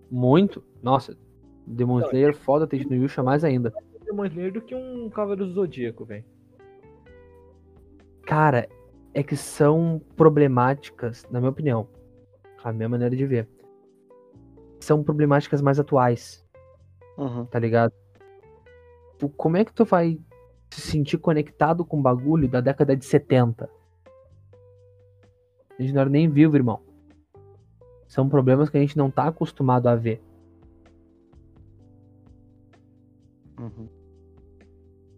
Muito. 0.09 0.63
Nossa. 0.81 1.17
Demon 1.65 1.99
Não, 1.99 2.05
Slayer 2.07 2.35
foda, 2.35 2.67
tem 2.67 2.83
no 2.85 2.95
Yusha 2.95 3.23
mais 3.23 3.43
ainda. 3.43 3.73
Demon 4.05 4.25
Slayer 4.25 4.51
do 4.53 4.61
que 4.61 4.75
um 4.75 5.09
Cavaleiro 5.09 5.45
do 5.47 5.53
Zodíaco, 5.53 6.05
velho. 6.05 6.25
Cara, 8.25 8.67
é 9.13 9.23
que 9.23 9.35
são 9.35 10.01
problemáticas, 10.15 11.25
na 11.29 11.39
minha 11.39 11.49
opinião. 11.51 11.87
A 12.63 12.71
minha 12.71 12.87
maneira 12.89 13.15
de 13.15 13.25
ver. 13.25 13.47
São 14.79 15.03
problemáticas 15.03 15.61
mais 15.61 15.79
atuais, 15.79 16.45
Uhum. 17.17 17.45
tá 17.45 17.59
ligado? 17.59 17.93
Tu- 19.23 19.29
como 19.29 19.55
é 19.55 19.63
que 19.63 19.71
tu 19.71 19.85
vai 19.85 20.19
se 20.69 20.81
sentir 20.81 21.17
conectado 21.17 21.85
com 21.85 21.97
o 21.97 22.01
bagulho 22.01 22.49
da 22.49 22.59
década 22.59 22.93
de 22.93 23.05
70? 23.05 23.69
A 25.79 25.81
gente 25.81 25.93
não 25.93 26.01
era 26.01 26.09
nem 26.09 26.27
vivo, 26.27 26.57
irmão. 26.57 26.81
São 28.05 28.27
problemas 28.27 28.69
que 28.69 28.75
a 28.75 28.81
gente 28.81 28.97
não 28.97 29.09
tá 29.09 29.27
acostumado 29.27 29.87
a 29.87 29.95
ver. 29.95 30.21
Uhum. 33.57 33.87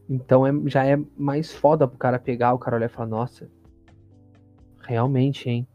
Então 0.07 0.45
é, 0.45 0.51
já 0.69 0.85
é 0.85 0.99
mais 1.17 1.51
foda 1.51 1.87
pro 1.87 1.97
cara 1.97 2.19
pegar 2.19 2.53
o 2.53 2.59
cara 2.59 2.75
olhar 2.75 2.85
e 2.85 2.89
falar, 2.89 3.09
nossa, 3.09 3.49
realmente, 4.81 5.49
hein? 5.49 5.67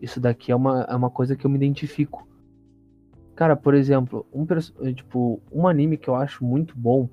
Isso 0.00 0.18
daqui 0.18 0.50
é 0.50 0.56
uma, 0.56 0.84
é 0.84 0.96
uma 0.96 1.10
coisa 1.10 1.36
que 1.36 1.44
eu 1.44 1.50
me 1.50 1.56
identifico. 1.56 2.26
Cara, 3.36 3.54
por 3.54 3.74
exemplo, 3.74 4.24
um, 4.32 4.46
tipo, 4.94 5.42
um 5.52 5.68
anime 5.68 5.98
que 5.98 6.08
eu 6.08 6.14
acho 6.14 6.42
muito 6.42 6.74
bom, 6.74 7.06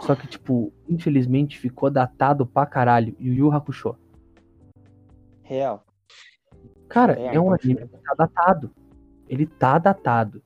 só 0.00 0.14
que, 0.14 0.26
tipo, 0.26 0.72
infelizmente 0.88 1.58
ficou 1.58 1.90
datado 1.90 2.46
pra 2.46 2.66
caralho, 2.66 3.14
Yu 3.20 3.32
Yu 3.34 3.52
Hakusho. 3.52 3.96
Real. 5.42 5.84
Cara, 6.88 7.18
É, 7.18 7.34
é 7.36 7.40
um 7.40 7.52
acho 7.52 7.64
anime 7.66 7.88
que 7.88 7.96
tá 7.98 8.14
datado. 8.16 8.70
Ele 9.28 9.46
tá 9.46 9.78
datado. 9.78 10.42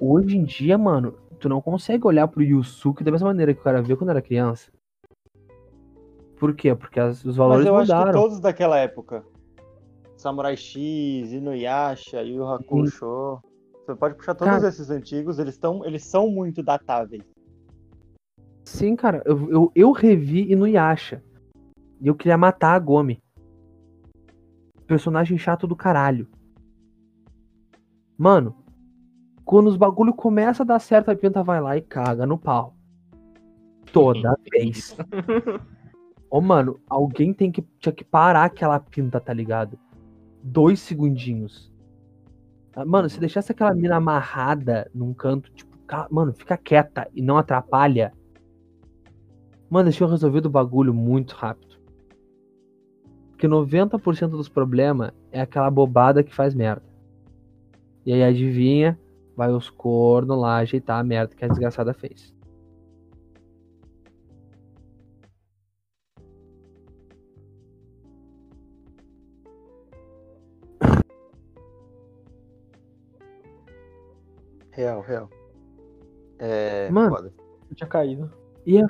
Hoje 0.00 0.36
em 0.36 0.44
dia, 0.44 0.76
mano, 0.76 1.12
tu 1.38 1.48
não 1.48 1.60
consegue 1.60 2.06
olhar 2.06 2.26
pro 2.28 2.42
Yusuke 2.42 3.04
da 3.04 3.10
mesma 3.10 3.28
maneira 3.28 3.54
que 3.54 3.60
o 3.60 3.64
cara 3.64 3.82
viu 3.82 3.96
quando 3.96 4.10
era 4.10 4.22
criança. 4.22 4.70
Por 6.38 6.54
quê? 6.54 6.74
Porque 6.74 6.98
as- 7.00 7.24
os 7.24 7.36
valores 7.36 7.64
Mas 7.64 7.68
eu 7.72 7.76
acho 7.76 7.86
que 7.90 7.96
mudaram. 7.98 8.20
todos 8.20 8.40
daquela 8.40 8.78
época. 8.78 9.24
Samurai 10.16 10.56
X, 10.56 11.32
Inuyasha, 11.32 12.22
Yu 12.22 12.46
Hakusho. 12.46 13.40
Você 13.86 13.94
pode 13.94 14.14
puxar 14.16 14.34
todos 14.34 14.54
Cara. 14.54 14.68
esses 14.68 14.90
antigos, 14.90 15.38
eles, 15.38 15.58
tão, 15.58 15.84
eles 15.84 16.04
são 16.04 16.28
muito 16.30 16.62
datáveis. 16.62 17.22
Sim, 18.64 18.96
cara, 18.96 19.22
eu, 19.26 19.50
eu, 19.50 19.72
eu 19.74 19.92
revi 19.92 20.50
Inuyasha. 20.50 21.22
E 22.00 22.06
eu 22.06 22.14
queria 22.14 22.38
matar 22.38 22.74
a 22.74 22.78
Gomi. 22.78 23.22
Personagem 24.86 25.36
chato 25.38 25.66
do 25.66 25.76
caralho. 25.76 26.26
Mano, 28.16 28.56
quando 29.44 29.66
os 29.66 29.76
bagulho 29.76 30.14
começa 30.14 30.62
a 30.62 30.66
dar 30.66 30.78
certo, 30.78 31.10
a 31.10 31.16
Pinta 31.16 31.42
vai 31.42 31.60
lá 31.60 31.76
e 31.76 31.82
caga 31.82 32.26
no 32.26 32.38
pau. 32.38 32.74
Toda 33.92 34.36
vez. 34.50 34.96
Ô, 36.30 36.40
mano, 36.40 36.80
alguém 36.88 37.32
tem 37.32 37.52
que, 37.52 37.62
tinha 37.78 37.92
que 37.92 38.02
parar 38.02 38.44
aquela 38.44 38.80
pinta, 38.80 39.20
tá 39.20 39.32
ligado? 39.32 39.78
Dois 40.42 40.80
segundinhos. 40.80 41.72
Ah, 42.74 42.84
Mano, 42.84 43.08
se 43.08 43.20
deixasse 43.20 43.52
aquela 43.52 43.72
mina 43.72 43.96
amarrada 43.96 44.90
num 44.92 45.14
canto, 45.14 45.52
tipo, 45.52 45.76
mano, 46.10 46.32
fica 46.32 46.56
quieta 46.56 47.08
e 47.14 47.22
não 47.22 47.38
atrapalha. 47.38 48.12
Mano, 49.74 49.88
eles 49.88 49.96
tinham 49.96 50.08
resolvido 50.08 50.46
o 50.46 50.50
bagulho 50.50 50.94
muito 50.94 51.34
rápido. 51.34 51.76
Porque 53.30 53.48
90% 53.48 54.28
dos 54.28 54.48
problemas 54.48 55.10
é 55.32 55.40
aquela 55.40 55.68
bobada 55.68 56.22
que 56.22 56.32
faz 56.32 56.54
merda. 56.54 56.84
E 58.06 58.12
aí 58.12 58.22
adivinha, 58.22 58.96
vai 59.36 59.50
os 59.50 59.68
cornos 59.68 60.38
lá 60.38 60.58
ajeitar 60.58 61.00
a 61.00 61.02
merda 61.02 61.34
que 61.34 61.44
a 61.44 61.48
desgraçada 61.48 61.92
fez. 61.92 62.32
Real, 74.70 75.00
real. 75.00 75.28
É. 76.38 76.88
Mano. 76.92 77.16
foda. 77.16 77.34
Eu 77.68 77.74
tinha 77.74 77.88
caído. 77.88 78.30
E 78.64 78.78
é... 78.78 78.86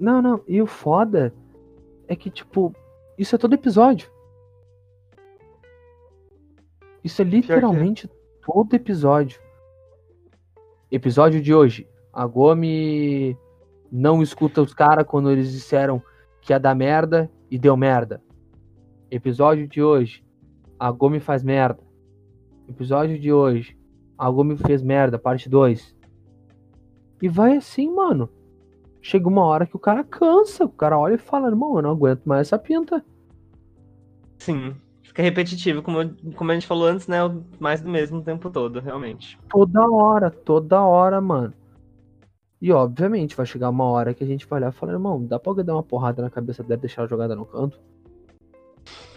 Não, 0.00 0.22
não, 0.22 0.42
e 0.48 0.62
o 0.62 0.66
foda 0.66 1.34
é 2.08 2.16
que, 2.16 2.30
tipo, 2.30 2.74
isso 3.18 3.34
é 3.34 3.38
todo 3.38 3.52
episódio. 3.52 4.10
Isso 7.04 7.20
é 7.20 7.24
literalmente 7.24 8.08
todo 8.44 8.72
episódio. 8.74 9.38
Episódio 10.90 11.42
de 11.42 11.54
hoje. 11.54 11.86
A 12.10 12.26
Gomi 12.26 13.36
não 13.92 14.22
escuta 14.22 14.62
os 14.62 14.72
caras 14.72 15.06
quando 15.06 15.30
eles 15.30 15.52
disseram 15.52 16.02
que 16.40 16.54
ia 16.54 16.58
dar 16.58 16.74
merda 16.74 17.30
e 17.50 17.58
deu 17.58 17.76
merda. 17.76 18.22
Episódio 19.10 19.68
de 19.68 19.82
hoje. 19.82 20.24
A 20.78 20.90
Gomi 20.90 21.20
faz 21.20 21.42
merda. 21.42 21.82
Episódio 22.66 23.18
de 23.18 23.30
hoje. 23.30 23.76
A 24.16 24.30
Gomi 24.30 24.56
fez 24.56 24.82
merda, 24.82 25.18
parte 25.18 25.46
2. 25.48 25.94
E 27.20 27.28
vai 27.28 27.56
assim, 27.58 27.94
mano. 27.94 28.30
Chega 29.02 29.28
uma 29.28 29.44
hora 29.44 29.66
que 29.66 29.76
o 29.76 29.80
cara 29.80 30.04
cansa. 30.04 30.64
O 30.64 30.68
cara 30.70 30.98
olha 30.98 31.14
e 31.14 31.18
fala, 31.18 31.48
irmão, 31.48 31.76
eu 31.76 31.82
não 31.82 31.90
aguento 31.90 32.24
mais 32.24 32.48
essa 32.48 32.58
pinta. 32.58 33.04
Sim. 34.38 34.74
Fica 35.02 35.22
repetitivo, 35.22 35.82
como, 35.82 35.98
como 36.36 36.50
a 36.50 36.54
gente 36.54 36.66
falou 36.66 36.86
antes, 36.86 37.08
né? 37.08 37.18
Mais 37.58 37.80
do 37.80 37.90
mesmo 37.90 38.18
o 38.18 38.22
tempo 38.22 38.48
todo, 38.48 38.78
realmente. 38.78 39.38
Toda 39.48 39.90
hora, 39.90 40.30
toda 40.30 40.80
hora, 40.82 41.20
mano. 41.20 41.52
E 42.60 42.70
obviamente 42.70 43.34
vai 43.34 43.46
chegar 43.46 43.70
uma 43.70 43.84
hora 43.84 44.12
que 44.14 44.22
a 44.22 44.26
gente 44.26 44.46
vai 44.46 44.58
olhar 44.60 44.68
e 44.70 44.74
falar, 44.74 44.92
irmão, 44.92 45.24
dá 45.24 45.38
pra 45.38 45.50
alguém 45.50 45.64
dar 45.64 45.74
uma 45.74 45.82
porrada 45.82 46.22
na 46.22 46.30
cabeça 46.30 46.62
dela 46.62 46.78
e 46.78 46.82
deixar 46.82 47.02
ela 47.02 47.08
jogada 47.08 47.34
no 47.34 47.46
canto? 47.46 47.80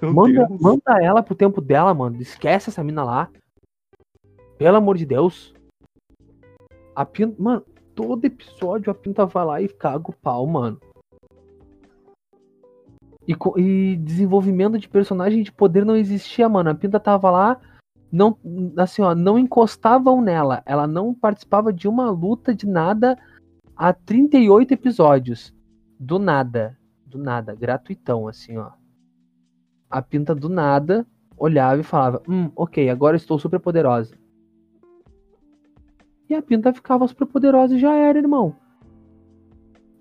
Meu 0.01 0.13
Manda, 0.13 0.47
Deus. 0.47 0.61
manda 0.61 1.01
ela 1.01 1.21
pro 1.21 1.35
tempo 1.35 1.61
dela, 1.61 1.93
mano. 1.93 2.21
Esquece 2.21 2.69
essa 2.69 2.83
mina 2.83 3.03
lá. 3.03 3.29
Pelo 4.57 4.77
amor 4.77 4.97
de 4.97 5.05
Deus. 5.05 5.53
A 6.95 7.05
pinta. 7.05 7.35
Mano, 7.41 7.63
todo 7.95 8.25
episódio 8.25 8.91
a 8.91 8.95
Pinta 8.95 9.25
vai 9.25 9.45
lá 9.45 9.61
e 9.61 9.67
caga 9.67 10.09
o 10.09 10.13
pau, 10.13 10.45
mano. 10.45 10.79
E, 13.27 13.35
e 13.57 13.95
desenvolvimento 13.97 14.77
de 14.77 14.89
personagem 14.89 15.43
de 15.43 15.51
poder 15.51 15.85
não 15.85 15.95
existia, 15.95 16.49
mano. 16.49 16.69
A 16.69 16.75
Pinta 16.75 16.99
tava 16.99 17.31
lá, 17.31 17.59
não, 18.11 18.37
assim, 18.77 19.01
ó, 19.01 19.15
não 19.15 19.39
encostavam 19.39 20.21
nela. 20.21 20.61
Ela 20.65 20.85
não 20.85 21.13
participava 21.13 21.71
de 21.71 21.87
uma 21.87 22.09
luta 22.09 22.53
de 22.53 22.67
nada 22.67 23.17
há 23.75 23.93
38 23.93 24.73
episódios. 24.73 25.53
Do 25.99 26.19
nada. 26.19 26.77
Do 27.05 27.17
nada. 27.17 27.55
Gratuitão, 27.55 28.27
assim, 28.27 28.57
ó. 28.57 28.71
A 29.89 30.01
Pinta 30.01 30.35
do 30.35 30.49
nada 30.49 31.05
olhava 31.37 31.79
e 31.79 31.83
falava: 31.83 32.21
Hum, 32.27 32.51
ok, 32.55 32.89
agora 32.89 33.15
estou 33.15 33.39
super 33.39 33.59
poderosa. 33.59 34.15
E 36.29 36.35
a 36.35 36.41
Pinta 36.41 36.73
ficava 36.73 37.07
super 37.07 37.25
poderosa 37.25 37.75
e 37.75 37.79
já 37.79 37.93
era, 37.93 38.17
irmão. 38.17 38.55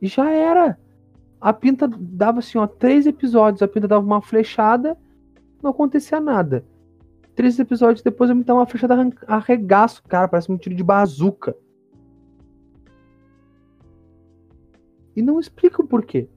E 0.01 0.07
já 0.07 0.31
era. 0.31 0.79
A 1.41 1.53
Pinta 1.53 1.89
dava 1.89 2.39
assim, 2.39 2.59
ó, 2.59 2.67
três 2.67 3.07
episódios, 3.07 3.63
a 3.63 3.69
Pinta 3.69 3.89
dava 3.89 4.05
uma 4.05 4.23
flechada, 4.23 4.97
não 5.63 5.71
acontecia 5.71 6.21
nada. 6.21 6.65
Três 7.35 7.59
episódios 7.59 8.03
depois 8.03 8.31
eu 8.31 8.37
me 8.37 8.45
dava 8.45 8.61
uma 8.61 8.67
flechada 8.67 8.95
arregaço, 9.27 10.03
cara, 10.05 10.29
parece 10.29 10.53
um 10.53 10.57
tiro 10.57 10.75
de 10.75 10.85
bazuca. 10.85 11.57
E 15.17 15.23
não 15.23 15.41
explica 15.41 15.83
o 15.83 15.87
porquê. 15.87 16.29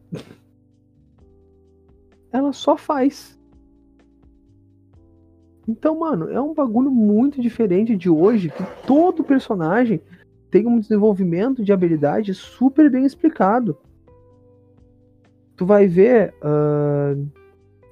Ela 2.31 2.51
só 2.51 2.75
faz. 2.75 3.39
Então, 5.67 5.99
mano, 5.99 6.29
é 6.31 6.39
um 6.39 6.53
bagulho 6.53 6.91
muito 6.91 7.41
diferente 7.41 7.95
de 7.95 8.09
hoje, 8.09 8.49
que 8.49 8.63
todo 8.85 9.23
personagem 9.23 9.99
tem 10.51 10.67
um 10.67 10.79
desenvolvimento 10.79 11.63
de 11.63 11.73
habilidade 11.73 12.33
super 12.33 12.89
bem 12.89 13.03
explicado. 13.05 13.77
Tu 15.55 15.65
vai 15.65 15.87
ver, 15.87 16.33
ah, 16.41 17.15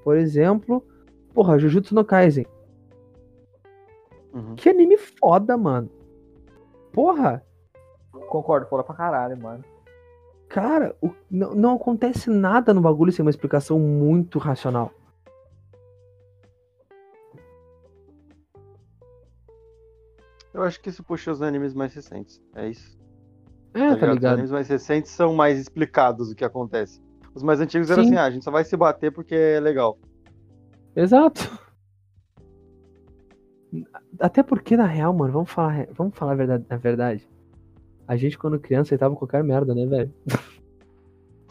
por 0.03 0.15
exemplo, 0.17 0.83
porra, 1.33 1.57
Jujutsu 1.57 1.95
no 1.95 2.05
Kaisen. 2.05 2.45
Uhum. 4.33 4.55
Que 4.55 4.69
anime 4.69 4.97
foda, 4.97 5.57
mano. 5.57 5.89
Porra, 6.91 7.43
Concordo, 8.29 8.67
foda 8.67 8.83
pra 8.83 8.93
caralho, 8.95 9.35
mano. 9.41 9.63
cara, 10.47 10.95
o- 11.01 11.09
não, 11.29 11.55
não 11.55 11.75
acontece 11.75 12.29
nada 12.29 12.71
no 12.73 12.81
bagulho 12.81 13.11
sem 13.11 13.23
uma 13.25 13.29
explicação 13.31 13.79
muito 13.79 14.37
racional. 14.37 14.91
Eu 20.53 20.63
acho 20.63 20.79
que 20.79 20.89
isso 20.89 21.03
puxa 21.03 21.31
os 21.31 21.41
animes 21.41 21.73
mais 21.73 21.93
recentes. 21.93 22.41
É 22.55 22.69
isso. 22.69 22.97
É, 23.73 23.95
tá 23.95 24.07
Os 24.07 24.13
ligado? 24.13 24.33
animes 24.33 24.51
mais 24.51 24.67
recentes 24.67 25.11
são 25.11 25.33
mais 25.33 25.59
explicados 25.59 26.31
o 26.31 26.35
que 26.35 26.45
acontece. 26.45 27.01
Os 27.33 27.41
mais 27.41 27.59
antigos 27.59 27.89
eram 27.89 28.03
Sim. 28.03 28.09
assim, 28.09 28.17
ah, 28.19 28.25
a 28.25 28.29
gente 28.31 28.43
só 28.43 28.51
vai 28.51 28.63
se 28.63 28.77
bater 28.77 29.11
porque 29.11 29.33
é 29.33 29.59
legal. 29.59 29.97
Exato. 30.95 31.59
Até 34.19 34.43
porque, 34.43 34.77
na 34.77 34.85
real, 34.85 35.11
mano, 35.13 35.33
vamos 35.33 35.49
falar, 35.49 35.87
vamos 35.91 36.15
falar 36.15 36.33
a 36.33 36.35
verdade, 36.35 36.65
a 36.69 36.77
verdade. 36.77 37.27
A 38.07 38.15
gente, 38.15 38.37
quando 38.37 38.59
criança, 38.59 38.89
aceitava 38.89 39.15
qualquer 39.15 39.43
merda, 39.43 39.73
né, 39.73 39.87
velho? 39.87 40.13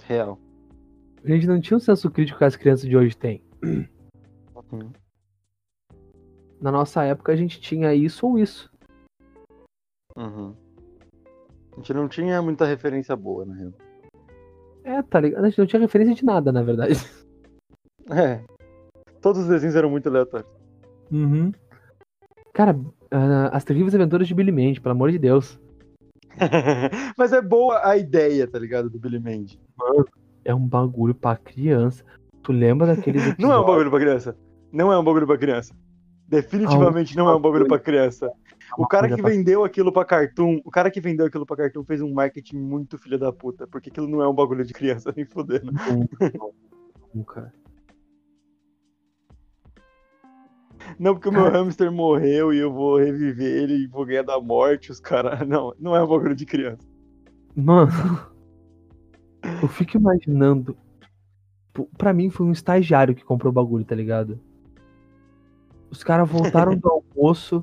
Real. 0.07 0.39
A 1.25 1.29
gente 1.29 1.47
não 1.49 1.61
tinha 1.61 1.77
o 1.77 1.81
senso 1.81 2.09
crítico 2.11 2.39
que 2.39 2.45
as 2.45 2.55
crianças 2.55 2.89
de 2.89 2.97
hoje 2.97 3.17
têm. 3.17 3.43
Uhum. 3.65 4.93
Na 6.61 6.71
nossa 6.71 7.03
época, 7.03 7.33
a 7.33 7.37
gente 7.37 7.61
tinha 7.61 7.93
isso 7.93 8.27
ou 8.27 8.39
isso. 8.39 8.72
Uhum. 10.17 10.55
A 11.73 11.77
gente 11.77 11.95
não 11.95 12.09
tinha 12.09 12.43
muita 12.43 12.67
referência 12.67 13.17
boa, 13.17 13.45
na 13.45 13.55
real. 13.55 13.73
É, 14.85 15.03
tá 15.03 15.21
ligado? 15.21 15.45
A 15.45 15.49
gente 15.49 15.59
não 15.59 15.67
tinha 15.67 15.81
referência 15.81 16.15
de 16.15 16.25
nada, 16.25 16.53
na 16.53 16.63
verdade. 16.63 16.95
É. 18.11 18.43
Todos 19.21 19.43
os 19.43 19.47
desenhos 19.47 19.77
eram 19.77 19.89
muito 19.89 20.09
aleatórios. 20.09 20.51
Uhum. 21.11 21.53
Cara, 22.53 22.77
ah, 23.13 23.51
as 23.53 23.65
terríveis 23.65 23.95
aventuras 23.95 24.27
de 24.27 24.35
Billy 24.35 24.51
Mandy, 24.51 24.81
pelo 24.81 24.95
amor 24.95 25.13
de 25.13 25.19
Deus. 25.19 25.59
Mas 27.17 27.33
é 27.33 27.41
boa 27.41 27.87
a 27.87 27.97
ideia, 27.97 28.47
tá 28.49 28.59
ligado? 28.59 28.91
Do 28.91 28.99
Billy 28.99 29.21
Mandy. 29.21 29.61
É 30.45 30.53
um 30.53 30.67
bagulho 30.67 31.15
pra 31.15 31.37
criança. 31.37 32.05
Tu 32.43 32.53
lembra 32.53 32.93
episódios? 32.93 33.37
Não 33.39 33.53
é 33.53 33.59
um 33.61 33.65
bagulho 33.65 33.91
pra 33.91 34.01
criança. 34.01 34.37
Não 34.73 34.93
é 34.93 34.99
um 34.99 35.05
bagulho 35.05 35.27
pra 35.27 35.39
criança. 35.39 35.75
Definitivamente 36.33 37.15
não 37.15 37.29
é 37.29 37.37
um 37.37 37.41
bagulho 37.41 37.69
pra 37.69 37.79
criança. 37.79 38.33
O 38.79 38.87
cara 38.87 39.15
que 39.15 39.21
vendeu 39.21 39.65
aquilo 39.65 39.93
pra 39.93 40.03
Cartoon, 40.03 40.63
o 40.65 40.71
cara 40.71 40.91
que 40.91 40.99
vendeu 40.99 41.27
aquilo 41.27 41.45
pra 41.45 41.59
Cartoon 41.59 41.85
fez 41.85 42.01
um 42.01 42.11
marketing 42.11 42.57
muito 42.57 42.97
filho 42.97 43.19
da 43.19 43.31
puta, 43.31 43.67
porque 43.67 43.91
aquilo 43.91 44.09
não 44.09 44.23
é 44.23 44.27
um 44.27 44.33
bagulho 44.33 44.65
de 44.65 44.73
criança, 44.73 45.13
nem 45.15 45.27
fudendo. 45.27 45.71
Nunca. 47.15 47.53
Não 50.99 51.13
porque 51.13 51.29
o 51.29 51.33
meu 51.33 51.51
hamster 51.51 51.93
morreu 51.93 52.51
e 52.51 52.59
eu 52.59 52.73
vou 52.73 52.97
reviver 52.97 53.63
ele 53.65 53.85
e 53.85 53.87
vou 53.87 54.07
ganhar 54.07 54.23
da 54.23 54.41
morte, 54.41 54.91
os 54.91 55.01
caras. 55.01 55.39
Não, 55.47 55.75
não 55.79 55.95
é 55.95 56.03
um 56.03 56.09
bagulho 56.09 56.35
de 56.35 56.47
criança. 56.47 56.89
Mano, 57.55 57.93
eu 59.61 59.69
fico 59.69 59.99
imaginando. 59.99 60.75
Tipo, 61.67 61.91
Pra 61.99 62.15
mim 62.15 62.31
foi 62.31 62.47
um 62.47 62.53
estagiário 62.53 63.15
que 63.15 63.23
comprou 63.23 63.51
o 63.51 63.55
bagulho, 63.55 63.85
tá 63.85 63.95
ligado? 63.95 64.41
Os 65.93 66.03
caras 66.03 66.29
voltaram 66.29 66.75
do 66.75 66.89
almoço. 66.89 67.63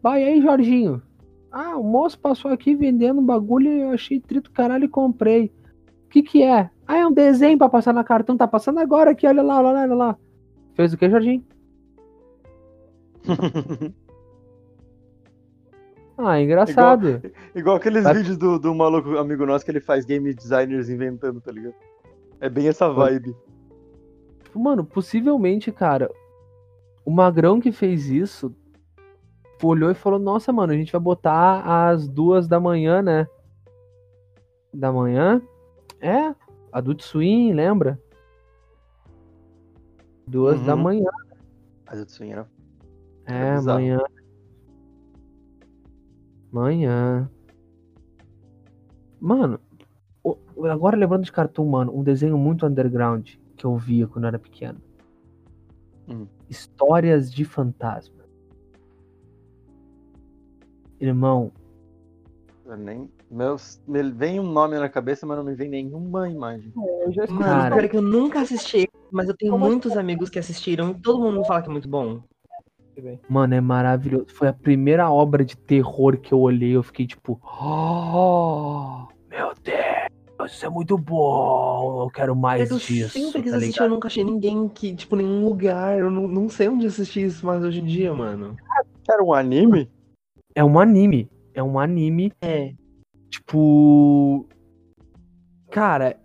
Vai 0.00 0.22
aí, 0.22 0.40
Jorginho. 0.40 1.02
Ah, 1.50 1.76
o 1.76 1.82
moço 1.82 2.16
passou 2.18 2.52
aqui 2.52 2.76
vendendo 2.76 3.20
um 3.20 3.24
bagulho 3.26 3.68
e 3.68 3.80
eu 3.80 3.90
achei 3.90 4.20
trito 4.20 4.52
caralho 4.52 4.84
e 4.84 4.88
comprei. 4.88 5.52
O 6.06 6.08
que 6.08 6.22
que 6.22 6.42
é? 6.44 6.70
Ah, 6.86 6.98
é 6.98 7.06
um 7.06 7.12
desenho 7.12 7.58
pra 7.58 7.68
passar 7.68 7.92
na 7.92 8.04
cartão. 8.04 8.36
Tá 8.36 8.46
passando 8.46 8.78
agora 8.78 9.10
aqui, 9.10 9.26
olha 9.26 9.42
lá, 9.42 9.58
olha 9.58 9.70
lá, 9.72 9.82
olha 9.82 9.94
lá. 9.94 10.16
Fez 10.74 10.92
o 10.92 10.96
que, 10.96 11.10
Jorginho? 11.10 11.44
Ah, 16.18 16.40
engraçado. 16.40 17.20
Igual 17.54 17.76
aqueles 17.76 18.02
Vai- 18.04 18.14
vídeos 18.14 18.38
do, 18.38 18.58
do 18.58 18.74
maluco 18.74 19.18
amigo 19.18 19.44
nosso 19.44 19.62
que 19.66 19.70
ele 19.70 19.80
faz 19.80 20.06
game 20.06 20.32
designers 20.32 20.88
inventando, 20.88 21.42
tá 21.42 21.52
ligado? 21.52 21.74
É 22.40 22.48
bem 22.48 22.68
essa 22.68 22.88
vibe. 22.88 23.36
Mano, 24.54 24.82
possivelmente, 24.82 25.70
cara, 25.70 26.10
o 27.06 27.10
Magrão 27.10 27.60
que 27.60 27.70
fez 27.70 28.08
isso 28.10 28.52
olhou 29.62 29.90
e 29.90 29.94
falou: 29.94 30.18
Nossa, 30.18 30.52
mano, 30.52 30.72
a 30.72 30.76
gente 30.76 30.92
vai 30.92 31.00
botar 31.00 31.88
às 31.88 32.08
duas 32.08 32.46
da 32.48 32.60
manhã, 32.60 33.00
né? 33.00 33.26
Da 34.74 34.92
manhã? 34.92 35.40
É, 36.00 36.34
Adult 36.72 37.00
Swim, 37.02 37.52
lembra? 37.54 37.98
Duas 40.28 40.60
da 40.60 40.74
Uhum. 40.76 40.82
manhã. 40.82 41.10
Mas 41.86 42.00
eu 42.00 42.08
sonhei, 42.08 42.32
era 42.34 42.48
É, 43.24 43.56
bizarro. 43.56 43.78
manhã. 43.78 43.98
Manhã. 46.50 47.30
Mano, 49.20 49.60
agora 50.70 50.96
lembrando 50.96 51.24
de 51.24 51.32
cartoon, 51.32 51.68
mano, 51.70 51.96
um 51.96 52.02
desenho 52.02 52.36
muito 52.36 52.66
underground 52.66 53.30
que 53.56 53.64
eu 53.64 53.76
via 53.76 54.06
quando 54.06 54.24
eu 54.24 54.28
era 54.28 54.38
pequeno. 54.38 54.80
Hum. 56.08 56.26
Histórias 56.48 57.32
de 57.32 57.44
fantasma. 57.44 58.24
Irmão, 61.00 61.52
Eu 62.64 62.76
nem. 62.76 63.10
Meus, 63.30 63.80
me 63.86 64.02
vem 64.10 64.38
um 64.38 64.50
nome 64.50 64.78
na 64.78 64.88
cabeça, 64.88 65.26
mas 65.26 65.36
não 65.36 65.44
me 65.44 65.54
vem 65.54 65.68
nenhuma 65.68 66.28
imagem. 66.28 66.72
Eu 66.76 67.12
já 67.12 67.26
Mano, 67.26 67.42
Cara. 67.42 67.84
é 67.84 67.88
que 67.88 67.96
eu 67.96 68.02
nunca 68.02 68.40
assisti, 68.40 68.88
mas 69.10 69.28
eu 69.28 69.36
tenho 69.36 69.52
Como 69.52 69.66
muitos 69.66 69.96
amigos 69.96 70.30
que 70.30 70.38
assistiram 70.38 70.90
e 70.90 70.94
todo 70.94 71.20
mundo 71.20 71.40
me 71.40 71.46
fala 71.46 71.60
que 71.62 71.68
é 71.68 71.72
muito 71.72 71.88
bom. 71.88 72.22
mano, 73.28 73.54
é 73.54 73.60
maravilhoso. 73.60 74.26
Foi 74.28 74.46
a 74.48 74.52
primeira 74.52 75.10
obra 75.10 75.44
de 75.44 75.56
terror 75.56 76.16
que 76.18 76.32
eu 76.32 76.40
olhei. 76.40 76.70
Eu 76.76 76.82
fiquei 76.84 77.06
tipo, 77.06 77.40
oh, 77.42 79.08
meu 79.28 79.52
Deus, 79.62 80.05
isso 80.46 80.64
é 80.64 80.68
muito 80.68 80.96
bom. 80.96 82.04
Eu 82.04 82.10
quero 82.10 82.34
mais 82.34 82.70
eu 82.70 82.78
disso. 82.78 83.10
sempre 83.10 83.42
quis 83.42 83.50
tá 83.50 83.58
assistir, 83.58 83.72
ligado? 83.72 83.88
eu 83.88 83.90
nunca 83.90 84.08
achei 84.08 84.24
ninguém 84.24 84.68
que, 84.68 84.94
tipo, 84.94 85.16
nenhum 85.16 85.44
lugar. 85.44 85.98
Eu 85.98 86.10
não, 86.10 86.26
não 86.26 86.48
sei 86.48 86.68
onde 86.68 86.86
assistir 86.86 87.26
isso 87.26 87.44
mais 87.44 87.62
hoje 87.62 87.80
em 87.80 87.84
dia, 87.84 88.14
mano. 88.14 88.56
Era 89.08 89.22
um 89.22 89.32
anime? 89.32 89.90
É 90.54 90.64
um 90.64 90.78
anime. 90.78 91.28
É 91.54 91.62
um 91.62 91.78
anime 91.78 92.32
É. 92.40 92.72
Tipo. 93.28 94.46
Cara, 95.70 96.18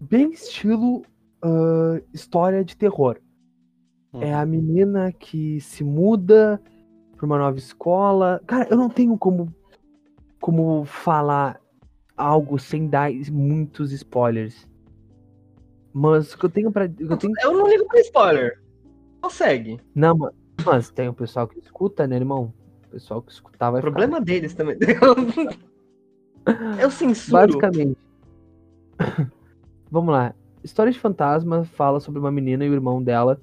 bem 0.00 0.32
estilo 0.32 1.02
ah, 1.44 2.00
história 2.12 2.64
de 2.64 2.74
terror. 2.74 3.20
É 4.20 4.32
a 4.32 4.46
menina 4.46 5.12
que 5.12 5.60
se 5.60 5.82
muda 5.82 6.62
pra 7.16 7.26
uma 7.26 7.36
nova 7.36 7.58
escola. 7.58 8.40
Cara, 8.46 8.68
eu 8.70 8.76
não 8.76 8.88
tenho 8.88 9.18
como, 9.18 9.52
como 10.40 10.84
falar 10.84 11.60
algo 12.16 12.58
sem 12.58 12.86
dar 12.88 13.10
muitos 13.30 13.92
spoilers. 13.92 14.68
Mas 15.92 16.32
o 16.34 16.38
que 16.38 16.46
eu 16.46 16.50
tenho 16.50 16.72
pra. 16.72 16.86
o 16.86 16.94
Eu 16.98 17.16
tenho... 17.16 17.32
Eu 17.42 17.52
não 17.52 17.68
ligo 17.68 17.86
pra 17.86 18.00
spoiler. 18.00 18.60
Consegue. 19.20 19.80
Não, 19.94 20.16
ma- 20.16 20.32
mas 20.64 20.90
tem 20.90 21.08
o 21.08 21.14
pessoal 21.14 21.46
que 21.46 21.58
escuta, 21.58 22.06
né, 22.06 22.16
irmão? 22.16 22.52
O 22.86 22.88
pessoal 22.90 23.22
que 23.22 23.32
escutar 23.32 23.70
vai 23.70 23.80
O 23.80 23.82
problema 23.82 24.20
deles 24.20 24.54
também. 24.56 24.76
Eu 26.80 26.90
censuro. 26.90 27.46
Basicamente. 27.46 27.96
Vamos 29.90 30.12
lá. 30.12 30.34
História 30.62 30.90
de 30.92 30.98
Fantasma 30.98 31.64
fala 31.64 32.00
sobre 32.00 32.18
uma 32.20 32.30
menina 32.30 32.64
e 32.64 32.70
o 32.70 32.72
irmão 32.74 33.02
dela 33.02 33.40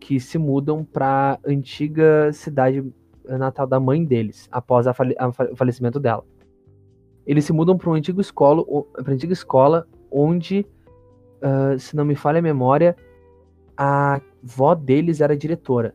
que 0.00 0.18
se 0.20 0.36
mudam 0.36 0.84
pra 0.84 1.38
antiga 1.46 2.32
cidade 2.32 2.84
natal 3.26 3.66
da 3.66 3.80
mãe 3.80 4.04
deles, 4.04 4.48
após 4.52 4.86
a 4.86 4.92
fale- 4.92 5.16
o 5.50 5.56
falecimento 5.56 5.98
dela. 6.00 6.24
Eles 7.26 7.44
se 7.44 7.52
mudam 7.52 7.76
para 7.76 7.88
uma 7.88 7.96
antiga 7.96 8.20
escola, 8.20 8.64
pra 9.02 9.12
antiga 9.12 9.32
escola 9.32 9.86
onde, 10.10 10.66
ah, 11.42 11.76
se 11.78 11.96
não 11.96 12.04
me 12.04 12.14
falha 12.14 12.38
a 12.38 12.42
memória, 12.42 12.96
a 13.76 14.20
vó 14.42 14.74
deles 14.74 15.20
era 15.20 15.36
diretora. 15.36 15.94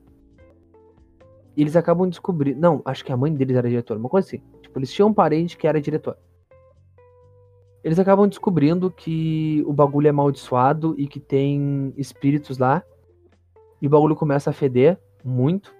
E 1.55 1.61
eles 1.61 1.75
acabam 1.75 2.07
descobrindo. 2.09 2.59
Não, 2.59 2.81
acho 2.85 3.03
que 3.03 3.11
a 3.11 3.17
mãe 3.17 3.33
deles 3.33 3.55
era 3.55 3.69
diretora, 3.69 3.99
uma 3.99 4.09
coisa 4.09 4.27
assim. 4.27 4.41
Tipo, 4.61 4.79
eles 4.79 4.91
tinham 4.91 5.09
um 5.09 5.13
parente 5.13 5.57
que 5.57 5.67
era 5.67 5.79
diretor. 5.81 6.17
Eles 7.83 7.99
acabam 7.99 8.27
descobrindo 8.27 8.91
que 8.91 9.63
o 9.65 9.71
bagulho 9.71 10.07
é 10.07 10.09
amaldiçoado 10.09 10.95
e 10.97 11.07
que 11.07 11.19
tem 11.19 11.93
espíritos 11.97 12.57
lá. 12.57 12.83
E 13.81 13.87
o 13.87 13.89
bagulho 13.89 14.15
começa 14.15 14.49
a 14.49 14.53
feder 14.53 14.97
muito. 15.23 15.73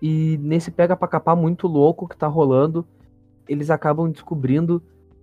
E 0.00 0.38
nesse 0.38 0.70
pega 0.70 0.96
pra 0.96 1.08
capar 1.08 1.36
muito 1.36 1.66
louco 1.66 2.08
que 2.08 2.16
tá 2.16 2.26
rolando, 2.26 2.86
eles 3.48 3.70
acabam 3.70 4.10
descobrindo, 4.10 4.82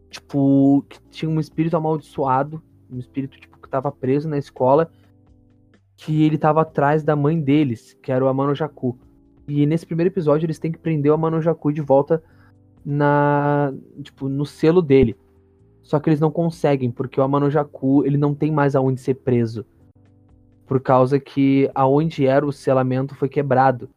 tipo, 0.10 0.84
que 0.90 1.00
tinha 1.10 1.30
um 1.30 1.40
espírito 1.40 1.78
amaldiçoado, 1.78 2.62
um 2.92 2.98
espírito, 2.98 3.40
tipo, 3.40 3.58
que 3.60 3.70
tava 3.70 3.92
preso 3.92 4.28
na 4.28 4.38
escola, 4.38 4.90
que 5.96 6.24
ele 6.24 6.38
tava 6.38 6.62
atrás 6.62 7.04
da 7.04 7.16
mãe 7.16 7.40
deles, 7.40 7.98
que 8.02 8.12
era 8.12 8.24
o 8.24 8.28
Amano 8.28 8.56
Jaku. 8.56 8.98
E 9.48 9.66
nesse 9.66 9.86
primeiro 9.86 10.12
episódio 10.12 10.46
eles 10.46 10.60
têm 10.60 10.72
que 10.72 10.80
prender 10.80 11.12
o 11.12 11.16
Amano 11.16 11.42
Jaku 11.42 11.72
de 11.72 11.82
volta 11.82 12.24
na, 12.86 13.74
tipo, 14.02 14.28
no 14.28 14.46
selo 14.46 14.82
dele. 14.82 15.16
Só 15.82 16.00
que 16.00 16.10
eles 16.10 16.20
não 16.20 16.32
conseguem, 16.32 16.90
porque 16.90 17.20
o 17.20 17.24
Amano 17.24 17.50
Jaku, 17.50 18.06
ele 18.06 18.18
não 18.18 18.34
tem 18.34 18.52
mais 18.52 18.76
aonde 18.76 19.02
ser 19.02 19.16
preso. 19.16 19.66
Por 20.66 20.80
causa 20.80 21.20
que 21.20 21.70
aonde 21.76 22.26
era 22.26 22.46
o 22.46 22.54
selamento 22.54 23.16
foi 23.16 23.28
quebrado. 23.28 23.90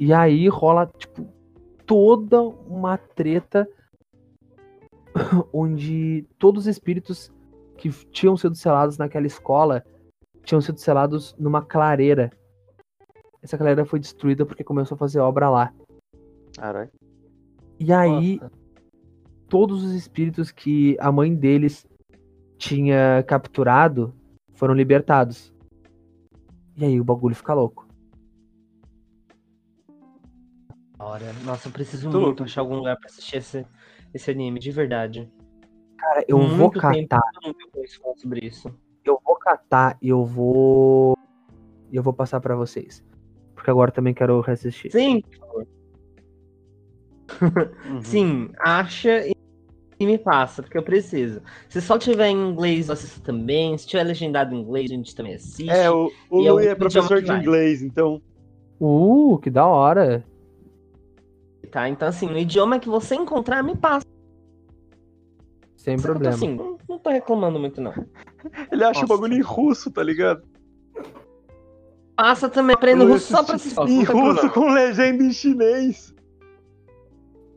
E 0.00 0.14
aí 0.14 0.48
rola, 0.48 0.86
tipo, 0.86 1.28
toda 1.84 2.40
uma 2.40 2.96
treta 2.96 3.68
onde 5.52 6.26
todos 6.38 6.62
os 6.62 6.66
espíritos 6.66 7.30
que 7.76 7.90
tinham 8.10 8.34
sido 8.34 8.54
selados 8.54 8.96
naquela 8.96 9.26
escola 9.26 9.84
tinham 10.42 10.62
sido 10.62 10.78
selados 10.78 11.36
numa 11.38 11.60
clareira. 11.60 12.30
Essa 13.42 13.58
clareira 13.58 13.84
foi 13.84 14.00
destruída 14.00 14.46
porque 14.46 14.64
começou 14.64 14.94
a 14.94 14.98
fazer 14.98 15.20
obra 15.20 15.50
lá. 15.50 15.74
Caralho. 16.56 16.90
E 17.78 17.92
aí, 17.92 18.38
Nossa. 18.40 18.52
todos 19.48 19.84
os 19.84 19.92
espíritos 19.92 20.50
que 20.50 20.96
a 20.98 21.12
mãe 21.12 21.34
deles 21.34 21.86
tinha 22.56 23.22
capturado 23.26 24.14
foram 24.54 24.72
libertados. 24.72 25.52
E 26.74 26.86
aí 26.86 26.98
o 26.98 27.04
bagulho 27.04 27.34
fica 27.34 27.52
louco. 27.52 27.89
Hora. 31.10 31.32
Nossa, 31.44 31.66
eu 31.66 31.72
preciso 31.72 32.08
Muito 32.08 32.44
achar 32.44 32.60
algum 32.60 32.76
lugar 32.76 32.96
pra 32.96 33.06
assistir 33.06 33.38
esse, 33.38 33.66
esse 34.14 34.30
anime, 34.30 34.60
de 34.60 34.70
verdade. 34.70 35.28
Cara, 35.98 36.24
eu 36.28 36.38
Muito 36.38 36.56
vou 36.56 36.70
catar, 36.70 37.20
eu 37.44 38.16
sobre 38.16 38.46
isso. 38.46 38.72
eu 39.04 39.20
vou 39.24 39.34
catar 39.34 39.98
e 40.00 40.08
eu 40.08 40.24
vou. 40.24 41.16
E 41.90 41.96
eu 41.96 42.02
vou 42.02 42.12
passar 42.12 42.40
pra 42.40 42.54
vocês. 42.54 43.04
Porque 43.56 43.70
agora 43.70 43.90
também 43.90 44.14
quero 44.14 44.40
reassistir. 44.40 44.92
Sim, 44.92 45.20
Uhum. 47.84 48.02
sim, 48.02 48.50
acha 48.58 49.26
e 49.26 49.32
e 49.98 50.06
me 50.06 50.16
passa, 50.16 50.62
porque 50.62 50.78
eu 50.78 50.82
preciso. 50.82 51.42
Se 51.68 51.78
só 51.82 51.98
tiver 51.98 52.28
em 52.28 52.50
inglês, 52.50 52.88
eu 52.88 52.94
assisto 52.94 53.20
também. 53.20 53.76
Se 53.76 53.86
tiver 53.86 54.04
legendado 54.04 54.54
em 54.54 54.60
inglês, 54.60 54.90
a 54.90 54.94
gente 54.94 55.14
também 55.14 55.34
assiste. 55.34 55.68
É, 55.68 55.90
o, 55.90 56.10
o 56.30 56.58
é 56.58 56.68
é 56.68 56.74
professor 56.74 57.20
de 57.20 57.30
inglês, 57.30 57.82
então. 57.82 58.22
Uh, 58.80 59.38
que 59.42 59.50
da 59.50 59.66
hora. 59.66 60.24
Tá? 61.70 61.88
Então, 61.88 62.08
assim, 62.08 62.26
no 62.26 62.36
idioma 62.38 62.78
que 62.80 62.88
você 62.88 63.14
encontrar, 63.14 63.62
me 63.62 63.76
passa. 63.76 64.04
Sem 65.76 65.96
Só 65.96 66.08
eu 66.08 66.12
tô 66.14 66.18
problema. 66.20 66.34
assim, 66.34 66.54
não, 66.54 66.76
não 66.88 66.98
tô 66.98 67.10
reclamando 67.10 67.58
muito, 67.58 67.80
não. 67.80 67.92
Ele 68.72 68.84
acha 68.84 68.98
o 68.98 69.02
Nossa. 69.02 69.06
bagulho 69.14 69.34
em 69.34 69.40
russo, 69.40 69.90
tá 69.90 70.02
ligado? 70.02 70.42
Passa 72.16 72.48
também, 72.50 72.74
aprendo 72.74 73.06
russo 73.06 73.32
só 73.32 73.42
pra 73.42 73.54
assistir. 73.56 73.80
Em 73.80 74.02
russo 74.04 74.06
problema. 74.12 74.50
com 74.50 74.66
legenda 74.72 75.22
em 75.22 75.32
chinês. 75.32 76.14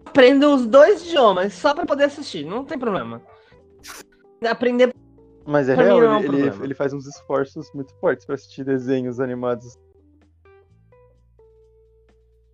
Aprendo 0.05 0.53
os 0.53 0.65
dois 0.67 1.01
idiomas 1.05 1.53
só 1.53 1.73
pra 1.73 1.85
poder 1.85 2.03
assistir, 2.05 2.45
não 2.45 2.63
tem 2.63 2.77
problema. 2.77 3.21
Aprender. 4.47 4.93
Mas 5.45 5.67
é 5.67 5.75
Pra 5.75 5.83
real, 5.83 5.99
não 5.99 6.05
é 6.05 6.09
um 6.09 6.15
ele, 6.19 6.27
ele, 6.27 6.37
problema. 6.43 6.63
ele 6.65 6.73
faz 6.75 6.93
uns 6.93 7.05
esforços 7.07 7.69
muito 7.73 7.93
fortes 7.99 8.25
pra 8.25 8.35
assistir 8.35 8.63
desenhos 8.63 9.19
animados. 9.19 9.75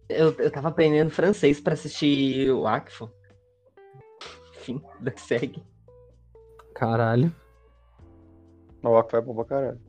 Eu, 0.10 0.34
eu 0.40 0.52
tava 0.52 0.70
aprendendo 0.70 1.12
francês 1.12 1.62
pra 1.62 1.74
assistir 1.74 2.50
o 2.52 2.66
Akfo. 2.66 3.10
Enfim, 4.58 4.82
segue. 5.18 5.64
Caralho. 6.74 7.34
O 8.84 8.98
Aqua 8.98 9.20
é 9.20 9.22
bom 9.22 9.36
pra 9.36 9.46
caralho. 9.46 9.80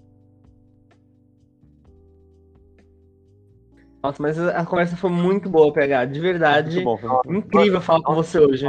Nossa, 4.03 4.23
mas 4.23 4.39
a 4.39 4.65
conversa 4.65 4.97
foi 4.97 5.11
muito 5.11 5.49
boa, 5.49 5.73
PH. 5.73 6.07
De 6.07 6.21
verdade. 6.21 6.85
Muito 6.85 7.07
bom. 7.07 7.21
Incrível 7.27 7.81
falar 7.81 8.03
com 8.03 8.15
você 8.15 8.39
hoje. 8.39 8.67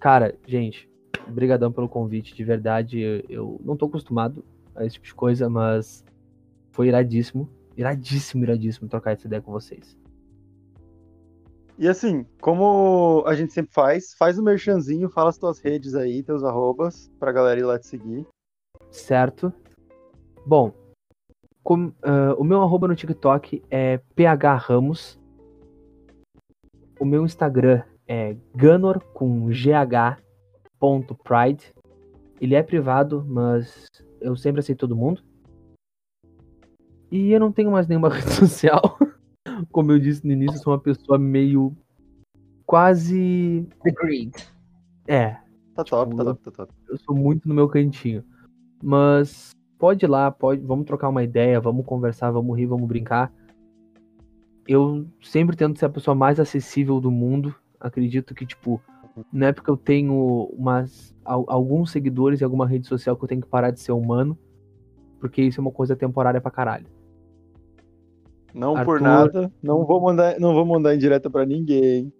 Cara, 0.00 0.34
gente, 0.46 0.88
brigadão 1.28 1.70
pelo 1.70 1.88
convite, 1.88 2.34
de 2.34 2.44
verdade. 2.44 3.00
Eu, 3.00 3.22
eu 3.28 3.60
não 3.64 3.76
tô 3.76 3.86
acostumado 3.86 4.44
a 4.74 4.84
esse 4.84 4.94
tipo 4.94 5.06
de 5.06 5.14
coisa, 5.14 5.48
mas 5.48 6.04
foi 6.72 6.88
iradíssimo. 6.88 7.48
Iradíssimo, 7.76 8.42
iradíssimo 8.44 8.88
trocar 8.88 9.12
essa 9.12 9.26
ideia 9.26 9.42
com 9.42 9.52
vocês. 9.52 9.96
E 11.78 11.86
assim, 11.86 12.24
como 12.40 13.22
a 13.26 13.34
gente 13.34 13.52
sempre 13.52 13.72
faz, 13.72 14.14
faz 14.14 14.38
o 14.38 14.42
merchanzinho, 14.42 15.10
fala 15.10 15.28
as 15.28 15.36
tuas 15.36 15.58
redes 15.58 15.94
aí, 15.94 16.22
teus 16.22 16.42
arrobas, 16.42 17.10
pra 17.18 17.32
galera 17.32 17.60
ir 17.60 17.64
lá 17.64 17.78
te 17.78 17.86
seguir. 17.86 18.26
Certo? 18.90 19.52
Bom, 20.46 20.72
com- 21.62 21.92
ah, 22.02 22.34
o 22.38 22.44
meu 22.44 22.62
arroba 22.62 22.88
no 22.88 22.96
TikTok 22.96 23.62
é 23.70 24.00
phramos. 24.14 25.20
O 26.98 27.04
meu 27.04 27.24
Instagram 27.26 27.82
é 28.08 28.36
ganor 28.54 29.02
com 29.12 29.48
gh 29.48 30.16
ponto 30.78 31.14
pride. 31.14 31.74
Ele 32.40 32.54
é 32.54 32.62
privado, 32.62 33.22
mas 33.26 33.86
eu 34.20 34.34
sempre 34.34 34.60
aceito 34.60 34.78
todo 34.80 34.96
mundo. 34.96 35.22
E 37.10 37.32
eu 37.32 37.40
não 37.40 37.52
tenho 37.52 37.70
mais 37.70 37.86
nenhuma 37.86 38.08
rede 38.14 38.32
social. 38.32 38.98
Como 39.70 39.92
eu 39.92 39.98
disse 39.98 40.26
no 40.26 40.32
início, 40.32 40.56
eu 40.56 40.62
sou 40.62 40.72
uma 40.72 40.78
pessoa 40.80 41.18
meio 41.18 41.76
quase. 42.64 43.68
Agreed. 43.86 44.32
É, 45.06 45.36
Tá 45.74 45.84
top, 45.84 46.10
Tipo, 46.10 46.24
tá 46.24 46.24
top, 46.24 46.42
tá 46.44 46.50
top. 46.50 46.72
eu 46.88 46.96
sou 46.98 47.14
muito 47.14 47.46
no 47.48 47.54
meu 47.54 47.68
cantinho. 47.68 48.24
Mas 48.82 49.50
pode 49.78 50.04
ir 50.04 50.08
lá, 50.08 50.30
pode, 50.30 50.62
vamos 50.64 50.86
trocar 50.86 51.08
uma 51.08 51.22
ideia, 51.22 51.60
vamos 51.60 51.84
conversar, 51.84 52.30
vamos 52.30 52.56
rir, 52.56 52.66
vamos 52.66 52.88
brincar. 52.88 53.32
Eu 54.66 55.06
sempre 55.22 55.54
tento 55.56 55.78
ser 55.78 55.84
a 55.86 55.90
pessoa 55.90 56.14
mais 56.14 56.40
acessível 56.40 57.00
do 57.00 57.10
mundo. 57.10 57.54
Acredito 57.78 58.34
que, 58.34 58.44
tipo, 58.46 58.80
não 59.32 59.46
é 59.46 59.52
porque 59.52 59.70
eu 59.70 59.76
tenho 59.76 60.48
umas, 60.52 61.14
al- 61.24 61.44
alguns 61.46 61.90
seguidores 61.90 62.40
em 62.40 62.44
alguma 62.44 62.66
rede 62.66 62.86
social 62.86 63.16
que 63.16 63.22
eu 63.24 63.28
tenho 63.28 63.42
que 63.42 63.48
parar 63.48 63.70
de 63.70 63.80
ser 63.80 63.92
humano. 63.92 64.36
Porque 65.20 65.42
isso 65.42 65.60
é 65.60 65.62
uma 65.62 65.70
coisa 65.70 65.94
temporária 65.94 66.40
pra 66.40 66.50
caralho. 66.50 66.86
Não 68.56 68.72
por 68.84 68.96
Arthur. 68.96 69.00
nada, 69.02 69.52
não 69.62 69.84
vou 69.84 70.00
mandar, 70.00 70.40
não 70.40 70.54
vou 70.54 70.64
mandar 70.64 70.94
indireta 70.94 71.28
pra 71.28 71.44
ninguém. 71.44 72.10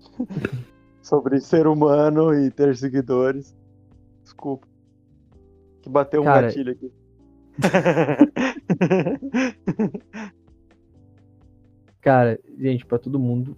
Sobre 1.00 1.40
ser 1.40 1.66
humano 1.68 2.34
e 2.34 2.50
ter 2.50 2.76
seguidores. 2.76 3.56
Desculpa. 4.22 4.66
Que 5.80 5.88
bateu 5.88 6.20
um 6.20 6.24
Cara, 6.24 6.48
gatilho 6.48 6.72
aqui. 6.72 6.92
Cara, 12.00 12.38
gente, 12.58 12.86
pra 12.86 12.98
todo 12.98 13.18
mundo, 13.18 13.56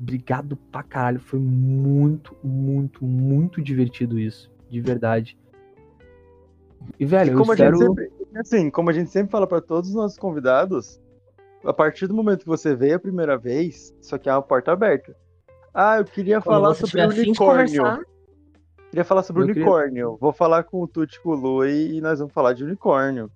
obrigado 0.00 0.56
pra 0.70 0.82
caralho. 0.82 1.20
Foi 1.20 1.38
muito, 1.38 2.34
muito, 2.42 3.04
muito 3.04 3.62
divertido 3.62 4.18
isso. 4.18 4.50
De 4.70 4.80
verdade. 4.80 5.38
E, 6.98 7.04
velho, 7.04 7.30
E 7.30 7.32
eu 7.32 7.38
como 7.38 7.52
espero. 7.52 7.76
a 7.76 7.78
gente 7.78 7.86
sempre, 7.86 8.10
assim, 8.36 8.70
como 8.70 8.90
a 8.90 8.92
gente 8.92 9.10
sempre 9.10 9.30
fala 9.30 9.46
pra 9.46 9.60
todos 9.60 9.90
os 9.90 9.96
nossos 9.96 10.18
convidados, 10.18 11.00
a 11.64 11.72
partir 11.72 12.06
do 12.06 12.14
momento 12.14 12.40
que 12.40 12.46
você 12.48 12.74
veio 12.74 12.96
a 12.96 12.98
primeira 12.98 13.36
vez, 13.36 13.94
isso 14.00 14.14
aqui 14.14 14.28
é 14.28 14.32
uma 14.32 14.42
porta 14.42 14.72
aberta. 14.72 15.16
Ah, 15.74 15.98
eu 15.98 16.04
queria 16.04 16.40
Quando 16.40 16.44
falar 16.54 16.74
sobre 16.74 17.06
de 17.14 17.20
unicórnio. 17.28 17.82
conversar, 17.82 18.00
Queria 18.90 19.04
falar 19.04 19.22
sobre 19.24 19.42
Eu 19.42 19.46
queria- 19.48 19.62
unicórnio. 19.62 20.16
Vou 20.20 20.32
falar 20.32 20.62
com 20.62 20.80
o 20.82 20.86
Tuti 20.88 21.16
e 21.16 21.20
com 21.20 21.30
o 21.30 21.34
Lui 21.34 21.96
e 21.96 22.00
nós 22.00 22.18
vamos 22.18 22.32
falar 22.32 22.52
de 22.54 22.64
unicórnio. 22.64 23.30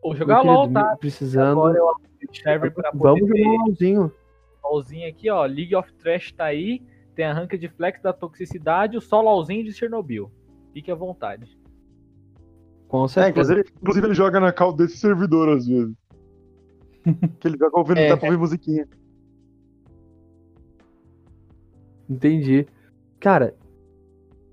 Ou 0.00 0.12
meu 0.12 0.18
jogar 0.20 0.36
querido, 0.40 0.54
LOL, 0.54 0.72
tá? 0.72 0.96
Precisando. 0.96 1.58
Agora 1.58 1.76
eu 1.76 1.84
o 1.86 2.34
server 2.34 2.72
pra 2.72 2.90
poder 2.92 3.02
Vamos 3.02 3.28
jogar 3.28 3.40
um 3.50 3.64
LOLzinho. 3.66 4.12
LOLzinho 4.64 5.08
aqui, 5.08 5.28
ó. 5.28 5.44
League 5.44 5.74
of 5.76 5.92
Trash 5.94 6.32
tá 6.32 6.44
aí. 6.44 6.80
Tem 7.14 7.24
a 7.26 7.32
ranca 7.34 7.58
de 7.58 7.68
flex 7.68 8.00
da 8.00 8.12
toxicidade, 8.12 8.96
o 8.96 9.00
só 9.00 9.20
LOLzinho 9.20 9.64
de 9.64 9.72
Chernobyl. 9.72 10.30
Fique 10.72 10.90
à 10.90 10.94
vontade. 10.94 11.58
Com 12.88 13.04
É, 13.04 13.08
certeza. 13.08 13.52
inclusive, 13.52 13.74
inclusive 13.82 14.06
ele 14.06 14.14
joga 14.14 14.38
na 14.40 14.52
call 14.52 14.72
desse 14.72 14.96
servidor 14.98 15.48
às 15.48 15.66
vezes. 15.66 15.94
que 17.40 17.48
ele 17.48 17.56
joga 17.58 17.78
ouvindo, 17.78 17.98
É. 17.98 18.08
dá 18.08 18.16
pra 18.16 18.26
ouvir 18.26 18.38
musiquinha. 18.38 18.86
Entendi. 22.08 22.66
Cara, 23.20 23.54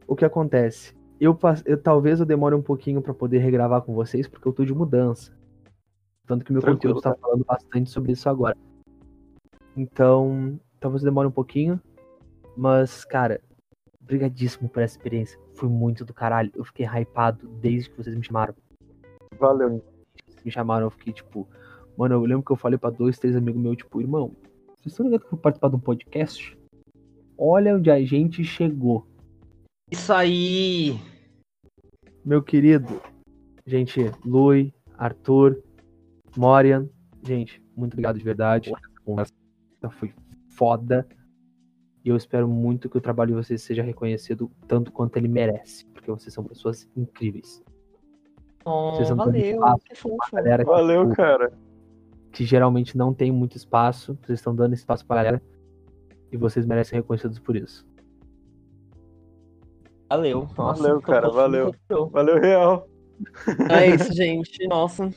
o 0.08 0.16
que 0.16 0.26
acontece? 0.26 0.94
Eu, 1.20 1.38
eu 1.66 1.82
talvez 1.82 2.20
eu 2.20 2.26
demore 2.26 2.56
um 2.56 2.62
pouquinho 2.62 3.02
pra 3.02 3.14
poder 3.14 3.40
regravar 3.40 3.82
com 3.82 3.94
vocês, 3.94 4.28
porque 4.28 4.48
eu 4.48 4.54
tô 4.54 4.66
de 4.66 4.74
mudança. 4.74 5.32
Tanto 6.26 6.44
que 6.46 6.52
meu 6.52 6.62
Tranquilo, 6.62 6.96
conteúdo 6.96 7.02
tá 7.02 7.16
falando 7.20 7.46
bastante 7.46 7.90
sobre 7.90 8.14
isso 8.14 8.28
agora. 8.30 8.58
Então, 9.76 10.60
talvez 10.80 11.04
eu 11.04 11.10
demore 11.10 11.28
um 11.28 11.32
pouquinho. 11.32 11.80
Mas, 12.56 13.04
cara, 13.04 13.42
brigadíssimo 14.00 14.70
por 14.70 14.82
essa 14.82 14.96
experiência. 14.96 15.40
Foi 15.56 15.68
muito 15.70 16.06
do 16.06 16.14
caralho. 16.14 16.52
Eu 16.56 16.64
fiquei 16.64 16.86
hypado 16.86 17.48
desde 17.62 17.90
que 17.90 17.98
vocês 17.98 18.16
me 18.16 18.24
chamaram. 18.24 18.54
Valeu. 19.40 19.84
me 20.46 20.52
chamaram, 20.52 20.86
eu 20.88 20.92
fiquei 20.92 21.14
tipo. 21.14 21.48
Mano, 21.98 22.16
eu 22.16 22.26
lembro 22.26 22.44
que 22.44 22.52
eu 22.52 22.56
falei 22.56 22.78
pra 22.78 22.90
dois, 22.90 23.20
três 23.20 23.36
amigos 23.36 23.62
meus, 23.62 23.78
tipo, 23.78 24.02
irmão, 24.02 24.36
vocês 24.78 24.94
estão 24.94 25.06
ligados 25.06 25.28
que 25.28 25.34
eu 25.34 25.38
participar 25.38 25.70
de 25.70 25.76
um 25.76 25.80
podcast? 25.80 26.58
Olha 27.38 27.76
onde 27.76 27.92
a 27.92 28.04
gente 28.04 28.44
chegou. 28.44 29.08
Isso 29.92 30.12
aí. 30.12 31.00
Meu 32.26 32.42
querido, 32.42 33.02
gente, 33.66 34.12
Lui, 34.26 34.74
Arthur, 34.98 35.62
Morian, 36.36 36.90
gente, 37.26 37.62
muito 37.76 37.94
obrigado 37.94 38.18
de 38.18 38.24
verdade. 38.24 38.72
Essa 38.74 39.02
conversa 39.04 39.34
foi 39.92 40.14
foda. 40.50 41.08
E 42.04 42.10
eu 42.10 42.18
espero 42.18 42.48
muito 42.48 42.90
que 42.90 42.98
o 42.98 43.02
trabalho 43.02 43.30
de 43.30 43.46
vocês 43.46 43.62
seja 43.62 43.82
reconhecido 43.82 44.52
tanto 44.68 44.92
quanto 44.92 45.18
ele 45.18 45.28
merece. 45.28 45.86
Porque 45.88 46.12
vocês 46.12 46.34
são 46.34 46.44
pessoas 46.44 46.90
incríveis. 46.96 47.64
Oh, 48.66 48.92
valeu. 49.16 49.62
Que 49.86 49.96
fofo. 49.96 50.18
Galera 50.32 50.64
que, 50.64 50.70
Valeu, 50.70 51.04
tipo, 51.04 51.16
cara. 51.16 51.54
Que 52.34 52.44
geralmente 52.44 52.98
não 52.98 53.14
tem 53.14 53.32
muito 53.32 53.56
espaço. 53.56 54.18
Vocês 54.26 54.40
estão 54.40 54.54
dando 54.54 54.74
espaço 54.74 55.06
pra 55.06 55.16
galera. 55.18 55.42
E 56.32 56.36
vocês 56.36 56.66
merecem 56.66 56.90
ser 56.90 56.96
reconhecidos 56.98 57.40
por 57.40 57.56
isso. 57.56 57.86
Valeu. 60.10 60.48
Nossa, 60.58 60.82
Valeu, 60.84 61.02
cara, 61.02 61.30
valeu. 61.30 61.76
Valeu, 62.12 62.40
real. 62.40 62.88
É 63.70 63.88
isso, 63.96 64.14
gente. 64.14 64.68
Nossa. 64.68 65.10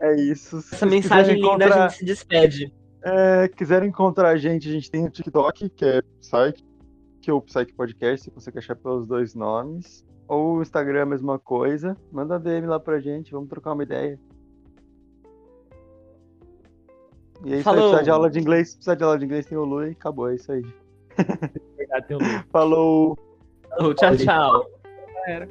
É 0.00 0.14
isso. 0.16 0.60
Se 0.62 0.74
Essa 0.74 0.86
mensagem 0.86 1.36
quiserem 1.36 1.52
linda, 1.52 1.64
a 1.64 1.68
encontrar- 1.68 1.88
gente 1.90 1.98
se 1.98 2.04
despede. 2.04 2.74
É, 3.04 3.48
quiserem 3.48 3.88
encontrar 3.88 4.28
a 4.30 4.36
gente, 4.36 4.68
a 4.68 4.72
gente 4.72 4.90
tem 4.90 5.04
o 5.04 5.10
TikTok, 5.10 5.68
que 5.70 5.84
é 5.84 6.02
Psyche, 6.20 6.64
que 7.20 7.30
é 7.30 7.32
o 7.32 7.40
Psyche 7.40 7.72
Podcast, 7.72 8.24
se 8.24 8.30
você 8.34 8.50
quer 8.52 8.60
achar 8.60 8.76
pelos 8.76 9.06
dois 9.06 9.34
nomes. 9.34 10.04
Ou 10.28 10.58
o 10.58 10.62
Instagram, 10.62 11.02
a 11.02 11.06
mesma 11.06 11.38
coisa. 11.38 11.96
Manda 12.12 12.38
DM 12.38 12.66
lá 12.66 12.78
pra 12.80 13.00
gente, 13.00 13.32
vamos 13.32 13.48
trocar 13.48 13.72
uma 13.72 13.82
ideia. 13.82 14.18
E 17.44 17.52
é 17.52 17.56
isso 17.56 17.64
Falou. 17.64 17.80
aí, 17.80 17.88
precisar 17.90 18.02
de 18.02 18.10
aula 18.10 18.30
de 18.30 18.38
inglês, 18.38 18.68
se 18.70 18.76
precisar 18.76 18.94
de 18.94 19.04
aula 19.04 19.18
de 19.18 19.24
inglês, 19.24 19.46
tem 19.46 19.58
o 19.58 19.64
Lu 19.64 19.86
e 19.86 19.90
acabou, 19.90 20.30
é 20.30 20.34
isso 20.34 20.52
aí. 20.52 20.64
Verdade, 21.76 22.06
tem 22.06 22.16
um 22.16 22.42
Falou! 22.50 23.18
Tchau, 23.96 24.16
tchau. 24.16 24.66
Era. 25.26 25.48